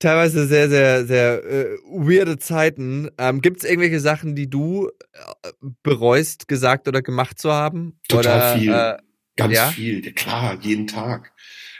teilweise 0.00 0.48
sehr, 0.48 0.68
sehr, 0.68 1.06
sehr 1.06 1.44
äh, 1.44 1.76
weirde 1.84 2.38
Zeiten. 2.38 3.08
Ähm, 3.18 3.40
Gibt 3.40 3.58
es 3.58 3.64
irgendwelche 3.64 4.00
Sachen, 4.00 4.34
die 4.34 4.50
du 4.50 4.88
äh, 5.12 5.52
bereust, 5.82 6.48
gesagt 6.48 6.88
oder 6.88 7.02
gemacht 7.02 7.38
zu 7.38 7.52
haben? 7.52 8.00
Total 8.08 8.36
oder, 8.36 8.58
viel. 8.58 8.72
Äh, 8.72 8.96
Ganz 9.36 9.54
ja? 9.54 9.68
viel. 9.70 10.04
Ja, 10.04 10.12
klar, 10.12 10.58
jeden 10.60 10.86
Tag. 10.86 11.32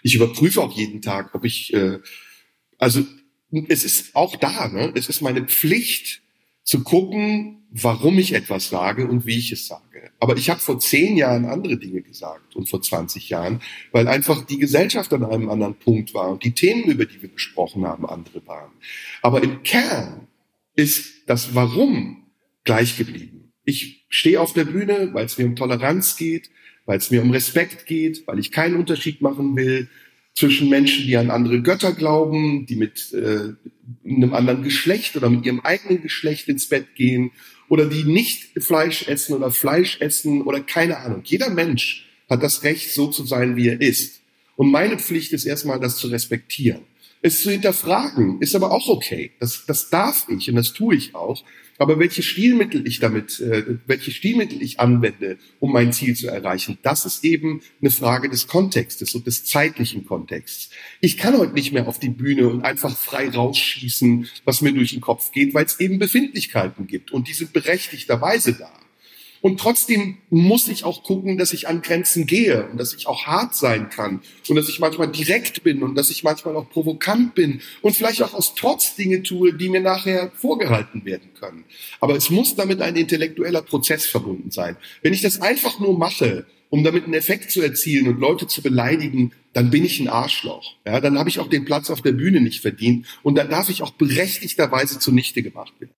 Ich 0.03 0.15
überprüfe 0.15 0.61
auch 0.63 0.73
jeden 0.77 1.03
Tag, 1.03 1.35
ob 1.35 1.45
ich, 1.45 1.75
äh, 1.75 1.99
also 2.79 3.05
es 3.69 3.85
ist 3.85 4.15
auch 4.15 4.37
da, 4.37 4.69
ne? 4.69 4.93
Es 4.95 5.09
ist 5.09 5.21
meine 5.21 5.45
Pflicht 5.45 6.23
zu 6.63 6.83
gucken, 6.85 7.60
warum 7.73 8.19
ich 8.19 8.35
etwas 8.35 8.69
sage 8.69 9.07
und 9.07 9.27
wie 9.27 9.39
ich 9.39 9.53
es 9.53 9.67
sage. 9.67 10.11
Aber 10.19 10.37
ich 10.37 10.51
habe 10.51 10.61
vor 10.61 10.81
zehn 10.81 11.17
Jahren 11.17 11.45
andere 11.45 11.77
Dinge 11.77 12.03
gesagt 12.03 12.57
und 12.57 12.69
vor 12.69 12.83
20 12.83 13.29
Jahren, 13.29 13.61
weil 13.93 14.09
einfach 14.09 14.45
die 14.45 14.59
Gesellschaft 14.59 15.13
an 15.13 15.25
einem 15.25 15.49
anderen 15.49 15.75
Punkt 15.75 16.13
war 16.13 16.31
und 16.31 16.45
die 16.45 16.53
Themen, 16.53 16.85
über 16.85 17.07
die 17.07 17.23
wir 17.23 17.29
gesprochen 17.29 17.87
haben, 17.87 18.07
andere 18.07 18.47
waren. 18.47 18.73
Aber 19.23 19.43
im 19.43 19.63
Kern 19.63 20.27
ist 20.75 21.29
das 21.29 21.55
Warum 21.55 22.27
gleich 22.65 22.97
geblieben. 22.97 23.53
Ich 23.65 24.07
stehe 24.09 24.41
auf 24.41 24.53
der 24.53 24.65
Bühne, 24.65 25.11
weil 25.13 25.27
es 25.27 25.39
mir 25.39 25.47
um 25.47 25.55
Toleranz 25.55 26.17
geht, 26.17 26.51
weil 26.87 26.99
es 26.99 27.11
mir 27.11 27.23
um 27.23 27.31
Respekt 27.31 27.87
geht, 27.87 28.27
weil 28.27 28.39
ich 28.41 28.51
keinen 28.51 28.77
Unterschied 28.77 29.21
machen 29.21 29.55
will 29.55 29.89
zwischen 30.35 30.69
Menschen, 30.69 31.07
die 31.07 31.17
an 31.17 31.31
andere 31.31 31.63
Götter 31.63 31.93
glauben, 31.93 32.67
die 32.67 32.77
mit 32.77 33.13
äh, 33.13 33.53
einem 34.05 34.35
anderen 34.35 34.63
Geschlecht 34.63 35.17
oder 35.17 35.29
mit 35.31 35.45
ihrem 35.45 35.61
eigenen 35.61 36.03
Geschlecht 36.03 36.49
ins 36.49 36.69
Bett 36.69 36.95
gehen 36.95 37.33
oder 37.71 37.87
die 37.87 38.03
nicht 38.03 38.63
Fleisch 38.63 39.07
essen 39.09 39.37
oder 39.37 39.51
Fleisch 39.51 40.01
essen 40.01 40.43
oder 40.43 40.61
keine 40.61 40.99
Ahnung. 40.99 41.23
Jeder 41.25 41.51
Mensch 41.51 42.05
hat 42.29 42.43
das 42.43 42.65
Recht, 42.65 42.91
so 42.91 43.07
zu 43.07 43.25
sein, 43.25 43.57
wie 43.57 43.69
er 43.69 43.81
ist. 43.81 44.21
Und 44.57 44.73
meine 44.73 44.99
Pflicht 44.99 45.33
ist 45.33 45.45
erstmal, 45.45 45.79
das 45.79 45.97
zu 45.97 46.09
respektieren. 46.09 46.83
Es 47.23 47.43
zu 47.43 47.51
hinterfragen 47.51 48.41
ist 48.41 48.55
aber 48.55 48.71
auch 48.73 48.89
okay. 48.89 49.33
Das, 49.41 49.67
das 49.67 49.91
darf 49.91 50.27
ich 50.29 50.49
und 50.49 50.57
das 50.57 50.73
tue 50.73 50.95
ich 50.95 51.15
auch. 51.15 51.45
Aber 51.77 51.99
welche 51.99 52.23
Stilmittel 52.23 52.87
ich 52.87 52.99
damit, 52.99 53.41
äh, 53.41 53.79
welche 53.87 54.11
Stilmittel 54.11 54.61
ich 54.63 54.81
anwende, 54.81 55.39
um 55.61 55.73
mein 55.73 55.93
Ziel 55.93 56.15
zu 56.15 56.29
erreichen, 56.29 56.79
das 56.83 57.07
ist 57.07 57.25
eben 57.25 57.63
eine 57.81 57.91
Frage 57.91 58.29
des 58.29 58.47
Kontextes 58.47 59.15
und 59.15 59.27
des 59.27 59.45
zeitlichen 59.45 60.05
Kontexts. 60.05 60.71
Ich 61.01 61.17
kann 61.17 61.39
heute 61.39 61.55
nicht 61.55 61.73
mehr 61.73 61.89
auf 61.89 61.99
die 61.99 62.11
Bühne 62.11 62.49
und 62.49 62.63
einfach 62.63 62.97
frei 62.97 63.31
rausschießen, 63.31 64.29
was 64.45 64.61
mir 64.61 64.73
durch 64.73 64.93
den 64.93 65.01
Kopf 65.01 65.33
geht, 65.33 65.55
weil 65.55 65.65
es 65.65 65.81
eben 65.81 65.99
Befindlichkeiten 65.99 66.87
gibt 66.87 67.13
und 67.13 67.29
die 67.29 67.35
sind 67.35 67.53
berechtigterweise 67.53 68.55
da. 68.55 68.73
Und 69.43 69.59
trotzdem 69.59 70.19
muss 70.29 70.69
ich 70.69 70.85
auch 70.85 71.03
gucken, 71.03 71.39
dass 71.39 71.53
ich 71.53 71.67
an 71.69 71.83
Grenzen 71.83 72.27
gehe 72.27 72.69
und 72.69 72.79
dass 72.79 72.93
ich 72.93 73.07
auch 73.07 73.27
hart 73.27 73.55
sein 73.55 73.89
kann 73.89 74.21
und 74.49 74.57
dass 74.57 74.69
ich 74.69 74.81
manchmal 74.81 75.09
direkt 75.09 75.63
bin 75.63 75.83
und 75.83 75.95
dass 75.95 76.11
ich 76.11 76.23
manchmal 76.25 76.57
auch 76.57 76.69
provokant 76.69 77.35
bin 77.35 77.61
und 77.81 77.97
vielleicht 77.97 78.23
auch 78.23 78.35
aus 78.35 78.55
Trotz 78.55 78.97
Dinge 78.97 79.23
tue, 79.23 79.55
die 79.55 79.69
mir 79.69 79.81
nachher 79.81 80.31
vorgehalten 80.35 81.05
werden 81.05 81.31
können. 81.39 81.65
Aber 82.01 82.17
es 82.17 82.29
muss 82.31 82.55
damit 82.55 82.83
ein 82.83 82.97
intellektueller 82.97 83.63
Prozess 83.63 84.07
verbunden 84.07 84.51
sein. 84.51 84.77
Wenn 85.03 85.15
ich 85.15 85.23
das 85.23 85.41
einfach 85.41 85.81
nur 85.81 85.97
mache, 85.97 86.47
um 86.69 86.85
damit 86.85 87.05
einen 87.05 87.15
Effekt 87.15 87.51
zu 87.51 87.63
erzielen 87.63 88.09
und 88.09 88.21
Leute 88.21 88.47
zu 88.47 88.63
beleidigen, 88.63 89.33
dann 89.53 89.71
bin 89.71 89.85
ich 89.85 90.01
ein 90.01 90.09
Arschloch. 90.09 90.77
Ja, 90.87 91.01
dann 91.01 91.19
habe 91.19 91.29
ich 91.29 91.41
auch 91.41 91.49
den 91.49 91.65
Platz 91.65 91.91
auf 91.91 92.03
der 92.03 92.13
Bühne 92.13 92.41
nicht 92.41 92.61
verdient 92.61 93.07
und 93.23 93.37
dann 93.37 93.51
darf 93.51 93.69
ich 93.69 93.83
auch 93.83 93.91
berechtigterweise 93.91 94.99
zunichte 94.99 95.43
gemacht 95.43 95.73
werden. 95.81 95.95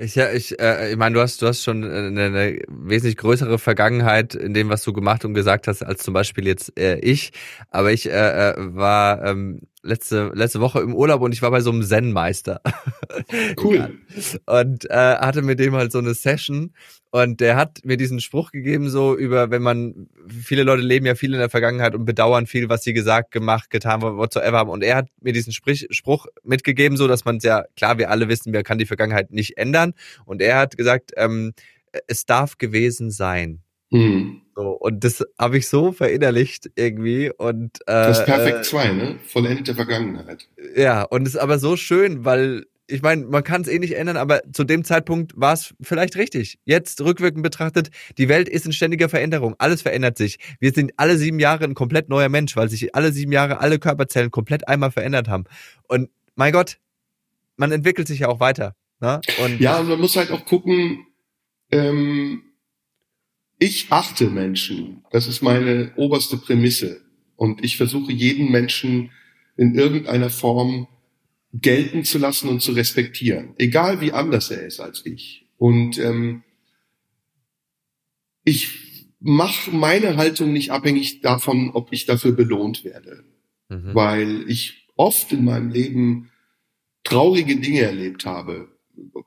Ich, 0.00 0.14
ja, 0.14 0.30
ich, 0.30 0.60
äh, 0.60 0.92
ich 0.92 0.96
meine, 0.96 1.14
du 1.14 1.20
hast, 1.20 1.42
du 1.42 1.48
hast 1.48 1.64
schon 1.64 1.82
eine, 1.82 2.26
eine 2.26 2.60
wesentlich 2.68 3.16
größere 3.16 3.58
Vergangenheit 3.58 4.32
in 4.36 4.54
dem, 4.54 4.68
was 4.68 4.84
du 4.84 4.92
gemacht 4.92 5.24
und 5.24 5.34
gesagt 5.34 5.66
hast, 5.66 5.82
als 5.82 6.04
zum 6.04 6.14
Beispiel 6.14 6.46
jetzt 6.46 6.78
äh, 6.78 7.00
ich. 7.00 7.32
Aber 7.70 7.90
ich 7.90 8.08
äh, 8.08 8.50
äh 8.50 8.54
war 8.76 9.24
ähm, 9.24 9.62
letzte, 9.82 10.30
letzte 10.34 10.60
Woche 10.60 10.80
im 10.82 10.94
Urlaub 10.94 11.20
und 11.20 11.32
ich 11.32 11.42
war 11.42 11.50
bei 11.50 11.62
so 11.62 11.72
einem 11.72 11.82
Zen-Meister. 11.82 12.60
Cool. 13.62 13.98
und 14.46 14.90
äh, 14.90 14.94
hatte 14.94 15.42
mit 15.42 15.58
dem 15.58 15.74
halt 15.74 15.92
so 15.92 15.98
eine 15.98 16.14
Session 16.14 16.72
und 17.10 17.40
der 17.40 17.56
hat 17.56 17.80
mir 17.84 17.96
diesen 17.96 18.20
Spruch 18.20 18.52
gegeben, 18.52 18.90
so 18.90 19.16
über, 19.16 19.50
wenn 19.50 19.62
man, 19.62 20.08
viele 20.28 20.62
Leute 20.62 20.82
leben 20.82 21.06
ja 21.06 21.14
viel 21.14 21.32
in 21.32 21.38
der 21.38 21.48
Vergangenheit 21.48 21.94
und 21.94 22.04
bedauern 22.04 22.46
viel, 22.46 22.68
was 22.68 22.84
sie 22.84 22.92
gesagt, 22.92 23.30
gemacht, 23.30 23.70
getan, 23.70 24.02
whatsoever 24.02 24.58
haben. 24.58 24.70
Und 24.70 24.82
er 24.82 24.96
hat 24.96 25.08
mir 25.22 25.32
diesen 25.32 25.52
Sprich, 25.52 25.86
Spruch 25.90 26.26
mitgegeben, 26.42 26.98
so 26.98 27.08
dass 27.08 27.24
man 27.24 27.38
es 27.38 27.44
ja, 27.44 27.64
klar, 27.76 27.96
wir 27.96 28.10
alle 28.10 28.28
wissen, 28.28 28.52
man 28.52 28.62
kann 28.62 28.78
die 28.78 28.86
Vergangenheit 28.86 29.30
nicht 29.30 29.56
ändern. 29.56 29.94
Und 30.26 30.42
er 30.42 30.58
hat 30.58 30.76
gesagt, 30.76 31.12
ähm, 31.16 31.54
es 32.06 32.26
darf 32.26 32.58
gewesen 32.58 33.10
sein. 33.10 33.62
Mhm. 33.90 34.42
So, 34.54 34.72
und 34.72 35.02
das 35.02 35.24
habe 35.38 35.56
ich 35.56 35.66
so 35.66 35.92
verinnerlicht 35.92 36.70
irgendwie. 36.74 37.30
Und, 37.30 37.80
äh, 37.86 37.92
das 37.92 38.18
ist 38.20 38.26
perfekt 38.26 38.66
2, 38.66 38.84
äh, 38.84 38.92
ne? 38.92 39.18
Vollendete 39.26 39.74
Vergangenheit. 39.74 40.46
Ja, 40.76 41.04
und 41.04 41.26
es 41.26 41.34
ist 41.34 41.40
aber 41.40 41.58
so 41.58 41.76
schön, 41.76 42.26
weil 42.26 42.66
ich 42.90 43.02
meine, 43.02 43.26
man 43.26 43.44
kann 43.44 43.60
es 43.60 43.68
eh 43.68 43.78
nicht 43.78 43.96
ändern, 43.96 44.16
aber 44.16 44.40
zu 44.52 44.64
dem 44.64 44.82
Zeitpunkt 44.82 45.32
war 45.36 45.52
es 45.52 45.74
vielleicht 45.80 46.16
richtig. 46.16 46.58
Jetzt 46.64 47.00
rückwirkend 47.02 47.42
betrachtet, 47.42 47.90
die 48.16 48.28
Welt 48.28 48.48
ist 48.48 48.64
in 48.64 48.72
ständiger 48.72 49.10
Veränderung. 49.10 49.54
Alles 49.58 49.82
verändert 49.82 50.16
sich. 50.16 50.38
Wir 50.58 50.72
sind 50.72 50.92
alle 50.96 51.18
sieben 51.18 51.38
Jahre 51.38 51.64
ein 51.64 51.74
komplett 51.74 52.08
neuer 52.08 52.30
Mensch, 52.30 52.56
weil 52.56 52.70
sich 52.70 52.94
alle 52.94 53.12
sieben 53.12 53.30
Jahre 53.30 53.60
alle 53.60 53.78
Körperzellen 53.78 54.30
komplett 54.30 54.66
einmal 54.66 54.90
verändert 54.90 55.28
haben. 55.28 55.44
Und 55.86 56.08
mein 56.34 56.52
Gott, 56.52 56.78
man 57.56 57.72
entwickelt 57.72 58.08
sich 58.08 58.20
ja 58.20 58.28
auch 58.28 58.40
weiter. 58.40 58.74
Ne? 59.00 59.20
Und 59.44 59.60
ja, 59.60 59.78
und 59.78 59.88
man 59.88 60.00
muss 60.00 60.16
halt 60.16 60.30
auch 60.30 60.46
gucken, 60.46 61.06
ähm, 61.70 62.42
ich 63.58 63.88
achte 63.90 64.30
Menschen. 64.30 65.04
Das 65.10 65.26
ist 65.26 65.42
meine 65.42 65.92
oberste 65.96 66.38
Prämisse. 66.38 67.02
Und 67.36 67.62
ich 67.62 67.76
versuche 67.76 68.12
jeden 68.12 68.50
Menschen 68.50 69.10
in 69.56 69.74
irgendeiner 69.74 70.30
Form 70.30 70.88
gelten 71.60 72.04
zu 72.04 72.18
lassen 72.18 72.48
und 72.48 72.60
zu 72.60 72.72
respektieren. 72.72 73.54
Egal 73.58 74.00
wie 74.00 74.12
anders 74.12 74.50
er 74.50 74.66
ist 74.66 74.80
als 74.80 75.04
ich. 75.04 75.46
Und 75.56 75.98
ähm, 75.98 76.42
ich 78.44 78.68
mache 79.20 79.70
meine 79.70 80.16
Haltung 80.16 80.52
nicht 80.52 80.70
abhängig 80.70 81.20
davon, 81.20 81.70
ob 81.70 81.92
ich 81.92 82.06
dafür 82.06 82.32
belohnt 82.32 82.84
werde. 82.84 83.24
Mhm. 83.68 83.94
Weil 83.94 84.44
ich 84.48 84.88
oft 84.96 85.32
in 85.32 85.44
meinem 85.44 85.70
Leben 85.70 86.30
traurige 87.04 87.56
Dinge 87.56 87.80
erlebt 87.80 88.26
habe. 88.26 88.68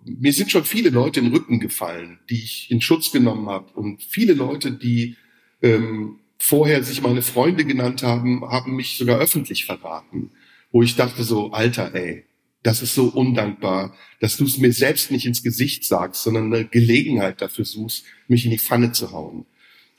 Mir 0.03 0.33
sind 0.33 0.51
schon 0.51 0.65
viele 0.65 0.89
Leute 0.89 1.19
in 1.19 1.27
den 1.27 1.35
Rücken 1.35 1.59
gefallen, 1.59 2.19
die 2.29 2.43
ich 2.43 2.69
in 2.69 2.81
Schutz 2.81 3.11
genommen 3.11 3.47
habe. 3.47 3.71
Und 3.73 4.03
viele 4.03 4.33
Leute, 4.33 4.71
die 4.71 5.15
ähm, 5.61 6.19
vorher 6.37 6.83
sich 6.83 7.01
meine 7.01 7.21
Freunde 7.21 7.65
genannt 7.65 8.03
haben, 8.03 8.41
haben 8.41 8.75
mich 8.75 8.97
sogar 8.97 9.19
öffentlich 9.19 9.65
verraten. 9.65 10.31
Wo 10.71 10.83
ich 10.83 10.95
dachte 10.95 11.23
so, 11.23 11.51
Alter, 11.51 11.93
ey, 11.93 12.25
das 12.63 12.81
ist 12.81 12.93
so 12.93 13.05
undankbar, 13.05 13.95
dass 14.19 14.37
du 14.37 14.45
es 14.45 14.57
mir 14.57 14.71
selbst 14.71 15.11
nicht 15.11 15.25
ins 15.25 15.43
Gesicht 15.43 15.85
sagst, 15.85 16.23
sondern 16.23 16.53
eine 16.53 16.65
Gelegenheit 16.65 17.41
dafür 17.41 17.65
suchst, 17.65 18.05
mich 18.27 18.45
in 18.45 18.51
die 18.51 18.59
Pfanne 18.59 18.91
zu 18.91 19.11
hauen. 19.11 19.45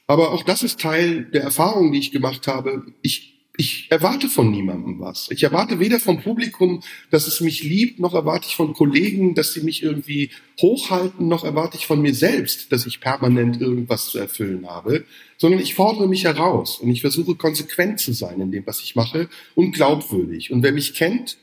Aber 0.07 0.33
auch 0.33 0.45
das 0.45 0.62
ist 0.62 0.81
Teil 0.81 1.25
der 1.25 1.43
Erfahrung, 1.43 1.93
die 1.93 1.99
ich 1.99 2.12
gemacht 2.12 2.47
habe. 2.47 2.87
Ich 3.03 3.32
ich 3.57 3.89
erwarte 3.91 4.29
von 4.29 4.51
niemandem 4.51 4.99
was. 4.99 5.31
Ich 5.31 5.43
erwarte 5.43 5.79
weder 5.79 6.01
vom 6.01 6.23
Publikum, 6.23 6.83
dass 7.11 7.27
es 7.27 7.41
mich 7.41 7.63
liebt, 7.63 8.01
noch 8.01 8.15
erwarte 8.15 8.47
ich 8.49 8.57
von 8.57 8.73
Kollegen, 8.73 9.35
dass 9.35 9.53
sie 9.53 9.61
mich 9.61 9.83
irgendwie 9.83 10.31
hochhalten, 10.61 11.29
noch 11.29 11.45
erwarte 11.45 11.77
ich 11.77 11.87
von 11.87 12.01
mir 12.01 12.15
selbst, 12.15 12.73
dass 12.73 12.87
ich 12.87 13.01
permanent 13.01 13.61
irgendwas 13.61 14.07
zu 14.07 14.19
erfüllen 14.19 14.67
habe, 14.67 15.05
sondern 15.37 15.61
ich 15.61 15.75
fordere 15.75 16.09
mich 16.09 16.25
heraus 16.25 16.79
und 16.79 16.91
ich 16.91 17.03
versuche 17.03 17.35
konsequent 17.35 18.01
zu 18.01 18.15
sein 18.15 18.41
in 18.41 18.53
dem, 18.53 18.67
was 18.67 18.81
ich 18.81 18.97
mache 18.97 19.29
und 19.55 19.73
glaubwürdig. 19.73 20.51
Und 20.51 20.63
wer 20.63 20.73
mich 20.73 20.95
kennt, 20.95 21.37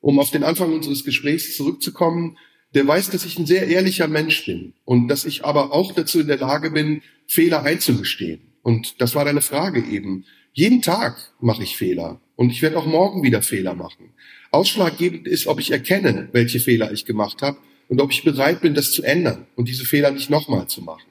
um 0.00 0.18
auf 0.18 0.30
den 0.30 0.44
Anfang 0.44 0.70
unseres 0.70 1.02
Gesprächs 1.02 1.56
zurückzukommen, 1.56 2.36
der 2.74 2.86
weiß, 2.86 3.08
dass 3.10 3.24
ich 3.24 3.38
ein 3.38 3.46
sehr 3.46 3.68
ehrlicher 3.68 4.08
Mensch 4.08 4.44
bin 4.44 4.74
und 4.84 5.08
dass 5.08 5.24
ich 5.24 5.46
aber 5.46 5.72
auch 5.72 5.92
dazu 5.92 6.20
in 6.20 6.26
der 6.26 6.38
Lage 6.38 6.70
bin, 6.72 7.00
Fehler 7.26 7.62
einzugestehen. 7.62 8.40
Und 8.62 9.00
das 9.00 9.14
war 9.14 9.24
deine 9.24 9.40
Frage 9.40 9.80
eben. 9.80 10.24
Jeden 10.56 10.82
Tag 10.82 11.16
mache 11.40 11.64
ich 11.64 11.76
Fehler 11.76 12.20
und 12.36 12.50
ich 12.50 12.62
werde 12.62 12.78
auch 12.78 12.86
morgen 12.86 13.24
wieder 13.24 13.42
Fehler 13.42 13.74
machen. 13.74 14.10
Ausschlaggebend 14.52 15.26
ist, 15.26 15.48
ob 15.48 15.58
ich 15.58 15.72
erkenne, 15.72 16.28
welche 16.30 16.60
Fehler 16.60 16.92
ich 16.92 17.04
gemacht 17.04 17.42
habe 17.42 17.58
und 17.88 18.00
ob 18.00 18.12
ich 18.12 18.22
bereit 18.22 18.60
bin, 18.60 18.72
das 18.72 18.92
zu 18.92 19.02
ändern 19.02 19.48
und 19.56 19.68
diese 19.68 19.84
Fehler 19.84 20.12
nicht 20.12 20.30
nochmal 20.30 20.68
zu 20.68 20.80
machen. 20.80 21.10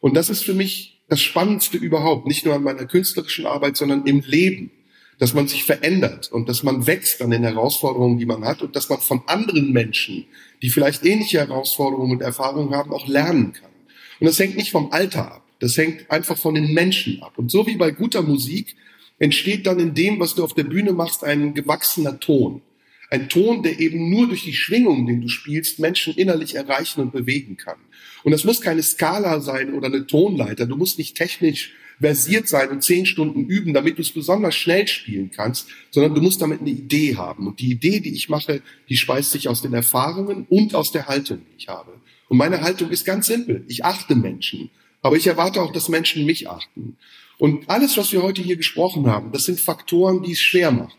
Und 0.00 0.14
das 0.14 0.28
ist 0.28 0.42
für 0.42 0.54
mich 0.54 1.00
das 1.08 1.20
Spannendste 1.20 1.76
überhaupt, 1.76 2.26
nicht 2.26 2.44
nur 2.44 2.52
an 2.56 2.64
meiner 2.64 2.84
künstlerischen 2.84 3.46
Arbeit, 3.46 3.76
sondern 3.76 4.06
im 4.06 4.22
Leben, 4.26 4.72
dass 5.20 5.34
man 5.34 5.46
sich 5.46 5.62
verändert 5.62 6.32
und 6.32 6.48
dass 6.48 6.64
man 6.64 6.88
wächst 6.88 7.22
an 7.22 7.30
den 7.30 7.44
Herausforderungen, 7.44 8.18
die 8.18 8.26
man 8.26 8.44
hat 8.44 8.60
und 8.60 8.74
dass 8.74 8.88
man 8.88 8.98
von 8.98 9.22
anderen 9.26 9.70
Menschen, 9.70 10.26
die 10.62 10.70
vielleicht 10.70 11.04
ähnliche 11.04 11.38
Herausforderungen 11.38 12.10
und 12.10 12.22
Erfahrungen 12.22 12.74
haben, 12.74 12.92
auch 12.92 13.06
lernen 13.06 13.52
kann. 13.52 13.70
Und 14.18 14.26
das 14.26 14.40
hängt 14.40 14.56
nicht 14.56 14.72
vom 14.72 14.90
Alter 14.90 15.30
ab. 15.30 15.43
Das 15.60 15.76
hängt 15.76 16.10
einfach 16.10 16.36
von 16.36 16.54
den 16.54 16.72
Menschen 16.72 17.22
ab. 17.22 17.34
Und 17.36 17.50
so 17.50 17.66
wie 17.66 17.76
bei 17.76 17.90
guter 17.90 18.22
Musik 18.22 18.76
entsteht 19.18 19.66
dann 19.66 19.78
in 19.78 19.94
dem, 19.94 20.18
was 20.20 20.34
du 20.34 20.44
auf 20.44 20.54
der 20.54 20.64
Bühne 20.64 20.92
machst, 20.92 21.24
ein 21.24 21.54
gewachsener 21.54 22.18
Ton. 22.20 22.62
Ein 23.10 23.28
Ton, 23.28 23.62
der 23.62 23.78
eben 23.78 24.10
nur 24.10 24.28
durch 24.28 24.44
die 24.44 24.54
Schwingung, 24.54 25.06
den 25.06 25.20
du 25.20 25.28
spielst, 25.28 25.78
Menschen 25.78 26.14
innerlich 26.14 26.56
erreichen 26.56 27.00
und 27.00 27.12
bewegen 27.12 27.56
kann. 27.56 27.78
Und 28.24 28.32
das 28.32 28.44
muss 28.44 28.60
keine 28.60 28.82
Skala 28.82 29.40
sein 29.40 29.74
oder 29.74 29.86
eine 29.86 30.06
Tonleiter. 30.06 30.66
Du 30.66 30.76
musst 30.76 30.98
nicht 30.98 31.16
technisch 31.16 31.72
versiert 32.00 32.48
sein 32.48 32.70
und 32.70 32.82
zehn 32.82 33.06
Stunden 33.06 33.46
üben, 33.46 33.72
damit 33.72 33.98
du 33.98 34.02
es 34.02 34.10
besonders 34.10 34.56
schnell 34.56 34.88
spielen 34.88 35.30
kannst, 35.30 35.68
sondern 35.90 36.14
du 36.14 36.20
musst 36.20 36.42
damit 36.42 36.60
eine 36.60 36.70
Idee 36.70 37.16
haben. 37.16 37.46
Und 37.46 37.60
die 37.60 37.70
Idee, 37.70 38.00
die 38.00 38.14
ich 38.14 38.28
mache, 38.28 38.62
die 38.88 38.96
speist 38.96 39.30
sich 39.30 39.48
aus 39.48 39.62
den 39.62 39.74
Erfahrungen 39.74 40.46
und 40.48 40.74
aus 40.74 40.90
der 40.90 41.06
Haltung, 41.06 41.38
die 41.38 41.56
ich 41.58 41.68
habe. 41.68 41.92
Und 42.28 42.38
meine 42.38 42.62
Haltung 42.62 42.90
ist 42.90 43.04
ganz 43.04 43.26
simpel. 43.26 43.64
Ich 43.68 43.84
achte 43.84 44.16
Menschen. 44.16 44.70
Aber 45.04 45.16
ich 45.18 45.26
erwarte 45.26 45.60
auch, 45.60 45.70
dass 45.70 45.90
Menschen 45.90 46.24
mich 46.24 46.48
achten. 46.48 46.96
Und 47.36 47.68
alles, 47.68 47.98
was 47.98 48.10
wir 48.12 48.22
heute 48.22 48.40
hier 48.40 48.56
gesprochen 48.56 49.06
haben, 49.06 49.32
das 49.32 49.44
sind 49.44 49.60
Faktoren, 49.60 50.22
die 50.22 50.32
es 50.32 50.40
schwer 50.40 50.70
machen. 50.70 50.98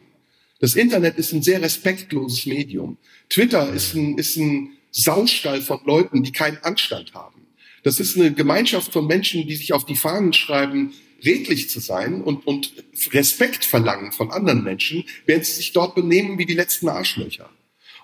Das 0.60 0.76
Internet 0.76 1.18
ist 1.18 1.34
ein 1.34 1.41
sehr 1.41 1.60
respektloses 1.60 2.45
Medium. 2.45 2.97
Twitter 3.30 3.74
ist 3.74 3.95
ein, 3.95 4.20
ist 4.20 4.38
ein 4.38 4.74
Saustall 4.91 5.60
von 5.60 5.80
Leuten, 5.86 6.22
die 6.22 6.32
keinen 6.32 6.60
Anstand 6.60 7.16
haben. 7.16 7.47
Das 7.82 7.99
ist 7.99 8.16
eine 8.16 8.32
Gemeinschaft 8.32 8.93
von 8.93 9.08
Menschen, 9.08 9.47
die 9.47 9.56
sich 9.56 9.74
auf 9.74 9.86
die 9.88 9.95
Fahnen 9.95 10.34
schreiben, 10.34 10.93
redlich 11.26 11.72
zu 11.72 11.80
sein 11.80 12.22
und, 12.22 12.45
und 12.45 12.74
Respekt 13.12 13.66
verlangen 13.66 14.12
von 14.12 14.30
anderen 14.30 14.64
Menschen, 14.64 15.03
während 15.26 15.47
sie 15.47 15.53
sich 15.53 15.74
dort 15.74 15.95
benehmen 15.95 16.38
wie 16.38 16.45
die 16.45 16.53
letzten 16.53 16.89
Arschlöcher. 16.89 17.49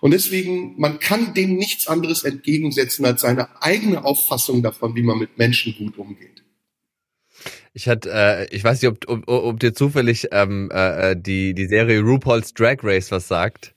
Und 0.02 0.12
deswegen, 0.12 0.74
man 0.80 1.00
kann 1.00 1.34
dem 1.36 1.56
nichts 1.56 1.88
anderes 1.88 2.24
entgegensetzen 2.24 3.06
als 3.06 3.22
seine 3.22 3.62
eigene 3.62 4.04
Auffassung 4.04 4.64
davon, 4.64 4.96
wie 4.96 5.04
man 5.04 5.20
mit 5.20 5.38
Menschen 5.38 5.76
gut 5.78 5.98
umgeht. 5.98 6.44
Ich 7.74 7.88
hatte, 7.88 8.12
äh, 8.12 8.48
ich 8.54 8.64
weiß 8.64 8.82
nicht, 8.82 8.90
ob, 8.90 9.08
ob, 9.08 9.28
ob 9.28 9.60
dir 9.60 9.74
zufällig 9.74 10.28
ähm, 10.32 10.70
äh, 10.74 11.16
die 11.16 11.54
die 11.54 11.68
Serie 11.68 12.02
RuPaul's 12.02 12.54
Drag 12.54 12.78
Race 12.84 13.12
was 13.12 13.28
sagt. 13.28 13.76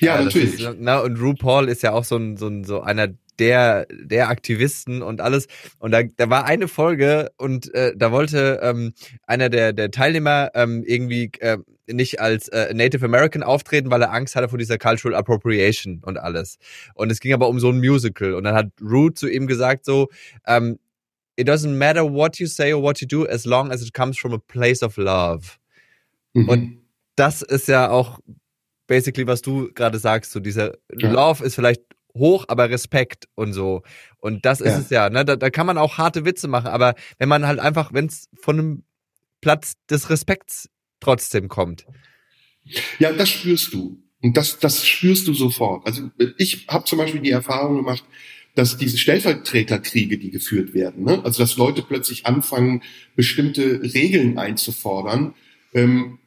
Ja, 0.00 0.18
äh, 0.18 0.24
natürlich. 0.24 0.60
Ist, 0.60 0.76
na, 0.78 0.98
und 0.98 1.16
RuPaul 1.20 1.68
ist 1.68 1.82
ja 1.82 1.92
auch 1.92 2.04
so 2.04 2.16
ein, 2.16 2.36
so 2.36 2.48
ein 2.48 2.64
so 2.64 2.80
einer 2.80 3.08
der 3.40 3.86
der 3.90 4.28
Aktivisten 4.28 5.02
und 5.02 5.20
alles. 5.20 5.48
Und 5.78 5.90
da, 5.92 6.02
da 6.02 6.30
war 6.30 6.44
eine 6.44 6.68
Folge 6.68 7.30
und 7.36 7.74
äh, 7.74 7.92
da 7.96 8.12
wollte 8.12 8.60
ähm, 8.62 8.92
einer 9.26 9.48
der 9.48 9.72
der 9.72 9.90
Teilnehmer 9.90 10.50
ähm, 10.54 10.84
irgendwie 10.86 11.30
äh, 11.40 11.58
nicht 11.92 12.20
als 12.20 12.48
äh, 12.48 12.72
Native 12.74 13.04
American 13.04 13.42
auftreten, 13.42 13.90
weil 13.90 14.02
er 14.02 14.12
Angst 14.12 14.36
hatte 14.36 14.48
vor 14.48 14.58
dieser 14.58 14.78
Cultural 14.78 15.16
Appropriation 15.16 16.00
und 16.04 16.18
alles. 16.18 16.58
Und 16.94 17.10
es 17.10 17.20
ging 17.20 17.32
aber 17.32 17.48
um 17.48 17.58
so 17.58 17.70
ein 17.70 17.78
Musical. 17.78 18.34
Und 18.34 18.44
dann 18.44 18.54
hat 18.54 18.68
Root 18.80 19.18
zu 19.18 19.28
ihm 19.28 19.46
gesagt 19.46 19.84
so, 19.84 20.08
ähm, 20.46 20.78
it 21.36 21.48
doesn't 21.48 21.76
matter 21.76 22.04
what 22.04 22.38
you 22.38 22.46
say 22.46 22.72
or 22.72 22.82
what 22.82 23.00
you 23.00 23.08
do, 23.08 23.26
as 23.26 23.44
long 23.44 23.70
as 23.72 23.82
it 23.82 23.94
comes 23.94 24.18
from 24.18 24.32
a 24.32 24.38
place 24.38 24.82
of 24.82 24.96
love. 24.96 25.58
Mhm. 26.34 26.48
Und 26.48 26.78
das 27.16 27.42
ist 27.42 27.68
ja 27.68 27.90
auch 27.90 28.20
basically, 28.86 29.26
was 29.26 29.42
du 29.42 29.72
gerade 29.72 29.98
sagst, 29.98 30.32
so 30.32 30.40
dieser 30.40 30.74
ja. 30.96 31.10
Love 31.10 31.44
ist 31.44 31.54
vielleicht 31.54 31.82
hoch, 32.14 32.44
aber 32.48 32.70
Respekt 32.70 33.28
und 33.34 33.52
so. 33.52 33.82
Und 34.18 34.44
das 34.44 34.60
ist 34.60 34.72
ja. 34.72 34.78
es 34.78 34.90
ja, 34.90 35.10
ne? 35.10 35.24
Da, 35.24 35.36
da 35.36 35.50
kann 35.50 35.66
man 35.66 35.78
auch 35.78 35.98
harte 35.98 36.24
Witze 36.24 36.48
machen, 36.48 36.68
aber 36.68 36.94
wenn 37.18 37.28
man 37.28 37.46
halt 37.46 37.58
einfach, 37.58 37.92
wenn 37.92 38.06
es 38.06 38.28
von 38.40 38.58
einem 38.58 38.82
Platz 39.40 39.74
des 39.88 40.10
Respekts 40.10 40.68
trotzdem 41.00 41.48
kommt. 41.48 41.86
Ja, 42.98 43.12
das 43.12 43.30
spürst 43.30 43.72
du. 43.72 44.02
Und 44.22 44.36
das, 44.36 44.58
das 44.58 44.86
spürst 44.86 45.26
du 45.26 45.34
sofort. 45.34 45.86
Also 45.86 46.10
ich 46.36 46.66
habe 46.68 46.84
zum 46.84 46.98
Beispiel 46.98 47.22
die 47.22 47.30
Erfahrung 47.30 47.76
gemacht, 47.76 48.04
dass 48.54 48.76
diese 48.76 48.98
Stellvertreterkriege, 48.98 50.18
die 50.18 50.30
geführt 50.30 50.74
werden, 50.74 51.04
ne? 51.04 51.24
also 51.24 51.42
dass 51.42 51.56
Leute 51.56 51.82
plötzlich 51.82 52.26
anfangen, 52.26 52.82
bestimmte 53.16 53.80
Regeln 53.82 54.38
einzufordern, 54.38 55.34
ähm, 55.72 56.18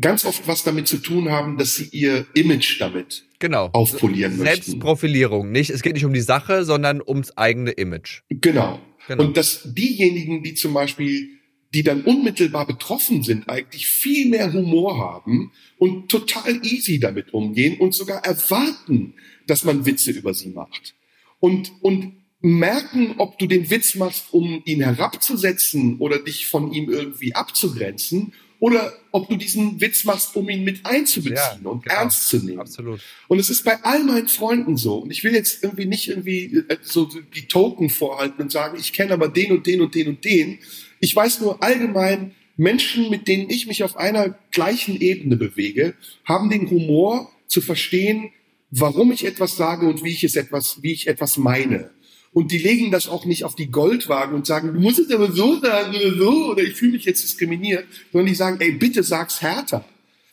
ganz 0.00 0.24
oft 0.24 0.46
was 0.46 0.62
damit 0.62 0.88
zu 0.88 0.98
tun 0.98 1.30
haben, 1.30 1.56
dass 1.56 1.76
sie 1.76 1.88
ihr 1.90 2.26
Image 2.34 2.80
damit 2.80 3.24
genau. 3.38 3.70
aufpolieren 3.72 4.36
möchten. 4.36 4.62
Selbstprofilierung, 4.64 5.50
nicht? 5.50 5.70
Es 5.70 5.82
geht 5.82 5.94
nicht 5.94 6.04
um 6.04 6.12
die 6.12 6.20
Sache, 6.20 6.64
sondern 6.64 7.00
ums 7.00 7.36
eigene 7.36 7.70
Image. 7.72 8.22
Genau. 8.28 8.80
genau. 9.06 9.24
Und 9.24 9.36
dass 9.36 9.62
diejenigen, 9.64 10.42
die 10.42 10.54
zum 10.54 10.74
Beispiel 10.74 11.36
die 11.74 11.82
dann 11.82 12.04
unmittelbar 12.04 12.66
betroffen 12.66 13.22
sind, 13.22 13.50
eigentlich 13.50 13.86
viel 13.86 14.30
mehr 14.30 14.52
Humor 14.52 14.98
haben 14.98 15.52
und 15.78 16.08
total 16.08 16.64
easy 16.64 16.98
damit 16.98 17.34
umgehen 17.34 17.78
und 17.78 17.94
sogar 17.94 18.24
erwarten, 18.24 19.14
dass 19.46 19.64
man 19.64 19.84
Witze 19.84 20.12
über 20.12 20.32
sie 20.32 20.50
macht. 20.50 20.94
Und, 21.38 21.72
und 21.82 22.14
merken, 22.40 23.16
ob 23.18 23.38
du 23.38 23.46
den 23.46 23.68
Witz 23.68 23.94
machst, 23.94 24.32
um 24.32 24.62
ihn 24.64 24.80
herabzusetzen 24.80 25.98
oder 25.98 26.18
dich 26.18 26.46
von 26.46 26.72
ihm 26.72 26.88
irgendwie 26.88 27.34
abzugrenzen 27.34 28.32
oder 28.66 28.92
ob 29.12 29.28
du 29.28 29.36
diesen 29.36 29.80
Witz 29.80 30.02
machst, 30.02 30.34
um 30.34 30.48
ihn 30.48 30.64
mit 30.64 30.84
einzubeziehen 30.84 31.62
ja, 31.62 31.70
und 31.70 31.84
genau. 31.84 31.94
ernst 31.94 32.28
zu 32.28 32.38
nehmen. 32.38 32.58
Absolut. 32.58 33.00
Und 33.28 33.38
es 33.38 33.48
ist 33.48 33.62
bei 33.62 33.80
all 33.84 34.02
meinen 34.02 34.26
Freunden 34.26 34.76
so. 34.76 34.96
Und 34.96 35.12
ich 35.12 35.22
will 35.22 35.34
jetzt 35.34 35.62
irgendwie 35.62 35.86
nicht 35.86 36.08
irgendwie 36.08 36.64
äh, 36.68 36.76
so 36.82 37.08
die 37.32 37.46
Token 37.46 37.90
vorhalten 37.90 38.42
und 38.42 38.50
sagen, 38.50 38.76
ich 38.76 38.92
kenne 38.92 39.12
aber 39.12 39.28
den 39.28 39.52
und 39.52 39.68
den 39.68 39.82
und 39.82 39.94
den 39.94 40.08
und 40.08 40.24
den, 40.24 40.58
ich 40.98 41.14
weiß 41.14 41.42
nur 41.42 41.62
allgemein, 41.62 42.34
Menschen, 42.56 43.08
mit 43.08 43.28
denen 43.28 43.48
ich 43.50 43.68
mich 43.68 43.84
auf 43.84 43.96
einer 43.96 44.36
gleichen 44.50 45.00
Ebene 45.00 45.36
bewege, 45.36 45.94
haben 46.24 46.50
den 46.50 46.68
Humor 46.68 47.30
zu 47.46 47.60
verstehen, 47.60 48.32
warum 48.72 49.12
ich 49.12 49.24
etwas 49.24 49.56
sage 49.56 49.86
und 49.86 50.02
wie 50.02 50.10
ich 50.10 50.24
es 50.24 50.34
etwas, 50.34 50.82
wie 50.82 50.90
ich 50.90 51.06
etwas 51.06 51.36
meine. 51.36 51.90
Und 52.36 52.52
die 52.52 52.58
legen 52.58 52.90
das 52.90 53.08
auch 53.08 53.24
nicht 53.24 53.44
auf 53.44 53.54
die 53.54 53.70
Goldwaage 53.70 54.34
und 54.34 54.44
sagen, 54.44 54.74
du 54.74 54.78
musst 54.78 54.98
es 54.98 55.10
aber 55.10 55.32
so 55.32 55.58
sagen 55.58 55.96
oder 55.96 56.18
so, 56.18 56.50
oder 56.50 56.62
ich 56.62 56.74
fühle 56.74 56.92
mich 56.92 57.06
jetzt 57.06 57.24
diskriminiert, 57.24 57.86
sondern 58.12 58.26
die 58.26 58.34
sagen, 58.34 58.58
ey, 58.60 58.72
bitte 58.72 59.02
sag's 59.02 59.40
härter. 59.40 59.86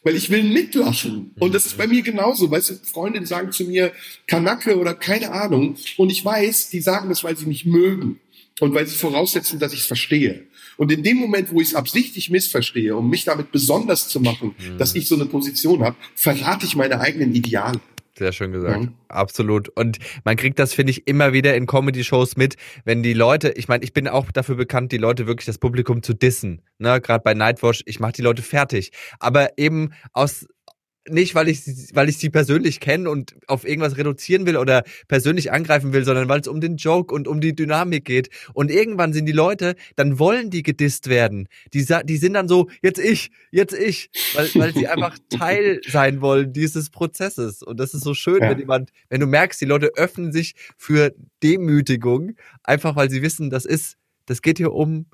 Weil 0.04 0.18
ich 0.18 0.30
will 0.30 0.44
mitlachen. 0.44 1.32
Und 1.40 1.56
das 1.56 1.66
ist 1.66 1.78
bei 1.78 1.88
mir 1.88 2.02
genauso. 2.02 2.52
Weißt 2.52 2.72
du, 2.72 2.74
Freunde 2.84 3.26
sagen 3.26 3.54
zu 3.54 3.64
mir 3.64 3.94
Kanacke 4.28 4.78
oder 4.78 4.96
keine 4.96 5.32
Ahnung. 5.32 5.78
Und 5.96 6.12
ich 6.12 6.26
weiß, 6.26 6.72
die 6.72 6.82
sagen 6.82 7.08
das, 7.08 7.24
weil 7.24 7.38
sie 7.38 7.46
mich 7.46 7.66
mögen. 7.66 8.20
Und 8.60 8.74
weil 8.74 8.86
sie 8.86 8.98
voraussetzen, 8.98 9.60
dass 9.60 9.72
ich 9.72 9.80
es 9.80 9.86
verstehe. 9.86 10.44
Und 10.76 10.92
in 10.92 11.04
dem 11.04 11.16
Moment, 11.16 11.54
wo 11.54 11.62
ich 11.62 11.70
es 11.70 11.74
absichtlich 11.74 12.30
missverstehe, 12.30 12.98
um 12.98 13.10
mich 13.10 13.24
damit 13.24 13.54
besonders 13.54 14.10
zu 14.10 14.20
machen, 14.20 14.56
mhm. 14.60 14.78
dass 14.78 14.94
ich 14.94 15.08
so 15.08 15.16
eine 15.16 15.26
Position 15.26 15.82
habe, 15.84 15.96
verrate 16.16 16.66
ich 16.66 16.76
meine 16.76 17.00
eigenen 17.00 17.34
Ideale. 17.34 17.80
Sehr 18.18 18.32
schön 18.32 18.52
gesagt. 18.52 18.80
Mhm. 18.80 18.96
Absolut. 19.08 19.70
Und 19.70 19.98
man 20.24 20.36
kriegt 20.36 20.60
das, 20.60 20.74
finde 20.74 20.92
ich, 20.92 21.08
immer 21.08 21.34
wieder 21.34 21.56
in 21.56 21.66
Comedy-Shows 21.66 22.38
mit, 22.38 22.58
wenn 22.86 23.02
die 23.02 23.14
Leute, 23.14 23.52
ich 23.52 23.68
meine, 23.68 23.84
ich 23.84 23.94
bin 23.94 24.08
auch 24.08 24.32
dafür 24.32 24.56
bekannt, 24.56 24.92
die 24.92 24.98
Leute 24.98 25.26
wirklich 25.26 25.48
das 25.48 25.58
Publikum 25.58 26.04
zu 26.04 26.14
dissen. 26.14 26.62
Ne, 26.78 27.02
gerade 27.02 27.24
bei 27.24 27.34
Nightwatch, 27.34 27.82
ich 27.86 28.00
mache 28.00 28.14
die 28.14 28.22
Leute 28.22 28.44
fertig. 28.44 28.92
Aber 29.20 29.58
eben 29.58 29.94
aus 30.14 30.46
nicht, 31.10 31.36
weil 31.36 31.50
ich, 31.50 31.66
weil 31.94 32.10
ich 32.10 32.18
sie 32.18 32.30
persönlich 32.30 32.80
kenne 32.80 33.10
und 33.10 33.36
auf 33.48 33.68
irgendwas 33.68 33.98
reduzieren 33.98 34.46
will 34.46 34.58
oder 34.58 34.84
persönlich 35.08 35.52
angreifen 35.52 35.92
will, 35.94 36.06
sondern 36.06 36.30
weil 36.30 36.40
es 36.40 36.48
um 36.48 36.62
den 36.62 36.78
Joke 36.78 37.14
und 37.14 37.28
um 37.28 37.42
die 37.42 37.56
Dynamik 37.56 38.06
geht. 38.06 38.30
Und 38.54 38.72
irgendwann 38.72 39.12
sind 39.14 39.26
die 39.26 39.34
Leute, 39.34 39.76
dann 39.96 40.18
wollen 40.20 40.50
die 40.50 40.64
gedisst 40.64 41.10
werden. 41.10 41.48
Die, 41.74 41.86
die 42.06 42.18
sind 42.18 42.34
dann 42.34 42.48
so, 42.48 42.70
jetzt 42.82 43.00
ich, 43.00 43.32
jetzt 43.52 43.74
ich, 43.74 44.10
weil, 44.34 44.50
weil 44.56 44.74
sie 44.74 44.88
einfach 44.88 45.18
Teil 45.30 45.82
sein 45.88 46.22
wollen 46.22 46.54
dieses 46.54 46.90
Prozesses. 46.90 47.62
Und 47.62 47.80
das 47.80 47.94
ist 47.94 48.04
so 48.04 48.14
schön, 48.14 48.42
ja. 48.42 48.50
wenn 48.50 48.60
jemand, 48.60 48.92
wenn 49.10 49.20
du 49.20 49.28
merkst, 49.28 49.60
die 49.60 49.66
Leute 49.66 49.92
öffnen 49.96 50.32
sich 50.32 50.56
für 50.78 51.14
Demütigung, 51.42 52.36
einfach 52.64 52.96
weil 52.96 53.10
sie 53.10 53.22
wissen, 53.22 53.50
das 53.50 53.66
ist, 53.66 53.98
das 54.26 54.42
geht 54.42 54.58
hier 54.58 54.72
um, 54.72 55.08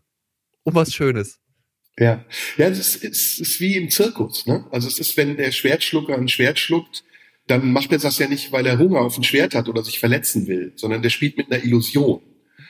um 0.63 0.75
was 0.75 0.93
Schönes. 0.93 1.39
Ja, 1.97 2.23
ja, 2.57 2.67
es 2.67 2.79
ist, 2.79 3.03
es 3.03 3.39
ist 3.39 3.59
wie 3.59 3.75
im 3.75 3.89
Zirkus. 3.89 4.45
Ne? 4.45 4.65
Also 4.71 4.87
es 4.87 4.99
ist, 4.99 5.17
wenn 5.17 5.35
der 5.35 5.51
Schwertschlucker 5.51 6.15
ein 6.15 6.29
Schwert 6.29 6.59
schluckt, 6.59 7.03
dann 7.47 7.71
macht 7.71 7.91
er 7.91 7.97
das 7.97 8.19
ja 8.19 8.27
nicht, 8.27 8.51
weil 8.51 8.65
er 8.65 8.77
Hunger 8.77 9.01
auf 9.01 9.17
ein 9.17 9.23
Schwert 9.23 9.55
hat 9.55 9.67
oder 9.67 9.83
sich 9.83 9.99
verletzen 9.99 10.47
will, 10.47 10.71
sondern 10.75 11.01
der 11.01 11.09
spielt 11.09 11.35
mit 11.37 11.51
einer 11.51 11.63
Illusion. 11.63 12.21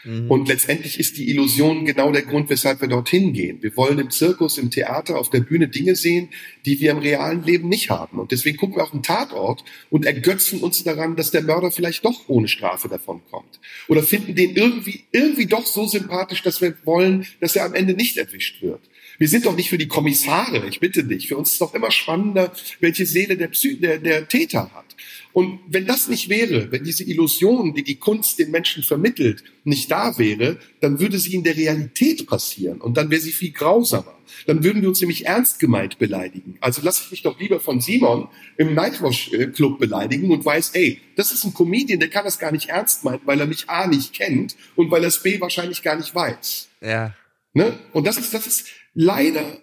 Mhm. 0.04 0.32
Und 0.32 0.48
letztendlich 0.48 1.00
ist 1.00 1.18
die 1.18 1.30
Illusion 1.30 1.86
genau 1.86 2.12
der 2.12 2.22
Grund, 2.22 2.50
weshalb 2.50 2.82
wir 2.82 2.88
dorthin 2.88 3.34
gehen. 3.34 3.62
Wir 3.62 3.76
wollen 3.76 4.00
im 4.00 4.10
Zirkus, 4.10 4.58
im 4.58 4.72
Theater, 4.72 5.18
auf 5.18 5.30
der 5.30 5.42
Bühne 5.42 5.68
Dinge 5.68 5.96
sehen, 5.96 6.30
die 6.66 6.80
wir 6.80 6.92
im 6.92 7.00
realen 7.00 7.44
Leben 7.44 7.68
nicht 7.68 7.90
haben. 7.90 8.20
Und 8.20 8.32
deswegen 8.32 8.58
gucken 8.58 8.78
wir 8.78 8.84
auch 8.84 8.94
einen 8.94 9.04
Tatort 9.04 9.64
und 9.90 10.06
ergötzen 10.06 10.62
uns 10.62 10.84
daran, 10.84 11.16
dass 11.16 11.32
der 11.32 11.42
Mörder 11.42 11.72
vielleicht 11.72 12.06
doch 12.06 12.30
ohne 12.30 12.48
Strafe 12.48 12.88
davon 12.88 13.22
kommt. 13.30 13.60
Oder 13.88 14.04
finden 14.04 14.36
den 14.36 14.56
irgendwie, 14.56 15.04
irgendwie 15.12 15.48
doch 15.48 15.66
so 15.66 15.86
sympathisch, 15.86 16.44
dass 16.44 16.62
wir 16.62 16.76
wollen, 16.86 17.26
dass 17.42 17.56
er 17.56 17.66
am 17.66 17.74
Ende 17.74 17.94
nicht 17.94 18.18
erwischt 18.18 18.62
wird. 18.62 18.82
Wir 19.20 19.28
sind 19.28 19.46
doch 19.46 19.56
nicht 19.56 19.70
für 19.70 19.78
die 19.78 19.90
Kommissare, 19.90 20.66
ich 20.66 20.80
bitte 20.80 21.04
dich. 21.04 21.28
Für 21.28 21.38
uns 21.38 21.52
ist 21.52 21.62
doch 21.62 21.74
immer 21.74 21.92
spannender, 21.92 22.54
welche 22.80 23.06
Seele 23.06 23.36
der, 23.36 23.50
Psy 23.50 23.78
der, 23.78 24.00
der 24.00 24.28
Täter 24.30 24.72
hat. 24.74 24.86
Und 25.34 25.60
wenn 25.68 25.86
das 25.86 26.08
nicht 26.08 26.30
wäre, 26.30 26.72
wenn 26.72 26.84
diese 26.84 27.04
Illusion, 27.04 27.74
die 27.74 27.84
die 27.84 27.98
Kunst 27.98 28.40
den 28.40 28.50
Menschen 28.50 28.82
vermittelt, 28.82 29.44
nicht 29.64 29.92
da 29.92 30.18
wäre, 30.18 30.58
dann 30.80 31.00
würde 31.00 31.20
sie 31.20 31.36
in 31.36 31.44
der 31.44 31.56
Realität 31.56 32.26
passieren 32.28 32.82
und 32.82 32.98
dann 32.98 33.12
wäre 33.12 33.22
sie 33.22 33.32
viel 33.32 33.52
grausamer. 33.52 34.16
Dann 34.48 34.64
würden 34.64 34.82
wir 34.82 34.90
uns 34.90 35.02
nämlich 35.02 35.26
ernst 35.26 35.60
gemeint 35.60 36.00
beleidigen. 36.00 36.58
Also 36.62 36.82
lasse 36.82 37.04
ich 37.06 37.12
mich 37.12 37.22
doch 37.22 37.40
lieber 37.40 37.60
von 37.60 37.82
Simon 37.82 38.30
im 38.58 38.74
Nightwash 38.74 39.32
Club 39.54 39.80
beleidigen 39.80 40.32
und 40.32 40.46
weiß, 40.46 40.72
ey, 40.72 41.02
das 41.16 41.32
ist 41.32 41.44
ein 41.44 41.54
Comedian, 41.54 42.00
der 42.00 42.10
kann 42.10 42.26
das 42.26 42.40
gar 42.40 42.52
nicht 42.52 42.70
ernst 42.70 43.04
meinen, 43.04 43.22
weil 43.26 43.40
er 43.40 43.48
mich 43.48 43.70
A 43.70 43.86
nicht 43.86 44.14
kennt 44.14 44.56
und 44.76 44.90
weil 44.92 45.04
er 45.04 45.10
es 45.10 45.22
B 45.22 45.40
wahrscheinlich 45.42 45.84
gar 45.84 45.98
nicht 45.98 46.16
weiß. 46.16 46.70
Ja. 46.82 47.14
Ne? 47.54 47.78
Und 47.94 48.06
das 48.06 48.18
ist, 48.18 48.34
das 48.34 48.46
ist, 48.46 48.68
leider 49.00 49.58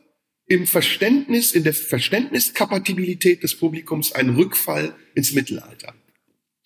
im 0.47 0.67
Verständnis, 0.67 1.53
in 1.53 1.63
der 1.63 1.75
Verständniskapabilität 1.75 3.43
des 3.43 3.59
Publikums 3.59 4.13
ein 4.13 4.31
Rückfall 4.31 4.95
ins 5.15 5.35
Mittelalter. 5.35 5.93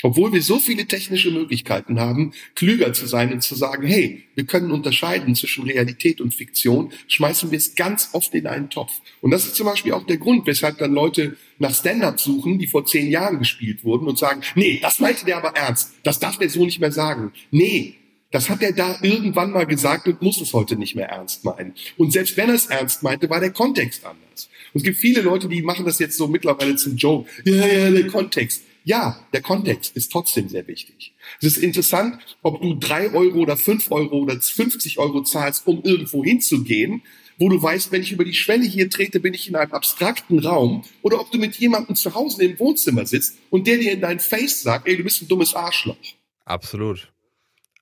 Obwohl 0.05 0.33
wir 0.33 0.41
so 0.41 0.61
viele 0.61 0.87
technische 0.87 1.33
Möglichkeiten 1.33 1.99
haben, 1.99 2.33
klüger 2.55 2.93
zu 2.93 3.07
sein 3.07 3.33
und 3.33 3.43
zu 3.43 3.57
sagen, 3.57 3.87
hey, 3.87 4.23
wir 4.37 4.47
können 4.47 4.71
unterscheiden 4.71 5.35
zwischen 5.35 5.65
Realität 5.65 6.21
und 6.21 6.33
Fiktion, 6.33 6.93
schmeißen 7.09 7.51
wir 7.51 7.59
es 7.59 7.75
ganz 7.75 8.11
oft 8.13 8.33
in 8.35 8.47
einen 8.47 8.71
Topf. 8.71 8.93
Und 9.21 9.33
das 9.33 9.47
ist 9.47 9.57
zum 9.57 9.67
Beispiel 9.67 9.93
auch 9.93 10.07
der 10.07 10.19
Grund, 10.19 10.47
weshalb 10.47 10.79
dann 10.79 10.93
Leute 10.93 11.37
nach 11.59 11.75
Stand-up 11.75 12.21
suchen, 12.21 12.61
die 12.61 12.69
vor 12.69 12.87
zehn 12.87 13.11
Jahren 13.11 13.41
gespielt 13.41 13.83
wurden 13.83 14.07
und 14.07 14.17
sagen, 14.17 14.43
nee, 14.55 14.79
das 14.81 15.01
meinte 15.01 15.25
der 15.25 15.39
aber 15.39 15.57
ernst, 15.57 15.93
das 16.05 16.21
darf 16.21 16.39
der 16.39 16.49
so 16.49 16.65
nicht 16.65 16.81
mehr 16.81 16.93
sagen. 16.93 17.33
Nee, 17.51 17.97
das 18.31 18.49
hat 18.49 18.63
er 18.63 18.73
da 18.73 18.99
irgendwann 19.03 19.51
mal 19.51 19.67
gesagt 19.67 20.07
und 20.07 20.23
muss 20.23 20.41
es 20.41 20.53
heute 20.53 20.77
nicht 20.77 20.95
mehr 20.95 21.09
ernst 21.09 21.45
meinen. 21.45 21.75
Und 21.97 22.13
selbst 22.13 22.37
wenn 22.37 22.49
er 22.49 22.55
es 22.55 22.67
ernst 22.67 23.03
meinte, 23.03 23.29
war 23.29 23.41
der 23.41 23.51
Kontext 23.51 24.05
anders. 24.05 24.49
Und 24.73 24.81
es 24.81 24.83
gibt 24.85 24.99
viele 24.99 25.21
Leute, 25.23 25.49
die 25.49 25.63
machen 25.63 25.85
das 25.85 25.99
jetzt 25.99 26.17
so 26.17 26.29
mittlerweile 26.29 26.77
zum 26.77 26.97
Joke. 26.97 27.29
Ja, 27.45 27.67
ja, 27.67 27.91
der 27.91 28.07
Kontext. 28.07 28.63
Ja, 28.85 29.21
der 29.33 29.43
Kontext 29.43 29.97
ist 29.97 30.11
trotzdem 30.11 30.49
sehr 30.49 30.67
wichtig. 30.67 31.13
Es 31.41 31.49
ist 31.49 31.59
interessant, 31.59 32.19
ob 32.43 32.63
du 32.63 32.75
drei 32.75 33.13
Euro 33.13 33.41
oder 33.41 33.57
fünf 33.57 33.91
Euro 33.91 34.19
oder 34.19 34.41
50 34.41 34.99
Euro 34.99 35.23
zahlst, 35.23 35.67
um 35.67 35.83
irgendwo 35.83 36.25
hinzugehen, 36.25 37.03
wo 37.37 37.49
du 37.49 37.61
weißt, 37.61 37.93
wenn 37.93 38.03
ich 38.03 38.13
über 38.13 38.25
die 38.25 38.35
Schwelle 38.35 38.65
hier 38.65 38.89
trete, 38.89 39.21
bin 39.21 39.35
ich 39.35 39.49
in 39.49 39.57
einem 39.57 39.73
abstrakten 39.73 40.39
Raum, 40.39 40.85
oder 41.03 41.21
ob 41.21 41.31
du 41.31 41.39
mit 41.39 41.57
jemandem 41.57 41.97
zu 41.97 42.15
Hause 42.15 42.45
im 42.45 42.59
Wohnzimmer 42.59 43.07
sitzt 43.07 43.39
und 43.51 43.67
der 43.67 43.79
dir 43.79 43.93
in 43.93 44.01
dein 44.01 44.21
Face 44.21 44.63
sagt, 44.63 44.87
ey, 44.87 44.97
du 44.97 45.03
bist 45.03 45.23
ein 45.23 45.29
dummes 45.29 45.55
Arschloch. 45.55 45.97
Absolut. 46.45 47.11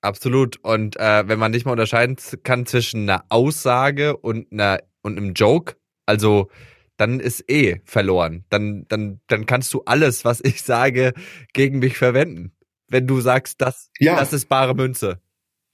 Absolut. 0.01 0.57
Und 0.63 0.97
äh, 0.97 1.27
wenn 1.27 1.39
man 1.39 1.51
nicht 1.51 1.65
mal 1.65 1.73
unterscheiden 1.73 2.17
kann 2.43 2.65
zwischen 2.65 3.09
einer 3.09 3.25
Aussage 3.29 4.15
und 4.17 4.51
einer 4.51 4.79
und 5.01 5.17
einem 5.17 5.33
Joke, 5.33 5.75
also 6.05 6.49
dann 6.97 7.19
ist 7.19 7.49
eh 7.49 7.81
verloren. 7.85 8.43
Dann, 8.49 8.85
dann, 8.89 9.21
dann 9.27 9.45
kannst 9.45 9.73
du 9.73 9.83
alles, 9.85 10.25
was 10.25 10.41
ich 10.43 10.61
sage, 10.61 11.13
gegen 11.53 11.79
mich 11.79 11.97
verwenden. 11.97 12.51
Wenn 12.87 13.07
du 13.07 13.21
sagst, 13.21 13.61
das, 13.61 13.89
ja. 13.99 14.17
das 14.17 14.33
ist 14.33 14.49
bare 14.49 14.75
Münze, 14.75 15.21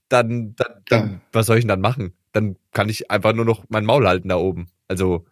dann, 0.10 0.56
dann, 0.56 0.84
dann 0.88 1.12
ja. 1.12 1.22
was 1.32 1.48
soll 1.48 1.58
ich 1.58 1.64
denn 1.64 1.70
dann 1.70 1.82
machen? 1.82 2.14
Dann 2.32 2.58
kann 2.74 2.90
ich 2.90 3.10
einfach 3.10 3.34
nur 3.34 3.46
noch 3.46 3.66
mein 3.70 3.86
Maul 3.86 4.08
halten 4.08 4.30
da 4.30 4.36
oben. 4.36 4.68
Also 4.88 5.26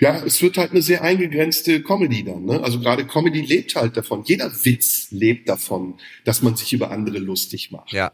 ja, 0.00 0.22
es 0.24 0.42
wird 0.42 0.58
halt 0.58 0.72
eine 0.72 0.82
sehr 0.82 1.02
eingegrenzte 1.02 1.82
Comedy 1.82 2.24
dann. 2.24 2.44
Ne? 2.44 2.62
Also 2.62 2.80
gerade 2.80 3.06
Comedy 3.06 3.40
lebt 3.40 3.76
halt 3.76 3.96
davon. 3.96 4.24
Jeder 4.24 4.52
Witz 4.64 5.08
lebt 5.10 5.48
davon, 5.48 5.94
dass 6.24 6.42
man 6.42 6.56
sich 6.56 6.72
über 6.72 6.90
andere 6.90 7.18
lustig 7.18 7.70
macht. 7.70 7.92
Ja. 7.92 8.12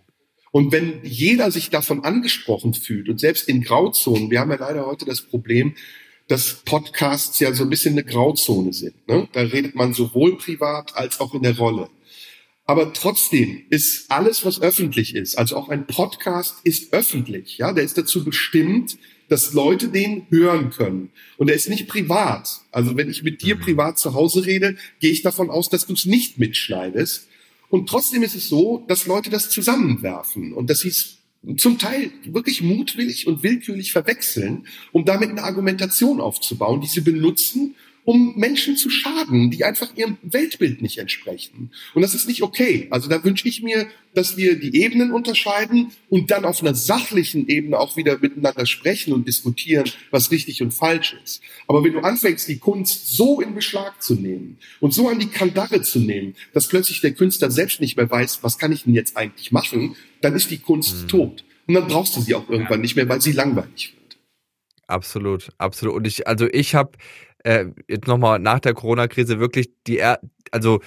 Und 0.51 0.73
wenn 0.73 1.01
jeder 1.03 1.51
sich 1.51 1.71
davon 1.71 2.05
angesprochen 2.05 2.75
fühlt 2.75 3.09
und 3.09 3.21
selbst 3.21 3.49
in 3.49 3.63
Grauzonen, 3.63 4.31
wir 4.31 4.41
haben 4.41 4.51
ja 4.51 4.57
leider 4.57 4.87
heute 4.87 5.05
das 5.05 5.23
Problem, 5.23 5.75
dass 6.27 6.63
Podcasts 6.65 7.39
ja 7.41 7.53
so 7.55 7.65
ein 7.65 7.71
bisschen 7.71 7.93
eine 7.93 8.05
Grauzone 8.05 8.73
sind. 8.73 9.09
Ne? 9.09 9.29
Da 9.33 9.41
redet 9.41 9.75
man 9.75 9.95
sowohl 9.95 10.37
privat 10.37 10.97
als 10.97 11.21
auch 11.21 11.35
in 11.35 11.43
der 11.43 11.57
Rolle. 11.57 11.89
Aber 12.67 12.93
trotzdem 12.93 13.65
ist 13.71 14.11
alles, 14.11 14.45
was 14.45 14.61
öffentlich 14.61 15.15
ist, 15.15 15.39
also 15.39 15.57
auch 15.57 15.71
ein 15.71 15.87
Podcast 15.87 16.57
ist 16.65 16.93
öffentlich. 16.93 17.57
Ja, 17.57 17.73
der 17.73 17.85
ist 17.85 17.97
dazu 17.97 18.25
bestimmt, 18.25 18.99
dass 19.29 19.53
Leute 19.53 19.89
den 19.89 20.27
hören 20.31 20.71
können. 20.71 21.11
Und 21.37 21.49
er 21.49 21.57
ist 21.57 21.69
nicht 21.69 21.89
privat. 21.89 22.61
Also 22.73 22.97
wenn 22.97 23.11
ich 23.11 23.23
mit 23.23 23.43
dir 23.43 23.57
mhm. 23.57 23.61
privat 23.61 23.99
zu 23.99 24.15
Hause 24.15 24.47
rede, 24.47 24.77
gehe 25.01 25.11
ich 25.11 25.23
davon 25.23 25.51
aus, 25.51 25.69
dass 25.69 25.87
du 25.87 25.93
es 25.93 26.07
nicht 26.07 26.39
mitschneidest. 26.39 27.29
Und 27.69 27.89
trotzdem 27.89 28.23
ist 28.23 28.35
es 28.35 28.49
so, 28.49 28.85
dass 28.89 29.07
Leute 29.07 29.31
das 29.31 29.51
zusammenwerfen 29.51 30.53
und 30.55 30.71
dass 30.71 30.81
sie 30.81 30.89
es 30.89 31.19
zum 31.57 31.79
Teil 31.79 32.11
wirklich 32.25 32.63
mutwillig 32.63 33.27
und 33.27 33.43
willkürlich 33.43 33.93
verwechseln, 33.93 34.67
um 34.93 35.05
damit 35.05 35.31
eine 35.31 35.45
Argumentation 35.45 36.21
aufzubauen, 36.21 36.81
die 36.81 36.89
sie 36.89 37.01
benutzen, 37.01 37.75
um 38.09 38.33
Menschen 38.37 38.75
zu 38.79 38.89
schaden, 38.89 39.51
die 39.51 39.65
einfach 39.65 39.95
ihrem 39.95 40.17
Weltbild 40.23 40.81
nicht 40.81 40.97
entsprechen. 40.97 41.73
Und 41.93 42.01
das 42.01 42.15
ist 42.15 42.27
nicht 42.27 42.41
okay. 42.41 42.89
Also 42.89 43.07
da 43.07 43.23
wünsche 43.23 43.47
ich 43.47 43.63
mir, 43.63 43.87
dass 44.15 44.39
wir 44.39 44.59
die 44.59 44.81
Ebenen 44.81 45.13
unterscheiden 45.13 45.93
und 46.09 46.31
dann 46.31 46.47
auf 46.47 46.63
einer 46.63 46.75
sachlichen 46.75 47.49
Ebene 47.49 47.79
auch 47.79 47.99
wieder 47.99 48.17
miteinander 48.19 48.65
sprechen 48.65 49.13
und 49.13 49.29
diskutieren, 49.29 49.85
was 50.11 50.31
richtig 50.31 50.63
und 50.63 50.73
falsch 50.73 51.19
ist. 51.23 51.43
Aber 51.67 51.85
wenn 51.85 51.93
du 51.93 51.99
anfängst, 51.99 52.49
die 52.49 52.59
Kunst 52.59 53.15
so 53.15 53.43
in 53.43 53.55
Beschlag 53.55 54.03
zu 54.03 54.15
nehmen 54.15 54.57
und 54.81 54.95
so 54.95 55.07
an 55.11 55.19
die 55.19 55.29
Kandare 55.29 55.83
zu 55.83 55.99
nehmen, 55.99 56.35
dass 56.55 56.67
plötzlich 56.67 57.03
der 57.03 57.13
Künstler 57.13 57.51
selbst 57.51 57.79
nicht 57.79 57.99
mehr 57.99 58.11
weiß, 58.11 58.39
was 58.43 58.57
kann 58.57 58.73
ich 58.73 58.85
denn 58.85 58.95
jetzt 58.95 59.19
eigentlich 59.19 59.53
machen, 59.53 59.97
dann 60.23 60.35
ist 60.35 60.51
die 60.51 60.61
Kunst 60.61 61.03
mhm. 61.03 61.09
tot. 61.09 61.45
Und 61.67 61.75
dann 61.75 61.89
brauchst 61.89 62.17
du 62.17 62.23
sie 62.23 62.35
auch 62.35 62.49
irgendwann 62.49 62.81
nicht 62.81 62.97
mehr, 62.97 63.07
weil 63.07 63.21
sie 63.21 63.33
langweilig 63.33 63.93
wird. 63.93 63.99
Absolut, 64.87 65.51
absolut. 65.59 65.95
Und 65.95 66.07
ich, 66.07 66.27
also 66.27 66.47
ich 66.51 66.75
habe 66.75 66.93
äh, 67.45 67.67
jetzt 67.89 68.07
nochmal 68.07 68.39
nach 68.39 68.61
der 68.61 68.75
Corona-Krise 68.75 69.39
wirklich 69.39 69.71
die, 69.87 70.03
also 70.51 70.81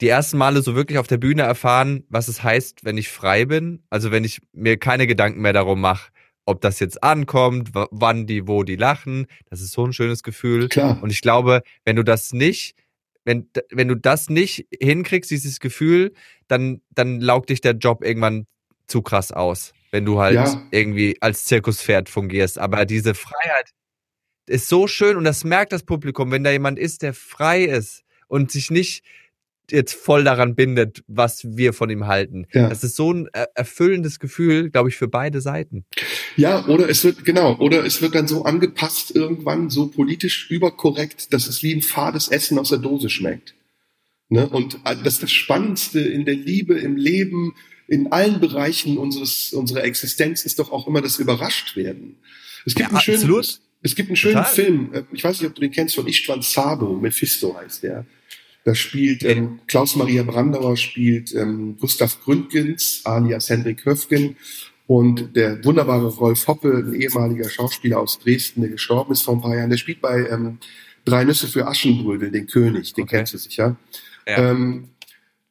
die 0.00 0.08
ersten 0.08 0.38
Male 0.38 0.62
so 0.62 0.74
wirklich 0.74 0.98
auf 0.98 1.06
der 1.06 1.18
Bühne 1.18 1.42
erfahren, 1.42 2.04
was 2.08 2.28
es 2.28 2.42
heißt, 2.42 2.84
wenn 2.84 2.98
ich 2.98 3.08
frei 3.08 3.44
bin. 3.44 3.82
Also 3.90 4.10
wenn 4.10 4.24
ich 4.24 4.40
mir 4.52 4.76
keine 4.76 5.06
Gedanken 5.06 5.40
mehr 5.40 5.52
darum 5.52 5.80
mache, 5.80 6.10
ob 6.46 6.60
das 6.60 6.80
jetzt 6.80 7.02
ankommt, 7.02 7.70
wann 7.72 8.26
die, 8.26 8.46
wo 8.46 8.64
die 8.64 8.76
lachen. 8.76 9.26
Das 9.48 9.60
ist 9.60 9.72
so 9.72 9.86
ein 9.86 9.92
schönes 9.92 10.22
Gefühl. 10.22 10.68
Klar. 10.68 11.02
Und 11.02 11.10
ich 11.10 11.22
glaube, 11.22 11.62
wenn 11.84 11.96
du 11.96 12.02
das 12.02 12.32
nicht, 12.32 12.76
wenn, 13.24 13.48
wenn 13.70 13.88
du 13.88 13.96
das 13.96 14.28
nicht 14.28 14.66
hinkriegst, 14.78 15.30
dieses 15.30 15.60
Gefühl, 15.60 16.12
dann, 16.48 16.82
dann 16.90 17.20
laugt 17.20 17.50
dich 17.50 17.60
der 17.60 17.72
Job 17.72 18.04
irgendwann 18.04 18.46
zu 18.86 19.00
krass 19.00 19.32
aus, 19.32 19.72
wenn 19.90 20.04
du 20.04 20.20
halt 20.20 20.34
ja. 20.34 20.62
irgendwie 20.70 21.16
als 21.20 21.44
Zirkuspferd 21.46 22.10
fungierst. 22.10 22.58
Aber 22.58 22.84
diese 22.84 23.14
Freiheit, 23.14 23.70
ist 24.46 24.68
so 24.68 24.86
schön 24.86 25.16
und 25.16 25.24
das 25.24 25.44
merkt 25.44 25.72
das 25.72 25.84
Publikum, 25.84 26.30
wenn 26.30 26.44
da 26.44 26.50
jemand 26.50 26.78
ist, 26.78 27.02
der 27.02 27.14
frei 27.14 27.64
ist 27.64 28.02
und 28.28 28.50
sich 28.50 28.70
nicht 28.70 29.04
jetzt 29.70 29.94
voll 29.94 30.24
daran 30.24 30.54
bindet, 30.54 31.02
was 31.06 31.56
wir 31.56 31.72
von 31.72 31.88
ihm 31.88 32.06
halten. 32.06 32.46
Ja. 32.52 32.68
Das 32.68 32.84
ist 32.84 32.96
so 32.96 33.12
ein 33.12 33.28
erfüllendes 33.54 34.18
Gefühl, 34.18 34.70
glaube 34.70 34.90
ich, 34.90 34.96
für 34.96 35.08
beide 35.08 35.40
Seiten. 35.40 35.84
Ja, 36.36 36.66
oder 36.66 36.88
es 36.88 37.04
wird, 37.04 37.24
genau, 37.24 37.56
oder 37.58 37.84
es 37.84 38.02
wird 38.02 38.14
dann 38.14 38.28
so 38.28 38.44
angepasst 38.44 39.14
irgendwann, 39.14 39.70
so 39.70 39.86
politisch 39.86 40.50
überkorrekt, 40.50 41.32
dass 41.32 41.46
es 41.46 41.62
wie 41.62 41.74
ein 41.74 41.82
fades 41.82 42.28
Essen 42.28 42.58
aus 42.58 42.70
der 42.70 42.78
Dose 42.78 43.08
schmeckt. 43.08 43.54
Ne? 44.28 44.48
Und 44.48 44.74
äh, 44.84 44.96
das 45.02 45.14
ist 45.14 45.22
das 45.22 45.32
Spannendste 45.32 46.00
in 46.00 46.24
der 46.24 46.34
Liebe, 46.34 46.78
im 46.78 46.96
Leben, 46.96 47.54
in 47.86 48.12
allen 48.12 48.40
Bereichen 48.40 48.98
unseres, 48.98 49.52
unserer 49.52 49.84
Existenz 49.84 50.44
ist 50.44 50.58
doch 50.58 50.72
auch 50.72 50.86
immer 50.86 51.02
das 51.02 51.18
Überrascht 51.18 51.76
werden. 51.76 52.16
Es 52.64 52.74
gibt 52.74 52.90
ja, 52.90 52.96
ein 52.96 53.02
schönes, 53.02 53.60
Es 53.84 53.94
gibt 53.94 54.08
einen 54.08 54.16
schönen 54.16 54.36
Total. 54.36 54.52
Film, 54.52 54.90
äh, 54.92 55.02
ich 55.12 55.22
weiß 55.22 55.40
nicht, 55.40 55.48
ob 55.48 55.54
du 55.54 55.60
den 55.60 55.70
kennst, 55.70 55.94
von 55.94 56.06
Istvan 56.06 56.42
Sabo, 56.42 56.94
Mephisto 56.94 57.54
heißt 57.56 57.84
der. 57.84 58.04
Da 58.64 58.74
spielt 58.74 59.22
ähm, 59.24 59.60
Klaus-Maria 59.66 60.22
Brandauer, 60.22 60.78
spielt 60.78 61.34
ähm, 61.34 61.76
Gustav 61.78 62.18
Gründgens 62.24 63.02
alias 63.04 63.50
Hendrik 63.50 63.84
Höfgen 63.84 64.36
und 64.86 65.36
der 65.36 65.62
wunderbare 65.64 66.06
Rolf 66.06 66.46
Hoppe, 66.46 66.82
ein 66.86 66.94
ehemaliger 66.94 67.48
Schauspieler 67.50 68.00
aus 68.00 68.18
Dresden, 68.18 68.62
der 68.62 68.70
gestorben 68.70 69.12
ist 69.12 69.20
vor 69.20 69.34
ein 69.34 69.42
paar 69.42 69.54
Jahren, 69.54 69.68
der 69.68 69.76
spielt 69.76 70.00
bei 70.00 70.26
ähm, 70.30 70.58
Drei 71.04 71.24
Nüsse 71.24 71.48
für 71.48 71.66
Aschenbrödel, 71.66 72.30
den 72.30 72.46
König, 72.46 72.94
den 72.94 73.04
okay. 73.04 73.18
kennst 73.18 73.34
du 73.34 73.38
sicher. 73.38 73.76
Ja. 74.26 74.50
Ähm, 74.50 74.88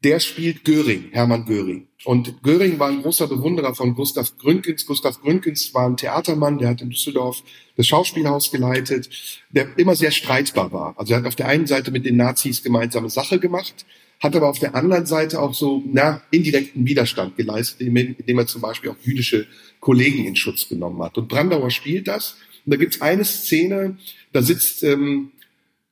der 0.04 0.20
spielt 0.20 0.66
Göring, 0.66 1.10
Hermann 1.12 1.46
Göring. 1.46 1.88
Und 2.04 2.44
Göring 2.44 2.78
war 2.80 2.90
ein 2.90 3.02
großer 3.02 3.28
Bewunderer 3.28 3.74
von 3.74 3.96
Gustav 3.96 4.38
Gründgens. 4.38 4.86
Gustav 4.86 5.22
Gründgens 5.22 5.74
war 5.74 5.88
ein 5.88 5.96
Theatermann, 5.96 6.58
der 6.58 6.70
hat 6.70 6.82
in 6.82 6.90
Düsseldorf 6.90 7.42
das 7.78 7.88
Schauspielhaus 7.88 8.52
geleitet, 8.52 9.10
der 9.52 9.78
immer 9.78 9.96
sehr 9.96 10.12
streitbar 10.12 10.74
war. 10.74 10.94
Also 10.98 11.14
er 11.14 11.20
hat 11.20 11.26
auf 11.26 11.36
der 11.36 11.48
einen 11.48 11.68
Seite 11.68 11.92
mit 11.92 12.06
den 12.06 12.18
Nazis 12.18 12.62
gemeinsame 12.62 13.10
Sache 13.10 13.40
gemacht, 13.40 13.86
hat 14.20 14.36
aber 14.36 14.50
auf 14.50 14.60
der 14.60 14.76
anderen 14.76 15.06
Seite 15.06 15.42
auch 15.42 15.54
so 15.54 15.82
na, 15.86 16.22
indirekten 16.32 16.86
Widerstand 16.86 17.38
geleistet, 17.38 17.82
indem 17.82 18.38
er 18.38 18.48
zum 18.48 18.62
Beispiel 18.62 18.90
auch 18.90 18.98
jüdische 19.02 19.48
Kollegen 19.80 20.26
in 20.26 20.36
Schutz 20.36 20.68
genommen 20.68 21.02
hat. 21.02 21.18
Und 21.18 21.30
Brandauer 21.30 21.72
spielt 21.72 22.08
das. 22.08 22.38
Und 22.66 22.74
da 22.74 22.78
gibt's 22.78 23.02
eine 23.02 23.26
Szene, 23.26 23.98
da 24.32 24.42
sitzt 24.42 24.84
ähm, 24.84 25.32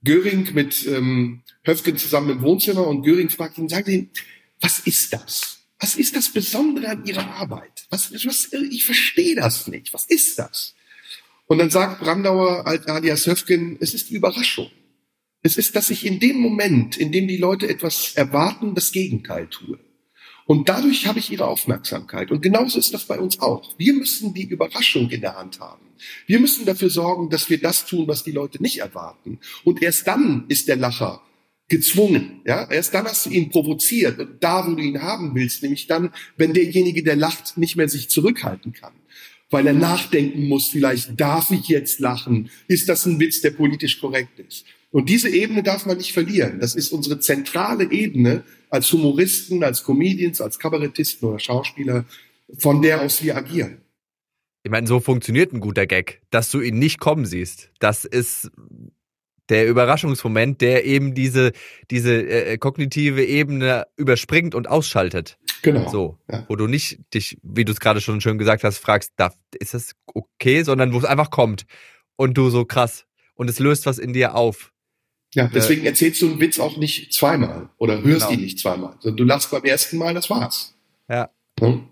Göring 0.04 0.54
mit 0.54 0.86
ähm, 0.88 1.44
Höfgen 1.64 1.98
zusammen 1.98 2.30
im 2.32 2.42
Wohnzimmer 2.42 2.88
und 2.88 3.04
Göring 3.04 3.30
fragt 3.30 3.58
ihn, 3.58 3.70
sagt 3.70 3.88
ihn, 3.88 4.10
was 4.60 4.80
ist 4.80 5.14
das? 5.14 5.60
Was 5.80 5.96
ist 5.96 6.16
das 6.16 6.30
Besondere 6.30 6.90
an 6.90 7.06
Ihrer 7.06 7.28
Arbeit? 7.36 7.86
Was, 7.90 8.14
was, 8.14 8.54
ich 8.54 8.86
verstehe 8.86 9.36
das 9.36 9.68
nicht. 9.68 9.94
Was 9.94 10.06
ist 10.06 10.38
das? 10.38 10.76
Und 11.48 11.58
dann 11.58 11.70
sagt 11.70 12.02
Brandauer 12.02 12.66
alias 12.66 13.26
Höfgen, 13.26 13.78
es 13.80 13.94
ist 13.94 14.10
die 14.10 14.16
Überraschung. 14.16 14.70
Es 15.44 15.58
ist, 15.58 15.76
dass 15.76 15.90
ich 15.90 16.06
in 16.06 16.20
dem 16.20 16.38
Moment, 16.38 16.98
in 16.98 17.12
dem 17.12 17.28
die 17.28 17.38
Leute 17.38 17.68
etwas 17.68 18.14
erwarten, 18.14 18.76
das 18.76 18.92
Gegenteil 18.92 19.48
tue. 19.48 19.80
Und 20.46 20.70
dadurch 20.70 21.08
habe 21.08 21.20
ich 21.20 21.32
ihre 21.32 21.48
Aufmerksamkeit. 21.48 22.30
Und 22.32 22.42
genauso 22.42 22.78
ist 22.78 22.94
das 22.94 23.06
bei 23.06 23.20
uns 23.20 23.40
auch. 23.40 23.74
Wir 23.78 23.94
müssen 23.94 24.34
die 24.34 24.44
Überraschung 24.44 25.10
in 25.10 25.22
der 25.22 25.36
Hand 25.36 25.60
haben. 25.60 25.91
Wir 26.28 26.40
müssen 26.40 26.66
dafür 26.66 26.90
sorgen, 26.90 27.30
dass 27.30 27.50
wir 27.50 27.60
das 27.60 27.86
tun, 27.86 28.08
was 28.08 28.24
die 28.24 28.32
Leute 28.32 28.62
nicht 28.62 28.80
erwarten. 28.80 29.40
Und 29.64 29.82
erst 29.82 30.08
dann 30.08 30.46
ist 30.48 30.68
der 30.68 30.76
Lacher 30.78 31.22
gezwungen. 31.72 32.42
Ja, 32.46 32.70
erst 32.70 32.94
dann 32.94 33.06
hast 33.06 33.26
du 33.26 33.30
ihn 33.30 33.50
provoziert 33.50 34.20
und 34.20 34.44
da, 34.44 34.68
wo 34.68 34.76
du 34.76 34.84
ihn 34.84 35.02
haben 35.02 35.34
willst, 35.34 35.64
nämlich 35.64 35.88
dann, 35.88 36.12
wenn 36.36 36.54
derjenige, 36.54 37.02
der 37.02 37.16
lacht, 37.16 37.58
nicht 37.58 37.78
mehr 37.78 37.88
sich 37.88 38.10
zurückhalten 38.10 38.74
kann, 38.74 38.94
weil 39.50 39.66
er 39.66 39.74
nachdenken 39.74 40.48
muss, 40.48 40.68
vielleicht 40.68 41.20
darf 41.20 41.50
ich 41.52 41.70
jetzt 41.70 42.00
lachen, 42.00 42.50
ist 42.68 42.90
das 42.90 43.06
ein 43.06 43.20
Witz, 43.20 43.42
der 43.42 43.52
politisch 43.52 44.00
korrekt 44.00 44.38
ist. 44.40 44.66
Und 44.92 45.08
diese 45.08 45.30
Ebene 45.30 45.64
darf 45.64 45.86
man 45.86 45.98
nicht 45.98 46.12
verlieren. 46.12 46.60
Das 46.60 46.76
ist 46.76 46.92
unsere 46.92 47.20
zentrale 47.22 47.90
Ebene 47.90 48.44
als 48.70 48.92
Humoristen, 48.92 49.64
als 49.64 49.84
Comedians, 49.84 50.42
als 50.42 50.60
Kabarettisten 50.60 51.30
oder 51.30 51.40
Schauspieler, 51.40 52.06
von 52.58 52.82
der 52.82 53.02
aus 53.02 53.24
wir 53.24 53.38
agieren. 53.38 53.78
Ich 54.64 54.72
meine, 54.72 54.88
so 54.88 55.00
funktioniert 55.00 55.54
ein 55.54 55.60
guter 55.60 55.88
Gag, 55.88 56.22
dass 56.30 56.52
du 56.52 56.62
ihn 56.62 56.78
nicht 56.78 57.00
kommen 57.00 57.26
siehst. 57.26 57.72
Das 57.80 58.06
ist 58.06 58.52
der 59.50 59.68
Überraschungsmoment, 59.68 60.62
der 60.62 60.86
eben 60.86 61.14
diese, 61.14 61.52
diese 61.90 62.14
äh, 62.14 62.58
kognitive 62.58 63.24
Ebene 63.24 63.86
überspringt 63.98 64.56
und 64.56 64.70
ausschaltet. 64.70 65.38
Genau. 65.62 65.90
So, 65.90 66.18
ja. 66.32 66.46
wo 66.48 66.56
du 66.56 66.68
nicht 66.68 67.00
dich, 67.14 67.38
wie 67.44 67.66
du 67.66 67.72
es 67.72 67.80
gerade 67.80 68.02
schon 68.02 68.22
schön 68.22 68.38
gesagt 68.38 68.64
hast, 68.64 68.78
fragst, 68.78 69.14
darf, 69.18 69.36
ist 69.60 69.74
das 69.74 69.94
okay, 70.06 70.64
sondern 70.64 70.94
wo 70.94 71.00
es 71.00 71.06
einfach 71.06 71.32
kommt 71.32 71.66
und 72.16 72.38
du 72.38 72.50
so 72.50 72.66
krass 72.66 73.06
und 73.36 73.50
es 73.50 73.60
löst 73.60 73.86
was 73.86 74.00
in 74.00 74.14
dir 74.14 74.36
auf. 74.36 74.72
Ja, 75.34 75.48
deswegen 75.48 75.84
äh, 75.84 75.90
erzählst 75.90 76.22
du 76.22 76.30
einen 76.30 76.40
Witz 76.40 76.60
auch 76.60 76.78
nicht 76.78 77.14
zweimal 77.14 77.70
oder 77.78 78.02
hörst 78.02 78.28
genau. 78.28 78.32
ihn 78.32 78.42
nicht 78.42 78.60
zweimal, 78.60 78.96
du 79.04 79.24
lachst 79.24 79.52
beim 79.52 79.64
ersten 79.64 79.98
Mal, 79.98 80.14
das 80.14 80.30
war's. 80.30 80.76
Ja. 81.10 81.30
Hm? 81.60 81.88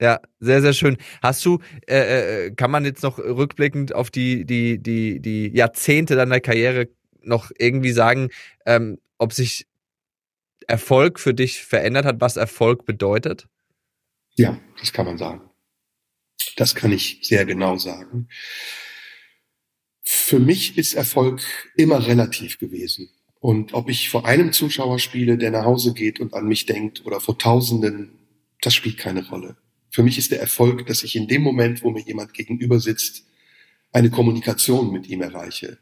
Ja, 0.00 0.20
sehr, 0.40 0.60
sehr 0.60 0.72
schön. 0.72 0.98
Hast 1.22 1.44
du, 1.44 1.58
äh, 1.86 2.46
äh, 2.46 2.50
kann 2.50 2.70
man 2.70 2.84
jetzt 2.84 3.02
noch 3.02 3.18
rückblickend 3.18 3.94
auf 3.94 4.10
die, 4.10 4.44
die, 4.44 4.78
die, 4.78 5.20
die 5.20 5.48
Jahrzehnte 5.56 6.16
deiner 6.16 6.40
Karriere 6.40 6.88
noch 7.22 7.50
irgendwie 7.58 7.92
sagen, 7.92 8.28
ähm, 8.66 8.98
ob 9.18 9.32
sich 9.32 9.66
Erfolg 10.66 11.18
für 11.18 11.32
dich 11.32 11.62
verändert 11.62 12.04
hat, 12.04 12.20
was 12.20 12.36
Erfolg 12.36 12.84
bedeutet? 12.84 13.46
Ja, 14.34 14.58
das 14.78 14.92
kann 14.92 15.06
man 15.06 15.16
sagen. 15.16 15.40
Das 16.56 16.74
kann 16.74 16.92
ich 16.92 17.20
sehr 17.22 17.46
genau 17.46 17.76
sagen 17.76 18.28
für 20.08 20.38
mich 20.38 20.78
ist 20.78 20.94
Erfolg 20.94 21.42
immer 21.74 22.06
relativ 22.06 22.58
gewesen. 22.58 23.10
Und 23.40 23.74
ob 23.74 23.90
ich 23.90 24.08
vor 24.08 24.24
einem 24.24 24.52
Zuschauer 24.52 25.00
spiele, 25.00 25.36
der 25.36 25.50
nach 25.50 25.64
Hause 25.64 25.94
geht 25.94 26.20
und 26.20 26.32
an 26.32 26.46
mich 26.46 26.64
denkt, 26.66 27.04
oder 27.04 27.20
vor 27.20 27.36
Tausenden, 27.36 28.12
das 28.60 28.74
spielt 28.74 28.98
keine 28.98 29.28
Rolle. 29.28 29.56
Für 29.96 30.02
mich 30.02 30.18
ist 30.18 30.30
der 30.30 30.42
Erfolg, 30.42 30.84
dass 30.88 31.04
ich 31.04 31.16
in 31.16 31.26
dem 31.26 31.40
Moment, 31.40 31.82
wo 31.82 31.90
mir 31.90 32.02
jemand 32.02 32.34
gegenüber 32.34 32.80
sitzt, 32.80 33.24
eine 33.94 34.10
Kommunikation 34.10 34.92
mit 34.92 35.08
ihm 35.08 35.22
erreiche. 35.22 35.78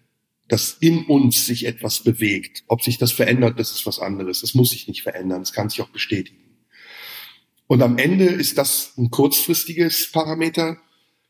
Dass 0.47 0.77
in 0.79 1.07
uns 1.07 1.47
sich 1.47 1.67
etwas 1.67 2.05
bewegt. 2.05 2.63
Ob 2.69 2.81
sich 2.81 2.97
das 2.97 3.11
verändert, 3.11 3.59
das 3.59 3.73
ist 3.73 3.87
was 3.87 3.99
anderes. 3.99 4.43
Das 4.43 4.55
muss 4.55 4.71
sich 4.71 4.87
nicht 4.87 5.03
verändern. 5.03 5.41
Das 5.41 5.53
kann 5.53 5.69
sich 5.69 5.81
auch 5.81 5.89
bestätigen. 5.89 6.39
Und 7.67 7.83
am 7.83 7.99
Ende 7.99 8.27
ist 8.27 8.57
das 8.57 8.93
ein 8.97 9.11
kurzfristiges 9.11 10.13
Parameter, 10.13 10.77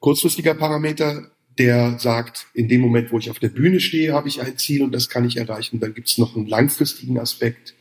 kurzfristiger 0.01 0.52
Parameter, 0.52 1.31
der 1.56 1.98
sagt, 1.98 2.48
in 2.52 2.69
dem 2.69 2.82
Moment, 2.82 3.12
wo 3.12 3.19
ich 3.19 3.31
auf 3.31 3.39
der 3.39 3.48
Bühne 3.48 3.81
stehe, 3.81 4.12
habe 4.12 4.28
ich 4.28 4.43
ein 4.43 4.59
Ziel 4.59 4.82
und 4.82 4.93
das 4.93 5.09
kann 5.09 5.24
ich 5.24 5.39
erreichen. 5.39 5.81
Dann 5.81 5.94
gibt 5.94 6.09
es 6.09 6.19
noch 6.19 6.36
einen 6.36 6.48
langfristigen 6.48 7.19
Aspekt, 7.19 7.74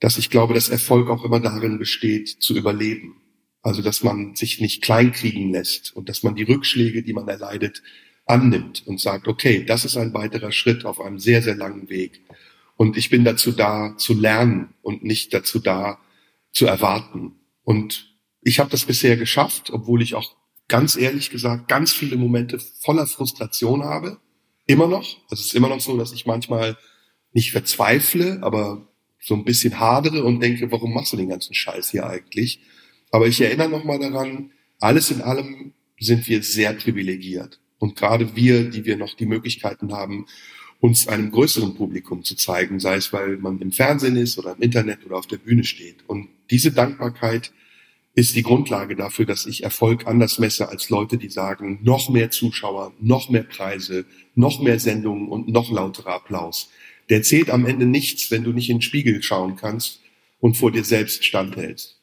dass 0.00 0.16
ich 0.16 0.30
glaube, 0.30 0.54
dass 0.54 0.70
Erfolg 0.70 1.10
auch 1.10 1.26
immer 1.26 1.40
darin 1.40 1.78
besteht, 1.78 2.30
zu 2.40 2.56
überleben. 2.56 3.20
Also, 3.64 3.80
dass 3.80 4.02
man 4.02 4.36
sich 4.36 4.60
nicht 4.60 4.82
kleinkriegen 4.82 5.50
lässt 5.50 5.96
und 5.96 6.10
dass 6.10 6.22
man 6.22 6.34
die 6.34 6.42
Rückschläge, 6.42 7.02
die 7.02 7.14
man 7.14 7.26
erleidet, 7.26 7.82
annimmt 8.26 8.86
und 8.86 9.00
sagt, 9.00 9.26
okay, 9.26 9.64
das 9.64 9.86
ist 9.86 9.96
ein 9.96 10.12
weiterer 10.12 10.52
Schritt 10.52 10.84
auf 10.84 11.00
einem 11.00 11.18
sehr, 11.18 11.40
sehr 11.40 11.54
langen 11.54 11.88
Weg. 11.88 12.20
Und 12.76 12.98
ich 12.98 13.08
bin 13.08 13.24
dazu 13.24 13.52
da, 13.52 13.96
zu 13.96 14.12
lernen 14.12 14.74
und 14.82 15.02
nicht 15.02 15.32
dazu 15.32 15.60
da, 15.60 15.98
zu 16.52 16.66
erwarten. 16.66 17.36
Und 17.62 18.14
ich 18.42 18.58
habe 18.58 18.68
das 18.68 18.84
bisher 18.84 19.16
geschafft, 19.16 19.70
obwohl 19.70 20.02
ich 20.02 20.14
auch 20.14 20.36
ganz 20.68 20.94
ehrlich 20.94 21.30
gesagt 21.30 21.66
ganz 21.66 21.90
viele 21.90 22.16
Momente 22.16 22.58
voller 22.58 23.06
Frustration 23.06 23.82
habe. 23.82 24.18
Immer 24.66 24.88
noch. 24.88 25.16
Es 25.30 25.40
ist 25.40 25.54
immer 25.54 25.70
noch 25.70 25.80
so, 25.80 25.96
dass 25.96 26.12
ich 26.12 26.26
manchmal 26.26 26.76
nicht 27.32 27.52
verzweifle, 27.52 28.40
aber 28.42 28.86
so 29.18 29.34
ein 29.34 29.46
bisschen 29.46 29.80
hadere 29.80 30.22
und 30.22 30.40
denke, 30.40 30.70
warum 30.70 30.92
machst 30.92 31.14
du 31.14 31.16
den 31.16 31.30
ganzen 31.30 31.54
Scheiß 31.54 31.92
hier 31.92 32.06
eigentlich? 32.06 32.60
Aber 33.14 33.28
ich 33.28 33.40
erinnere 33.40 33.68
nochmal 33.68 34.00
daran, 34.00 34.50
alles 34.80 35.12
in 35.12 35.20
allem 35.20 35.72
sind 36.00 36.26
wir 36.26 36.42
sehr 36.42 36.72
privilegiert. 36.72 37.60
Und 37.78 37.94
gerade 37.94 38.34
wir, 38.34 38.68
die 38.68 38.86
wir 38.86 38.96
noch 38.96 39.14
die 39.14 39.26
Möglichkeiten 39.26 39.92
haben, 39.92 40.26
uns 40.80 41.06
einem 41.06 41.30
größeren 41.30 41.76
Publikum 41.76 42.24
zu 42.24 42.34
zeigen, 42.34 42.80
sei 42.80 42.96
es, 42.96 43.12
weil 43.12 43.36
man 43.36 43.60
im 43.60 43.70
Fernsehen 43.70 44.16
ist 44.16 44.36
oder 44.36 44.56
im 44.56 44.62
Internet 44.62 45.06
oder 45.06 45.16
auf 45.16 45.28
der 45.28 45.36
Bühne 45.36 45.62
steht. 45.62 45.98
Und 46.08 46.28
diese 46.50 46.72
Dankbarkeit 46.72 47.52
ist 48.16 48.34
die 48.34 48.42
Grundlage 48.42 48.96
dafür, 48.96 49.26
dass 49.26 49.46
ich 49.46 49.62
Erfolg 49.62 50.08
anders 50.08 50.40
messe 50.40 50.68
als 50.68 50.90
Leute, 50.90 51.16
die 51.16 51.30
sagen, 51.30 51.78
noch 51.84 52.08
mehr 52.08 52.32
Zuschauer, 52.32 52.94
noch 52.98 53.30
mehr 53.30 53.44
Preise, 53.44 54.06
noch 54.34 54.60
mehr 54.60 54.80
Sendungen 54.80 55.28
und 55.28 55.46
noch 55.46 55.70
lauterer 55.70 56.14
Applaus. 56.14 56.68
Der 57.10 57.22
zählt 57.22 57.48
am 57.50 57.64
Ende 57.64 57.86
nichts, 57.86 58.32
wenn 58.32 58.42
du 58.42 58.50
nicht 58.50 58.70
in 58.70 58.78
den 58.78 58.82
Spiegel 58.82 59.22
schauen 59.22 59.54
kannst 59.54 60.00
und 60.40 60.56
vor 60.56 60.72
dir 60.72 60.82
selbst 60.82 61.24
standhältst. 61.24 61.93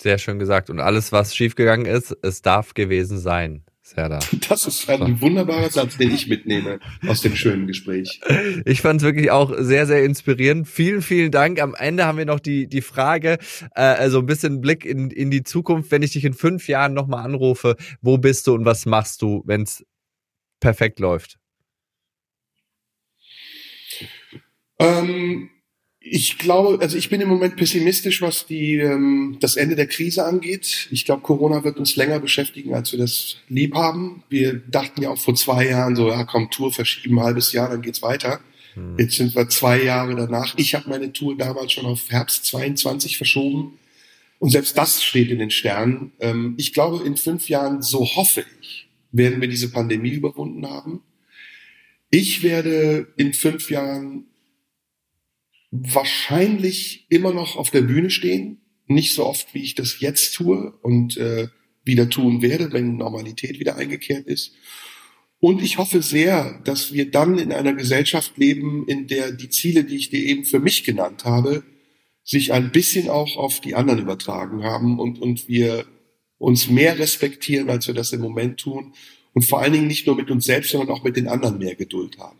Sehr 0.00 0.18
schön 0.18 0.38
gesagt. 0.38 0.70
Und 0.70 0.80
alles, 0.80 1.12
was 1.12 1.34
schiefgegangen 1.34 1.86
ist, 1.86 2.16
es 2.22 2.42
darf 2.42 2.74
gewesen 2.74 3.18
sein. 3.18 3.64
Serda. 3.86 4.18
Das 4.48 4.66
ist 4.66 4.88
ein 4.88 5.20
wunderbarer 5.20 5.68
Satz, 5.68 5.98
den 5.98 6.10
ich 6.10 6.26
mitnehme 6.26 6.80
aus 7.06 7.20
dem 7.20 7.36
schönen 7.36 7.66
Gespräch. 7.66 8.18
Ich 8.64 8.80
fand 8.80 9.02
es 9.02 9.04
wirklich 9.04 9.30
auch 9.30 9.52
sehr, 9.58 9.86
sehr 9.86 10.04
inspirierend. 10.04 10.66
Vielen, 10.66 11.02
vielen 11.02 11.30
Dank. 11.30 11.60
Am 11.60 11.74
Ende 11.74 12.06
haben 12.06 12.16
wir 12.16 12.24
noch 12.24 12.40
die, 12.40 12.66
die 12.66 12.80
Frage, 12.80 13.36
äh, 13.74 13.82
also 13.82 14.20
ein 14.20 14.26
bisschen 14.26 14.62
Blick 14.62 14.86
in, 14.86 15.10
in 15.10 15.30
die 15.30 15.42
Zukunft. 15.42 15.90
Wenn 15.90 16.02
ich 16.02 16.12
dich 16.12 16.24
in 16.24 16.32
fünf 16.32 16.66
Jahren 16.66 16.94
nochmal 16.94 17.26
anrufe, 17.26 17.76
wo 18.00 18.16
bist 18.16 18.46
du 18.46 18.54
und 18.54 18.64
was 18.64 18.86
machst 18.86 19.20
du, 19.20 19.42
wenn 19.44 19.64
es 19.64 19.84
perfekt 20.60 20.98
läuft? 20.98 21.38
Ähm, 24.78 25.50
ich 26.06 26.36
glaube, 26.36 26.80
also 26.82 26.98
ich 26.98 27.08
bin 27.08 27.22
im 27.22 27.28
Moment 27.28 27.56
pessimistisch, 27.56 28.20
was 28.20 28.46
die, 28.46 28.76
ähm, 28.76 29.38
das 29.40 29.56
Ende 29.56 29.74
der 29.74 29.86
Krise 29.86 30.26
angeht. 30.26 30.88
Ich 30.90 31.06
glaube, 31.06 31.22
Corona 31.22 31.64
wird 31.64 31.78
uns 31.78 31.96
länger 31.96 32.20
beschäftigen, 32.20 32.74
als 32.74 32.92
wir 32.92 32.98
das 32.98 33.38
lieb 33.48 33.74
haben. 33.74 34.22
Wir 34.28 34.54
dachten 34.54 35.00
ja 35.00 35.10
auch 35.10 35.18
vor 35.18 35.34
zwei 35.34 35.66
Jahren 35.66 35.96
so, 35.96 36.10
ja 36.10 36.24
komm, 36.24 36.50
Tour 36.50 36.72
verschieben, 36.72 37.18
ein 37.18 37.24
halbes 37.24 37.52
Jahr, 37.52 37.70
dann 37.70 37.80
geht's 37.80 38.02
weiter. 38.02 38.40
Hm. 38.74 38.98
Jetzt 38.98 39.16
sind 39.16 39.34
wir 39.34 39.48
zwei 39.48 39.82
Jahre 39.82 40.14
danach. 40.14 40.54
Ich 40.58 40.74
habe 40.74 40.90
meine 40.90 41.10
Tour 41.10 41.38
damals 41.38 41.72
schon 41.72 41.86
auf 41.86 42.10
Herbst 42.10 42.44
22 42.44 43.16
verschoben. 43.16 43.78
Und 44.38 44.50
selbst 44.50 44.76
das 44.76 45.02
steht 45.02 45.30
in 45.30 45.38
den 45.38 45.50
Sternen. 45.50 46.12
Ähm, 46.20 46.54
ich 46.58 46.74
glaube, 46.74 47.02
in 47.06 47.16
fünf 47.16 47.48
Jahren, 47.48 47.80
so 47.80 48.04
hoffe 48.04 48.44
ich, 48.60 48.88
werden 49.10 49.40
wir 49.40 49.48
diese 49.48 49.70
Pandemie 49.70 50.10
überwunden 50.10 50.68
haben. 50.68 51.00
Ich 52.10 52.42
werde 52.42 53.06
in 53.16 53.32
fünf 53.32 53.70
Jahren 53.70 54.26
wahrscheinlich 55.82 57.06
immer 57.08 57.32
noch 57.32 57.56
auf 57.56 57.70
der 57.70 57.82
Bühne 57.82 58.10
stehen. 58.10 58.60
Nicht 58.86 59.14
so 59.14 59.26
oft, 59.26 59.54
wie 59.54 59.62
ich 59.62 59.74
das 59.74 60.00
jetzt 60.00 60.34
tue 60.34 60.72
und 60.82 61.16
äh, 61.16 61.48
wieder 61.84 62.08
tun 62.08 62.42
werde, 62.42 62.72
wenn 62.72 62.96
Normalität 62.96 63.58
wieder 63.58 63.76
eingekehrt 63.76 64.26
ist. 64.26 64.52
Und 65.40 65.62
ich 65.62 65.76
hoffe 65.78 66.00
sehr, 66.00 66.60
dass 66.64 66.92
wir 66.92 67.10
dann 67.10 67.38
in 67.38 67.52
einer 67.52 67.74
Gesellschaft 67.74 68.38
leben, 68.38 68.86
in 68.86 69.08
der 69.08 69.32
die 69.32 69.50
Ziele, 69.50 69.84
die 69.84 69.96
ich 69.96 70.10
dir 70.10 70.24
eben 70.24 70.44
für 70.44 70.60
mich 70.60 70.84
genannt 70.84 71.24
habe, 71.24 71.64
sich 72.22 72.52
ein 72.52 72.70
bisschen 72.70 73.10
auch 73.10 73.36
auf 73.36 73.60
die 73.60 73.74
anderen 73.74 74.00
übertragen 74.00 74.62
haben 74.62 74.98
und, 74.98 75.20
und 75.20 75.48
wir 75.48 75.84
uns 76.38 76.70
mehr 76.70 76.98
respektieren, 76.98 77.68
als 77.68 77.86
wir 77.86 77.94
das 77.94 78.12
im 78.12 78.20
Moment 78.20 78.58
tun 78.58 78.94
und 79.34 79.44
vor 79.44 79.60
allen 79.60 79.72
Dingen 79.72 79.86
nicht 79.86 80.06
nur 80.06 80.16
mit 80.16 80.30
uns 80.30 80.46
selbst, 80.46 80.70
sondern 80.70 80.90
auch 80.90 81.04
mit 81.04 81.16
den 81.16 81.28
anderen 81.28 81.58
mehr 81.58 81.74
Geduld 81.74 82.18
haben. 82.18 82.38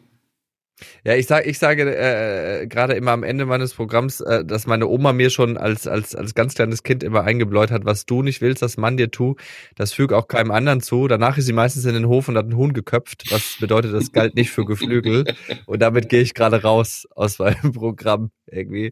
Ja, 1.05 1.15
ich 1.15 1.27
sage, 1.27 1.49
ich 1.49 1.59
sage 1.59 1.83
äh, 1.97 2.67
gerade 2.67 2.95
immer 2.95 3.13
am 3.13 3.23
Ende 3.23 3.47
meines 3.47 3.75
Programms, 3.75 4.21
äh, 4.21 4.45
dass 4.45 4.67
meine 4.67 4.89
Oma 4.89 5.13
mir 5.13 5.31
schon 5.31 5.57
als 5.57 5.87
als 5.87 6.17
als 6.17 6.35
ganz 6.35 6.55
kleines 6.55 6.83
Kind 6.83 7.05
immer 7.05 7.23
eingebläut 7.23 7.71
hat, 7.71 7.85
was 7.85 8.07
du 8.07 8.23
nicht 8.23 8.41
willst, 8.41 8.61
dass 8.61 8.77
man 8.77 8.97
dir 8.97 9.11
tu, 9.11 9.37
das 9.77 9.93
füg 9.93 10.13
auch 10.13 10.27
keinem 10.27 10.51
anderen 10.51 10.81
zu. 10.81 11.07
Danach 11.07 11.39
ist 11.39 11.47
sie 11.47 11.53
meistens 11.53 11.85
in 11.85 11.95
den 11.95 12.09
Hof 12.09 12.29
und 12.29 12.37
hat 12.37 12.47
einen 12.47 12.57
Huhn 12.57 12.73
geköpft, 12.73 13.31
was 13.31 13.57
bedeutet, 13.61 13.95
das 13.95 14.11
galt 14.13 14.35
nicht 14.35 14.51
für 14.51 14.65
Geflügel. 14.65 15.25
Und 15.67 15.81
damit 15.81 16.09
gehe 16.09 16.23
ich 16.23 16.35
gerade 16.35 16.63
raus 16.63 17.07
aus 17.15 17.39
meinem 17.39 17.73
Programm 17.73 18.31
irgendwie. 18.47 18.91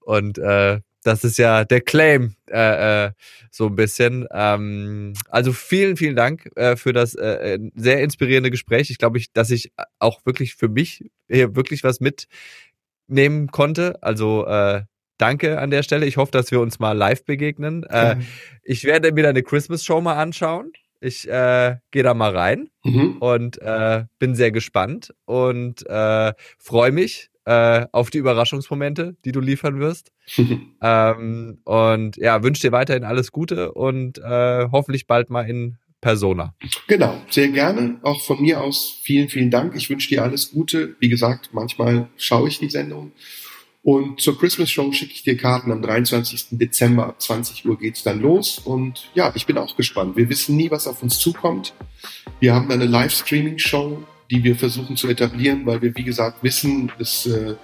Und 0.00 0.38
äh, 0.38 0.80
das 1.02 1.24
ist 1.24 1.38
ja 1.38 1.64
der 1.64 1.80
Claim 1.80 2.34
äh, 2.50 3.06
äh, 3.06 3.10
so 3.50 3.66
ein 3.66 3.76
bisschen. 3.76 4.26
Ähm, 4.30 5.14
also 5.28 5.52
vielen, 5.52 5.96
vielen 5.96 6.16
Dank 6.16 6.50
äh, 6.56 6.76
für 6.76 6.92
das 6.92 7.14
äh, 7.14 7.54
äh 7.54 7.70
sehr 7.74 8.02
inspirierende 8.02 8.50
Gespräch. 8.50 8.90
Ich 8.90 8.98
glaube, 8.98 9.18
ich, 9.18 9.32
dass 9.32 9.50
ich 9.50 9.72
auch 9.98 10.24
wirklich 10.26 10.54
für 10.54 10.68
mich 10.68 11.10
hier 11.28 11.54
wirklich 11.56 11.84
was 11.84 12.00
mitnehmen 12.00 13.48
konnte. 13.50 14.02
Also 14.02 14.46
äh, 14.46 14.82
danke 15.18 15.58
an 15.58 15.70
der 15.70 15.82
Stelle. 15.82 16.06
Ich 16.06 16.16
hoffe, 16.16 16.32
dass 16.32 16.50
wir 16.50 16.60
uns 16.60 16.78
mal 16.78 16.92
live 16.92 17.24
begegnen. 17.24 17.84
Äh, 17.84 18.16
ich 18.62 18.84
werde 18.84 19.12
mir 19.12 19.22
deine 19.22 19.42
Christmas 19.42 19.84
Show 19.84 20.00
mal 20.00 20.16
anschauen. 20.16 20.72
Ich 21.00 21.22
gehe 21.22 21.80
da 21.92 22.12
mal 22.12 22.36
rein 22.36 22.70
mhm. 22.82 23.18
und 23.18 23.60
bin 24.18 24.34
sehr 24.34 24.50
gespannt 24.50 25.14
und 25.26 25.84
freue 26.58 26.90
mich 26.90 27.30
äh, 27.48 27.86
auf 27.92 28.10
die 28.10 28.18
Überraschungsmomente, 28.18 29.16
die 29.24 29.32
du 29.32 29.40
liefern 29.40 29.80
wirst. 29.80 30.12
ähm, 30.82 31.58
und 31.64 32.16
ja, 32.18 32.42
wünsche 32.42 32.60
dir 32.60 32.72
weiterhin 32.72 33.04
alles 33.04 33.32
Gute 33.32 33.72
und 33.72 34.18
äh, 34.18 34.68
hoffentlich 34.70 35.06
bald 35.06 35.30
mal 35.30 35.48
in 35.48 35.78
Persona. 36.02 36.54
Genau, 36.88 37.16
sehr 37.30 37.48
gerne. 37.48 37.98
Auch 38.02 38.20
von 38.20 38.42
mir 38.42 38.60
aus 38.60 39.00
vielen, 39.02 39.30
vielen 39.30 39.50
Dank. 39.50 39.74
Ich 39.74 39.88
wünsche 39.88 40.10
dir 40.10 40.22
alles 40.22 40.50
Gute. 40.50 40.96
Wie 41.00 41.08
gesagt, 41.08 41.48
manchmal 41.52 42.08
schaue 42.18 42.48
ich 42.48 42.58
die 42.58 42.68
Sendung. 42.68 43.12
Und 43.82 44.20
zur 44.20 44.38
Christmas 44.38 44.70
Show 44.70 44.92
schicke 44.92 45.14
ich 45.14 45.22
dir 45.22 45.38
Karten 45.38 45.72
am 45.72 45.80
23. 45.80 46.58
Dezember 46.58 47.06
ab 47.06 47.22
20 47.22 47.66
Uhr 47.66 47.78
geht's 47.78 48.02
dann 48.02 48.20
los. 48.20 48.58
Und 48.58 49.10
ja, 49.14 49.32
ich 49.34 49.46
bin 49.46 49.56
auch 49.56 49.74
gespannt. 49.74 50.16
Wir 50.16 50.28
wissen 50.28 50.54
nie, 50.54 50.70
was 50.70 50.86
auf 50.86 51.02
uns 51.02 51.18
zukommt. 51.18 51.72
Wir 52.40 52.54
haben 52.54 52.70
eine 52.70 52.84
Live-Streaming-Show 52.84 54.04
die 54.30 54.44
wir 54.44 54.56
versuchen 54.56 54.96
zu 54.96 55.08
etablieren, 55.08 55.64
weil 55.66 55.80
wir, 55.82 55.94
wie 55.96 56.04
gesagt, 56.04 56.42
wissen, 56.42 56.92
das 56.98 57.26
äh, 57.26 57.54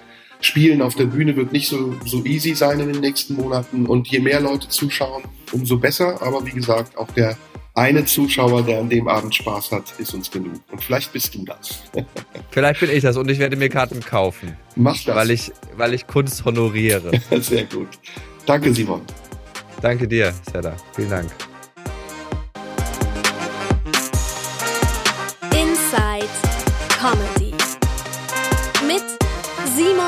Spielen 0.40 0.82
auf 0.82 0.94
der 0.94 1.06
Bühne 1.06 1.36
wird 1.36 1.52
nicht 1.52 1.68
so, 1.68 1.94
so 2.04 2.24
easy 2.24 2.54
sein 2.54 2.80
in 2.80 2.92
den 2.92 3.00
nächsten 3.00 3.34
Monaten. 3.34 3.86
Und 3.86 4.08
je 4.08 4.18
mehr 4.18 4.40
Leute 4.40 4.68
zuschauen, 4.68 5.24
umso 5.52 5.78
besser. 5.78 6.20
Aber 6.20 6.44
wie 6.44 6.50
gesagt, 6.50 6.98
auch 6.98 7.10
der 7.12 7.36
eine 7.74 8.04
Zuschauer, 8.04 8.62
der 8.62 8.80
an 8.80 8.88
dem 8.88 9.08
Abend 9.08 9.34
Spaß 9.34 9.72
hat, 9.72 9.84
ist 9.98 10.14
uns 10.14 10.30
genug. 10.30 10.60
Und 10.70 10.82
vielleicht 10.82 11.12
bist 11.12 11.34
du 11.34 11.44
das. 11.44 11.82
vielleicht 12.50 12.80
bin 12.80 12.90
ich 12.90 13.02
das 13.02 13.16
und 13.16 13.30
ich 13.30 13.38
werde 13.38 13.56
mir 13.56 13.68
Karten 13.68 14.00
kaufen. 14.00 14.56
Mach 14.76 15.02
das. 15.02 15.16
Weil 15.16 15.30
ich, 15.30 15.50
weil 15.76 15.94
ich 15.94 16.06
Kunst 16.06 16.44
honoriere. 16.44 17.10
Sehr 17.40 17.64
gut. 17.64 17.88
Danke, 18.46 18.72
Simon. 18.74 19.00
Danke 19.80 20.06
dir, 20.06 20.32
Seda. 20.52 20.76
Vielen 20.94 21.10
Dank. 21.10 21.53